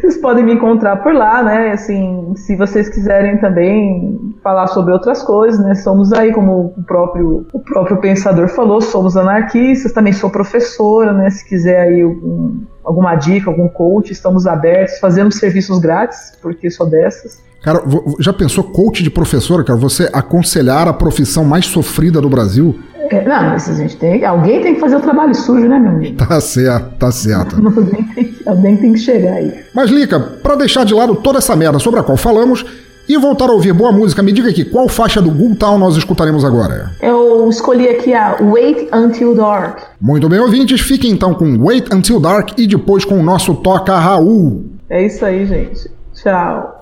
Vocês 0.01 0.16
podem 0.16 0.45
me 0.45 0.55
encontrar 0.55 0.97
por 1.03 1.12
lá, 1.12 1.43
né? 1.43 1.73
Assim, 1.73 2.33
se 2.37 2.57
vocês 2.57 2.89
quiserem 2.89 3.37
também 3.39 4.19
falar 4.49 4.66
sobre 4.69 4.95
outras 4.95 5.23
coisas, 5.23 5.61
né? 5.62 5.75
Somos 5.75 6.11
aí, 6.11 6.33
como 6.33 6.73
o 6.75 6.83
próprio, 6.83 7.47
o 7.53 7.61
próprio 7.61 7.99
pensador 7.99 8.49
falou, 8.49 8.81
somos 8.81 9.15
anarquistas, 9.15 9.93
também 9.93 10.15
sou 10.15 10.31
professora, 10.31 11.12
né? 11.12 11.29
Se 11.29 11.47
quiser 11.47 11.81
aí 11.81 12.01
algum- 12.01 12.61
alguma 12.83 13.15
dica, 13.15 13.51
algum 13.51 13.69
coach, 13.69 14.11
estamos 14.11 14.47
abertos, 14.47 14.99
fazemos 15.01 15.37
serviços 15.37 15.79
grátis, 15.79 16.33
porque 16.41 16.70
sou 16.70 16.89
dessas. 16.89 17.43
Cara, 17.62 17.83
já 18.20 18.33
pensou 18.33 18.65
coach 18.65 19.03
de 19.03 19.11
professora, 19.11 19.62
cara? 19.62 19.79
Você 19.79 20.09
aconselhar 20.15 20.89
a 20.89 20.95
profissão 20.95 21.45
mais 21.45 21.66
sofrida 21.66 22.19
do 22.23 22.31
Brasil? 22.31 22.75
É, 23.11 23.25
não, 23.29 23.51
mas 23.51 23.69
a 23.69 23.75
gente 23.75 23.97
tem. 23.99 24.25
Alguém 24.25 24.62
tem 24.62 24.75
que 24.77 24.81
fazer 24.81 24.97
o 24.97 25.01
trabalho 25.01 25.35
sujo, 25.35 25.69
né, 25.69 25.79
meu 25.79 25.91
amigo? 25.93 26.16
Tá 26.27 26.41
certo, 26.41 26.95
tá 26.99 27.11
certo. 27.12 27.57
Alguém 27.61 28.03
tem, 28.15 28.25
que- 28.25 28.49
alguém 28.49 28.77
tem 28.79 28.93
que 28.95 28.99
chegar 28.99 29.35
aí. 29.35 29.53
Mas, 29.75 29.91
Lica, 29.91 30.19
pra 30.43 30.55
deixar 30.55 30.85
de 30.87 30.95
lado 30.95 31.16
toda 31.16 31.37
essa 31.39 31.55
merda 31.55 31.79
sobre 31.79 32.01
a 32.01 32.03
qual 32.03 32.16
falamos 32.16 32.65
e 33.09 33.16
voltar 33.16 33.48
a 33.48 33.52
ouvir 33.52 33.72
boa 33.72 33.90
música, 33.90 34.22
me 34.22 34.32
diga 34.32 34.51
aqui, 34.51 34.64
qual 34.64 34.89
faixa 34.89 35.22
do 35.22 35.30
Ghoul 35.30 35.56
Town 35.56 35.78
nós 35.78 35.97
escutaremos 35.97 36.44
agora? 36.44 36.90
Eu 37.01 37.48
escolhi 37.48 37.89
aqui 37.89 38.12
a 38.12 38.36
Wait 38.40 38.89
Until 38.93 39.35
Dark. 39.35 39.80
Muito 40.01 40.28
bem, 40.28 40.39
ouvintes, 40.39 40.80
fiquem 40.80 41.10
então 41.10 41.35
com 41.35 41.56
Wait 41.64 41.93
Until 41.93 42.20
Dark 42.20 42.51
e 42.59 42.66
depois 42.66 43.05
com 43.05 43.18
o 43.18 43.22
nosso 43.22 43.55
Toca 43.55 43.98
Raul. 43.98 44.66
É 44.90 45.05
isso 45.05 45.24
aí, 45.24 45.47
gente. 45.47 45.90
Tchau. 46.14 46.78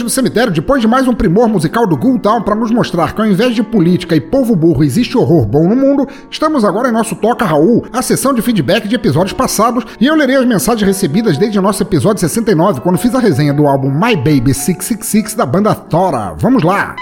Ouvinte 0.00 0.04
do 0.04 0.10
cemitério, 0.10 0.52
depois 0.52 0.80
de 0.80 0.88
mais 0.88 1.06
um 1.06 1.14
primor 1.14 1.48
musical 1.48 1.86
do 1.86 1.96
Ghoul 1.96 2.18
Town 2.18 2.42
para 2.42 2.54
nos 2.54 2.70
mostrar 2.70 3.14
que 3.14 3.20
ao 3.20 3.26
invés 3.26 3.54
de 3.54 3.62
política 3.62 4.16
e 4.16 4.20
povo 4.20 4.56
burro 4.56 4.82
existe 4.82 5.16
horror 5.16 5.46
bom 5.46 5.68
no 5.68 5.76
mundo, 5.76 6.08
estamos 6.30 6.64
agora 6.64 6.88
em 6.88 6.92
nosso 6.92 7.14
Toca 7.16 7.44
Raul, 7.44 7.84
a 7.92 8.00
sessão 8.00 8.32
de 8.32 8.42
feedback 8.42 8.88
de 8.88 8.94
episódios 8.94 9.32
passados, 9.32 9.84
e 10.00 10.06
eu 10.06 10.14
lerei 10.14 10.36
as 10.36 10.46
mensagens 10.46 10.86
recebidas 10.86 11.36
desde 11.36 11.58
o 11.58 11.62
nosso 11.62 11.82
episódio 11.82 12.20
69, 12.20 12.80
quando 12.80 12.98
fiz 12.98 13.14
a 13.14 13.18
resenha 13.18 13.52
do 13.52 13.66
álbum 13.66 13.90
My 13.90 14.16
Baby 14.16 14.54
666 14.54 15.34
da 15.34 15.44
banda 15.44 15.74
Thora. 15.74 16.34
Vamos 16.38 16.62
lá! 16.62 16.96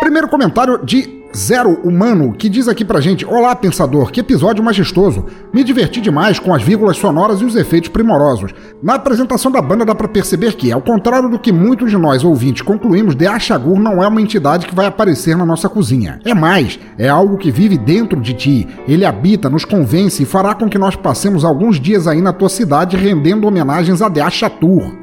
Primeiro 0.00 0.28
comentário 0.28 0.80
de 0.84 1.19
Zero 1.36 1.80
Humano, 1.84 2.32
que 2.32 2.48
diz 2.48 2.66
aqui 2.66 2.84
pra 2.84 3.00
gente: 3.00 3.24
Olá, 3.24 3.54
pensador, 3.54 4.10
que 4.10 4.20
episódio 4.20 4.64
majestoso. 4.64 5.26
Me 5.52 5.62
diverti 5.62 6.00
demais 6.00 6.38
com 6.38 6.52
as 6.52 6.62
vírgulas 6.62 6.96
sonoras 6.96 7.40
e 7.40 7.44
os 7.44 7.54
efeitos 7.54 7.88
primorosos. 7.88 8.52
Na 8.82 8.94
apresentação 8.94 9.50
da 9.50 9.62
banda 9.62 9.84
dá 9.84 9.94
pra 9.94 10.08
perceber 10.08 10.54
que, 10.54 10.72
ao 10.72 10.82
contrário 10.82 11.28
do 11.28 11.38
que 11.38 11.52
muitos 11.52 11.90
de 11.90 11.96
nós 11.96 12.24
ouvintes 12.24 12.62
concluímos, 12.62 13.14
The 13.14 13.28
Ashagur 13.28 13.78
não 13.78 14.02
é 14.02 14.08
uma 14.08 14.20
entidade 14.20 14.66
que 14.66 14.74
vai 14.74 14.86
aparecer 14.86 15.36
na 15.36 15.46
nossa 15.46 15.68
cozinha. 15.68 16.20
É 16.24 16.34
mais, 16.34 16.78
é 16.98 17.08
algo 17.08 17.38
que 17.38 17.50
vive 17.50 17.78
dentro 17.78 18.20
de 18.20 18.34
ti. 18.34 18.68
Ele 18.88 19.04
habita, 19.04 19.48
nos 19.48 19.64
convence 19.64 20.22
e 20.22 20.26
fará 20.26 20.54
com 20.54 20.68
que 20.68 20.78
nós 20.78 20.96
passemos 20.96 21.44
alguns 21.44 21.78
dias 21.78 22.08
aí 22.08 22.20
na 22.20 22.32
tua 22.32 22.48
cidade 22.48 22.96
rendendo 22.96 23.46
homenagens 23.46 24.02
a 24.02 24.10
The 24.10 24.20
Ashatur. 24.20 24.99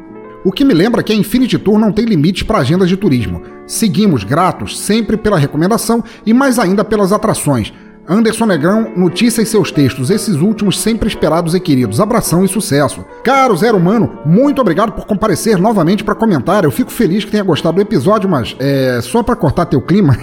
O 0.48 0.52
que 0.54 0.64
me 0.64 0.74
lembra 0.74 1.04
que 1.04 1.12
a 1.12 1.16
Infinity 1.16 1.60
Tour 1.60 1.78
não 1.78 1.92
tem 1.92 2.06
limites 2.06 2.44
para 2.44 2.60
agendas 2.60 2.88
de 2.88 2.96
turismo. 2.96 3.42
Seguimos 3.68 4.24
gratos 4.24 4.80
sempre 4.80 5.18
pela 5.18 5.38
recomendação 5.38 6.02
e 6.26 6.34
mais 6.34 6.58
ainda 6.58 6.86
pelas 6.86 7.12
atrações. 7.12 7.74
Anderson 8.10 8.46
Negrão, 8.46 8.94
notícias 8.96 9.48
e 9.48 9.52
seus 9.52 9.70
textos, 9.70 10.10
esses 10.10 10.36
últimos 10.36 10.80
sempre 10.80 11.10
esperados 11.10 11.54
e 11.54 11.60
queridos. 11.60 12.00
Abração 12.00 12.46
e 12.46 12.48
sucesso. 12.48 13.04
Caro 13.22 13.56
Zero 13.58 13.78
Humano, 13.78 14.20
muito 14.26 14.62
obrigado 14.62 14.94
por 14.94 15.06
comparecer 15.06 15.58
novamente 15.58 16.06
para 16.06 16.16
comentar. 16.16 16.64
Eu 16.64 16.72
fico 16.72 16.90
feliz 16.90 17.26
que 17.26 17.32
tenha 17.32 17.44
gostado 17.44 17.76
do 17.76 17.82
episódio, 17.82 18.30
mas 18.30 18.56
é 18.60 19.02
só 19.02 19.22
para 19.22 19.36
cortar 19.36 19.66
teu 19.66 19.82
clima. 19.82 20.18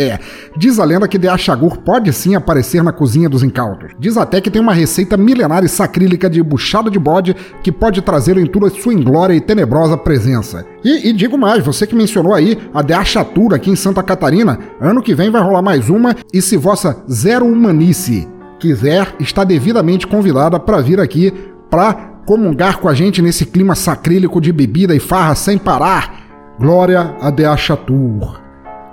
Diz 0.56 0.78
a 0.78 0.84
lenda 0.84 1.06
que 1.06 1.18
The 1.18 1.28
Achagur 1.28 1.78
pode 1.78 2.10
sim 2.12 2.34
aparecer 2.34 2.82
na 2.82 2.92
cozinha 2.92 3.28
dos 3.28 3.42
incautos. 3.42 3.92
Diz 3.98 4.16
até 4.16 4.40
que 4.40 4.50
tem 4.50 4.62
uma 4.62 4.72
receita 4.72 5.16
milenar 5.18 5.62
e 5.62 5.68
sacrílica 5.68 6.30
de 6.30 6.42
buchada 6.42 6.90
de 6.90 6.98
bode 6.98 7.36
que 7.62 7.70
pode 7.70 8.00
trazê-lo 8.00 8.40
em 8.40 8.46
toda 8.46 8.70
sua 8.70 8.94
inglória 8.94 9.34
e 9.34 9.40
tenebrosa 9.42 9.96
presença. 9.98 10.64
E, 10.86 11.08
e, 11.08 11.12
digo 11.12 11.36
mais, 11.36 11.64
você 11.64 11.84
que 11.84 11.96
mencionou 11.96 12.32
aí 12.32 12.56
a 12.72 12.80
The 12.80 12.94
Achatura 12.94 13.56
aqui 13.56 13.68
em 13.68 13.74
Santa 13.74 14.04
Catarina, 14.04 14.56
ano 14.80 15.02
que 15.02 15.16
vem 15.16 15.32
vai 15.32 15.42
rolar 15.42 15.60
mais 15.60 15.90
uma 15.90 16.14
e 16.32 16.40
se 16.40 16.56
vossa 16.56 17.02
Zero 17.10 17.44
Humanice 17.44 18.28
quiser, 18.60 19.12
está 19.18 19.42
devidamente 19.42 20.06
convidada 20.06 20.60
para 20.60 20.80
vir 20.80 21.00
aqui 21.00 21.32
para 21.68 21.92
comungar 22.24 22.78
com 22.78 22.88
a 22.88 22.94
gente 22.94 23.20
nesse 23.20 23.46
clima 23.46 23.74
sacrílico 23.74 24.40
de 24.40 24.52
bebida 24.52 24.94
e 24.94 25.00
farra 25.00 25.34
sem 25.34 25.58
parar. 25.58 26.54
Glória 26.56 27.16
a 27.20 27.32
The 27.32 27.46
Achatur. 27.46 28.40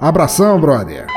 Abração, 0.02 0.60
brother. 0.60 1.13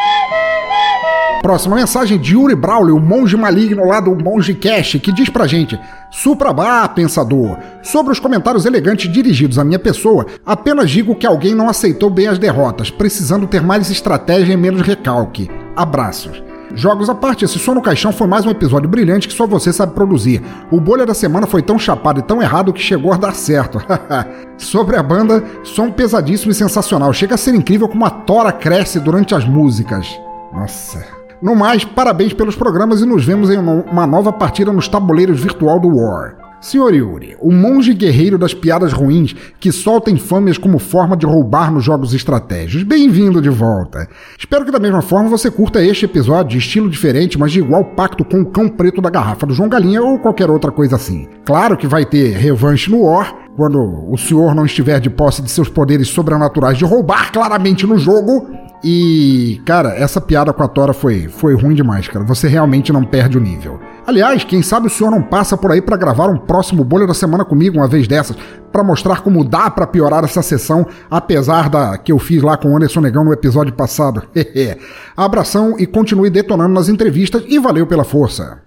Próxima 1.46 1.76
mensagem 1.76 2.18
de 2.18 2.34
Yuri 2.34 2.56
Braulio, 2.56 2.96
o 2.96 3.00
monge 3.00 3.36
maligno 3.36 3.84
lá 3.86 4.00
do 4.00 4.16
Monge 4.16 4.52
Cash, 4.52 4.98
que 5.00 5.12
diz 5.12 5.30
pra 5.30 5.46
gente: 5.46 5.78
Suprabá, 6.10 6.88
pensador. 6.88 7.56
Sobre 7.84 8.10
os 8.10 8.18
comentários 8.18 8.66
elegantes 8.66 9.08
dirigidos 9.12 9.56
à 9.56 9.62
minha 9.62 9.78
pessoa, 9.78 10.26
apenas 10.44 10.90
digo 10.90 11.14
que 11.14 11.24
alguém 11.24 11.54
não 11.54 11.68
aceitou 11.68 12.10
bem 12.10 12.26
as 12.26 12.36
derrotas, 12.36 12.90
precisando 12.90 13.46
ter 13.46 13.62
mais 13.62 13.88
estratégia 13.90 14.54
e 14.54 14.56
menos 14.56 14.82
recalque. 14.82 15.48
Abraços. 15.76 16.42
Jogos 16.74 17.08
à 17.08 17.14
parte, 17.14 17.44
esse 17.44 17.60
som 17.60 17.74
no 17.74 17.80
caixão 17.80 18.10
foi 18.10 18.26
mais 18.26 18.44
um 18.44 18.50
episódio 18.50 18.88
brilhante 18.88 19.28
que 19.28 19.34
só 19.34 19.46
você 19.46 19.72
sabe 19.72 19.94
produzir. 19.94 20.42
O 20.68 20.80
bolha 20.80 21.06
da 21.06 21.14
semana 21.14 21.46
foi 21.46 21.62
tão 21.62 21.78
chapado 21.78 22.18
e 22.18 22.24
tão 22.24 22.42
errado 22.42 22.72
que 22.72 22.82
chegou 22.82 23.12
a 23.12 23.16
dar 23.16 23.36
certo. 23.36 23.80
Sobre 24.58 24.96
a 24.96 25.02
banda, 25.02 25.44
som 25.62 25.92
pesadíssimo 25.92 26.50
e 26.50 26.56
sensacional. 26.56 27.12
Chega 27.12 27.36
a 27.36 27.38
ser 27.38 27.54
incrível 27.54 27.86
como 27.86 28.04
a 28.04 28.10
tora 28.10 28.50
cresce 28.50 28.98
durante 28.98 29.32
as 29.32 29.44
músicas. 29.44 30.08
Nossa. 30.52 31.15
No 31.42 31.54
mais, 31.54 31.84
parabéns 31.84 32.32
pelos 32.32 32.56
programas 32.56 33.02
e 33.02 33.06
nos 33.06 33.22
vemos 33.22 33.50
em 33.50 33.58
uma 33.58 34.06
nova 34.06 34.32
partida 34.32 34.72
nos 34.72 34.88
tabuleiros 34.88 35.38
virtual 35.38 35.78
do 35.78 35.88
War. 35.88 36.46
Senhor 36.62 36.94
Yuri, 36.94 37.36
o 37.38 37.52
monge 37.52 37.92
guerreiro 37.92 38.38
das 38.38 38.54
piadas 38.54 38.90
ruins 38.90 39.36
que 39.60 39.70
solta 39.70 40.10
infâmias 40.10 40.56
como 40.56 40.78
forma 40.78 41.14
de 41.14 41.26
roubar 41.26 41.70
nos 41.70 41.84
jogos 41.84 42.14
estratégicos. 42.14 42.82
Bem-vindo 42.82 43.42
de 43.42 43.50
volta. 43.50 44.08
Espero 44.38 44.64
que 44.64 44.70
da 44.70 44.78
mesma 44.78 45.02
forma 45.02 45.28
você 45.28 45.50
curta 45.50 45.84
este 45.84 46.06
episódio 46.06 46.52
de 46.52 46.58
estilo 46.58 46.88
diferente, 46.88 47.38
mas 47.38 47.52
de 47.52 47.58
igual 47.58 47.84
pacto 47.84 48.24
com 48.24 48.40
o 48.40 48.46
cão 48.46 48.70
preto 48.70 49.02
da 49.02 49.10
garrafa 49.10 49.46
do 49.46 49.52
João 49.52 49.68
Galinha 49.68 50.02
ou 50.02 50.18
qualquer 50.18 50.50
outra 50.50 50.72
coisa 50.72 50.96
assim. 50.96 51.28
Claro 51.44 51.76
que 51.76 51.86
vai 51.86 52.06
ter 52.06 52.34
revanche 52.34 52.90
no 52.90 53.02
War, 53.02 53.45
quando 53.56 53.80
o 54.10 54.16
senhor 54.18 54.54
não 54.54 54.66
estiver 54.66 55.00
de 55.00 55.08
posse 55.08 55.40
de 55.40 55.50
seus 55.50 55.68
poderes 55.68 56.08
sobrenaturais 56.08 56.76
de 56.76 56.84
roubar 56.84 57.32
claramente 57.32 57.86
no 57.86 57.98
jogo. 57.98 58.46
E, 58.84 59.60
cara, 59.64 59.88
essa 59.96 60.20
piada 60.20 60.52
com 60.52 60.62
a 60.62 60.68
Tora 60.68 60.92
foi, 60.92 61.28
foi 61.28 61.54
ruim 61.54 61.74
demais, 61.74 62.06
cara. 62.06 62.24
Você 62.26 62.46
realmente 62.46 62.92
não 62.92 63.04
perde 63.04 63.38
o 63.38 63.40
nível. 63.40 63.80
Aliás, 64.06 64.44
quem 64.44 64.62
sabe 64.62 64.86
o 64.86 64.90
senhor 64.90 65.10
não 65.10 65.22
passa 65.22 65.56
por 65.56 65.72
aí 65.72 65.80
para 65.80 65.96
gravar 65.96 66.28
um 66.28 66.36
próximo 66.36 66.84
bolha 66.84 67.06
da 67.06 67.14
semana 67.14 67.44
comigo 67.44 67.78
uma 67.78 67.88
vez 67.88 68.06
dessas, 68.06 68.36
para 68.70 68.84
mostrar 68.84 69.22
como 69.22 69.42
dá 69.42 69.70
para 69.70 69.86
piorar 69.86 70.22
essa 70.22 70.42
sessão, 70.42 70.86
apesar 71.10 71.70
da 71.70 71.96
que 71.96 72.12
eu 72.12 72.18
fiz 72.18 72.42
lá 72.42 72.56
com 72.56 72.68
o 72.68 72.76
Anderson 72.76 73.00
Negão 73.00 73.24
no 73.24 73.32
episódio 73.32 73.72
passado. 73.72 74.22
Abração 75.16 75.74
e 75.78 75.86
continue 75.86 76.30
detonando 76.30 76.74
nas 76.74 76.88
entrevistas 76.88 77.42
e 77.48 77.58
valeu 77.58 77.86
pela 77.86 78.04
força. 78.04 78.60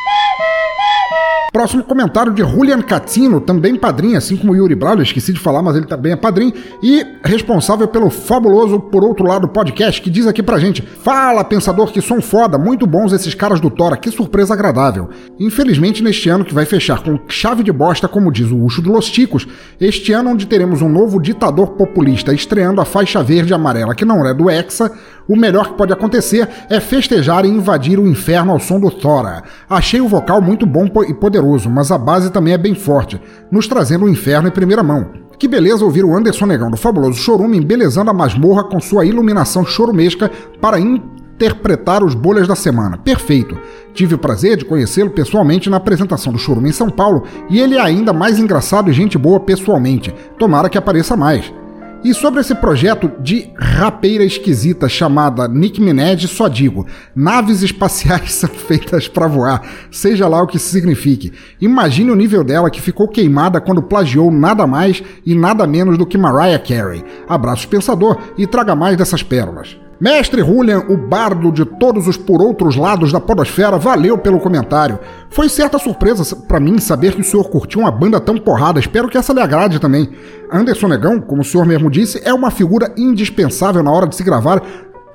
Próximo 1.60 1.84
comentário 1.84 2.32
de 2.34 2.42
Julian 2.42 2.82
Catino, 2.82 3.42
também 3.42 3.76
padrinho, 3.76 4.18
assim 4.18 4.38
como 4.38 4.56
Yuri 4.56 4.76
Braulio, 4.76 5.04
esqueci 5.04 5.34
de 5.34 5.42
falar, 5.42 5.62
mas 5.62 5.76
ele 5.76 5.86
também 5.86 6.14
é 6.14 6.16
padrinho, 6.16 6.54
e 6.82 7.06
responsável 7.22 7.86
pelo 7.86 8.10
fabuloso 8.10 8.80
Por 8.80 9.04
Outro 9.04 9.28
Lado 9.28 9.46
podcast, 9.46 10.02
que 10.02 10.10
diz 10.10 10.26
aqui 10.26 10.42
pra 10.42 10.58
gente: 10.58 10.82
Fala, 10.82 11.44
pensador, 11.44 11.92
que 11.92 12.00
som 12.00 12.22
foda, 12.22 12.58
muito 12.58 12.88
bons 12.88 13.12
esses 13.12 13.36
caras 13.36 13.60
do 13.60 13.70
Tora, 13.70 13.98
que 13.98 14.10
surpresa 14.10 14.54
agradável. 14.54 15.10
Infelizmente, 15.38 16.02
neste 16.02 16.30
ano 16.30 16.46
que 16.46 16.54
vai 16.54 16.64
fechar 16.64 17.04
com 17.04 17.20
chave 17.28 17.62
de 17.62 17.74
bosta, 17.74 18.08
como 18.08 18.32
diz 18.32 18.50
o 18.50 18.64
Ucho 18.64 18.82
do 18.82 18.94
Los 18.94 19.12
Ticos, 19.12 19.46
este 19.82 20.14
ano 20.14 20.30
onde 20.30 20.48
teremos 20.48 20.82
um 20.82 20.88
novo 20.88 21.22
ditador 21.22 21.72
populista 21.72 22.34
estreando 22.34 22.80
a 22.80 22.86
faixa 22.86 23.22
verde 23.22 23.52
e 23.52 23.54
amarela, 23.54 23.94
que 23.94 24.06
não 24.06 24.26
é 24.26 24.34
do 24.34 24.50
Hexa, 24.50 24.94
o 25.30 25.36
melhor 25.36 25.68
que 25.68 25.78
pode 25.78 25.94
acontecer 25.94 26.50
é 26.72 26.80
festejar 26.80 27.46
e 27.46 27.50
invadir 27.50 28.00
o 28.00 28.08
inferno 28.08 28.52
ao 28.52 28.60
som 28.60 28.80
do 28.80 28.90
Thora. 28.90 29.44
Achei 29.70 30.02
o 30.02 30.08
vocal 30.08 30.42
muito 30.42 30.66
bom 30.66 30.88
e 31.08 31.14
poderoso, 31.14 31.49
mas 31.70 31.92
a 31.92 31.98
base 31.98 32.32
também 32.32 32.54
é 32.54 32.58
bem 32.58 32.76
forte, 32.76 33.22
nos 33.52 33.68
trazendo 33.68 34.06
o 34.06 34.10
inferno 34.10 34.48
em 34.48 34.52
primeira 34.52 34.84
mão. 34.84 35.08
Que 35.38 35.48
beleza 35.48 35.86
ouvir 35.86 36.04
o 36.04 36.16
Anderson 36.16 36.46
Negão 36.46 36.70
do 36.70 36.76
fabuloso 36.76 37.18
Chorume 37.18 37.58
embelezando 37.58 38.12
a 38.12 38.14
masmorra 38.14 38.66
com 38.66 38.80
sua 38.80 39.06
iluminação 39.06 39.66
chorumesca 39.66 40.30
para 40.60 40.80
interpretar 40.80 42.04
os 42.04 42.14
bolhas 42.14 42.46
da 42.46 42.56
semana. 42.56 42.98
Perfeito. 42.98 43.58
Tive 43.94 44.16
o 44.16 44.20
prazer 44.20 44.58
de 44.58 44.66
conhecê-lo 44.66 45.10
pessoalmente 45.10 45.70
na 45.70 45.78
apresentação 45.78 46.34
do 46.34 46.40
Chorume 46.40 46.70
em 46.70 46.74
São 46.74 46.90
Paulo 46.90 47.24
e 47.50 47.60
ele 47.60 47.76
é 47.76 47.82
ainda 47.82 48.12
mais 48.12 48.38
engraçado 48.38 48.90
e 48.90 48.94
gente 48.94 49.18
boa 49.18 49.40
pessoalmente. 49.40 50.14
Tomara 50.38 50.70
que 50.70 50.78
apareça 50.78 51.16
mais. 51.16 51.54
E 52.02 52.14
sobre 52.14 52.40
esse 52.40 52.56
projeto 52.56 53.12
de 53.20 53.52
rapeira 53.58 54.24
esquisita 54.24 54.88
chamada 54.88 55.50
Nick 55.50 55.82
Minaj, 55.82 56.28
só 56.28 56.48
digo: 56.48 56.88
naves 57.14 57.62
espaciais 57.62 58.32
são 58.36 58.50
feitas 58.50 59.08
para 59.08 59.28
voar, 59.28 59.62
seja 59.92 60.28
lá 60.28 60.42
o 60.42 60.48
que 60.48 60.56
isso 60.56 60.70
signifique. 60.70 61.34
Imagine 61.60 62.12
o 62.12 62.16
nível 62.16 62.44
dela 62.44 62.70
que 62.70 62.82
ficou 62.82 63.08
queimada 63.08 63.60
quando 63.60 63.84
plagiou 63.84 64.32
nada 64.32 64.66
mais 64.66 65.04
e 65.26 65.36
nada 65.36 65.68
menos 65.68 65.98
do 65.98 66.06
que 66.06 66.18
Mariah 66.18 66.60
Carey. 66.60 67.04
Abraços, 67.28 67.66
pensador, 67.66 68.18
e 68.38 68.48
traga 68.48 68.76
mais 68.76 68.96
dessas 68.96 69.22
pérolas. 69.22 69.78
Mestre 70.00 70.42
Julian, 70.42 70.86
o 70.88 70.96
bardo 70.96 71.52
de 71.52 71.66
todos 71.66 72.08
os 72.08 72.16
por 72.16 72.42
outros 72.42 72.78
lados 72.78 73.12
da 73.12 73.20
podosfera, 73.20 73.78
valeu 73.78 74.18
pelo 74.18 74.40
comentário. 74.40 74.98
Foi 75.30 75.50
certa 75.50 75.78
surpresa 75.78 76.38
para 76.48 76.58
mim 76.58 76.80
saber 76.80 77.16
que 77.16 77.20
o 77.20 77.24
senhor 77.24 77.50
curtiu 77.50 77.82
uma 77.82 77.92
banda 77.92 78.18
tão 78.18 78.38
porrada, 78.38 78.80
espero 78.80 79.10
que 79.10 79.18
essa 79.18 79.34
lhe 79.34 79.42
agrade 79.42 79.78
também. 79.78 80.10
Anderson 80.50 80.88
Negão, 80.88 81.20
como 81.20 81.42
o 81.42 81.46
senhor 81.46 81.66
mesmo 81.66 81.92
disse, 81.92 82.22
é 82.24 82.34
uma 82.34 82.50
figura 82.50 82.94
indispensável 82.96 83.84
na 83.84 83.92
hora 83.92 84.08
de 84.08 84.16
se 84.16 84.24
gravar 84.24 84.64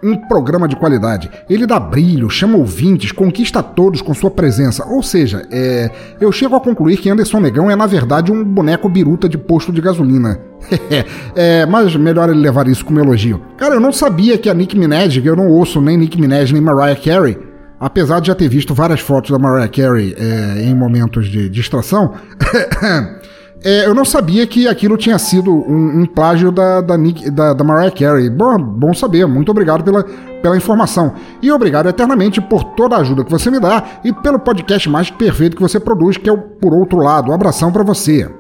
um 0.05 0.17
programa 0.17 0.69
de 0.69 0.77
qualidade. 0.77 1.31
Ele 1.49 1.67
dá 1.67 1.81
brilho, 1.81 2.29
chama 2.29 2.59
ouvintes, 2.59 3.11
conquista 3.11 3.63
todos 3.63 4.03
com 4.03 4.13
sua 4.13 4.31
presença. 4.31 4.85
Ou 4.87 5.03
seja, 5.03 5.47
é, 5.51 5.91
eu 6.21 6.31
chego 6.31 6.55
a 6.55 6.61
concluir 6.61 6.99
que 6.99 7.09
Anderson 7.09 7.41
Negão 7.41 7.71
é, 7.71 7.75
na 7.75 7.87
verdade, 7.87 8.31
um 8.31 8.45
boneco 8.45 8.89
biruta 8.89 9.29
de 9.29 9.39
posto 9.39 9.73
de 9.73 9.81
gasolina. 9.81 10.39
é, 11.35 11.65
mas 11.65 11.97
melhor 11.97 12.29
ele 12.29 12.41
levar 12.41 12.69
isso 12.69 12.85
como 12.85 13.01
elogio. 13.01 13.41
Cara, 13.57 13.75
eu 13.75 13.81
não 13.81 13.93
sabia 13.93 14.37
que 14.37 14.51
a 14.51 14.55
Nick 14.55 14.79
Minaj, 14.79 15.25
eu 15.25 15.35
não 15.37 15.49
ouço 15.49 15.81
nem 15.81 15.97
Nick 15.97 16.21
Minaj 16.21 16.53
nem 16.53 16.61
Mariah 16.61 17.01
Carey, 17.01 17.39
apesar 17.81 18.21
de 18.21 18.29
já 18.29 18.35
ter 18.35 18.49
visto 18.49 18.75
várias 18.75 19.01
fotos 19.01 19.31
da 19.31 19.39
Mariah 19.39 19.69
Carey 19.69 20.15
é, 20.19 20.63
em 20.65 20.75
momentos 20.75 21.29
de 21.29 21.49
distração. 21.49 22.13
É, 23.65 23.87
eu 23.87 23.95
não 23.95 24.05
sabia 24.05 24.47
que 24.47 24.69
aquilo 24.69 24.95
tinha 24.99 25.19
sido 25.19 25.51
um, 25.51 26.03
um 26.03 26.07
plágio 26.07 26.53
da, 26.53 26.83
da, 26.83 26.99
Nick, 26.99 27.31
da, 27.31 27.55
da 27.55 27.65
Mariah 27.65 27.91
Carey. 27.91 28.29
Bom, 28.29 28.59
bom 28.59 28.93
saber, 28.93 29.27
muito 29.27 29.51
obrigado 29.51 29.83
pela, 29.83 30.05
pela 30.05 30.55
informação. 30.55 31.15
E 31.41 31.51
obrigado 31.51 31.89
eternamente 31.89 32.43
por 32.43 32.63
toda 32.75 32.97
a 32.97 32.99
ajuda 33.01 33.25
que 33.25 33.31
você 33.31 33.51
me 33.51 33.59
dá 33.59 33.83
e 34.05 34.13
pelo 34.13 34.39
podcast 34.39 34.87
mais 34.91 35.11
perfeito 35.11 35.57
que 35.57 35.63
você 35.63 35.81
produz, 35.81 36.19
que 36.19 36.29
é 36.29 36.33
o 36.33 36.37
Por 36.37 36.75
Outro 36.75 36.99
Lado. 36.99 37.31
Um 37.31 37.35
abração 37.35 37.73
para 37.73 37.83
você. 37.83 38.31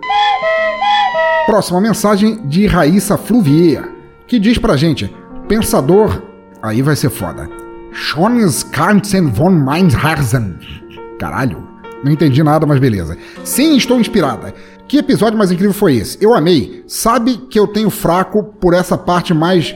Próxima 1.46 1.80
mensagem 1.80 2.46
de 2.46 2.66
Raíssa 2.66 3.16
Fluvier, 3.16 3.82
que 4.26 4.38
diz 4.38 4.58
pra 4.58 4.76
gente: 4.76 5.10
Pensador. 5.48 6.22
Aí 6.62 6.82
vai 6.82 6.96
ser 6.96 7.10
foda. 7.10 7.48
Schones 7.92 8.62
Kansen 8.62 9.30
von 9.30 9.50
Meinharsen. 9.50 10.58
Caralho, 11.18 11.62
não 12.02 12.12
entendi 12.12 12.42
nada, 12.42 12.66
mas 12.66 12.78
beleza. 12.78 13.16
Sim, 13.44 13.76
estou 13.76 13.98
inspirada. 13.98 14.52
Que 14.86 14.98
episódio 14.98 15.38
mais 15.38 15.50
incrível 15.50 15.72
foi 15.72 15.96
esse? 15.96 16.18
Eu 16.20 16.34
amei. 16.34 16.84
Sabe 16.86 17.38
que 17.38 17.58
eu 17.58 17.66
tenho 17.66 17.88
fraco 17.88 18.42
por 18.42 18.74
essa 18.74 18.98
parte 18.98 19.32
mais 19.32 19.74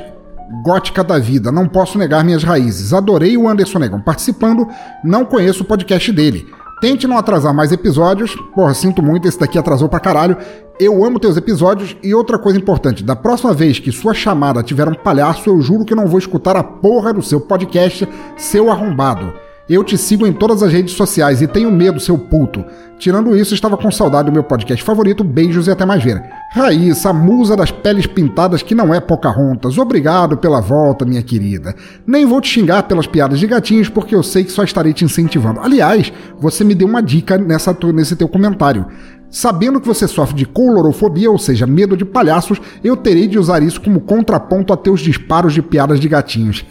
gótica 0.63 1.03
da 1.03 1.19
vida. 1.19 1.51
Não 1.51 1.67
posso 1.67 1.99
negar 1.99 2.25
minhas 2.25 2.45
raízes. 2.45 2.93
Adorei 2.93 3.37
o 3.37 3.49
Anderson 3.49 3.79
Negão 3.79 4.01
participando. 4.01 4.69
Não 5.03 5.25
conheço 5.25 5.63
o 5.63 5.67
podcast 5.67 6.13
dele. 6.13 6.47
Tente 6.81 7.07
não 7.07 7.17
atrasar 7.17 7.55
mais 7.55 7.73
episódios. 7.73 8.37
Porra, 8.55 8.75
sinto 8.75 9.03
muito, 9.03 9.27
esse 9.27 9.41
daqui 9.41 9.59
atrasou 9.59 9.89
pra 9.89 9.99
caralho. 9.99 10.37
Eu 10.79 11.03
amo 11.05 11.19
teus 11.19 11.37
episódios 11.37 11.97
e 12.03 12.15
outra 12.15 12.39
coisa 12.39 12.59
importante, 12.59 13.03
da 13.03 13.17
próxima 13.17 13.53
vez 13.53 13.81
que 13.81 13.91
sua 13.91 14.15
chamada 14.15 14.63
tiver 14.63 14.87
um 14.87 14.95
palhaço, 14.95 15.51
eu 15.51 15.61
juro 15.61 15.85
que 15.85 15.95
não 15.95 16.07
vou 16.07 16.21
escutar 16.21 16.55
a 16.55 16.63
porra 16.63 17.13
do 17.13 17.23
seu 17.23 17.41
podcast, 17.41 18.09
seu 18.37 18.71
arrombado. 18.71 19.33
Eu 19.69 19.85
te 19.85 19.99
sigo 19.99 20.27
em 20.27 20.33
todas 20.33 20.63
as 20.63 20.73
redes 20.73 20.95
sociais 20.95 21.43
e 21.43 21.47
tenho 21.47 21.71
medo, 21.71 22.01
seu 22.01 22.17
puto. 22.17 22.65
Tirando 22.99 23.37
isso, 23.37 23.53
estava 23.53 23.77
com 23.77 23.91
saudade 23.91 24.31
do 24.31 24.33
meu 24.33 24.43
podcast 24.43 24.83
favorito. 24.83 25.23
Beijos 25.23 25.67
e 25.67 25.71
até 25.71 25.85
mais 25.85 26.03
ver. 26.03 26.23
Raíssa, 26.53 27.13
musa 27.13 27.55
das 27.55 27.71
peles 27.71 28.07
pintadas 28.07 28.63
que 28.63 28.75
não 28.75 28.95
é 28.95 28.99
Pocahontas. 28.99 29.77
Obrigado 29.77 30.39
pela 30.39 30.61
volta, 30.61 31.05
minha 31.05 31.23
querida. 31.23 31.75
Nem 32.07 32.25
vou 32.25 32.41
te 32.41 32.49
xingar 32.49 32.85
pelas 32.85 33.07
piadas 33.07 33.39
de 33.39 33.47
gatinhos, 33.47 33.91
porque 33.91 34.15
eu 34.15 34.23
sei 34.23 34.43
que 34.43 34.51
só 34.51 34.65
estarei 34.65 34.95
te 34.95 35.05
incentivando. 35.05 35.61
Aliás, 35.61 36.11
você 36.39 36.65
me 36.65 36.75
deu 36.75 36.89
uma 36.89 37.03
dica 37.03 37.37
nessa, 37.37 37.77
nesse 37.93 38.17
teu 38.17 38.27
comentário. 38.27 38.87
Sabendo 39.31 39.81
que 39.81 39.87
você 39.87 40.09
sofre 40.09 40.35
de 40.35 40.47
colorofobia, 40.47 41.31
ou 41.31 41.39
seja, 41.39 41.67
medo 41.67 41.97
de 41.97 42.05
palhaços, 42.05 42.61
eu 42.83 42.97
terei 42.97 43.27
de 43.27 43.39
usar 43.39 43.63
isso 43.63 43.81
como 43.81 44.01
contraponto 44.01 44.73
a 44.73 44.77
teus 44.77 45.01
disparos 45.01 45.53
de 45.53 45.61
piadas 45.61 46.01
de 46.01 46.09
gatinhos. 46.09 46.65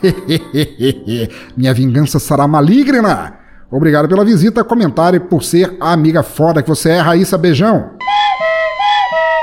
Minha 1.56 1.74
vingança 1.74 2.18
será 2.18 2.48
maligna! 2.48 3.36
Obrigado 3.70 4.08
pela 4.08 4.26
visita, 4.26 4.64
comentário 4.64 5.18
e 5.18 5.20
por 5.20 5.44
ser 5.44 5.76
a 5.80 5.92
amiga 5.92 6.24
foda 6.24 6.64
que 6.64 6.70
você 6.70 6.92
é, 6.92 7.00
Raíssa. 7.00 7.38
Beijão! 7.38 7.92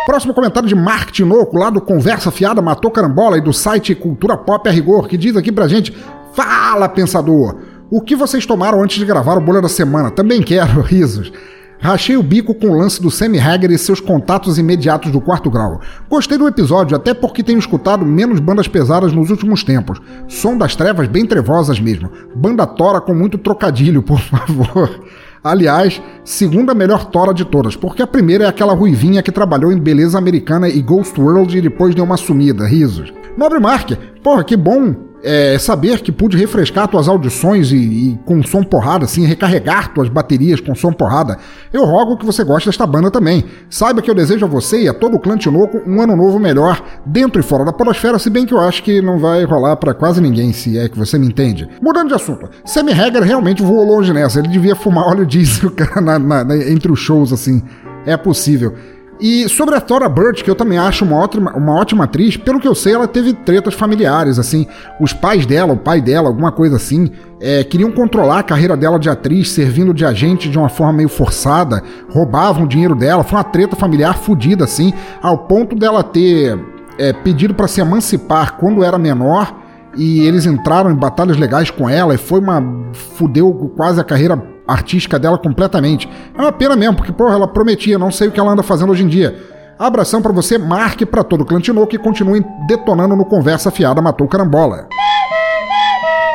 Próximo 0.06 0.34
comentário 0.34 0.68
de 0.68 0.74
Mark 0.74 1.10
Tinoco, 1.10 1.56
lá 1.56 1.70
do 1.70 1.80
Conversa 1.80 2.30
Fiada 2.30 2.60
Matou 2.60 2.90
Carambola 2.90 3.38
e 3.38 3.40
do 3.40 3.52
site 3.52 3.94
Cultura 3.94 4.36
Pop 4.36 4.68
a 4.68 4.72
Rigor, 4.72 5.06
que 5.06 5.16
diz 5.16 5.36
aqui 5.36 5.52
pra 5.52 5.68
gente: 5.68 5.96
Fala, 6.32 6.88
pensador! 6.88 7.56
O 7.90 8.00
que 8.00 8.16
vocês 8.16 8.44
tomaram 8.44 8.82
antes 8.82 8.98
de 8.98 9.04
gravar 9.04 9.36
o 9.36 9.40
Bolha 9.40 9.62
da 9.62 9.68
Semana? 9.68 10.10
Também 10.10 10.42
quero, 10.42 10.80
risos. 10.82 11.32
Rachei 11.78 12.16
o 12.16 12.22
bico 12.22 12.54
com 12.54 12.68
o 12.68 12.78
lance 12.78 13.00
do 13.00 13.10
Sammy 13.10 13.38
Hagar 13.38 13.70
e 13.70 13.76
seus 13.76 14.00
contatos 14.00 14.58
imediatos 14.58 15.10
do 15.10 15.20
quarto 15.20 15.50
grau. 15.50 15.80
Gostei 16.08 16.38
do 16.38 16.48
episódio, 16.48 16.96
até 16.96 17.12
porque 17.12 17.42
tenho 17.42 17.58
escutado 17.58 18.06
menos 18.06 18.40
bandas 18.40 18.66
pesadas 18.66 19.12
nos 19.12 19.30
últimos 19.30 19.62
tempos. 19.62 20.00
Som 20.28 20.56
das 20.56 20.74
trevas 20.74 21.08
bem 21.08 21.26
trevosas 21.26 21.78
mesmo. 21.78 22.10
Banda 22.34 22.66
tora 22.66 23.00
com 23.00 23.14
muito 23.14 23.36
trocadilho, 23.36 24.02
por 24.02 24.18
favor. 24.22 25.04
Aliás, 25.42 26.00
segunda 26.24 26.72
melhor 26.72 27.04
tora 27.04 27.34
de 27.34 27.44
todas, 27.44 27.76
porque 27.76 28.02
a 28.02 28.06
primeira 28.06 28.44
é 28.44 28.46
aquela 28.46 28.72
ruivinha 28.72 29.22
que 29.22 29.30
trabalhou 29.30 29.70
em 29.70 29.78
Beleza 29.78 30.16
Americana 30.16 30.70
e 30.70 30.80
Ghost 30.80 31.20
World 31.20 31.58
e 31.58 31.60
depois 31.60 31.94
deu 31.94 32.04
uma 32.04 32.16
sumida, 32.16 32.66
risos. 32.66 33.12
Nobre 33.36 33.60
Mark, 33.60 33.90
porra, 34.22 34.42
que 34.42 34.56
bom 34.56 34.94
é, 35.24 35.58
saber 35.58 36.00
que 36.00 36.12
pude 36.12 36.36
refrescar 36.36 36.86
tuas 36.86 37.08
audições 37.08 37.72
e, 37.72 37.76
e, 37.76 38.18
com 38.26 38.42
som 38.42 38.62
porrada, 38.62 39.06
assim, 39.06 39.24
recarregar 39.24 39.92
tuas 39.94 40.08
baterias 40.08 40.60
com 40.60 40.74
som 40.74 40.92
porrada, 40.92 41.38
eu 41.72 41.84
rogo 41.84 42.18
que 42.18 42.26
você 42.26 42.44
goste 42.44 42.68
desta 42.68 42.86
banda 42.86 43.10
também. 43.10 43.44
Saiba 43.70 44.02
que 44.02 44.10
eu 44.10 44.14
desejo 44.14 44.44
a 44.44 44.48
você 44.48 44.82
e 44.82 44.88
a 44.88 44.94
todo 44.94 45.16
o 45.16 45.20
clã 45.20 45.36
Tinoco 45.36 45.80
um 45.86 46.00
ano 46.02 46.14
novo 46.14 46.38
melhor, 46.38 46.80
dentro 47.06 47.40
e 47.40 47.42
fora 47.42 47.64
da 47.64 47.72
podosfera, 47.72 48.18
se 48.18 48.28
bem 48.28 48.44
que 48.44 48.52
eu 48.52 48.60
acho 48.60 48.82
que 48.82 49.00
não 49.00 49.18
vai 49.18 49.44
rolar 49.44 49.76
para 49.76 49.94
quase 49.94 50.20
ninguém, 50.20 50.52
se 50.52 50.78
é 50.78 50.88
que 50.88 50.98
você 50.98 51.18
me 51.18 51.26
entende. 51.26 51.68
Mudando 51.80 52.08
de 52.08 52.14
assunto, 52.14 52.48
Sammy 52.64 52.92
Hagar 52.92 53.22
realmente 53.22 53.62
voou 53.62 53.84
longe 53.84 54.12
nessa, 54.12 54.38
ele 54.38 54.48
devia 54.48 54.76
fumar 54.76 55.08
óleo 55.08 55.24
diesel 55.24 55.72
na, 56.02 56.18
na, 56.18 56.44
na, 56.44 56.56
entre 56.56 56.92
os 56.92 56.98
shows, 56.98 57.32
assim. 57.32 57.62
É 58.06 58.18
possível. 58.18 58.74
E 59.20 59.48
sobre 59.48 59.76
a 59.76 59.80
Thora 59.80 60.08
Birch, 60.08 60.42
que 60.42 60.50
eu 60.50 60.54
também 60.54 60.76
acho 60.76 61.04
uma 61.04 61.16
ótima, 61.16 61.52
uma 61.56 61.74
ótima 61.74 62.04
atriz, 62.04 62.36
pelo 62.36 62.58
que 62.58 62.66
eu 62.66 62.74
sei, 62.74 62.94
ela 62.94 63.06
teve 63.06 63.32
tretas 63.32 63.74
familiares, 63.74 64.38
assim. 64.38 64.66
Os 65.00 65.12
pais 65.12 65.46
dela, 65.46 65.72
o 65.72 65.76
pai 65.76 66.00
dela, 66.00 66.28
alguma 66.28 66.50
coisa 66.50 66.76
assim, 66.76 67.10
é, 67.40 67.62
queriam 67.62 67.92
controlar 67.92 68.40
a 68.40 68.42
carreira 68.42 68.76
dela 68.76 68.98
de 68.98 69.08
atriz, 69.08 69.50
servindo 69.50 69.94
de 69.94 70.04
agente 70.04 70.48
de 70.48 70.58
uma 70.58 70.68
forma 70.68 70.94
meio 70.94 71.08
forçada, 71.08 71.82
roubavam 72.10 72.64
o 72.64 72.68
dinheiro 72.68 72.94
dela. 72.94 73.22
Foi 73.22 73.38
uma 73.38 73.44
treta 73.44 73.76
familiar 73.76 74.18
fodida, 74.18 74.64
assim, 74.64 74.92
ao 75.22 75.38
ponto 75.38 75.76
dela 75.76 76.02
ter 76.02 76.58
é, 76.98 77.12
pedido 77.12 77.54
para 77.54 77.68
se 77.68 77.80
emancipar 77.80 78.56
quando 78.56 78.82
era 78.82 78.98
menor. 78.98 79.63
E 79.96 80.26
eles 80.26 80.46
entraram 80.46 80.90
em 80.90 80.94
batalhas 80.94 81.36
legais 81.36 81.70
com 81.70 81.88
ela 81.88 82.14
e 82.14 82.18
foi 82.18 82.40
uma. 82.40 82.62
fudeu 82.92 83.72
quase 83.76 84.00
a 84.00 84.04
carreira 84.04 84.40
artística 84.66 85.18
dela 85.18 85.38
completamente. 85.38 86.08
É 86.36 86.40
uma 86.40 86.52
pena 86.52 86.74
mesmo, 86.74 86.96
porque, 86.96 87.12
porra, 87.12 87.34
ela 87.34 87.46
prometia, 87.46 87.98
não 87.98 88.10
sei 88.10 88.28
o 88.28 88.32
que 88.32 88.40
ela 88.40 88.52
anda 88.52 88.62
fazendo 88.62 88.90
hoje 88.90 89.04
em 89.04 89.08
dia. 89.08 89.36
Abração 89.78 90.22
para 90.22 90.32
você, 90.32 90.56
marque 90.56 91.04
para 91.04 91.24
todo 91.24 91.40
o 91.42 91.44
Clantinô 91.44 91.86
que 91.86 91.98
continuem 91.98 92.44
detonando 92.68 93.16
no 93.16 93.24
Conversa 93.24 93.70
Fiada 93.70 94.00
Matou 94.00 94.28
Carambola. 94.28 94.88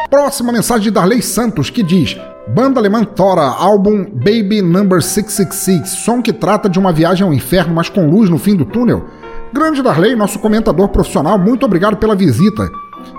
Próxima 0.10 0.52
mensagem 0.52 0.84
de 0.84 0.92
Darley 0.92 1.22
Santos 1.22 1.70
que 1.70 1.82
diz: 1.82 2.18
Banda 2.48 2.80
alemã 2.80 3.04
Tora, 3.04 3.44
álbum 3.44 4.04
Baby 4.04 4.62
Number 4.62 5.02
666, 5.02 5.90
som 5.90 6.22
que 6.22 6.34
trata 6.34 6.68
de 6.68 6.80
uma 6.80 6.92
viagem 6.92 7.26
ao 7.26 7.34
inferno, 7.34 7.74
mas 7.74 7.90
com 7.90 8.10
luz 8.10 8.30
no 8.30 8.38
fim 8.38 8.56
do 8.56 8.66
túnel. 8.66 9.06
Grande 9.54 9.82
Darley, 9.82 10.16
nosso 10.16 10.40
comentador 10.40 10.90
profissional, 10.90 11.38
muito 11.40 11.66
obrigado 11.66 11.98
pela 11.98 12.16
visita. 12.16 12.70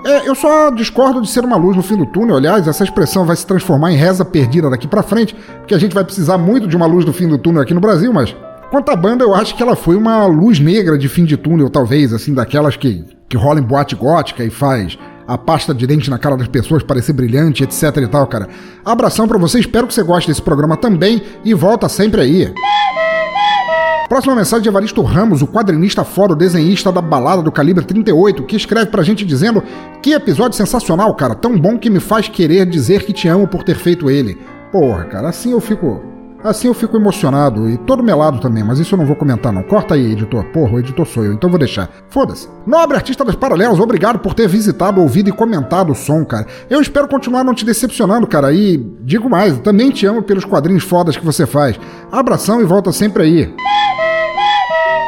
É, 0.03 0.27
eu 0.27 0.33
só 0.33 0.71
discordo 0.71 1.21
de 1.21 1.29
ser 1.29 1.43
uma 1.43 1.55
luz 1.55 1.75
no 1.75 1.83
fim 1.83 1.95
do 1.95 2.05
túnel. 2.05 2.37
Aliás, 2.37 2.67
essa 2.67 2.83
expressão 2.83 3.25
vai 3.25 3.35
se 3.35 3.45
transformar 3.45 3.91
em 3.91 3.95
reza 3.95 4.25
perdida 4.25 4.69
daqui 4.69 4.87
para 4.87 5.03
frente, 5.03 5.35
porque 5.59 5.75
a 5.75 5.77
gente 5.77 5.93
vai 5.93 6.03
precisar 6.03 6.37
muito 6.37 6.67
de 6.67 6.75
uma 6.75 6.85
luz 6.85 7.05
no 7.05 7.13
fim 7.13 7.27
do 7.27 7.37
túnel 7.37 7.61
aqui 7.61 7.73
no 7.73 7.81
Brasil, 7.81 8.11
mas 8.11 8.35
quanto 8.71 8.89
à 8.89 8.95
banda, 8.95 9.23
eu 9.23 9.35
acho 9.35 9.55
que 9.55 9.61
ela 9.61 9.75
foi 9.75 9.95
uma 9.95 10.25
luz 10.25 10.59
negra 10.59 10.97
de 10.97 11.07
fim 11.07 11.25
de 11.25 11.37
túnel, 11.37 11.69
talvez, 11.69 12.13
assim, 12.13 12.33
daquelas 12.33 12.75
que, 12.75 13.05
que 13.29 13.37
rola 13.37 13.59
em 13.59 13.63
boate 13.63 13.95
gótica 13.95 14.43
e 14.43 14.49
faz 14.49 14.97
a 15.27 15.37
pasta 15.37 15.73
de 15.73 15.85
dente 15.85 16.09
na 16.09 16.17
cara 16.17 16.35
das 16.35 16.47
pessoas 16.47 16.83
parecer 16.83 17.13
brilhante, 17.13 17.63
etc 17.63 17.95
e 17.97 18.07
tal, 18.07 18.25
cara. 18.27 18.49
Abração 18.83 19.27
para 19.27 19.37
você, 19.37 19.59
espero 19.59 19.87
que 19.87 19.93
você 19.93 20.03
goste 20.03 20.29
desse 20.29 20.41
programa 20.41 20.75
também 20.75 21.21
e 21.45 21.53
volta 21.53 21.87
sempre 21.87 22.21
aí. 22.21 22.53
Próxima 24.11 24.35
mensagem 24.35 24.63
de 24.63 24.67
Evaristo 24.67 25.01
Ramos, 25.03 25.41
o 25.41 25.47
quadrinista 25.47 26.03
fora, 26.03 26.33
o 26.33 26.35
desenhista 26.35 26.91
da 26.91 27.01
balada 27.01 27.41
do 27.41 27.49
calibre 27.49 27.85
38, 27.85 28.43
que 28.43 28.57
escreve 28.57 28.87
pra 28.87 29.03
gente 29.03 29.23
dizendo: 29.23 29.63
Que 30.03 30.11
episódio 30.11 30.57
sensacional, 30.57 31.15
cara, 31.15 31.33
tão 31.33 31.57
bom 31.57 31.79
que 31.79 31.89
me 31.89 32.01
faz 32.01 32.27
querer 32.27 32.65
dizer 32.65 33.05
que 33.05 33.13
te 33.13 33.29
amo 33.29 33.47
por 33.47 33.63
ter 33.63 33.77
feito 33.77 34.11
ele. 34.11 34.37
Porra, 34.69 35.05
cara, 35.05 35.29
assim 35.29 35.53
eu 35.53 35.61
fico. 35.61 36.10
Assim 36.43 36.67
eu 36.67 36.73
fico 36.73 36.97
emocionado 36.97 37.69
e 37.69 37.77
todo 37.77 38.01
melado 38.01 38.39
também, 38.39 38.63
mas 38.63 38.79
isso 38.79 38.95
eu 38.95 38.97
não 38.97 39.05
vou 39.05 39.15
comentar 39.15 39.53
não. 39.53 39.61
Corta 39.61 39.93
aí, 39.93 40.11
editor. 40.11 40.43
Porra, 40.45 40.73
o 40.73 40.79
editor 40.79 41.05
sou 41.05 41.23
eu, 41.23 41.33
então 41.33 41.49
vou 41.49 41.59
deixar. 41.59 41.89
Foda-se. 42.09 42.47
Nobre 42.65 42.97
artista 42.97 43.23
das 43.23 43.35
paralelas, 43.35 43.79
obrigado 43.79 44.19
por 44.19 44.33
ter 44.33 44.47
visitado, 44.47 45.01
ouvido 45.01 45.29
e 45.29 45.33
comentado 45.33 45.91
o 45.91 45.95
som, 45.95 46.25
cara. 46.25 46.47
Eu 46.69 46.81
espero 46.81 47.07
continuar 47.07 47.43
não 47.43 47.53
te 47.53 47.63
decepcionando, 47.63 48.25
cara. 48.25 48.51
E 48.51 48.77
digo 49.01 49.29
mais, 49.29 49.57
também 49.59 49.91
te 49.91 50.05
amo 50.05 50.23
pelos 50.23 50.43
quadrinhos 50.43 50.83
fodas 50.83 51.15
que 51.15 51.25
você 51.25 51.45
faz. 51.45 51.79
Abração 52.11 52.59
e 52.59 52.65
volta 52.65 52.91
sempre 52.91 53.23
aí. 53.23 53.53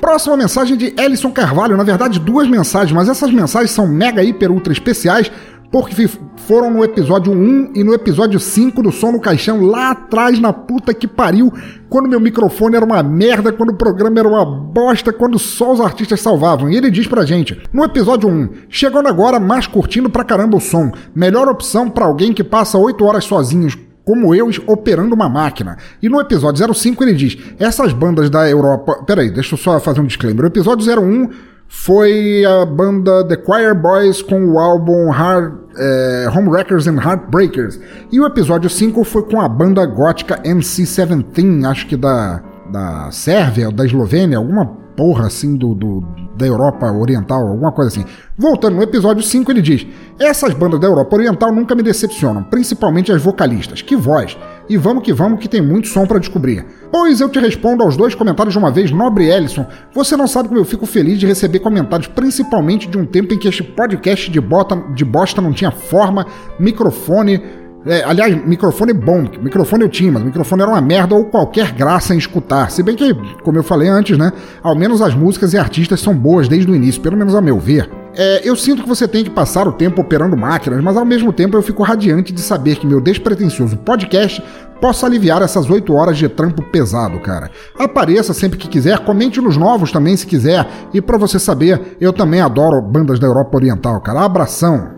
Próxima 0.03 0.35
mensagem 0.35 0.75
de 0.75 0.93
Ellison 0.99 1.31
Carvalho, 1.31 1.77
na 1.77 1.83
verdade 1.83 2.19
duas 2.19 2.45
mensagens, 2.45 2.91
mas 2.91 3.07
essas 3.07 3.31
mensagens 3.31 3.71
são 3.71 3.87
mega 3.87 4.21
hiper 4.21 4.51
ultra 4.51 4.73
especiais 4.73 5.31
porque 5.73 6.07
foram 6.45 6.69
no 6.69 6.83
episódio 6.83 7.33
1 7.33 7.71
e 7.73 7.83
no 7.83 7.95
episódio 7.95 8.39
5 8.39 8.83
do 8.83 8.91
Som 8.91 9.13
no 9.13 9.19
Caixão, 9.19 9.65
lá 9.65 9.89
atrás 9.89 10.39
na 10.39 10.53
puta 10.53 10.93
que 10.93 11.07
pariu, 11.07 11.51
quando 11.89 12.07
meu 12.07 12.19
microfone 12.19 12.75
era 12.75 12.85
uma 12.85 13.01
merda, 13.01 13.51
quando 13.51 13.71
o 13.71 13.75
programa 13.75 14.19
era 14.19 14.27
uma 14.27 14.45
bosta, 14.45 15.11
quando 15.11 15.39
só 15.39 15.73
os 15.73 15.81
artistas 15.81 16.21
salvavam. 16.21 16.69
E 16.69 16.77
ele 16.77 16.91
diz 16.91 17.07
pra 17.07 17.25
gente, 17.25 17.59
no 17.73 17.83
episódio 17.83 18.29
1, 18.29 18.49
chegando 18.69 19.09
agora, 19.09 19.39
mais 19.39 19.65
curtindo 19.65 20.11
pra 20.11 20.23
caramba 20.23 20.57
o 20.57 20.61
som, 20.61 20.91
melhor 21.15 21.47
opção 21.47 21.89
para 21.89 22.05
alguém 22.05 22.33
que 22.33 22.43
passa 22.43 22.77
8 22.77 23.03
horas 23.03 23.25
sozinhos 23.25 23.75
como 24.05 24.35
eu 24.35 24.51
operando 24.67 25.15
uma 25.15 25.27
máquina. 25.27 25.77
E 26.03 26.07
no 26.07 26.21
episódio 26.21 26.71
05 26.71 27.03
ele 27.03 27.15
diz: 27.15 27.35
essas 27.57 27.93
bandas 27.93 28.29
da 28.29 28.47
Europa. 28.47 29.01
Peraí, 29.07 29.31
deixa 29.31 29.55
eu 29.55 29.57
só 29.57 29.79
fazer 29.79 30.01
um 30.01 30.05
disclaimer. 30.05 30.43
O 30.43 30.47
episódio 30.47 30.85
01 31.01 31.52
foi 31.75 32.45
a 32.45 32.65
banda 32.65 33.27
The 33.27 33.35
Choir 33.43 33.73
Boys 33.73 34.21
com 34.21 34.45
o 34.45 34.59
álbum 34.59 35.09
Hard, 35.09 35.53
é, 35.75 36.29
Home 36.33 36.47
Wreckers 36.47 36.87
and 36.87 37.01
Heartbreakers. 37.01 37.79
E 38.11 38.21
o 38.21 38.25
episódio 38.25 38.69
5 38.69 39.03
foi 39.03 39.23
com 39.23 39.41
a 39.41 39.49
banda 39.49 39.85
gótica 39.85 40.39
MC17, 40.43 41.65
acho 41.65 41.87
que 41.87 41.97
da 41.97 42.41
da 42.71 43.11
Sérvia, 43.11 43.71
da 43.71 43.85
Eslovênia, 43.85 44.37
alguma 44.37 44.65
porra 44.95 45.27
assim 45.27 45.55
do, 45.55 45.75
do, 45.75 46.03
da 46.35 46.45
Europa 46.45 46.91
Oriental, 46.91 47.47
alguma 47.47 47.71
coisa 47.71 47.89
assim. 47.89 48.05
Voltando 48.37 48.75
no 48.77 48.83
episódio 48.83 49.23
5, 49.23 49.51
ele 49.51 49.61
diz: 49.61 49.85
Essas 50.19 50.53
bandas 50.53 50.79
da 50.79 50.87
Europa 50.87 51.15
Oriental 51.15 51.51
nunca 51.51 51.75
me 51.75 51.83
decepcionam, 51.83 52.43
principalmente 52.43 53.11
as 53.11 53.21
vocalistas. 53.21 53.81
Que 53.81 53.95
voz! 53.95 54.37
E 54.69 54.77
vamos 54.77 55.03
que 55.03 55.13
vamos, 55.13 55.39
que 55.39 55.47
tem 55.47 55.61
muito 55.61 55.87
som 55.87 56.05
para 56.05 56.19
descobrir. 56.19 56.65
Pois 56.91 57.19
eu 57.19 57.29
te 57.29 57.39
respondo 57.39 57.83
aos 57.83 57.97
dois 57.97 58.15
comentários 58.15 58.53
de 58.53 58.59
uma 58.59 58.71
vez, 58.71 58.91
Nobre 58.91 59.27
Ellison. 59.27 59.65
Você 59.93 60.15
não 60.15 60.27
sabe 60.27 60.47
como 60.47 60.59
eu 60.59 60.65
fico 60.65 60.85
feliz 60.85 61.19
de 61.19 61.25
receber 61.25 61.59
comentários, 61.59 62.07
principalmente 62.07 62.87
de 62.87 62.97
um 62.97 63.05
tempo 63.05 63.33
em 63.33 63.37
que 63.37 63.47
este 63.47 63.63
podcast 63.63 64.29
de, 64.29 64.39
bota, 64.39 64.75
de 64.93 65.03
bosta 65.03 65.41
não 65.41 65.51
tinha 65.51 65.71
forma, 65.71 66.25
microfone 66.59 67.41
é, 67.85 68.03
aliás, 68.03 68.45
microfone 68.45 68.93
bom, 68.93 69.25
microfone 69.41 69.83
eu 69.83 69.89
tinha, 69.89 70.11
mas 70.11 70.23
microfone 70.23 70.61
era 70.61 70.71
uma 70.71 70.81
merda 70.81 71.15
ou 71.15 71.25
qualquer 71.25 71.71
graça 71.73 72.13
em 72.13 72.17
escutar. 72.17 72.71
Se 72.71 72.81
bem 72.81 72.95
que, 72.95 73.13
como 73.43 73.57
eu 73.57 73.63
falei 73.63 73.89
antes, 73.89 74.17
né? 74.17 74.31
Ao 74.61 74.75
menos 74.75 75.01
as 75.01 75.13
músicas 75.13 75.53
e 75.53 75.57
artistas 75.57 75.99
são 75.99 76.15
boas 76.15 76.47
desde 76.47 76.71
o 76.71 76.75
início, 76.75 77.01
pelo 77.01 77.17
menos 77.17 77.35
a 77.35 77.41
meu 77.41 77.59
ver. 77.59 77.89
É, 78.15 78.47
eu 78.47 78.55
sinto 78.55 78.83
que 78.83 78.87
você 78.87 79.07
tem 79.07 79.23
que 79.23 79.29
passar 79.29 79.67
o 79.67 79.71
tempo 79.71 79.99
operando 79.99 80.37
máquinas, 80.37 80.81
mas 80.83 80.95
ao 80.95 81.03
mesmo 81.03 81.33
tempo 81.33 81.57
eu 81.57 81.63
fico 81.63 81.81
radiante 81.81 82.31
de 82.31 82.41
saber 82.41 82.75
que 82.75 82.85
meu 82.85 83.01
despretensioso 83.01 83.75
podcast 83.77 84.41
possa 84.79 85.05
aliviar 85.05 85.41
essas 85.41 85.69
8 85.69 85.93
horas 85.93 86.17
de 86.17 86.29
trampo 86.29 86.61
pesado, 86.61 87.19
cara. 87.19 87.49
Apareça 87.77 88.33
sempre 88.33 88.57
que 88.57 88.67
quiser, 88.67 88.99
comente 88.99 89.41
nos 89.41 89.57
novos 89.57 89.91
também 89.91 90.15
se 90.15 90.27
quiser. 90.27 90.67
E 90.93 91.01
para 91.01 91.17
você 91.17 91.39
saber, 91.39 91.97
eu 91.99 92.13
também 92.13 92.39
adoro 92.39 92.81
bandas 92.81 93.19
da 93.19 93.27
Europa 93.27 93.57
Oriental, 93.57 93.99
cara. 94.01 94.21
Abração! 94.21 94.91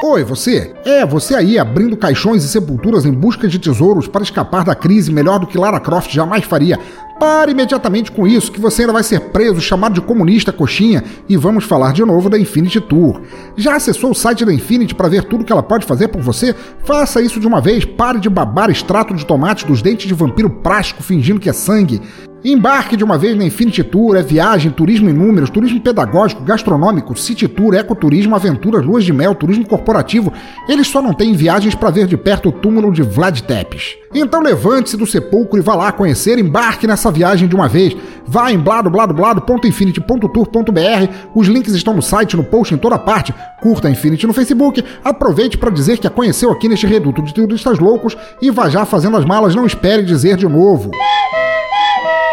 Oi, 0.00 0.22
você? 0.22 0.72
É, 0.84 1.04
você 1.04 1.34
aí 1.34 1.58
abrindo 1.58 1.96
caixões 1.96 2.44
e 2.44 2.48
sepulturas 2.48 3.04
em 3.04 3.10
busca 3.10 3.48
de 3.48 3.58
tesouros 3.58 4.06
para 4.06 4.22
escapar 4.22 4.64
da 4.64 4.72
crise 4.72 5.12
melhor 5.12 5.40
do 5.40 5.46
que 5.46 5.58
Lara 5.58 5.80
Croft 5.80 6.12
jamais 6.12 6.44
faria. 6.44 6.78
Pare 7.18 7.50
imediatamente 7.50 8.12
com 8.12 8.28
isso, 8.28 8.52
que 8.52 8.60
você 8.60 8.82
ainda 8.82 8.92
vai 8.92 9.02
ser 9.02 9.18
preso, 9.30 9.60
chamado 9.60 9.94
de 9.94 10.00
comunista 10.00 10.52
coxinha, 10.52 11.02
e 11.28 11.36
vamos 11.36 11.64
falar 11.64 11.92
de 11.92 12.04
novo 12.04 12.30
da 12.30 12.38
Infinity 12.38 12.80
Tour. 12.80 13.20
Já 13.56 13.74
acessou 13.74 14.12
o 14.12 14.14
site 14.14 14.44
da 14.44 14.52
Infinity 14.52 14.94
para 14.94 15.08
ver 15.08 15.24
tudo 15.24 15.44
que 15.44 15.52
ela 15.52 15.62
pode 15.62 15.84
fazer 15.84 16.08
por 16.08 16.22
você? 16.22 16.54
Faça 16.84 17.20
isso 17.20 17.40
de 17.40 17.46
uma 17.46 17.60
vez, 17.60 17.84
pare 17.84 18.20
de 18.20 18.30
babar 18.30 18.70
extrato 18.70 19.14
de 19.14 19.26
tomate 19.26 19.66
dos 19.66 19.82
dentes 19.82 20.06
de 20.06 20.14
vampiro 20.14 20.48
prático 20.48 21.02
fingindo 21.02 21.40
que 21.40 21.50
é 21.50 21.52
sangue. 21.52 22.00
Embarque 22.44 22.96
de 22.96 23.02
uma 23.02 23.18
vez 23.18 23.36
na 23.36 23.44
Infinity 23.44 23.82
Tour, 23.82 24.14
é 24.14 24.22
viagem, 24.22 24.70
turismo 24.70 25.10
em 25.10 25.12
números, 25.12 25.50
turismo 25.50 25.80
pedagógico, 25.80 26.44
gastronômico, 26.44 27.18
city 27.18 27.48
tour, 27.48 27.74
ecoturismo, 27.74 28.36
aventuras, 28.36 28.86
luas 28.86 29.02
de 29.02 29.12
mel, 29.12 29.34
turismo 29.34 29.66
corporativo. 29.66 30.32
Eles 30.68 30.86
só 30.86 31.02
não 31.02 31.12
têm 31.12 31.32
viagens 31.32 31.74
para 31.74 31.90
ver 31.90 32.06
de 32.06 32.16
perto 32.16 32.50
o 32.50 32.52
túmulo 32.52 32.92
de 32.92 33.02
Vlad 33.02 33.40
Tepes. 33.40 33.96
Então 34.14 34.40
levante-se 34.40 34.96
do 34.96 35.06
sepulcro 35.06 35.58
e 35.58 35.62
vá 35.62 35.74
lá 35.74 35.92
conhecer, 35.92 36.38
embarque 36.38 36.86
nessa 36.86 37.10
viagem 37.10 37.46
de 37.46 37.54
uma 37.54 37.68
vez. 37.68 37.94
Vá 38.26 38.50
em 38.50 38.58
bladobladoblado.infinity.tour.br, 38.58 41.12
os 41.34 41.46
links 41.46 41.74
estão 41.74 41.94
no 41.94 42.02
site, 42.02 42.36
no 42.36 42.44
post, 42.44 42.74
em 42.74 42.78
toda 42.78 42.98
parte. 42.98 43.34
Curta 43.60 43.88
a 43.88 43.90
Infinity 43.90 44.26
no 44.26 44.32
Facebook, 44.32 44.82
aproveite 45.04 45.58
para 45.58 45.70
dizer 45.70 45.98
que 45.98 46.06
a 46.06 46.10
conheceu 46.10 46.50
aqui 46.50 46.68
neste 46.68 46.86
reduto 46.86 47.22
de 47.22 47.34
turistas 47.34 47.78
loucos 47.78 48.16
e 48.40 48.50
vá 48.50 48.68
já 48.68 48.84
fazendo 48.84 49.16
as 49.16 49.24
malas, 49.24 49.54
não 49.54 49.66
espere 49.66 50.02
dizer 50.02 50.36
de 50.36 50.48
novo. 50.48 50.90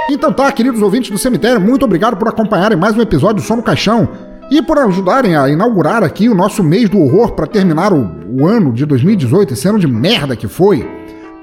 Então 0.09 0.31
tá, 0.31 0.51
queridos 0.51 0.81
ouvintes 0.81 1.09
do 1.09 1.17
cemitério, 1.17 1.59
muito 1.59 1.83
obrigado 1.83 2.15
por 2.15 2.27
acompanharem 2.27 2.77
mais 2.77 2.95
um 2.95 3.01
episódio 3.01 3.37
do 3.37 3.41
Som 3.41 3.57
no 3.57 3.63
Caixão 3.63 4.07
e 4.49 4.61
por 4.61 4.77
ajudarem 4.77 5.35
a 5.35 5.49
inaugurar 5.49 6.03
aqui 6.03 6.29
o 6.29 6.35
nosso 6.35 6.63
mês 6.63 6.89
do 6.89 7.01
horror 7.01 7.31
para 7.31 7.47
terminar 7.47 7.91
o, 7.91 8.11
o, 8.29 8.45
ano 8.45 8.71
de 8.71 8.85
2018, 8.85 9.53
esse 9.53 9.67
ano 9.67 9.79
de 9.79 9.87
merda 9.87 10.35
que 10.35 10.47
foi. 10.47 10.87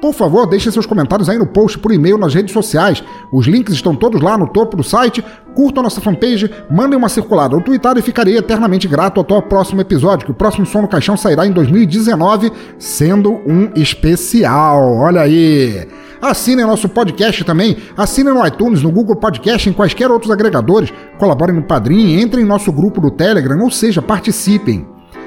Por 0.03 0.12
favor, 0.12 0.49
deixem 0.49 0.73
seus 0.73 0.85
comentários 0.85 1.29
aí 1.29 1.39
no 1.39 1.47
post 1.47 1.79
por 1.79 1.93
e-mail 1.93 2.19
nas 2.19 2.35
redes 2.35 2.53
sociais. 2.53 3.05
Os 3.33 3.47
links 3.47 3.73
estão 3.73 3.95
todos 3.95 4.20
lá 4.20 4.37
no 4.37 4.49
topo 4.49 4.77
do 4.77 4.83
site. 4.83 5.24
Curtam 5.55 5.81
nossa 5.81 6.01
fanpage, 6.01 6.51
mandem 6.69 6.99
uma 6.99 7.09
circulada 7.09 7.55
ou 7.55 7.62
tweetar 7.62 7.97
e 7.97 8.03
ficarei 8.03 8.37
eternamente 8.37 8.89
grato 8.89 9.20
até 9.20 9.33
o 9.33 9.41
próximo 9.41 9.81
episódio, 9.81 10.27
que 10.27 10.33
o 10.33 10.35
próximo 10.35 10.66
Som 10.66 10.83
no 10.83 10.89
Caixão 10.89 11.16
sairá 11.16 11.47
em 11.47 11.53
2019, 11.53 12.51
sendo 12.81 13.31
um 13.47 13.70
especial. 13.77 14.97
Olha 14.97 15.20
aí! 15.20 15.87
Assinem 16.20 16.66
nosso 16.66 16.89
podcast 16.89 17.45
também. 17.45 17.77
Assinem 17.97 18.35
no 18.35 18.45
iTunes, 18.45 18.83
no 18.83 18.91
Google 18.91 19.15
Podcast, 19.15 19.70
em 19.70 19.73
quaisquer 19.73 20.11
outros 20.11 20.33
agregadores. 20.33 20.93
Colaborem 21.16 21.55
no 21.55 21.62
Padrim, 21.62 22.20
entrem 22.20 22.45
em 22.45 22.49
nosso 22.49 22.73
grupo 22.73 23.01
do 23.01 23.12
Telegram, 23.12 23.61
ou 23.62 23.70
seja, 23.70 24.03
participem. 24.03 24.85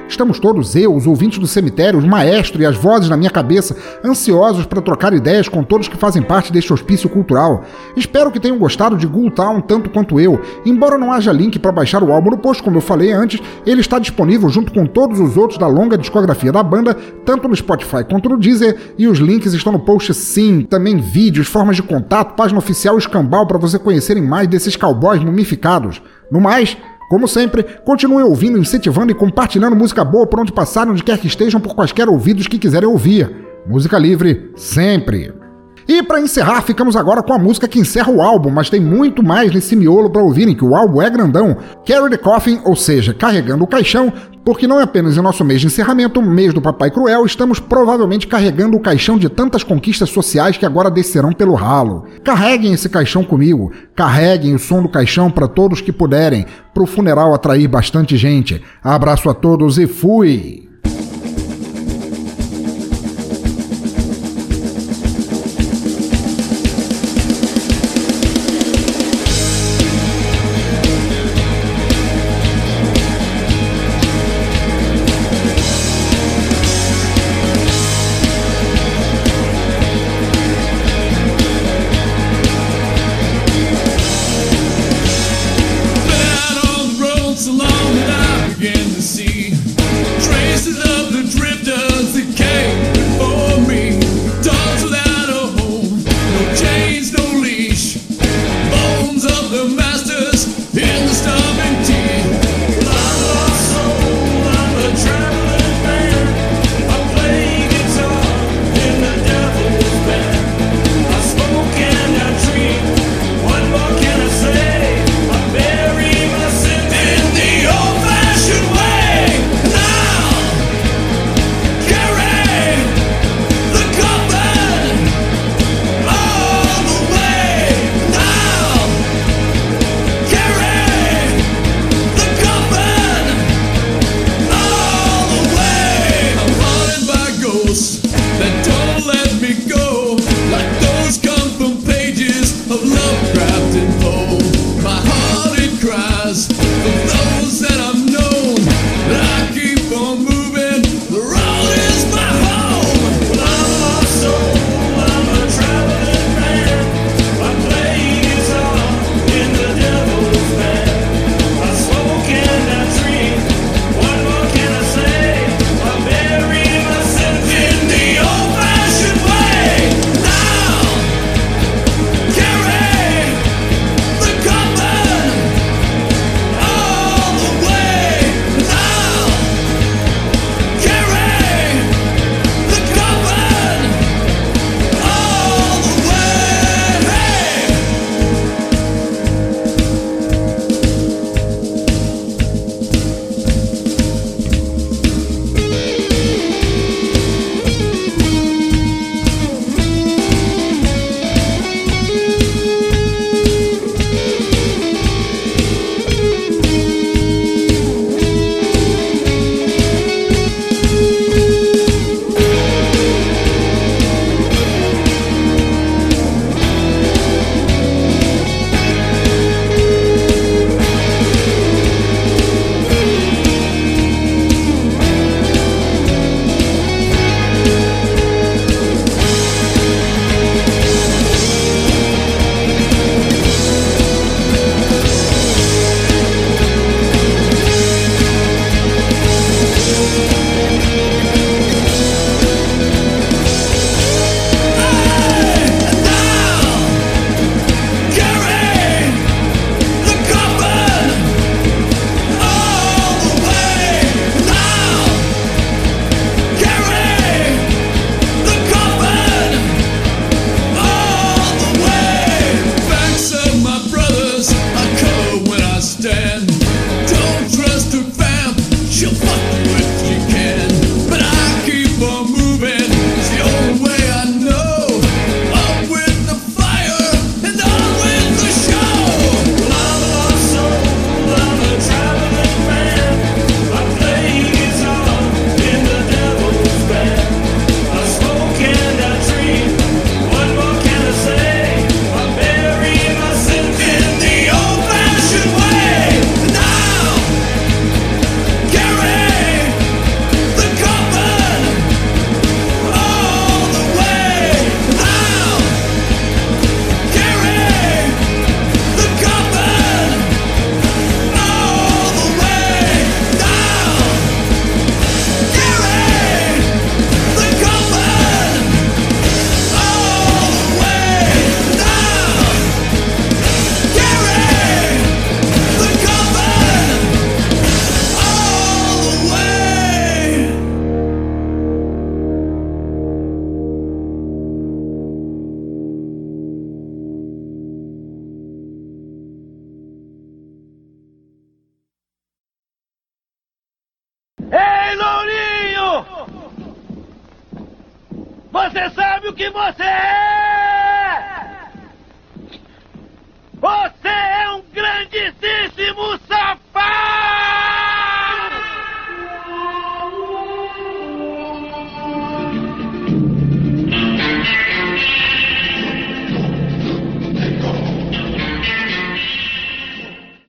Estamos 0.07 0.39
todos, 0.39 0.75
eu, 0.75 0.95
os 0.95 1.07
ouvintes 1.07 1.39
do 1.39 1.47
cemitério, 1.47 1.97
os 1.97 2.05
maestros 2.05 2.61
e 2.61 2.65
as 2.65 2.77
vozes 2.77 3.09
na 3.09 3.17
minha 3.17 3.29
cabeça, 3.29 3.75
ansiosos 4.03 4.65
para 4.65 4.81
trocar 4.81 5.13
ideias 5.13 5.49
com 5.49 5.63
todos 5.63 5.87
que 5.87 5.97
fazem 5.97 6.21
parte 6.21 6.53
deste 6.53 6.71
hospício 6.71 7.09
cultural. 7.09 7.63
Espero 7.97 8.31
que 8.31 8.39
tenham 8.39 8.57
gostado 8.57 8.95
de 8.97 9.07
Ghoul 9.07 9.31
Town 9.31 9.61
tanto 9.61 9.89
quanto 9.89 10.19
eu. 10.19 10.39
Embora 10.65 10.97
não 10.97 11.11
haja 11.11 11.31
link 11.31 11.57
para 11.57 11.71
baixar 11.71 12.03
o 12.03 12.13
álbum 12.13 12.29
no 12.29 12.37
post, 12.37 12.61
como 12.61 12.77
eu 12.77 12.81
falei 12.81 13.11
antes, 13.11 13.41
ele 13.65 13.81
está 13.81 13.97
disponível 13.97 14.47
junto 14.49 14.71
com 14.71 14.85
todos 14.85 15.19
os 15.19 15.35
outros 15.37 15.57
da 15.57 15.67
longa 15.67 15.97
discografia 15.97 16.51
da 16.51 16.61
banda, 16.61 16.93
tanto 17.25 17.47
no 17.47 17.55
Spotify 17.55 18.03
quanto 18.07 18.29
no 18.29 18.37
Deezer, 18.37 18.93
e 18.97 19.07
os 19.07 19.17
links 19.17 19.53
estão 19.53 19.73
no 19.73 19.79
post 19.79 20.13
sim. 20.13 20.61
Também 20.61 20.97
vídeos, 20.97 21.47
formas 21.47 21.75
de 21.75 21.83
contato, 21.83 22.35
página 22.35 22.59
oficial 22.59 22.97
escambau 22.97 23.47
para 23.47 23.57
você 23.57 23.79
conhecerem 23.79 24.23
mais 24.23 24.47
desses 24.47 24.75
cowboys 24.75 25.23
mumificados. 25.23 26.01
No 26.31 26.39
mais, 26.39 26.77
como 27.09 27.27
sempre, 27.27 27.63
continuem 27.83 28.25
ouvindo, 28.25 28.57
incentivando 28.57 29.11
e 29.11 29.15
compartilhando 29.15 29.75
música 29.75 30.03
boa 30.03 30.27
por 30.27 30.39
onde 30.39 30.51
passarem, 30.51 30.91
onde 30.91 31.03
quer 31.03 31.17
que 31.17 31.27
estejam, 31.27 31.61
por 31.61 31.75
quaisquer 31.75 32.09
ouvidos 32.09 32.47
que 32.47 32.57
quiserem 32.57 32.89
ouvir. 32.89 33.45
Música 33.67 33.97
livre, 33.97 34.51
sempre. 34.55 35.44
E 35.87 36.01
para 36.01 36.19
encerrar, 36.19 36.61
ficamos 36.63 36.95
agora 36.95 37.21
com 37.21 37.33
a 37.33 37.37
música 37.37 37.67
que 37.67 37.79
encerra 37.79 38.11
o 38.11 38.21
álbum, 38.21 38.49
mas 38.49 38.69
tem 38.69 38.79
muito 38.79 39.21
mais 39.21 39.53
nesse 39.53 39.75
miolo 39.75 40.09
para 40.09 40.23
ouvirem, 40.23 40.55
que 40.55 40.65
o 40.65 40.75
álbum 40.75 40.99
é 40.99 41.09
grandão. 41.09 41.57
Carry 41.85 42.09
the 42.09 42.17
Coffin, 42.17 42.59
ou 42.63 42.75
seja, 42.75 43.13
carregando 43.13 43.63
o 43.63 43.67
caixão, 43.67 44.11
porque 44.43 44.65
não 44.65 44.79
é 44.79 44.83
apenas 44.83 45.15
em 45.15 45.21
nosso 45.21 45.45
mês 45.45 45.61
de 45.61 45.67
encerramento, 45.67 46.23
mês 46.23 46.53
do 46.53 46.61
Papai 46.61 46.89
Cruel, 46.89 47.23
estamos 47.25 47.59
provavelmente 47.59 48.25
carregando 48.25 48.77
o 48.77 48.81
caixão 48.81 49.17
de 49.17 49.29
tantas 49.29 49.63
conquistas 49.63 50.09
sociais 50.09 50.57
que 50.57 50.65
agora 50.65 50.89
descerão 50.89 51.31
pelo 51.31 51.53
ralo. 51.53 52.05
Carreguem 52.23 52.73
esse 52.73 52.89
caixão 52.89 53.23
comigo, 53.23 53.71
carreguem 53.95 54.55
o 54.55 54.59
som 54.59 54.81
do 54.81 54.89
caixão 54.89 55.29
para 55.29 55.47
todos 55.47 55.81
que 55.81 55.91
puderem, 55.91 56.47
para 56.73 56.83
o 56.83 56.87
funeral 56.87 57.33
atrair 57.33 57.67
bastante 57.67 58.17
gente. 58.17 58.61
Abraço 58.83 59.29
a 59.29 59.35
todos 59.35 59.77
e 59.77 59.85
fui! 59.85 60.65